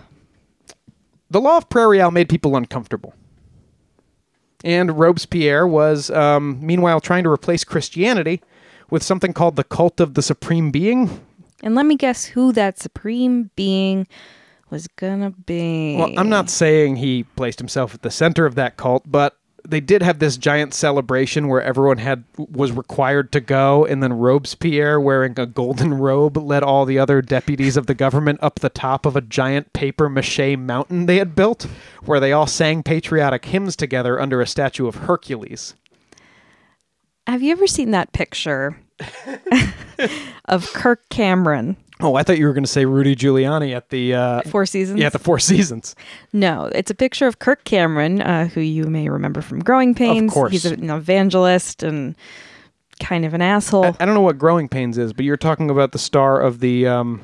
The 1.32 1.40
law 1.40 1.56
of 1.56 1.70
Prairial 1.70 2.12
made 2.12 2.28
people 2.28 2.56
uncomfortable. 2.56 3.14
And 4.62 4.98
Robespierre 4.98 5.66
was, 5.66 6.10
um, 6.10 6.58
meanwhile, 6.60 7.00
trying 7.00 7.24
to 7.24 7.30
replace 7.30 7.64
Christianity 7.64 8.42
with 8.90 9.02
something 9.02 9.32
called 9.32 9.56
the 9.56 9.64
cult 9.64 9.98
of 9.98 10.12
the 10.12 10.20
supreme 10.20 10.70
being. 10.70 11.24
And 11.62 11.74
let 11.74 11.86
me 11.86 11.96
guess 11.96 12.26
who 12.26 12.52
that 12.52 12.78
supreme 12.78 13.50
being 13.56 14.06
was 14.68 14.86
gonna 14.88 15.30
be. 15.30 15.96
Well, 15.96 16.12
I'm 16.18 16.28
not 16.28 16.50
saying 16.50 16.96
he 16.96 17.22
placed 17.22 17.58
himself 17.58 17.94
at 17.94 18.02
the 18.02 18.10
center 18.10 18.44
of 18.44 18.54
that 18.56 18.76
cult, 18.76 19.04
but 19.06 19.38
they 19.66 19.80
did 19.80 20.02
have 20.02 20.18
this 20.18 20.36
giant 20.36 20.74
celebration 20.74 21.48
where 21.48 21.62
everyone 21.62 21.98
had 21.98 22.24
was 22.36 22.72
required 22.72 23.32
to 23.32 23.40
go, 23.40 23.84
and 23.84 24.02
then 24.02 24.12
Robespierre, 24.12 25.00
wearing 25.00 25.38
a 25.38 25.46
golden 25.46 25.94
robe, 25.94 26.36
led 26.36 26.62
all 26.62 26.84
the 26.84 26.98
other 26.98 27.22
deputies 27.22 27.76
of 27.76 27.86
the 27.86 27.94
government 27.94 28.40
up 28.42 28.60
the 28.60 28.68
top 28.68 29.06
of 29.06 29.16
a 29.16 29.20
giant 29.20 29.72
paper 29.72 30.08
mache 30.08 30.56
mountain 30.56 31.06
they 31.06 31.18
had 31.18 31.34
built, 31.34 31.66
where 32.04 32.20
they 32.20 32.32
all 32.32 32.46
sang 32.46 32.82
patriotic 32.82 33.44
hymns 33.44 33.76
together 33.76 34.20
under 34.20 34.40
a 34.40 34.46
statue 34.46 34.86
of 34.86 34.96
Hercules. 34.96 35.74
Have 37.26 37.42
you 37.42 37.52
ever 37.52 37.66
seen 37.66 37.92
that 37.92 38.12
picture 38.12 38.80
of 40.46 40.72
Kirk 40.72 41.08
Cameron, 41.08 41.76
Oh, 42.02 42.16
I 42.16 42.24
thought 42.24 42.36
you 42.36 42.46
were 42.46 42.52
going 42.52 42.64
to 42.64 42.70
say 42.70 42.84
Rudy 42.84 43.14
Giuliani 43.14 43.74
at 43.74 43.90
the 43.90 44.14
uh, 44.14 44.42
Four 44.42 44.66
Seasons? 44.66 44.98
yeah, 44.98 45.06
at 45.06 45.12
the 45.12 45.20
Four 45.20 45.38
Seasons. 45.38 45.94
No, 46.32 46.64
it's 46.74 46.90
a 46.90 46.94
picture 46.94 47.28
of 47.28 47.38
Kirk 47.38 47.62
Cameron, 47.64 48.20
uh, 48.20 48.48
who 48.48 48.60
you 48.60 48.84
may 48.84 49.08
remember 49.08 49.40
from 49.40 49.60
Growing 49.60 49.94
Pains. 49.94 50.30
Of 50.30 50.34
course. 50.34 50.52
He's 50.52 50.64
an 50.64 50.90
evangelist 50.90 51.84
and 51.84 52.16
kind 52.98 53.24
of 53.24 53.34
an 53.34 53.42
asshole. 53.42 53.84
I, 53.84 53.96
I 54.00 54.04
don't 54.04 54.14
know 54.14 54.20
what 54.20 54.36
Growing 54.36 54.68
Pains 54.68 54.98
is, 54.98 55.12
but 55.12 55.24
you're 55.24 55.36
talking 55.36 55.70
about 55.70 55.92
the 55.92 55.98
star 55.98 56.40
of 56.40 56.58
the 56.58 56.88
um, 56.88 57.20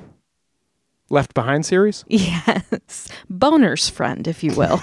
Left 1.10 1.34
Behind 1.34 1.66
series. 1.66 2.04
yes, 2.08 3.08
Boner's 3.28 3.88
friend, 3.88 4.28
if 4.28 4.44
you 4.44 4.52
will. 4.54 4.80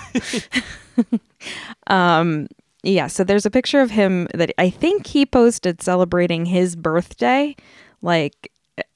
um, 1.87 2.47
yeah. 2.83 3.07
So 3.07 3.23
there's 3.23 3.45
a 3.45 3.51
picture 3.51 3.79
of 3.79 3.91
him 3.91 4.27
that 4.33 4.51
I 4.57 4.69
think 4.69 5.07
he 5.07 5.25
posted 5.25 5.81
celebrating 5.81 6.45
his 6.45 6.75
birthday, 6.75 7.55
like 8.01 8.51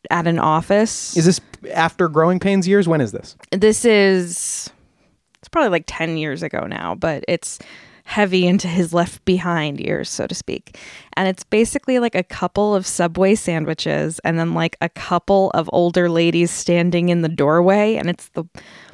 at 0.10 0.28
an 0.28 0.40
office. 0.40 1.16
Is 1.16 1.26
this 1.26 1.42
after 1.74 2.08
Growing 2.08 2.40
Pains 2.40 2.68
years? 2.68 2.88
When 2.88 3.02
is 3.02 3.12
this? 3.12 3.36
this 3.52 3.86
is 3.86 4.70
it's 5.40 5.50
probably 5.50 5.70
like 5.70 5.86
10 5.88 6.18
years 6.18 6.44
ago 6.44 6.66
now 6.68 6.96
but 6.96 7.24
it's 7.28 7.60
heavy 8.04 8.48
into 8.48 8.68
his 8.68 8.94
left 8.94 9.24
behind 9.26 9.80
years 9.80 10.10
so 10.10 10.26
to 10.28 10.36
speak 10.36 10.78
and 11.14 11.28
it's 11.28 11.44
basically 11.44 12.00
like 12.00 12.16
a 12.16 12.24
couple 12.24 12.76
of 12.76 12.86
subway 12.86 13.36
sandwiches 13.36 14.20
and 14.20 14.40
then 14.40 14.54
like 14.54 14.76
a 14.82 14.90
couple 14.90 15.52
of 15.52 15.70
older 15.72 16.10
ladies 16.10 16.50
standing 16.52 17.10
in 17.10 17.22
the 17.22 17.30
doorway 17.30 17.96
and 17.96 18.10
it's 18.10 18.30
the 18.30 18.44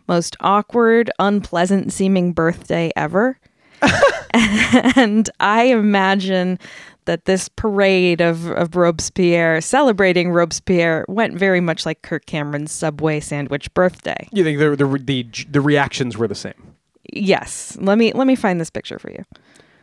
most 0.08 0.36
awkward 0.42 1.10
unpleasant 1.18 1.92
seeming 1.92 2.34
birthday 2.34 2.92
ever 2.96 3.40
and 4.34 5.30
i 5.40 5.64
imagine 5.64 6.60
that 7.06 7.26
this 7.26 7.50
parade 7.50 8.22
of, 8.22 8.50
of 8.52 8.76
Robespierre 8.76 9.62
celebrating 9.62 10.32
Robespierre 10.32 11.06
went 11.08 11.38
very 11.38 11.62
much 11.62 11.86
like 11.86 12.02
Kirk 12.02 12.26
Cameron's 12.26 12.72
Subway 12.72 13.20
sandwich 13.20 13.74
birthday. 13.74 14.28
You 14.32 14.44
think 14.44 14.60
the 14.60 14.76
the 14.76 14.98
the, 14.98 15.46
the 15.50 15.62
reactions 15.62 16.18
were 16.18 16.28
the 16.28 16.36
same? 16.36 16.76
Yes. 17.12 17.78
Let 17.80 17.98
me 17.98 18.12
let 18.14 18.28
me 18.28 18.36
find 18.36 18.60
this 18.60 18.70
picture 18.70 19.00
for 19.00 19.12
you. 19.12 19.24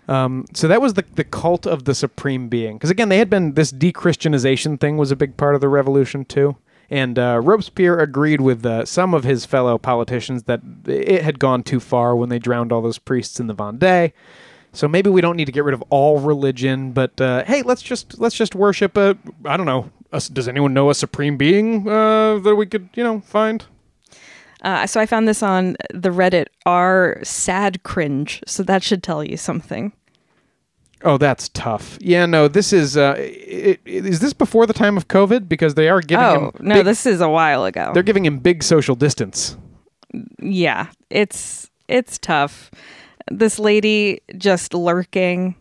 Um, 0.08 0.46
so 0.52 0.68
that 0.68 0.82
was 0.82 0.94
the 0.94 1.04
the 1.14 1.24
cult 1.24 1.66
of 1.66 1.84
the 1.84 1.94
supreme 1.94 2.48
being. 2.48 2.76
Because 2.76 2.90
again, 2.90 3.08
they 3.08 3.18
had 3.18 3.30
been 3.30 3.54
this 3.54 3.70
de-Christianization 3.70 4.78
thing 4.78 4.96
was 4.96 5.10
a 5.10 5.16
big 5.16 5.36
part 5.36 5.54
of 5.54 5.60
the 5.60 5.68
revolution 5.68 6.24
too. 6.24 6.56
And 6.90 7.18
uh, 7.18 7.40
Robespierre 7.42 8.00
agreed 8.00 8.42
with 8.42 8.66
uh, 8.66 8.84
some 8.84 9.14
of 9.14 9.24
his 9.24 9.46
fellow 9.46 9.78
politicians 9.78 10.42
that 10.42 10.60
it 10.86 11.22
had 11.22 11.38
gone 11.38 11.62
too 11.62 11.80
far 11.80 12.14
when 12.14 12.28
they 12.28 12.38
drowned 12.38 12.70
all 12.70 12.82
those 12.82 12.98
priests 12.98 13.40
in 13.40 13.46
the 13.46 13.54
Vendée. 13.54 14.12
So 14.72 14.88
maybe 14.88 15.10
we 15.10 15.20
don't 15.20 15.36
need 15.36 15.44
to 15.46 15.52
get 15.52 15.64
rid 15.64 15.74
of 15.74 15.82
all 15.90 16.18
religion, 16.18 16.92
but 16.92 17.20
uh, 17.20 17.44
hey, 17.44 17.62
let's 17.62 17.82
just 17.82 18.18
let's 18.18 18.34
just 18.34 18.54
worship 18.54 18.96
a 18.96 19.16
I 19.44 19.56
don't 19.56 19.66
know. 19.66 19.90
A, 20.12 20.20
does 20.32 20.48
anyone 20.48 20.72
know 20.74 20.88
a 20.90 20.94
supreme 20.94 21.36
being 21.36 21.88
uh, 21.88 22.38
that 22.38 22.54
we 22.56 22.66
could 22.66 22.88
you 22.94 23.04
know 23.04 23.20
find? 23.20 23.64
Uh, 24.62 24.86
so 24.86 25.00
I 25.00 25.06
found 25.06 25.26
this 25.26 25.42
on 25.42 25.76
the 25.92 26.08
Reddit 26.10 26.46
r 26.64 27.18
sad 27.22 27.82
cringe. 27.82 28.40
So 28.46 28.62
that 28.62 28.82
should 28.82 29.02
tell 29.02 29.22
you 29.24 29.36
something. 29.36 29.92
Oh, 31.04 31.18
that's 31.18 31.48
tough. 31.48 31.98
Yeah, 32.00 32.26
no, 32.26 32.46
this 32.46 32.72
is 32.72 32.96
uh, 32.96 33.14
i- 33.18 33.20
i- 33.20 33.78
is 33.84 34.20
this 34.20 34.32
before 34.32 34.66
the 34.66 34.72
time 34.72 34.96
of 34.96 35.08
COVID 35.08 35.48
because 35.48 35.74
they 35.74 35.88
are 35.88 36.00
giving 36.00 36.24
Oh 36.24 36.34
him 36.34 36.52
no, 36.60 36.74
big- 36.76 36.84
this 36.86 37.06
is 37.06 37.20
a 37.20 37.28
while 37.28 37.64
ago. 37.64 37.90
they're 37.92 38.04
giving 38.04 38.24
him 38.24 38.38
big 38.38 38.62
social 38.62 38.94
distance. 38.94 39.56
Yeah, 40.40 40.86
it's 41.10 41.68
it's 41.88 42.18
tough. 42.18 42.70
This 43.30 43.58
lady 43.58 44.20
just 44.36 44.74
lurking 44.74 45.54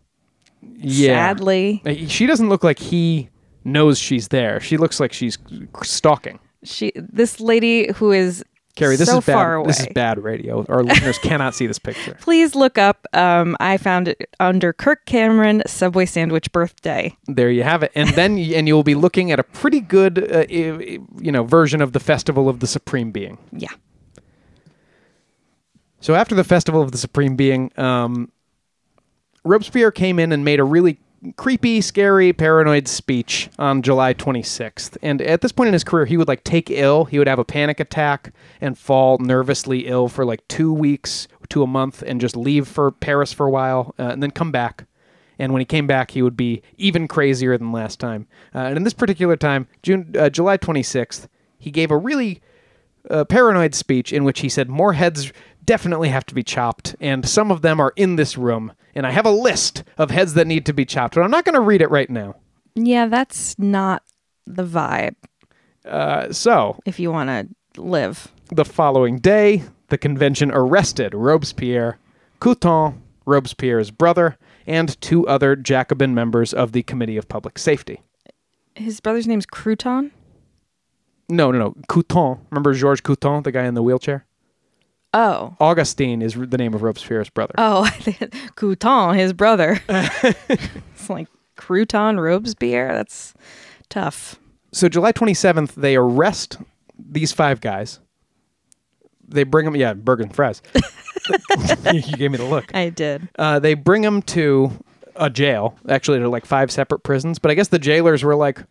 Yeah, 0.61 1.27
sadly. 1.27 1.81
Uh, 1.85 2.07
she 2.07 2.25
doesn't 2.25 2.49
look 2.49 2.63
like 2.63 2.79
he 2.79 3.29
knows 3.63 3.99
she's 3.99 4.29
there. 4.29 4.59
She 4.59 4.77
looks 4.77 4.99
like 4.99 5.13
she's 5.13 5.37
stalking. 5.83 6.39
She 6.63 6.91
this 6.95 7.39
lady 7.39 7.91
who 7.93 8.11
is 8.11 8.43
Carrie, 8.75 8.95
this 8.95 9.09
so 9.09 9.17
is 9.17 9.25
bad. 9.25 9.33
far 9.33 9.55
away. 9.55 9.67
This 9.67 9.81
is 9.81 9.87
bad 9.93 10.23
radio. 10.23 10.65
Our 10.69 10.83
listeners 10.83 11.17
cannot 11.17 11.55
see 11.55 11.67
this 11.67 11.79
picture. 11.79 12.15
Please 12.21 12.55
look 12.55 12.77
up. 12.77 13.05
Um, 13.13 13.57
I 13.59 13.77
found 13.77 14.07
it 14.07 14.33
under 14.39 14.71
Kirk 14.71 15.05
Cameron 15.05 15.61
Subway 15.67 16.05
sandwich 16.05 16.51
birthday. 16.51 17.15
There 17.27 17.51
you 17.51 17.63
have 17.63 17.83
it. 17.83 17.91
And 17.95 18.09
then 18.09 18.37
and 18.37 18.67
you'll 18.67 18.83
be 18.83 18.95
looking 18.95 19.31
at 19.31 19.39
a 19.39 19.43
pretty 19.43 19.81
good 19.81 20.31
uh, 20.33 20.45
you 20.49 21.31
know 21.31 21.43
version 21.43 21.81
of 21.81 21.91
the 21.93 21.99
Festival 21.99 22.47
of 22.47 22.59
the 22.59 22.67
Supreme 22.67 23.11
Being. 23.11 23.37
Yeah. 23.51 23.71
So 26.01 26.15
after 26.15 26.33
the 26.33 26.43
Festival 26.43 26.81
of 26.81 26.91
the 26.91 26.97
Supreme 26.97 27.35
Being, 27.35 27.71
um, 27.77 28.31
Robespierre 29.43 29.91
came 29.91 30.19
in 30.19 30.31
and 30.31 30.43
made 30.43 30.59
a 30.59 30.63
really 30.63 30.99
creepy, 31.35 31.81
scary, 31.81 32.33
paranoid 32.33 32.87
speech 32.87 33.49
on 33.59 33.83
July 33.83 34.15
26th. 34.15 34.97
And 35.03 35.21
at 35.21 35.41
this 35.41 35.51
point 35.51 35.67
in 35.67 35.73
his 35.73 35.83
career, 35.83 36.05
he 36.05 36.17
would 36.17 36.27
like 36.27 36.43
take 36.43 36.71
ill. 36.71 37.05
He 37.05 37.19
would 37.19 37.27
have 37.27 37.37
a 37.37 37.45
panic 37.45 37.79
attack 37.79 38.33
and 38.59 38.75
fall 38.75 39.19
nervously 39.19 39.87
ill 39.87 40.07
for 40.07 40.25
like 40.25 40.47
two 40.47 40.73
weeks 40.73 41.27
to 41.49 41.61
a 41.61 41.67
month 41.67 42.01
and 42.01 42.19
just 42.19 42.35
leave 42.35 42.67
for 42.67 42.91
Paris 42.91 43.31
for 43.31 43.45
a 43.45 43.51
while 43.51 43.93
uh, 43.99 44.09
and 44.09 44.23
then 44.23 44.31
come 44.31 44.51
back. 44.51 44.85
And 45.37 45.53
when 45.53 45.59
he 45.59 45.65
came 45.65 45.85
back, 45.85 46.11
he 46.11 46.23
would 46.23 46.37
be 46.37 46.63
even 46.77 47.07
crazier 47.07 47.57
than 47.57 47.71
last 47.71 47.99
time. 47.99 48.27
Uh, 48.53 48.59
and 48.59 48.77
in 48.77 48.83
this 48.83 48.93
particular 48.93 49.35
time, 49.35 49.67
June, 49.83 50.15
uh, 50.17 50.29
July 50.29 50.57
26th, 50.57 51.27
he 51.59 51.69
gave 51.69 51.91
a 51.91 51.97
really 51.97 52.41
a 53.09 53.25
paranoid 53.25 53.73
speech 53.73 54.13
in 54.13 54.23
which 54.23 54.41
he 54.41 54.49
said 54.49 54.69
more 54.69 54.93
heads 54.93 55.31
definitely 55.65 56.09
have 56.09 56.25
to 56.27 56.35
be 56.35 56.43
chopped, 56.43 56.95
and 56.99 57.27
some 57.27 57.51
of 57.51 57.61
them 57.61 57.79
are 57.79 57.93
in 57.95 58.15
this 58.15 58.37
room. 58.37 58.73
And 58.95 59.07
I 59.07 59.11
have 59.11 59.25
a 59.25 59.31
list 59.31 59.83
of 59.97 60.11
heads 60.11 60.33
that 60.33 60.47
need 60.47 60.65
to 60.65 60.73
be 60.73 60.85
chopped, 60.85 61.15
but 61.15 61.21
I'm 61.23 61.31
not 61.31 61.45
going 61.45 61.55
to 61.55 61.61
read 61.61 61.81
it 61.81 61.89
right 61.89 62.09
now. 62.09 62.35
Yeah, 62.75 63.07
that's 63.07 63.57
not 63.59 64.03
the 64.45 64.63
vibe 64.65 65.15
Uh, 65.85 66.31
so, 66.33 66.79
if 66.85 66.99
you 66.99 67.11
want 67.11 67.29
to 67.29 67.81
live. 67.81 68.31
the 68.51 68.65
following 68.65 69.17
day, 69.19 69.63
the 69.89 69.97
convention 69.97 70.51
arrested 70.51 71.13
Robespierre, 71.13 71.97
Couthon, 72.39 72.99
Robespierre's 73.25 73.91
brother, 73.91 74.37
and 74.67 74.99
two 75.01 75.27
other 75.27 75.55
Jacobin 75.55 76.13
members 76.13 76.53
of 76.53 76.71
the 76.71 76.83
Committee 76.83 77.17
of 77.17 77.27
Public 77.29 77.57
Safety. 77.59 78.01
His 78.75 78.99
brother's 78.99 79.27
name's 79.27 79.45
Crouton. 79.45 80.11
No, 81.29 81.51
no, 81.51 81.57
no. 81.59 81.71
Couthon. 81.87 82.39
Remember 82.51 82.73
Georges 82.73 83.01
Couthon, 83.01 83.43
the 83.43 83.51
guy 83.51 83.65
in 83.65 83.73
the 83.73 83.83
wheelchair? 83.83 84.25
Oh. 85.13 85.55
Augustine 85.59 86.21
is 86.21 86.35
the 86.35 86.57
name 86.57 86.73
of 86.73 86.81
Robespierre's 86.81 87.29
brother. 87.29 87.53
Oh, 87.57 87.89
Couthon, 88.55 89.15
his 89.17 89.33
brother. 89.33 89.81
it's 89.89 91.09
like 91.09 91.27
Crouton 91.57 92.21
Robespierre. 92.21 92.93
That's 92.93 93.33
tough. 93.89 94.39
so 94.71 94.87
July 94.87 95.11
27th, 95.11 95.73
they 95.75 95.95
arrest 95.95 96.57
these 96.97 97.33
five 97.33 97.59
guys. 97.61 97.99
They 99.27 99.43
bring 99.43 99.65
them, 99.65 99.75
yeah, 99.75 99.93
Bergen 99.93 100.29
Frez. 100.29 100.61
you 102.09 102.17
gave 102.17 102.31
me 102.31 102.37
the 102.37 102.45
look. 102.45 102.73
I 102.75 102.89
did. 102.89 103.29
Uh, 103.37 103.59
they 103.59 103.73
bring 103.75 104.01
them 104.01 104.21
to 104.23 104.71
a 105.15 105.29
jail. 105.29 105.77
Actually, 105.87 106.19
they're 106.19 106.27
like 106.27 106.45
five 106.45 106.71
separate 106.71 106.99
prisons. 106.99 107.39
But 107.39 107.51
I 107.51 107.53
guess 107.53 107.69
the 107.69 107.79
jailers 107.79 108.23
were 108.23 108.35
like, 108.35 108.63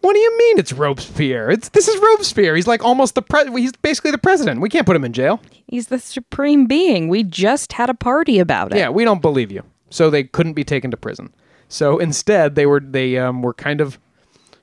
"What 0.00 0.12
do 0.14 0.18
you 0.18 0.38
mean 0.38 0.58
it's 0.58 0.72
Robespierre? 0.72 1.50
It's 1.50 1.68
this 1.70 1.88
is 1.88 2.00
Robespierre. 2.00 2.56
He's 2.56 2.66
like 2.66 2.84
almost 2.84 3.14
the 3.14 3.22
pre. 3.22 3.50
He's 3.60 3.72
basically 3.72 4.10
the 4.10 4.18
president. 4.18 4.60
We 4.60 4.68
can't 4.68 4.86
put 4.86 4.96
him 4.96 5.04
in 5.04 5.12
jail. 5.12 5.40
He's 5.66 5.88
the 5.88 5.98
supreme 5.98 6.66
being. 6.66 7.08
We 7.08 7.22
just 7.22 7.72
had 7.74 7.90
a 7.90 7.94
party 7.94 8.38
about 8.38 8.72
it. 8.72 8.78
Yeah, 8.78 8.90
we 8.90 9.04
don't 9.04 9.22
believe 9.22 9.50
you. 9.50 9.62
So 9.90 10.10
they 10.10 10.24
couldn't 10.24 10.54
be 10.54 10.64
taken 10.64 10.90
to 10.90 10.96
prison. 10.96 11.32
So 11.68 11.98
instead, 11.98 12.54
they 12.54 12.66
were 12.66 12.80
they 12.80 13.18
um, 13.18 13.42
were 13.42 13.54
kind 13.54 13.80
of 13.80 13.98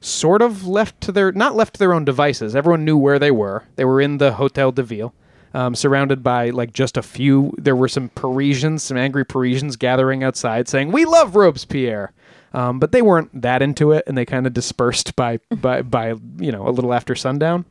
sort 0.02 0.42
of 0.42 0.68
left 0.68 1.02
to 1.02 1.12
their 1.12 1.32
not 1.32 1.56
left 1.56 1.76
to 1.76 1.80
their 1.80 1.94
own 1.94 2.06
devices. 2.06 2.56
Everyone 2.56 2.86
knew 2.86 2.98
where 2.98 3.20
they 3.20 3.32
were. 3.32 3.64
They 3.76 3.86
were 3.86 4.02
in 4.02 4.18
the 4.18 4.34
Hotel 4.34 4.72
de 4.72 4.84
Ville, 4.84 5.14
um, 5.54 5.76
surrounded 5.76 6.24
by 6.24 6.50
like 6.50 6.74
just 6.74 6.98
a 6.98 7.02
few. 7.02 7.54
There 7.58 7.76
were 7.76 7.88
some 7.88 8.10
Parisians, 8.10 8.84
some 8.84 8.98
angry 8.98 9.26
Parisians 9.26 9.76
gathering 9.76 10.24
outside, 10.24 10.68
saying, 10.68 10.92
"We 10.92 11.06
love 11.06 11.36
Robespierre." 11.36 12.12
Um, 12.56 12.80
but 12.80 12.92
they 12.92 13.02
weren't 13.02 13.42
that 13.42 13.62
into 13.62 13.92
it, 13.92 14.04
and 14.08 14.18
they 14.18 14.26
kind 14.26 14.48
of 14.48 14.54
dispersed 14.54 15.16
by 15.16 15.40
by 15.62 15.82
by 15.82 16.16
you 16.40 16.52
know 16.52 16.68
a 16.68 16.72
little 16.72 16.94
after 16.94 17.16
sundown. 17.16 17.66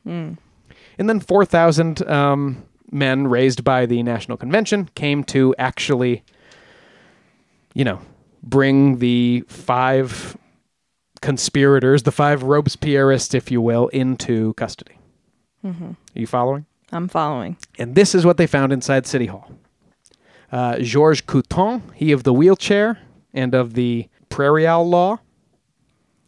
And 0.97 1.09
then 1.09 1.19
4,000 1.19 2.09
um, 2.09 2.63
men 2.93 3.27
raised 3.27 3.65
by 3.65 3.85
the 3.87 4.01
National 4.05 4.37
Convention 4.37 4.89
came 4.95 5.25
to 5.25 5.53
actually, 5.59 6.23
you 7.75 7.85
know, 7.85 8.01
bring 8.45 8.99
the 8.99 9.43
five 9.49 10.37
conspirators, 11.21 12.05
the 12.05 12.13
five 12.13 12.43
Robespierreists, 12.45 13.35
if 13.35 13.51
you 13.51 13.61
will, 13.61 13.89
into 13.89 14.55
custody. 14.55 14.99
Are 16.15 16.21
you 16.21 16.27
following? 16.29 16.67
I'm 16.93 17.09
following. 17.09 17.57
And 17.79 17.97
this 17.97 18.15
is 18.15 18.25
what 18.25 18.37
they 18.37 18.47
found 18.47 18.73
inside 18.73 19.07
City 19.07 19.27
Hall. 19.27 19.51
Uh, 20.53 20.79
Georges 20.79 21.23
Couthon, 21.23 21.83
he 21.95 22.13
of 22.13 22.23
the 22.23 22.33
wheelchair 22.33 23.01
and 23.33 23.53
of 23.55 23.75
the 23.75 24.09
Prairial 24.35 24.85
law, 24.85 25.21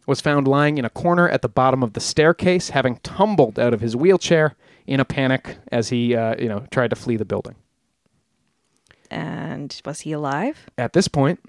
was 0.06 0.20
found 0.20 0.46
lying 0.46 0.78
in 0.78 0.84
a 0.84 0.90
corner 0.90 1.28
at 1.28 1.42
the 1.42 1.48
bottom 1.48 1.82
of 1.82 1.94
the 1.94 2.00
staircase, 2.00 2.70
having 2.70 2.98
tumbled 2.98 3.58
out 3.58 3.74
of 3.74 3.80
his 3.80 3.96
wheelchair 3.96 4.54
in 4.86 5.00
a 5.00 5.04
panic 5.04 5.58
as 5.72 5.88
he, 5.88 6.14
uh, 6.14 6.36
you 6.38 6.48
know, 6.48 6.64
tried 6.70 6.90
to 6.90 6.96
flee 6.96 7.16
the 7.16 7.24
building. 7.24 7.56
And 9.10 9.80
was 9.84 10.02
he 10.02 10.12
alive? 10.12 10.70
At 10.78 10.92
this 10.92 11.08
point, 11.08 11.40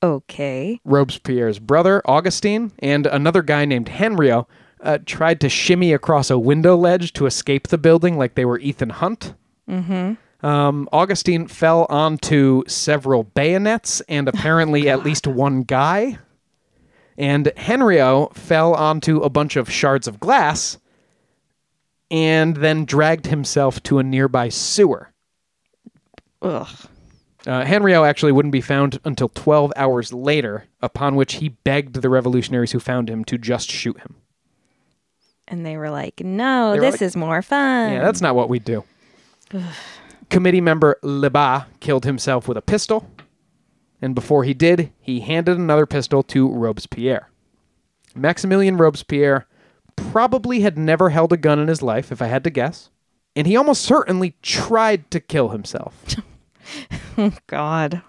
Okay. 0.00 0.80
Robespierre's 0.84 1.58
brother, 1.58 2.00
Augustine, 2.04 2.70
and 2.78 3.04
another 3.08 3.42
guy 3.42 3.64
named 3.64 3.88
Henriot 3.88 4.46
uh, 4.80 4.98
tried 5.04 5.40
to 5.40 5.48
shimmy 5.48 5.92
across 5.92 6.30
a 6.30 6.38
window 6.38 6.76
ledge 6.76 7.12
to 7.14 7.26
escape 7.26 7.66
the 7.66 7.78
building 7.78 8.16
like 8.16 8.36
they 8.36 8.44
were 8.44 8.60
Ethan 8.60 8.90
Hunt. 8.90 9.34
Mm-hmm. 9.68 10.14
Um, 10.40 10.88
Augustine 10.92 11.48
fell 11.48 11.86
onto 11.88 12.62
several 12.68 13.24
bayonets 13.24 14.00
and 14.02 14.28
apparently 14.28 14.88
at 14.88 15.02
least 15.04 15.26
one 15.26 15.62
guy. 15.62 16.18
And 17.16 17.46
Henriot 17.56 18.34
fell 18.36 18.74
onto 18.74 19.18
a 19.22 19.28
bunch 19.30 19.56
of 19.56 19.68
shards 19.70 20.06
of 20.06 20.20
glass 20.20 20.78
and 22.10 22.56
then 22.56 22.84
dragged 22.84 23.26
himself 23.26 23.82
to 23.84 23.98
a 23.98 24.02
nearby 24.04 24.48
sewer. 24.48 25.12
Ugh. 26.40 26.68
Uh, 27.46 27.64
Henriot 27.64 28.06
actually 28.06 28.32
wouldn't 28.32 28.52
be 28.52 28.60
found 28.60 28.98
until 29.04 29.28
12 29.30 29.72
hours 29.74 30.12
later, 30.12 30.66
upon 30.82 31.16
which 31.16 31.34
he 31.34 31.48
begged 31.48 31.96
the 32.02 32.08
revolutionaries 32.10 32.72
who 32.72 32.78
found 32.80 33.08
him 33.08 33.24
to 33.24 33.38
just 33.38 33.70
shoot 33.70 33.98
him. 34.00 34.16
And 35.46 35.64
they 35.64 35.76
were 35.76 35.90
like, 35.90 36.20
no, 36.20 36.72
They 36.74 36.78
this 36.80 36.94
like- 36.94 37.02
is 37.02 37.16
more 37.16 37.42
fun. 37.42 37.92
Yeah, 37.92 38.02
that's 38.02 38.20
not 38.20 38.34
what 38.36 38.48
we 38.48 38.58
do. 38.58 38.84
Committee 40.30 40.60
member 40.60 40.98
Lebas 41.02 41.66
killed 41.80 42.04
himself 42.04 42.46
with 42.48 42.56
a 42.56 42.62
pistol, 42.62 43.10
and 44.00 44.14
before 44.14 44.44
he 44.44 44.54
did, 44.54 44.92
he 45.00 45.20
handed 45.20 45.56
another 45.56 45.86
pistol 45.86 46.22
to 46.24 46.50
Robespierre. 46.50 47.30
Maximilien 48.16 48.78
Robespierre 48.78 49.46
probably 49.96 50.60
had 50.60 50.78
never 50.78 51.10
held 51.10 51.32
a 51.32 51.36
gun 51.36 51.58
in 51.58 51.68
his 51.68 51.82
life, 51.82 52.12
if 52.12 52.20
I 52.22 52.26
had 52.26 52.44
to 52.44 52.50
guess, 52.50 52.90
and 53.34 53.46
he 53.46 53.56
almost 53.56 53.82
certainly 53.82 54.36
tried 54.42 55.10
to 55.10 55.20
kill 55.20 55.48
himself. 55.48 56.16
God. 57.46 58.02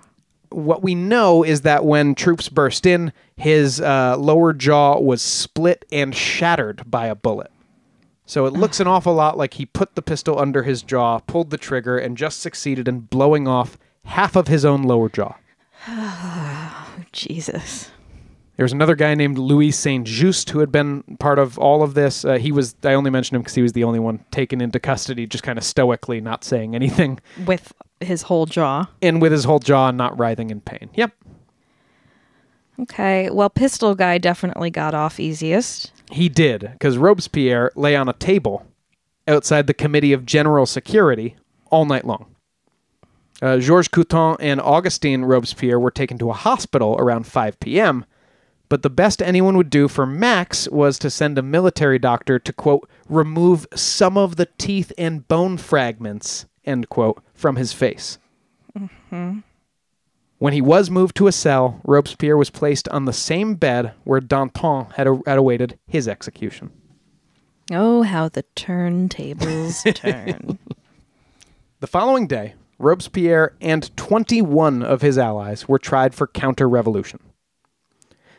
what 0.50 0.84
we 0.84 0.96
know 0.96 1.44
is 1.44 1.62
that 1.62 1.86
when 1.86 2.16
troops 2.16 2.50
burst 2.50 2.86
in, 2.86 3.14
his 3.38 3.80
uh, 3.80 4.18
lower 4.18 4.54
jaw 4.54 5.00
was 5.00 5.22
split 5.22 5.86
and 5.92 6.16
shattered 6.16 6.90
by 6.90 7.08
a 7.08 7.16
bullet. 7.16 7.52
So 8.30 8.46
it 8.46 8.54
looks 8.54 8.80
an 8.80 8.86
awful 8.96 9.16
lot 9.16 9.40
like 9.40 9.56
he 9.56 9.66
put 9.66 9.96
the 9.96 10.04
pistol 10.04 10.38
under 10.40 10.62
his 10.62 10.84
jaw, 10.84 11.18
pulled 11.18 11.50
the 11.50 11.58
trigger, 11.58 11.98
and 11.98 12.16
just 12.16 12.42
succeeded 12.42 12.88
in 12.88 13.00
blowing 13.00 13.48
off 13.48 13.80
half 14.06 14.36
of 14.36 14.48
his 14.48 14.64
own 14.64 14.84
lower 14.84 15.10
jaw. 15.10 15.36
Jesus. 17.12 17.90
There's 18.56 18.72
another 18.72 18.96
guy 18.96 19.16
named 19.16 19.40
Louis 19.40 19.72
Saint 19.72 20.06
Just 20.06 20.52
who 20.52 20.60
had 20.60 20.72
been 20.72 21.02
part 21.20 21.40
of 21.40 21.58
all 21.58 21.82
of 21.82 21.96
this. 21.96 22.24
Uh, 22.24 22.34
he 22.38 22.52
was 22.52 22.76
I 22.84 22.94
only 22.94 23.10
mentioned 23.10 23.38
him 23.38 23.42
because 23.42 23.56
he 23.56 23.64
was 23.64 23.74
the 23.74 23.84
only 23.84 24.00
one 24.00 24.24
taken 24.30 24.62
into 24.62 24.80
custody, 24.80 25.26
just 25.26 25.44
kind 25.44 25.58
of 25.58 25.64
stoically, 25.64 26.22
not 26.22 26.44
saying 26.44 26.76
anything, 26.76 27.20
With 27.48 27.74
his 28.00 28.24
whole 28.24 28.46
jaw. 28.46 28.90
and 29.02 29.22
with 29.22 29.32
his 29.32 29.46
whole 29.46 29.60
jaw 29.60 29.90
not 29.90 30.20
writhing 30.20 30.52
in 30.52 30.62
pain. 30.62 30.90
Yep, 30.94 31.14
Okay. 32.82 33.30
Well, 33.30 33.50
Pistol 33.50 33.96
Guy 33.96 34.18
definitely 34.20 34.70
got 34.70 34.94
off 34.94 35.20
easiest. 35.20 35.92
He 36.10 36.30
did, 36.30 36.70
because 36.74 36.98
Robespierre 36.98 37.72
lay 37.76 37.96
on 37.96 38.10
a 38.10 38.14
table 38.14 38.66
outside 39.28 39.68
the 39.68 39.74
Committee 39.74 40.14
of 40.14 40.26
General 40.26 40.66
Security 40.66 41.36
all 41.70 41.86
night 41.86 42.06
long. 42.06 42.26
Uh, 43.42 43.60
Georges 43.60 43.88
Couthon 43.88 44.36
and 44.40 44.60
Augustine 44.60 45.24
Robespierre 45.24 45.80
were 45.80 45.92
taken 45.92 46.18
to 46.18 46.30
a 46.30 46.34
hospital 46.34 46.96
around 47.00 47.26
5 47.28 47.60
p.m., 47.60 48.06
but 48.68 48.84
the 48.84 48.90
best 48.90 49.22
anyone 49.22 49.58
would 49.58 49.70
do 49.72 49.88
for 49.88 50.06
Max 50.06 50.68
was 50.70 51.00
to 51.00 51.10
send 51.10 51.38
a 51.40 51.42
military 51.42 51.98
doctor 51.98 52.38
to, 52.38 52.54
quote, 52.54 52.88
remove 53.08 53.66
some 53.74 54.16
of 54.18 54.36
the 54.36 54.48
teeth 54.58 54.92
and 54.98 55.28
bone 55.28 55.58
fragments, 55.58 56.46
end 56.66 56.90
quote, 56.90 57.24
from 57.34 57.56
his 57.56 57.74
face. 57.74 58.20
When 60.40 60.54
he 60.54 60.62
was 60.62 60.90
moved 60.90 61.16
to 61.18 61.28
a 61.28 61.34
cell, 61.34 61.82
Robespierre 61.84 62.38
was 62.38 62.50
placed 62.50 62.88
on 62.90 63.04
the 63.06 63.14
same 63.14 63.56
bed 63.56 63.92
where 64.06 64.22
Danton 64.22 64.86
had, 64.96 65.06
had 65.26 65.38
awaited 65.38 65.78
his 65.86 66.08
execution. 66.08 66.72
Oh, 67.72 68.04
how 68.04 68.30
the 68.30 68.44
turntables 68.56 69.94
turn. 69.96 70.58
The 71.82 71.88
following 71.88 72.26
day, 72.26 72.56
Robespierre 72.80 73.54
and 73.60 73.96
21 73.98 74.82
of 74.82 75.02
his 75.02 75.18
allies 75.18 75.68
were 75.68 75.78
tried 75.78 76.16
for 76.16 76.26
counter 76.28 76.70
revolution. 76.70 77.20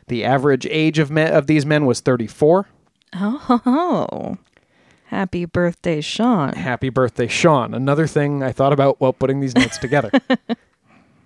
The 0.09 0.25
average 0.25 0.67
age 0.67 0.99
of, 0.99 1.11
me- 1.11 1.23
of 1.23 1.47
these 1.47 1.67
men 1.67 1.85
was 1.85 2.01
34. 2.01 2.67
oh. 3.15 4.39
Happy 5.07 5.45
birthday, 5.45 6.01
Sean. 6.01 6.55
Happy 6.55 6.89
birthday, 6.89 7.27
Sean. 7.27 7.75
Another 7.75 8.07
thing 8.07 8.43
I 8.43 8.53
thought 8.53 8.73
about 8.73 9.01
while 9.01 9.13
putting 9.13 9.41
these 9.41 9.55
notes 9.55 9.77
together. 9.77 10.11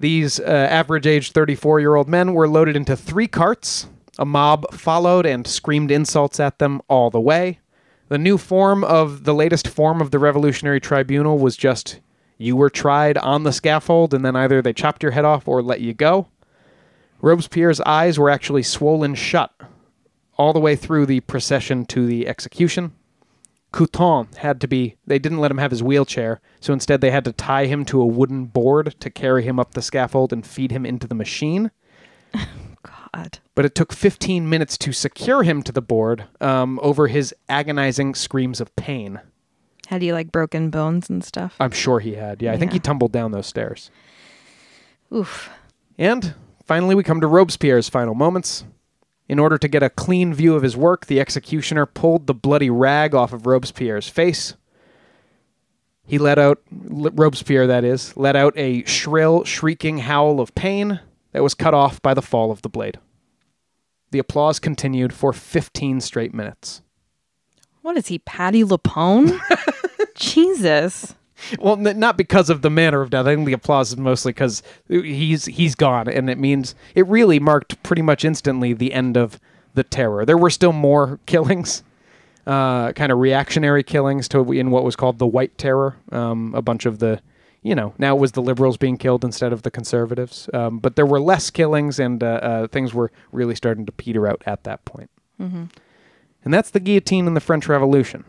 These 0.05 0.39
uh, 0.39 0.43
average 0.43 1.07
age 1.07 1.33
34 1.33 1.81
year 1.81 1.95
old 1.95 2.11
men 2.11 2.35
were 2.35 2.47
loaded 2.47 2.77
into 2.77 2.95
three 2.95 3.27
carts. 3.27 3.87
A 4.19 4.27
mob 4.27 4.71
followed 4.71 5.25
and 5.25 5.47
screamed 5.47 5.91
insults 5.91 6.39
at 6.39 6.59
them 6.59 6.83
all 6.89 7.09
the 7.09 7.23
way. 7.23 7.61
The 8.09 8.19
new 8.19 8.37
form 8.37 8.85
of 8.85 9.25
the 9.25 9.33
latest 9.33 9.67
form 9.67 10.03
of 10.03 10.11
the 10.11 10.19
Revolutionary 10.19 10.79
Tribunal 10.79 11.39
was 11.39 11.57
just 11.57 12.01
you 12.37 12.55
were 12.55 12.69
tried 12.69 13.17
on 13.17 13.45
the 13.45 13.53
scaffold 13.53 14.13
and 14.13 14.23
then 14.23 14.37
either 14.37 14.61
they 14.61 14.75
chopped 14.75 15.03
your 15.03 15.13
head 15.13 15.25
off 15.25 15.49
or 15.49 15.63
let 15.63 15.81
you 15.81 15.95
go. 15.95 16.29
Robespierre's 17.23 17.81
eyes 17.81 18.19
were 18.19 18.29
actually 18.29 18.63
swollen 18.63 19.15
shut 19.15 19.55
all 20.37 20.53
the 20.53 20.61
way 20.61 20.77
through 20.77 21.07
the 21.07 21.21
procession 21.21 21.87
to 21.87 22.07
the 22.07 22.29
execution. 22.29 22.93
Couthon 23.75 24.33
had 24.37 24.61
to 24.61 24.69
be, 24.69 24.95
they 25.05 25.19
didn't 25.19 25.41
let 25.41 25.51
him 25.51 25.59
have 25.59 25.73
his 25.73 25.83
wheelchair, 25.83 26.41
so 26.61 26.73
instead 26.73 27.01
they 27.01 27.11
had 27.11 27.25
to 27.25 27.33
tie 27.33 27.67
him 27.67 27.85
to 27.87 28.01
a 28.01 28.07
wooden 28.07 28.45
board 28.45 28.95
to 29.01 29.11
carry 29.11 29.43
him 29.43 29.59
up 29.59 29.75
the 29.75 29.83
scaffold 29.83 30.33
and 30.33 30.47
feed 30.47 30.71
him 30.71 30.87
into 30.87 31.09
the 31.09 31.15
machine. 31.17 31.73
God. 32.33 33.41
But 33.57 33.65
it 33.65 33.75
took 33.75 33.93
15 33.93 34.49
minutes 34.49 34.79
to 34.79 34.93
secure 34.93 35.43
him 35.43 35.61
to 35.65 35.73
the 35.73 35.83
board 35.83 36.27
um, 36.41 36.79
over 36.85 37.09
his 37.09 37.35
agonizing 37.49 38.15
screams 38.15 38.61
of 38.61 38.75
pain. 38.77 39.21
Had 39.89 40.03
he 40.03 40.13
like 40.13 40.31
broken 40.31 40.71
bones 40.71 41.11
and 41.11 41.25
stuff? 41.25 41.57
I'm 41.59 41.73
sure 41.73 41.99
he 41.99 42.15
had. 42.15 42.43
Yeah, 42.43 42.53
I 42.53 42.57
think 42.57 42.73
he 42.73 42.79
tumbled 42.79 43.11
down 43.11 43.33
those 43.33 43.49
stairs. 43.49 43.91
Oof. 45.13 45.51
And 45.99 46.35
finally, 46.65 46.95
we 46.95 47.03
come 47.03 47.21
to 47.21 47.27
Robespierre's 47.27 47.89
final 47.89 48.15
moments. 48.15 48.65
In 49.29 49.39
order 49.39 49.57
to 49.57 49.69
get 49.69 49.83
a 49.83 49.91
clean 49.91 50.35
view 50.35 50.55
of 50.55 50.63
his 50.63 50.77
work, 50.77 51.07
the 51.07 51.21
executioner 51.21 51.87
pulled 51.87 52.27
the 52.27 52.35
bloody 52.35 52.69
rag 52.69 53.15
off 53.15 53.33
of 53.33 53.47
Robespierre's 53.47 54.09
face. 54.09 54.55
He 56.07 56.19
let 56.19 56.39
out, 56.39 56.61
Robespierre 56.71 57.67
that 57.67 57.85
is, 57.85 58.15
let 58.17 58.37
out 58.37 58.53
a 58.57 58.85
shrill, 58.85 59.45
shrieking 59.45 59.99
howl 59.99 60.41
of 60.41 60.55
pain 60.55 61.01
that 61.33 61.43
was 61.43 61.55
cut 61.55 61.73
off 61.73 62.03
by 62.03 62.13
the 62.13 62.21
fall 62.23 62.51
of 62.51 62.61
the 62.61 62.69
blade. 62.69 62.99
The 64.11 64.19
applause 64.19 64.59
continued 64.59 65.13
for 65.13 65.33
15 65.33 66.01
straight 66.03 66.35
minutes. 66.35 66.83
What 67.81 67.97
is 67.97 68.09
he, 68.09 68.19
Patti 68.19 68.63
LuPone? 68.63 69.41
Jesus. 70.15 71.15
Well, 71.59 71.87
n- 71.87 71.99
not 71.99 72.17
because 72.17 72.51
of 72.51 72.63
the 72.63 72.71
manner 72.71 73.01
of 73.01 73.11
death. 73.11 73.27
I 73.27 73.35
think 73.35 73.47
the 73.47 73.53
applause 73.53 73.91
is 73.91 73.97
mostly 73.97 74.33
because 74.33 74.63
he's 74.89 75.45
he's 75.47 75.75
gone, 75.75 76.09
and 76.09 76.29
it 76.31 76.39
means 76.39 76.75
it 76.95 77.07
really 77.07 77.39
marked 77.39 77.83
pretty 77.83 78.03
much 78.03 78.25
instantly 78.25 78.73
the 78.73 78.93
end 78.93 79.17
of 79.17 79.39
the 79.75 79.83
terror. 79.85 80.25
There 80.25 80.39
were 80.39 80.51
still 80.51 80.73
more 80.73 81.19
killings, 81.27 81.83
uh, 82.47 82.93
kind 82.93 83.11
of 83.11 83.19
reactionary 83.19 83.83
killings 83.83 84.29
to 84.29 84.53
in 84.53 84.71
what 84.71 84.85
was 84.85 84.97
called 84.97 85.19
the 85.19 85.27
White 85.27 85.59
Terror. 85.59 85.97
Um, 86.13 86.55
a 86.55 86.63
bunch 86.63 86.87
of 86.87 86.99
the, 86.99 87.21
you 87.63 87.75
know, 87.75 87.95
now 87.99 88.17
it 88.17 88.21
was 88.21 88.33
the 88.33 88.43
liberals 88.43 88.77
being 88.77 88.97
killed 88.97 89.25
instead 89.25 89.53
of 89.53 89.63
the 89.63 89.71
conservatives. 89.71 90.49
Um, 90.55 90.79
but 90.79 90.97
there 90.97 91.07
were 91.07 91.21
less 91.21 91.51
killings, 91.51 91.99
and 91.99 92.23
uh, 92.23 92.27
uh, 92.27 92.67
things 92.69 92.95
were 92.95 93.11
really 93.33 93.55
starting 93.55 93.85
to 93.87 93.93
peter 93.93 94.27
out 94.29 94.43
at 94.47 94.65
that 94.65 94.85
point. 94.85 95.11
And 96.45 96.53
that's 96.53 96.71
the 96.71 96.81
guillotine 96.81 97.27
in 97.27 97.35
the 97.35 97.41
French 97.41 97.67
Revolution. 97.69 98.25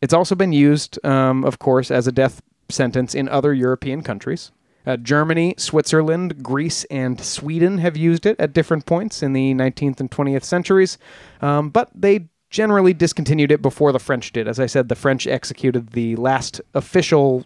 It's 0.00 0.14
also 0.14 0.34
been 0.34 0.52
used, 0.52 1.04
um, 1.04 1.44
of 1.44 1.58
course, 1.58 1.90
as 1.90 2.06
a 2.06 2.12
death 2.12 2.42
sentence 2.68 3.14
in 3.14 3.28
other 3.28 3.52
European 3.52 4.02
countries. 4.02 4.52
Uh, 4.86 4.96
Germany, 4.96 5.54
Switzerland, 5.58 6.42
Greece, 6.42 6.84
and 6.84 7.20
Sweden 7.20 7.78
have 7.78 7.96
used 7.96 8.24
it 8.24 8.36
at 8.38 8.52
different 8.52 8.86
points 8.86 9.22
in 9.22 9.32
the 9.32 9.52
19th 9.54 10.00
and 10.00 10.10
20th 10.10 10.44
centuries, 10.44 10.96
um, 11.42 11.68
but 11.68 11.90
they 11.94 12.28
generally 12.48 12.94
discontinued 12.94 13.52
it 13.52 13.60
before 13.60 13.92
the 13.92 13.98
French 13.98 14.32
did. 14.32 14.48
As 14.48 14.58
I 14.58 14.66
said, 14.66 14.88
the 14.88 14.94
French 14.94 15.26
executed 15.26 15.90
the 15.90 16.16
last 16.16 16.60
official, 16.74 17.44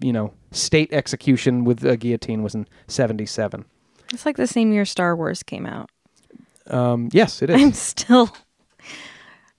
you 0.00 0.12
know, 0.12 0.32
state 0.50 0.90
execution 0.92 1.64
with 1.64 1.84
a 1.84 1.96
guillotine 1.96 2.42
was 2.42 2.54
in 2.54 2.66
77. 2.86 3.64
It's 4.12 4.24
like 4.24 4.36
the 4.36 4.46
same 4.46 4.72
year 4.72 4.86
Star 4.86 5.14
Wars 5.14 5.42
came 5.42 5.66
out. 5.66 5.90
Um, 6.68 7.10
yes, 7.12 7.42
it 7.42 7.50
is. 7.50 7.56
I'm 7.60 7.72
still. 7.72 8.34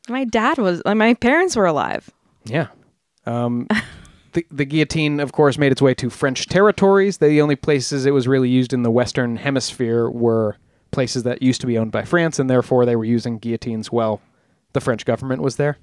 My 0.07 0.23
dad 0.23 0.57
was. 0.57 0.81
My 0.85 1.13
parents 1.13 1.55
were 1.55 1.67
alive. 1.67 2.09
Yeah. 2.45 2.67
Um, 3.25 3.67
the, 4.33 4.45
the 4.51 4.65
guillotine, 4.65 5.19
of 5.19 5.31
course, 5.31 5.57
made 5.57 5.71
its 5.71 5.81
way 5.81 5.93
to 5.95 6.09
French 6.09 6.47
territories. 6.47 7.17
The 7.17 7.41
only 7.41 7.55
places 7.55 8.05
it 8.05 8.11
was 8.11 8.27
really 8.27 8.49
used 8.49 8.73
in 8.73 8.83
the 8.83 8.91
Western 8.91 9.37
Hemisphere 9.37 10.09
were 10.09 10.57
places 10.91 11.23
that 11.23 11.41
used 11.41 11.61
to 11.61 11.67
be 11.67 11.77
owned 11.77 11.91
by 11.91 12.03
France, 12.03 12.39
and 12.39 12.49
therefore 12.49 12.85
they 12.85 12.95
were 12.95 13.05
using 13.05 13.37
guillotines 13.37 13.91
while 13.91 14.21
the 14.73 14.81
French 14.81 15.05
government 15.05 15.41
was 15.41 15.55
there. 15.57 15.77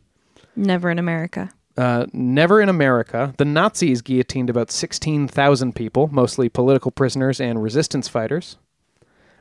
Never 0.55 0.91
in 0.91 0.99
America. 0.99 1.51
Uh, 1.77 2.07
never 2.13 2.61
in 2.61 2.69
America. 2.69 3.35
The 3.37 3.45
Nazis 3.45 4.01
guillotined 4.01 4.49
about 4.49 4.71
16,000 4.71 5.75
people, 5.75 6.09
mostly 6.09 6.49
political 6.49 6.91
prisoners 6.91 7.41
and 7.41 7.63
resistance 7.63 8.09
fighters. 8.09 8.57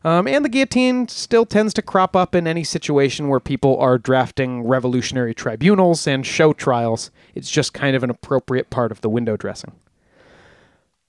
Um, 0.05 0.27
and 0.27 0.45
the 0.45 0.49
guillotine 0.49 1.07
still 1.07 1.47
tends 1.47 1.73
to 1.73 1.81
crop 1.81 2.15
up 2.15 2.35
in 2.35 2.45
any 2.45 2.63
situation 2.63 3.27
where 3.27 3.39
people 3.39 3.75
are 3.79 3.97
drafting 3.97 4.61
revolutionary 4.61 5.33
tribunals 5.33 6.05
and 6.05 6.23
show 6.23 6.53
trials. 6.53 7.09
It's 7.33 7.49
just 7.49 7.73
kind 7.73 7.95
of 7.95 8.03
an 8.03 8.11
appropriate 8.11 8.69
part 8.69 8.91
of 8.91 9.01
the 9.01 9.09
window 9.09 9.35
dressing. 9.35 9.71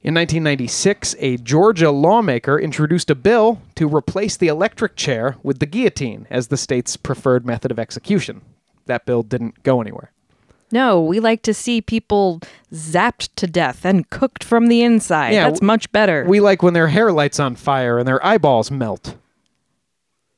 In 0.00 0.14
1996, 0.14 1.14
a 1.18 1.36
Georgia 1.36 1.90
lawmaker 1.90 2.58
introduced 2.58 3.10
a 3.10 3.14
bill 3.14 3.60
to 3.74 3.86
replace 3.86 4.38
the 4.38 4.48
electric 4.48 4.96
chair 4.96 5.36
with 5.42 5.58
the 5.58 5.66
guillotine 5.66 6.26
as 6.30 6.46
the 6.46 6.56
state's 6.56 6.96
preferred 6.96 7.44
method 7.44 7.70
of 7.70 7.78
execution. 7.78 8.40
That 8.86 9.04
bill 9.04 9.22
didn't 9.22 9.62
go 9.62 9.82
anywhere. 9.82 10.10
No, 10.72 11.00
we 11.00 11.20
like 11.20 11.42
to 11.42 11.54
see 11.54 11.80
people 11.80 12.40
zapped 12.72 13.28
to 13.36 13.46
death 13.46 13.84
and 13.84 14.08
cooked 14.10 14.42
from 14.42 14.66
the 14.66 14.82
inside. 14.82 15.32
Yeah, 15.32 15.48
That's 15.48 15.62
much 15.62 15.90
better. 15.92 16.24
We 16.26 16.40
like 16.40 16.62
when 16.62 16.74
their 16.74 16.88
hair 16.88 17.12
lights 17.12 17.38
on 17.38 17.54
fire 17.56 17.98
and 17.98 18.06
their 18.08 18.24
eyeballs 18.24 18.70
melt. 18.70 19.16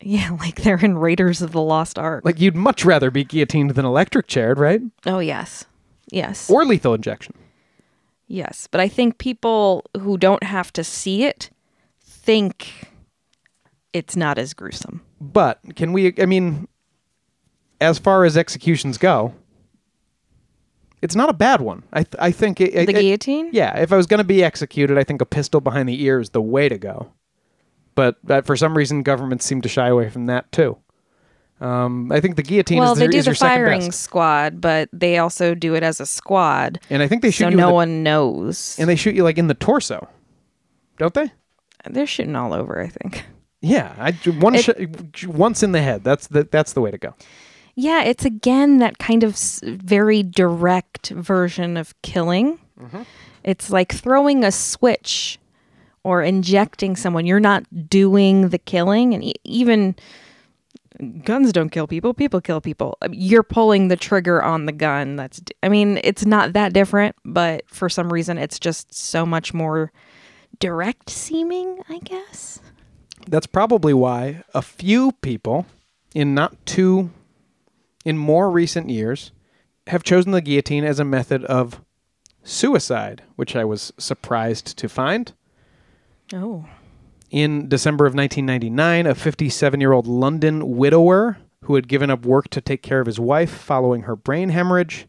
yeah, 0.02 0.30
like 0.40 0.62
they're 0.62 0.78
in 0.84 0.98
Raiders 0.98 1.40
of 1.42 1.52
the 1.52 1.62
Lost 1.62 1.98
Ark. 1.98 2.24
Like 2.24 2.40
you'd 2.40 2.54
much 2.56 2.84
rather 2.84 3.10
be 3.10 3.24
guillotined 3.24 3.70
than 3.70 3.84
electric 3.86 4.26
chaired, 4.26 4.58
right? 4.58 4.82
oh 5.06 5.18
yes, 5.18 5.64
yes, 6.10 6.50
Or 6.50 6.64
lethal 6.64 6.94
injection. 6.94 7.34
yes. 8.26 8.68
But 8.70 8.80
I 8.82 8.88
think 8.88 9.18
people 9.18 9.84
who 9.98 10.18
don't 10.18 10.42
have 10.42 10.72
to 10.74 10.84
see 10.84 11.24
it 11.24 11.50
think 12.04 12.88
it's 13.94 14.14
not 14.16 14.36
as 14.38 14.52
gruesome. 14.52 15.00
But 15.20 15.60
can 15.74 15.92
we? 15.94 16.12
I 16.20 16.26
mean, 16.26 16.68
as 17.80 17.98
far 17.98 18.24
as 18.24 18.36
executions 18.36 18.98
go, 18.98 19.34
it's 21.02 21.14
not 21.16 21.28
a 21.28 21.32
bad 21.32 21.60
one. 21.60 21.84
I 21.92 22.02
th- 22.02 22.16
I 22.18 22.30
think 22.30 22.60
it, 22.60 22.72
The 22.72 22.80
it- 22.82 22.86
guillotine. 22.92 23.50
Yeah, 23.52 23.78
if 23.78 23.92
I 23.92 23.96
was 23.96 24.06
going 24.06 24.18
to 24.18 24.24
be 24.24 24.42
executed, 24.42 24.98
I 24.98 25.04
think 25.04 25.20
a 25.20 25.26
pistol 25.26 25.60
behind 25.60 25.88
the 25.88 26.02
ear 26.02 26.20
is 26.20 26.30
the 26.30 26.42
way 26.42 26.68
to 26.68 26.78
go. 26.78 27.12
But 27.94 28.16
uh, 28.28 28.42
for 28.42 28.56
some 28.56 28.76
reason, 28.76 29.02
governments 29.02 29.44
seem 29.44 29.60
to 29.62 29.68
shy 29.68 29.88
away 29.88 30.08
from 30.10 30.26
that 30.26 30.50
too. 30.52 30.78
Um, 31.60 32.12
I 32.12 32.20
think 32.20 32.36
the 32.36 32.42
guillotine 32.44 32.78
Well, 32.78 32.92
is, 32.92 32.98
they 32.98 33.06
their- 33.06 33.12
do 33.12 33.18
is 33.18 33.24
the 33.24 33.34
firing 33.34 33.90
squad, 33.90 34.60
but 34.60 34.88
they 34.92 35.18
also 35.18 35.54
do 35.56 35.74
it 35.74 35.82
as 35.82 35.98
a 36.00 36.06
squad, 36.06 36.78
and 36.88 37.02
I 37.02 37.08
think 37.08 37.22
they 37.22 37.32
shoot 37.32 37.44
so 37.46 37.48
you. 37.50 37.56
no 37.56 37.66
the- 37.68 37.74
one 37.74 38.02
knows. 38.04 38.76
and 38.78 38.88
they 38.88 38.94
shoot 38.94 39.16
you 39.16 39.24
like 39.24 39.38
in 39.38 39.48
the 39.48 39.54
torso, 39.54 40.06
don't 40.98 41.14
they? 41.14 41.32
They're 41.90 42.06
shooting 42.06 42.36
all 42.36 42.54
over. 42.54 42.80
I 42.80 42.86
think. 42.88 43.24
Yeah, 43.60 43.92
I 43.98 44.12
one 44.38 44.54
It- 44.54 45.10
sh- 45.14 45.26
once 45.26 45.64
in 45.64 45.72
the 45.72 45.82
head. 45.82 46.04
That's 46.04 46.28
the 46.28 46.44
that's 46.44 46.74
the 46.74 46.80
way 46.80 46.92
to 46.92 46.98
go. 46.98 47.14
Yeah, 47.80 48.02
it's 48.02 48.24
again 48.24 48.78
that 48.78 48.98
kind 48.98 49.22
of 49.22 49.34
s- 49.34 49.60
very 49.64 50.24
direct 50.24 51.10
version 51.10 51.76
of 51.76 51.94
killing. 52.02 52.58
Mm-hmm. 52.80 53.02
It's 53.44 53.70
like 53.70 53.92
throwing 53.92 54.42
a 54.42 54.50
switch 54.50 55.38
or 56.02 56.20
injecting 56.20 56.96
someone. 56.96 57.24
You're 57.24 57.38
not 57.38 57.62
doing 57.88 58.48
the 58.48 58.58
killing, 58.58 59.14
and 59.14 59.22
e- 59.22 59.34
even 59.44 59.94
guns 61.24 61.52
don't 61.52 61.70
kill 61.70 61.86
people. 61.86 62.12
People 62.14 62.40
kill 62.40 62.60
people. 62.60 62.98
You're 63.12 63.44
pulling 63.44 63.86
the 63.86 63.96
trigger 63.96 64.42
on 64.42 64.66
the 64.66 64.72
gun. 64.72 65.14
That's. 65.14 65.38
d- 65.38 65.54
I 65.62 65.68
mean, 65.68 66.00
it's 66.02 66.26
not 66.26 66.54
that 66.54 66.72
different, 66.72 67.14
but 67.24 67.62
for 67.68 67.88
some 67.88 68.12
reason, 68.12 68.38
it's 68.38 68.58
just 68.58 68.92
so 68.92 69.24
much 69.24 69.54
more 69.54 69.92
direct 70.58 71.10
seeming. 71.10 71.78
I 71.88 72.00
guess. 72.00 72.60
That's 73.28 73.46
probably 73.46 73.94
why 73.94 74.42
a 74.52 74.62
few 74.62 75.12
people 75.22 75.66
in 76.12 76.34
not 76.34 76.56
too 76.66 77.10
in 78.08 78.16
more 78.16 78.50
recent 78.50 78.88
years 78.88 79.32
have 79.88 80.02
chosen 80.02 80.32
the 80.32 80.40
guillotine 80.40 80.82
as 80.82 80.98
a 80.98 81.04
method 81.04 81.44
of 81.44 81.82
suicide, 82.42 83.22
which 83.36 83.54
I 83.54 83.66
was 83.66 83.92
surprised 83.98 84.78
to 84.78 84.88
find. 84.88 85.34
Oh. 86.32 86.64
In 87.30 87.68
December 87.68 88.06
of 88.06 88.14
1999, 88.14 89.06
a 89.06 89.14
57 89.14 89.78
year 89.78 89.92
old 89.92 90.06
London 90.06 90.78
widower 90.78 91.36
who 91.64 91.74
had 91.74 91.86
given 91.86 92.08
up 92.08 92.24
work 92.24 92.48
to 92.48 92.62
take 92.62 92.82
care 92.82 93.00
of 93.00 93.06
his 93.06 93.20
wife 93.20 93.50
following 93.50 94.02
her 94.04 94.16
brain 94.16 94.48
hemorrhage 94.48 95.06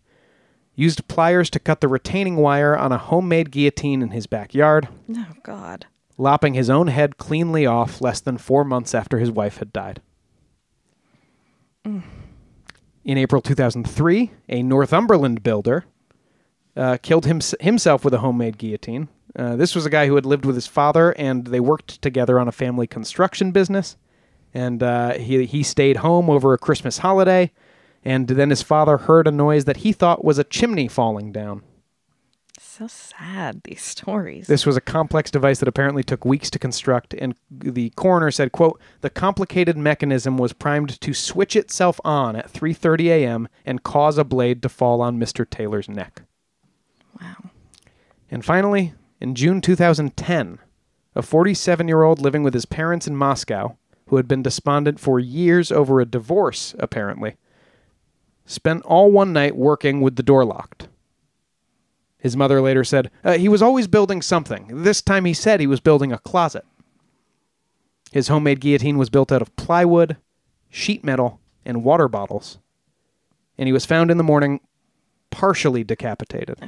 used 0.75 1.07
pliers 1.07 1.49
to 1.51 1.59
cut 1.59 1.79
the 1.79 1.87
retaining 1.87 2.35
wire 2.35 2.77
on 2.77 2.91
a 2.91 2.97
homemade 2.97 3.49
guillotine 3.49 4.01
in 4.01 4.09
his 4.09 4.27
backyard, 4.27 4.89
Oh 5.15 5.25
God. 5.43 5.85
lopping 6.17 6.53
his 6.53 6.69
own 6.69 6.87
head 6.87 7.17
cleanly 7.17 7.65
off 7.65 8.01
less 8.01 8.19
than 8.19 8.37
four 8.37 8.65
months 8.65 8.93
after 8.93 9.19
his 9.19 9.31
wife 9.31 9.59
had 9.59 9.71
died. 9.71 10.01
Mm. 11.85 12.03
In 13.03 13.17
April 13.17 13.41
2003, 13.41 14.31
a 14.49 14.63
Northumberland 14.63 15.41
builder 15.41 15.85
uh, 16.75 16.97
killed 17.01 17.25
him- 17.25 17.41
himself 17.59 18.03
with 18.03 18.13
a 18.13 18.19
homemade 18.19 18.57
guillotine. 18.57 19.07
Uh, 19.35 19.55
this 19.55 19.75
was 19.75 19.85
a 19.85 19.89
guy 19.89 20.07
who 20.07 20.15
had 20.15 20.25
lived 20.25 20.45
with 20.45 20.55
his 20.55 20.67
father, 20.67 21.11
and 21.11 21.47
they 21.47 21.59
worked 21.59 22.01
together 22.01 22.39
on 22.39 22.47
a 22.47 22.51
family 22.51 22.87
construction 22.87 23.51
business. 23.51 23.95
And 24.53 24.81
uh, 24.81 25.13
he 25.13 25.45
he 25.45 25.61
stayed 25.61 25.97
home 25.97 26.29
over 26.29 26.53
a 26.53 26.57
Christmas 26.57 26.99
holiday, 26.99 27.51
and 28.03 28.27
then 28.27 28.49
his 28.49 28.63
father 28.63 28.97
heard 28.97 29.27
a 29.27 29.31
noise 29.31 29.65
that 29.65 29.77
he 29.77 29.91
thought 29.91 30.25
was 30.25 30.39
a 30.39 30.43
chimney 30.43 30.87
falling 30.87 31.31
down. 31.31 31.61
So 32.79 32.87
sad. 32.87 33.59
These 33.65 33.81
stories. 33.81 34.47
This 34.47 34.65
was 34.65 34.77
a 34.77 34.81
complex 34.81 35.29
device 35.29 35.59
that 35.59 35.67
apparently 35.67 36.01
took 36.01 36.23
weeks 36.23 36.49
to 36.51 36.57
construct, 36.57 37.13
and 37.13 37.35
the 37.51 37.89
coroner 37.97 38.31
said, 38.31 38.53
"quote 38.53 38.79
The 39.01 39.09
complicated 39.09 39.75
mechanism 39.75 40.37
was 40.37 40.53
primed 40.53 41.01
to 41.01 41.13
switch 41.13 41.57
itself 41.57 41.99
on 42.05 42.37
at 42.37 42.49
3:30 42.49 43.09
a.m. 43.09 43.49
and 43.65 43.83
cause 43.83 44.17
a 44.17 44.23
blade 44.23 44.61
to 44.61 44.69
fall 44.69 45.01
on 45.01 45.19
Mr. 45.19 45.49
Taylor's 45.49 45.89
neck." 45.89 46.21
wow. 47.19 47.49
And 48.31 48.45
finally, 48.45 48.93
in 49.19 49.35
June 49.35 49.59
2010, 49.59 50.59
a 51.15 51.21
47-year-old 51.21 52.21
living 52.21 52.43
with 52.43 52.53
his 52.53 52.65
parents 52.65 53.07
in 53.07 53.15
Moscow, 53.17 53.75
who 54.05 54.15
had 54.15 54.27
been 54.29 54.41
despondent 54.41 55.01
for 55.01 55.19
years 55.19 55.69
over 55.69 55.99
a 55.99 56.05
divorce, 56.05 56.75
apparently, 56.79 57.35
spent 58.45 58.83
all 58.83 59.11
one 59.11 59.33
night 59.33 59.57
working 59.57 59.99
with 59.99 60.15
the 60.15 60.23
door 60.23 60.45
locked. 60.45 60.87
His 62.19 62.35
mother 62.35 62.61
later 62.61 62.83
said, 62.83 63.09
uh, 63.23 63.37
he 63.37 63.47
was 63.47 63.61
always 63.61 63.87
building 63.87 64.21
something. 64.21 64.83
This 64.83 65.01
time 65.01 65.25
he 65.25 65.33
said 65.33 65.59
he 65.59 65.67
was 65.67 65.79
building 65.79 66.11
a 66.11 66.19
closet. 66.19 66.65
His 68.11 68.27
homemade 68.27 68.59
guillotine 68.59 68.97
was 68.97 69.09
built 69.09 69.31
out 69.31 69.41
of 69.41 69.55
plywood, 69.55 70.17
sheet 70.69 71.03
metal, 71.03 71.39
and 71.65 71.83
water 71.83 72.07
bottles. 72.07 72.57
And 73.57 73.67
he 73.67 73.73
was 73.73 73.85
found 73.85 74.11
in 74.11 74.17
the 74.17 74.23
morning 74.23 74.59
partially 75.31 75.83
decapitated. 75.83 76.59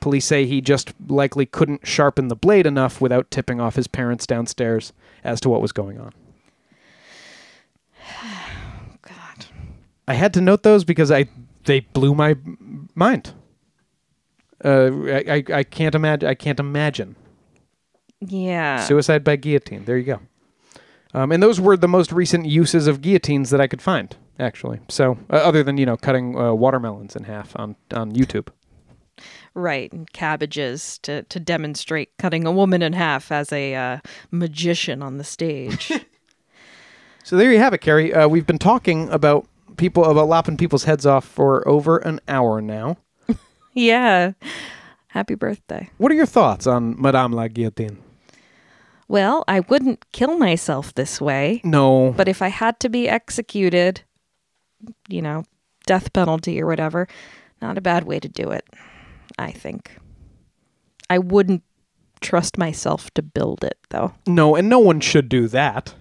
Police 0.00 0.26
say 0.26 0.46
he 0.46 0.60
just 0.60 0.92
likely 1.08 1.46
couldn't 1.46 1.86
sharpen 1.86 2.28
the 2.28 2.36
blade 2.36 2.66
enough 2.66 3.00
without 3.00 3.30
tipping 3.30 3.60
off 3.60 3.76
his 3.76 3.88
parents 3.88 4.26
downstairs 4.26 4.92
as 5.24 5.40
to 5.40 5.48
what 5.48 5.62
was 5.62 5.72
going 5.72 5.98
on. 5.98 6.12
God. 9.02 9.46
I 10.06 10.14
had 10.14 10.34
to 10.34 10.40
note 10.40 10.62
those 10.62 10.84
because 10.84 11.10
I 11.10 11.28
they 11.64 11.80
blew 11.80 12.14
my 12.14 12.36
mind. 12.94 13.32
Uh, 14.64 14.90
I, 15.06 15.24
I, 15.28 15.44
I 15.58 15.62
can't 15.62 15.94
imagine. 15.94 16.28
I 16.28 16.34
can't 16.34 16.58
imagine 16.60 17.16
Yeah. 18.20 18.80
suicide 18.84 19.22
by 19.24 19.36
guillotine. 19.36 19.84
There 19.84 19.96
you 19.96 20.04
go. 20.04 20.20
Um, 21.14 21.32
and 21.32 21.42
those 21.42 21.60
were 21.60 21.76
the 21.76 21.88
most 21.88 22.12
recent 22.12 22.46
uses 22.46 22.86
of 22.86 23.00
guillotines 23.00 23.50
that 23.50 23.60
I 23.60 23.66
could 23.66 23.80
find, 23.80 24.14
actually. 24.38 24.80
So, 24.88 25.16
uh, 25.30 25.36
other 25.36 25.62
than 25.62 25.78
you 25.78 25.86
know 25.86 25.96
cutting 25.96 26.36
uh, 26.38 26.52
watermelons 26.52 27.16
in 27.16 27.24
half 27.24 27.56
on 27.56 27.76
on 27.92 28.12
YouTube. 28.12 28.48
right. 29.54 29.90
And 29.92 30.12
cabbages 30.12 30.98
to, 30.98 31.22
to 31.24 31.40
demonstrate 31.40 32.10
cutting 32.18 32.46
a 32.46 32.52
woman 32.52 32.82
in 32.82 32.92
half 32.92 33.32
as 33.32 33.52
a 33.52 33.74
uh, 33.74 33.98
magician 34.30 35.02
on 35.02 35.16
the 35.18 35.24
stage. 35.24 35.90
So 37.24 37.36
there 37.36 37.52
you 37.52 37.58
have 37.58 37.74
it, 37.74 37.82
Carrie. 37.82 38.14
Uh, 38.14 38.26
we've 38.26 38.46
been 38.46 38.58
talking 38.58 39.10
about 39.10 39.46
people 39.76 40.02
about 40.06 40.28
lopping 40.28 40.56
people's 40.56 40.84
heads 40.84 41.04
off 41.04 41.26
for 41.26 41.66
over 41.68 41.98
an 41.98 42.20
hour 42.26 42.62
now. 42.62 42.96
Yeah. 43.78 44.32
Happy 45.08 45.34
birthday. 45.34 45.88
What 45.98 46.12
are 46.12 46.14
your 46.14 46.26
thoughts 46.26 46.66
on 46.66 47.00
Madame 47.00 47.32
la 47.32 47.48
Guillotine? 47.48 47.98
Well, 49.08 49.42
I 49.48 49.60
wouldn't 49.60 50.04
kill 50.12 50.36
myself 50.36 50.92
this 50.94 51.18
way, 51.20 51.62
No, 51.64 52.12
but 52.14 52.28
if 52.28 52.42
I 52.42 52.48
had 52.48 52.78
to 52.80 52.90
be 52.90 53.08
executed, 53.08 54.02
you 55.08 55.22
know, 55.22 55.44
death 55.86 56.12
penalty 56.12 56.60
or 56.60 56.66
whatever, 56.66 57.08
not 57.62 57.78
a 57.78 57.80
bad 57.80 58.04
way 58.04 58.20
to 58.20 58.28
do 58.28 58.50
it, 58.50 58.66
I 59.38 59.50
think. 59.50 59.96
I 61.08 61.16
wouldn't 61.18 61.62
trust 62.20 62.58
myself 62.58 63.10
to 63.14 63.22
build 63.22 63.64
it, 63.64 63.78
though. 63.88 64.12
no, 64.26 64.54
and 64.56 64.68
no 64.68 64.78
one 64.78 65.00
should 65.00 65.30
do 65.30 65.48
that. 65.48 65.94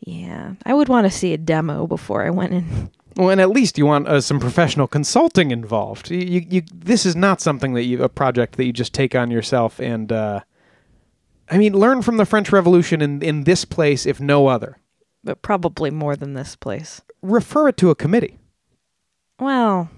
Yeah, 0.00 0.54
I 0.66 0.74
would 0.74 0.90
want 0.90 1.06
to 1.06 1.10
see 1.10 1.32
a 1.32 1.38
demo 1.38 1.86
before 1.86 2.26
I 2.26 2.30
went 2.30 2.52
in. 2.52 2.90
Well, 3.16 3.30
and 3.30 3.40
at 3.40 3.50
least 3.50 3.78
you 3.78 3.86
want 3.86 4.08
uh, 4.08 4.20
some 4.20 4.40
professional 4.40 4.88
consulting 4.88 5.50
involved. 5.50 6.10
You, 6.10 6.18
you, 6.18 6.46
you, 6.48 6.62
this 6.74 7.06
is 7.06 7.14
not 7.14 7.40
something 7.40 7.74
that 7.74 7.84
you 7.84 8.02
a 8.02 8.08
project 8.08 8.56
that 8.56 8.64
you 8.64 8.72
just 8.72 8.92
take 8.92 9.14
on 9.14 9.30
yourself 9.30 9.80
and. 9.80 10.10
Uh, 10.10 10.40
I 11.50 11.58
mean, 11.58 11.74
learn 11.74 12.00
from 12.00 12.16
the 12.16 12.24
French 12.24 12.50
Revolution 12.50 13.02
in 13.02 13.22
in 13.22 13.44
this 13.44 13.64
place, 13.64 14.06
if 14.06 14.18
no 14.18 14.46
other. 14.46 14.78
But 15.22 15.42
probably 15.42 15.90
more 15.90 16.16
than 16.16 16.34
this 16.34 16.56
place. 16.56 17.02
Refer 17.22 17.68
it 17.68 17.76
to 17.78 17.90
a 17.90 17.94
committee. 17.94 18.38
Well, 19.38 19.90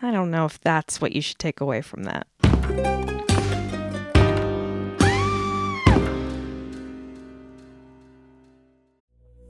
I 0.00 0.10
don't 0.10 0.30
know 0.30 0.44
if 0.44 0.60
that's 0.60 1.00
what 1.00 1.12
you 1.12 1.20
should 1.20 1.38
take 1.38 1.60
away 1.60 1.82
from 1.82 2.04
that. 2.04 2.26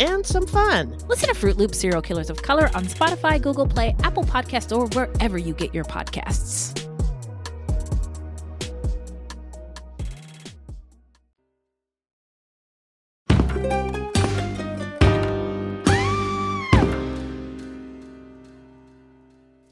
and 0.00 0.24
some 0.24 0.46
fun. 0.46 0.96
Listen 1.08 1.28
to 1.28 1.34
Fruit 1.34 1.56
Loop 1.56 1.74
Serial 1.74 2.02
Killers 2.02 2.30
of 2.30 2.42
Color 2.42 2.70
on 2.74 2.84
Spotify, 2.84 3.40
Google 3.40 3.66
Play, 3.66 3.94
Apple 4.02 4.22
Podcasts, 4.24 4.76
or 4.76 4.86
wherever 4.88 5.36
you 5.36 5.52
get 5.54 5.74
your 5.74 5.84
podcasts. 5.84 6.84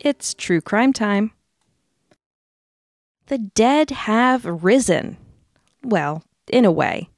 It's 0.01 0.35
true 0.35 0.61
crime 0.61 0.93
time. 0.93 1.33
The 3.27 3.39
dead 3.39 3.91
have 3.91 4.45
risen. 4.45 5.17
Well, 5.83 6.23
in 6.49 6.65
a 6.65 6.71
way. 6.71 7.09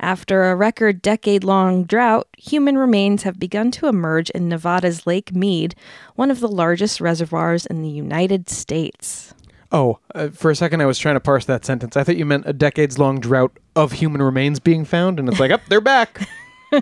After 0.00 0.44
a 0.44 0.56
record 0.56 1.02
decade 1.02 1.44
long 1.44 1.84
drought, 1.84 2.26
human 2.38 2.78
remains 2.78 3.24
have 3.24 3.38
begun 3.38 3.70
to 3.72 3.86
emerge 3.86 4.30
in 4.30 4.48
Nevada's 4.48 5.06
Lake 5.06 5.34
Mead, 5.34 5.74
one 6.14 6.30
of 6.30 6.40
the 6.40 6.48
largest 6.48 7.02
reservoirs 7.02 7.66
in 7.66 7.82
the 7.82 7.88
United 7.88 8.48
States. 8.48 9.34
Oh, 9.70 9.98
uh, 10.14 10.28
for 10.28 10.50
a 10.50 10.56
second 10.56 10.80
I 10.80 10.86
was 10.86 10.98
trying 10.98 11.16
to 11.16 11.20
parse 11.20 11.44
that 11.44 11.66
sentence. 11.66 11.98
I 11.98 12.02
thought 12.02 12.16
you 12.16 12.24
meant 12.24 12.48
a 12.48 12.54
decades 12.54 12.98
long 12.98 13.20
drought 13.20 13.52
of 13.76 13.92
human 13.92 14.22
remains 14.22 14.58
being 14.58 14.86
found, 14.86 15.20
and 15.20 15.28
it's 15.28 15.38
like, 15.38 15.50
up, 15.50 15.60
they're 15.68 15.82
back. 15.82 16.26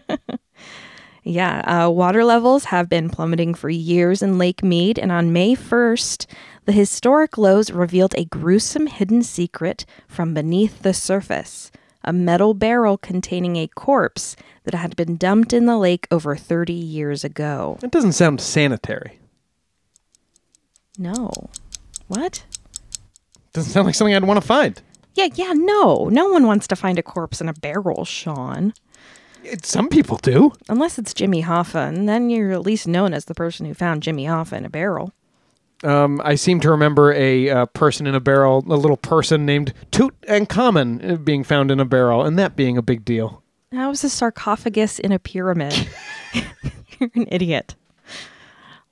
Yeah, 1.24 1.58
uh, 1.60 1.90
water 1.90 2.24
levels 2.24 2.64
have 2.64 2.88
been 2.88 3.10
plummeting 3.10 3.52
for 3.52 3.68
years 3.68 4.22
in 4.22 4.38
Lake 4.38 4.62
Mead, 4.62 4.98
and 4.98 5.12
on 5.12 5.30
May 5.30 5.54
1st, 5.54 6.24
the 6.64 6.72
historic 6.72 7.36
lows 7.36 7.70
revealed 7.70 8.14
a 8.16 8.24
gruesome 8.24 8.86
hidden 8.86 9.22
secret 9.22 9.84
from 10.06 10.32
beneath 10.32 10.80
the 10.80 10.94
surface 10.94 11.70
a 12.04 12.12
metal 12.12 12.54
barrel 12.54 12.96
containing 12.98 13.56
a 13.56 13.66
corpse 13.68 14.36
that 14.64 14.74
had 14.74 14.96
been 14.96 15.16
dumped 15.16 15.52
in 15.52 15.66
the 15.66 15.78
lake 15.78 16.06
over 16.10 16.36
30 16.36 16.72
years 16.72 17.24
ago. 17.24 17.78
That 17.80 17.90
doesn't 17.90 18.12
sound 18.12 18.40
sanitary. 18.40 19.18
No. 20.98 21.30
What? 22.08 22.44
Doesn't 23.52 23.72
sound 23.72 23.86
like 23.86 23.94
something 23.94 24.14
I'd 24.14 24.24
want 24.24 24.40
to 24.40 24.46
find. 24.46 24.80
Yeah, 25.14 25.28
yeah, 25.34 25.52
no. 25.54 26.08
No 26.10 26.28
one 26.28 26.46
wants 26.46 26.66
to 26.68 26.76
find 26.76 26.98
a 26.98 27.02
corpse 27.02 27.40
in 27.40 27.48
a 27.48 27.54
barrel, 27.54 28.04
Sean. 28.04 28.72
It, 29.42 29.64
some 29.64 29.88
people 29.88 30.16
do. 30.18 30.52
Unless 30.68 30.98
it's 30.98 31.14
Jimmy 31.14 31.42
Hoffa, 31.42 31.88
and 31.88 32.08
then 32.08 32.30
you're 32.30 32.52
at 32.52 32.62
least 32.62 32.86
known 32.86 33.14
as 33.14 33.24
the 33.24 33.34
person 33.34 33.66
who 33.66 33.74
found 33.74 34.02
Jimmy 34.02 34.26
Hoffa 34.26 34.54
in 34.54 34.64
a 34.64 34.70
barrel. 34.70 35.12
Um, 35.84 36.20
I 36.24 36.34
seem 36.34 36.60
to 36.60 36.70
remember 36.70 37.12
a 37.12 37.48
uh, 37.48 37.66
person 37.66 38.06
in 38.06 38.14
a 38.14 38.20
barrel, 38.20 38.64
a 38.66 38.74
little 38.74 38.96
person 38.96 39.46
named 39.46 39.72
Toot 39.90 40.14
and 40.26 40.48
Common 40.48 41.12
uh, 41.12 41.16
being 41.16 41.44
found 41.44 41.70
in 41.70 41.78
a 41.78 41.84
barrel, 41.84 42.24
and 42.24 42.38
that 42.38 42.56
being 42.56 42.76
a 42.76 42.82
big 42.82 43.04
deal. 43.04 43.42
That 43.70 43.86
was 43.86 44.02
a 44.02 44.08
sarcophagus 44.08 44.98
in 44.98 45.12
a 45.12 45.18
pyramid. 45.18 45.88
You're 46.98 47.10
an 47.14 47.28
idiot. 47.30 47.74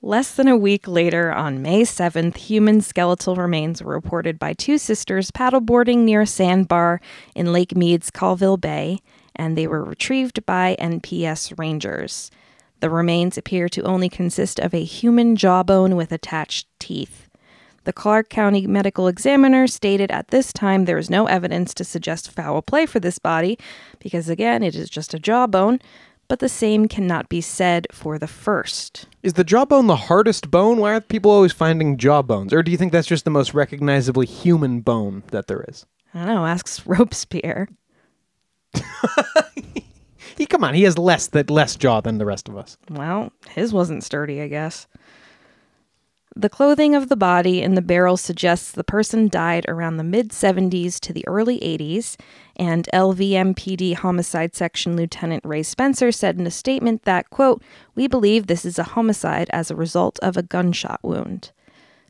Less 0.01 0.33
than 0.35 0.47
a 0.47 0.55
week 0.55 0.87
later, 0.87 1.33
on 1.33 1.61
May 1.61 1.81
7th, 1.81 2.37
human 2.37 2.81
skeletal 2.81 3.35
remains 3.35 3.81
were 3.81 3.93
reported 3.93 4.37
by 4.37 4.53
two 4.53 4.77
sisters 4.77 5.31
paddleboarding 5.31 5.99
near 5.99 6.21
a 6.21 6.27
sandbar 6.27 7.01
in 7.35 7.51
Lake 7.51 7.75
Mead's 7.75 8.11
Callville 8.11 8.61
Bay, 8.61 8.99
and 9.35 9.57
they 9.57 9.67
were 9.67 9.83
retrieved 9.83 10.45
by 10.45 10.77
NPS 10.79 11.57
rangers. 11.57 12.29
The 12.79 12.89
remains 12.89 13.37
appear 13.37 13.67
to 13.69 13.81
only 13.83 14.09
consist 14.09 14.59
of 14.59 14.73
a 14.73 14.83
human 14.83 15.35
jawbone 15.35 15.95
with 15.95 16.11
attached 16.11 16.67
teeth. 16.79 17.27
The 17.85 17.93
Clark 17.93 18.29
County 18.29 18.67
Medical 18.67 19.07
Examiner 19.07 19.65
stated 19.65 20.11
at 20.11 20.27
this 20.27 20.51
time 20.51 20.85
there 20.85 20.97
is 20.97 21.09
no 21.09 21.25
evidence 21.25 21.73
to 21.75 21.83
suggest 21.83 22.29
foul 22.29 22.61
play 22.61 22.85
for 22.85 22.99
this 22.99 23.17
body, 23.17 23.57
because 23.99 24.29
again, 24.29 24.61
it 24.61 24.75
is 24.75 24.89
just 24.89 25.13
a 25.13 25.19
jawbone, 25.19 25.79
but 26.27 26.39
the 26.39 26.49
same 26.49 26.87
cannot 26.87 27.29
be 27.29 27.39
said 27.39 27.87
for 27.91 28.19
the 28.19 28.27
first. 28.27 29.05
Is 29.23 29.33
the 29.33 29.45
jawbone 29.45 29.87
the 29.87 29.95
hardest 29.95 30.51
bone? 30.51 30.77
Why 30.77 30.95
are 30.95 31.01
people 31.01 31.31
always 31.31 31.53
finding 31.53 31.97
jawbones? 31.97 32.51
Or 32.51 32.61
do 32.61 32.71
you 32.71 32.77
think 32.77 32.91
that's 32.91 33.07
just 33.07 33.23
the 33.23 33.31
most 33.31 33.53
recognizably 33.53 34.25
human 34.25 34.81
bone 34.81 35.23
that 35.31 35.47
there 35.47 35.63
is? 35.67 35.85
I 36.13 36.25
don't 36.25 36.35
know, 36.35 36.45
asks 36.45 36.81
Robespierre. 36.85 37.69
He 40.37 40.45
come 40.45 40.63
on, 40.63 40.75
he 40.75 40.83
has 40.83 40.97
less 40.97 41.27
that 41.27 41.49
less 41.49 41.75
jaw 41.75 42.01
than 42.01 42.19
the 42.19 42.25
rest 42.25 42.47
of 42.47 42.57
us. 42.57 42.77
Well, 42.89 43.31
his 43.49 43.73
wasn't 43.73 44.03
sturdy, 44.03 44.41
I 44.41 44.47
guess. 44.47 44.87
The 46.35 46.49
clothing 46.49 46.93
of 46.93 47.09
the 47.09 47.15
body 47.15 47.63
in 47.63 47.73
the 47.73 47.81
barrel 47.81 48.15
suggests 48.15 48.71
the 48.71 48.83
person 48.83 49.27
died 49.27 49.65
around 49.67 49.97
the 49.97 50.03
mid 50.03 50.29
70s 50.29 50.99
to 50.99 51.11
the 51.11 51.27
early 51.27 51.59
80s, 51.61 52.15
and 52.55 52.87
LVMPD 52.93 53.95
Homicide 53.95 54.53
Section 54.55 54.95
Lieutenant 54.95 55.43
Ray 55.43 55.63
Spencer 55.63 56.11
said 56.11 56.37
in 56.37 56.45
a 56.45 56.51
statement 56.51 57.05
that, 57.05 57.31
quote, 57.31 57.63
We 57.95 58.07
believe 58.07 58.45
this 58.45 58.65
is 58.65 58.77
a 58.77 58.83
homicide 58.83 59.49
as 59.51 59.71
a 59.71 59.75
result 59.75 60.19
of 60.19 60.37
a 60.37 60.43
gunshot 60.43 60.99
wound. 61.01 61.51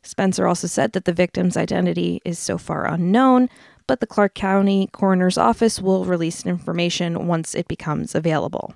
Spencer 0.02 0.46
also 0.46 0.66
said 0.66 0.92
that 0.92 1.06
the 1.06 1.14
victim's 1.14 1.56
identity 1.56 2.20
is 2.22 2.38
so 2.38 2.58
far 2.58 2.86
unknown, 2.86 3.48
but 3.88 3.98
the 3.98 4.06
Clark 4.06 4.34
County 4.34 4.88
Coroner's 4.92 5.36
Office 5.36 5.80
will 5.80 6.04
release 6.04 6.46
information 6.46 7.26
once 7.26 7.56
it 7.56 7.66
becomes 7.66 8.14
available. 8.14 8.74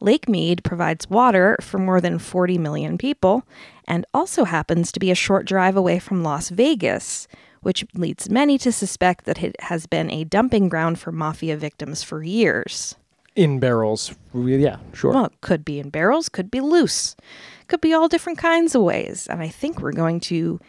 Lake 0.00 0.28
Mead 0.28 0.64
provides 0.64 1.10
water 1.10 1.58
for 1.60 1.76
more 1.76 2.00
than 2.00 2.18
40 2.18 2.56
million 2.56 2.96
people 2.96 3.42
and 3.86 4.06
also 4.14 4.44
happens 4.44 4.90
to 4.92 5.00
be 5.00 5.10
a 5.10 5.14
short 5.14 5.44
drive 5.44 5.76
away 5.76 5.98
from 5.98 6.22
Las 6.22 6.48
Vegas, 6.48 7.28
which 7.60 7.84
leads 7.92 8.30
many 8.30 8.56
to 8.56 8.72
suspect 8.72 9.26
that 9.26 9.42
it 9.42 9.60
has 9.60 9.86
been 9.86 10.10
a 10.10 10.24
dumping 10.24 10.70
ground 10.70 10.98
for 10.98 11.12
mafia 11.12 11.56
victims 11.56 12.02
for 12.02 12.22
years. 12.22 12.94
In 13.36 13.60
barrels. 13.60 14.14
Yeah, 14.32 14.78
sure. 14.94 15.12
Well, 15.12 15.26
it 15.26 15.40
could 15.42 15.64
be 15.64 15.78
in 15.78 15.90
barrels, 15.90 16.28
could 16.28 16.50
be 16.50 16.60
loose, 16.60 17.14
could 17.68 17.80
be 17.80 17.92
all 17.92 18.08
different 18.08 18.38
kinds 18.38 18.74
of 18.74 18.82
ways. 18.82 19.26
And 19.26 19.42
I 19.42 19.48
think 19.48 19.80
we're 19.80 19.92
going 19.92 20.20
to 20.20 20.60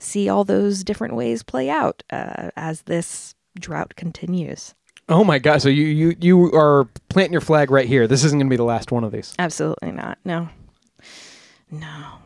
see 0.00 0.28
all 0.28 0.44
those 0.44 0.82
different 0.82 1.14
ways 1.14 1.42
play 1.42 1.70
out 1.70 2.02
uh, 2.10 2.50
as 2.56 2.82
this 2.82 3.34
drought 3.58 3.94
continues. 3.96 4.74
Oh 5.08 5.24
my 5.24 5.38
god! 5.38 5.60
So 5.60 5.68
you 5.68 5.86
you 5.86 6.16
you 6.20 6.52
are 6.54 6.86
planting 7.08 7.32
your 7.32 7.40
flag 7.40 7.70
right 7.70 7.86
here. 7.86 8.06
This 8.06 8.24
isn't 8.24 8.38
going 8.38 8.46
to 8.46 8.50
be 8.50 8.56
the 8.56 8.64
last 8.64 8.92
one 8.92 9.04
of 9.04 9.12
these. 9.12 9.34
Absolutely 9.38 9.92
not. 9.92 10.18
No. 10.24 10.48
No. 11.70 12.18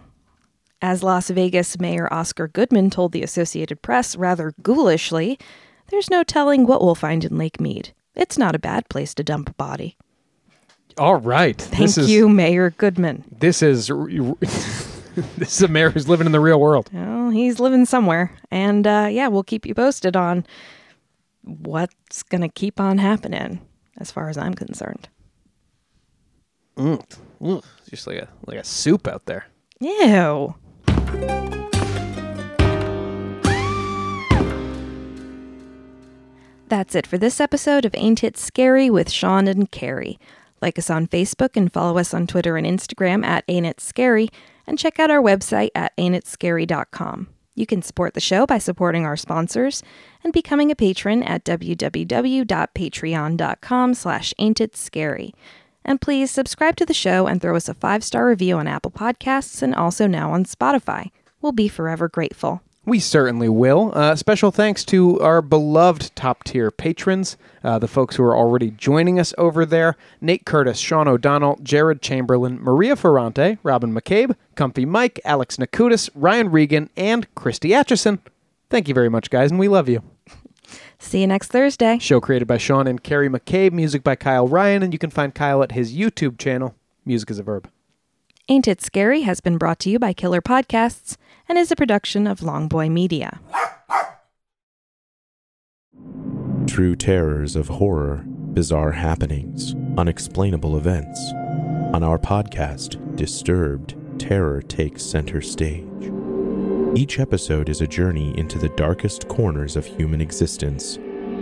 As 0.83 1.03
Las 1.03 1.31
Vegas 1.31 1.79
Mayor 1.79 2.13
Oscar 2.13 2.47
Goodman 2.47 2.91
told 2.91 3.13
the 3.13 3.23
Associated 3.23 3.81
Press 3.81 4.17
rather 4.17 4.53
ghoulishly, 4.63 5.39
there's 5.89 6.11
no 6.11 6.23
telling 6.23 6.67
what 6.67 6.83
we'll 6.83 6.95
find 6.95 7.25
in 7.25 7.39
Lake 7.39 7.59
Mead. 7.59 7.95
It's 8.15 8.37
not 8.37 8.55
a 8.55 8.59
bad 8.59 8.89
place 8.91 9.15
to 9.15 9.25
dump 9.25 9.49
a 9.49 9.55
body. 9.55 9.97
All 10.99 11.17
right. 11.17 11.57
Thank 11.61 11.81
this 11.81 11.99
is, 11.99 12.11
you, 12.11 12.29
Mayor 12.29 12.71
Goodman. 12.71 13.25
This 13.31 13.63
is 13.63 13.91
this 15.39 15.57
is 15.57 15.63
a 15.63 15.69
mayor 15.69 15.91
who's 15.91 16.09
living 16.09 16.27
in 16.27 16.33
the 16.33 16.41
real 16.41 16.59
world. 16.59 16.91
Well, 16.93 17.31
he's 17.31 17.61
living 17.61 17.87
somewhere. 17.87 18.37
And 18.51 18.87
uh, 18.87 19.09
yeah, 19.11 19.29
we'll 19.29 19.45
keep 19.45 19.65
you 19.67 19.75
posted 19.75 20.17
on 20.17 20.45
what's 21.43 22.23
going 22.25 22.41
to 22.41 22.49
keep 22.49 22.81
on 22.81 22.99
happening 22.99 23.61
as 23.99 24.11
far 24.11 24.29
as 24.29 24.37
I'm 24.37 24.55
concerned. 24.55 25.09
Mm. 26.77 27.05
Mm. 27.41 27.65
Just 27.89 28.07
like 28.07 28.19
a 28.19 28.29
like 28.47 28.59
a 28.59 28.65
soup 28.65 29.07
out 29.07 29.27
there. 29.27 29.47
Ew. 29.81 30.55
That's 36.69 36.95
it 36.97 37.07
for 37.07 37.19
this 37.19 37.41
episode 37.41 37.85
of 37.85 37.95
Ain't 37.95 38.25
It 38.25 38.37
Scary 38.37 38.91
with 38.91 39.11
Sean 39.11 39.47
and 39.47 39.71
Carrie. 39.71 40.19
Like 40.61 40.79
us 40.79 40.91
on 40.91 41.07
Facebook 41.07 41.57
and 41.57 41.73
follow 41.73 41.99
us 41.99 42.13
on 42.13 42.27
Twitter 42.27 42.57
and 42.57 42.67
Instagram 42.67 43.25
at 43.25 43.45
Ain't 43.47 43.67
It 43.67 43.81
Scary, 43.81 44.29
and 44.67 44.79
check 44.79 44.99
out 44.99 45.11
our 45.11 45.23
website 45.23 45.71
at 45.75 45.95
ain'titscary.com. 45.97 47.29
You 47.55 47.67
can 47.67 47.83
support 47.83 48.15
the 48.15 48.21
show 48.21 48.47
by 48.47 48.59
supporting 48.59 49.05
our 49.05 49.17
sponsors 49.17 49.83
and 50.23 50.33
becoming 50.33 50.71
a 50.71 50.77
patron 50.77 51.23
at 51.23 51.45
www.patreon.com 51.45 53.95
slash 53.95 54.35
ain'titscary. 54.41 55.33
And 55.85 56.01
please 56.01 56.31
subscribe 56.31 56.77
to 56.77 56.87
the 56.87 56.95
show 56.95 57.27
and 57.27 57.43
throw 57.43 57.57
us 57.57 57.69
a 57.69 57.75
five-star 57.75 58.27
review 58.27 58.57
on 58.57 58.67
Apple 58.67 58.91
Podcasts 58.91 59.63
and 59.63 59.75
also 59.75 60.07
now 60.07 60.33
on 60.33 60.45
Spotify. 60.45 61.11
We'll 61.41 61.53
be 61.53 61.69
forever 61.69 62.09
grateful. 62.09 62.63
We 62.87 63.01
certainly 63.01 63.49
will. 63.49 63.93
Uh, 63.95 64.15
special 64.15 64.51
thanks 64.51 64.85
to 64.87 65.19
our 65.21 65.41
beloved 65.41 66.15
top 66.15 66.45
tier 66.45 66.71
patrons, 66.71 67.39
uh, 67.63 67.79
the 67.79 67.89
folks 67.89 68.17
who 68.17 68.23
are 68.25 68.37
already 68.37 68.71
joining 68.73 69.19
us 69.19 69.33
over 69.39 69.65
there 69.65 69.97
Nate 70.21 70.45
Curtis, 70.45 70.79
Sean 70.79 71.09
O'Donnell, 71.09 71.59
Jared 71.63 72.03
Chamberlain, 72.03 72.59
Maria 72.61 72.95
Ferrante, 72.95 73.57
Robin 73.63 73.95
McCabe, 73.95 74.37
Comfy 74.55 74.85
Mike, 74.85 75.19
Alex 75.25 75.57
Nakutis, 75.57 76.11
Ryan 76.15 76.51
Regan, 76.51 76.91
and 76.95 77.33
Christy 77.35 77.73
Atchison. 77.73 78.19
Thank 78.69 78.89
you 78.89 78.95
very 78.95 79.09
much, 79.09 79.31
guys, 79.31 79.51
and 79.51 79.59
we 79.59 79.69
love 79.69 79.89
you. 79.89 80.03
See 80.99 81.23
you 81.23 81.27
next 81.27 81.49
Thursday. 81.49 81.99
Show 81.99 82.21
created 82.21 82.49
by 82.49 82.59
Sean 82.59 82.87
and 82.87 83.03
Carrie 83.03 83.29
McCabe, 83.31 83.73
music 83.73 84.03
by 84.03 84.17
Kyle 84.17 84.49
Ryan, 84.49 84.83
and 84.83 84.93
you 84.93 84.99
can 84.99 85.11
find 85.11 85.35
Kyle 85.35 85.63
at 85.63 85.73
his 85.73 85.95
YouTube 85.95 86.39
channel, 86.39 86.75
Music 87.07 87.31
is 87.31 87.39
a 87.39 87.43
Verb. 87.43 87.69
Ain't 88.47 88.69
It 88.69 88.83
Scary 88.83 89.23
has 89.23 89.41
been 89.41 89.57
brought 89.57 89.79
to 89.81 89.91
you 89.91 89.99
by 89.99 90.13
Killer 90.13 90.43
Podcasts 90.43 91.17
and 91.49 91.59
is 91.59 91.71
a 91.71 91.77
production 91.77 92.27
of 92.27 92.41
Longboy 92.41 92.91
Media. 92.91 93.41
True 96.67 96.97
terrors 96.97 97.57
of 97.57 97.69
horror, 97.69 98.25
bizarre 98.27 98.93
happenings, 98.93 99.75
unexplainable 99.97 100.77
events. 100.77 101.21
On 101.93 102.03
our 102.03 102.19
podcast, 102.19 102.99
Disturbed, 103.17 103.95
terror 104.19 104.61
takes 104.61 105.05
center 105.05 105.41
stage. 105.41 105.85
Each 106.97 107.21
episode 107.21 107.69
is 107.69 107.81
a 107.81 107.87
journey 107.87 108.37
into 108.37 108.59
the 108.59 108.71
darkest 108.71 109.29
corners 109.29 109.77
of 109.77 109.87
human 109.87 110.21
existence, 110.21 110.99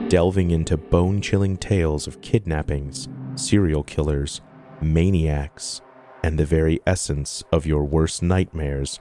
delving 0.09 0.51
into 0.51 0.77
bone 0.77 1.23
chilling 1.23 1.57
tales 1.57 2.07
of 2.07 2.21
kidnappings, 2.21 3.09
serial 3.37 3.83
killers, 3.83 4.43
maniacs, 4.83 5.81
and 6.23 6.39
the 6.39 6.45
very 6.45 6.79
essence 6.87 7.43
of 7.53 7.65
your 7.65 7.85
worst 7.85 8.23
nightmares 8.23 9.01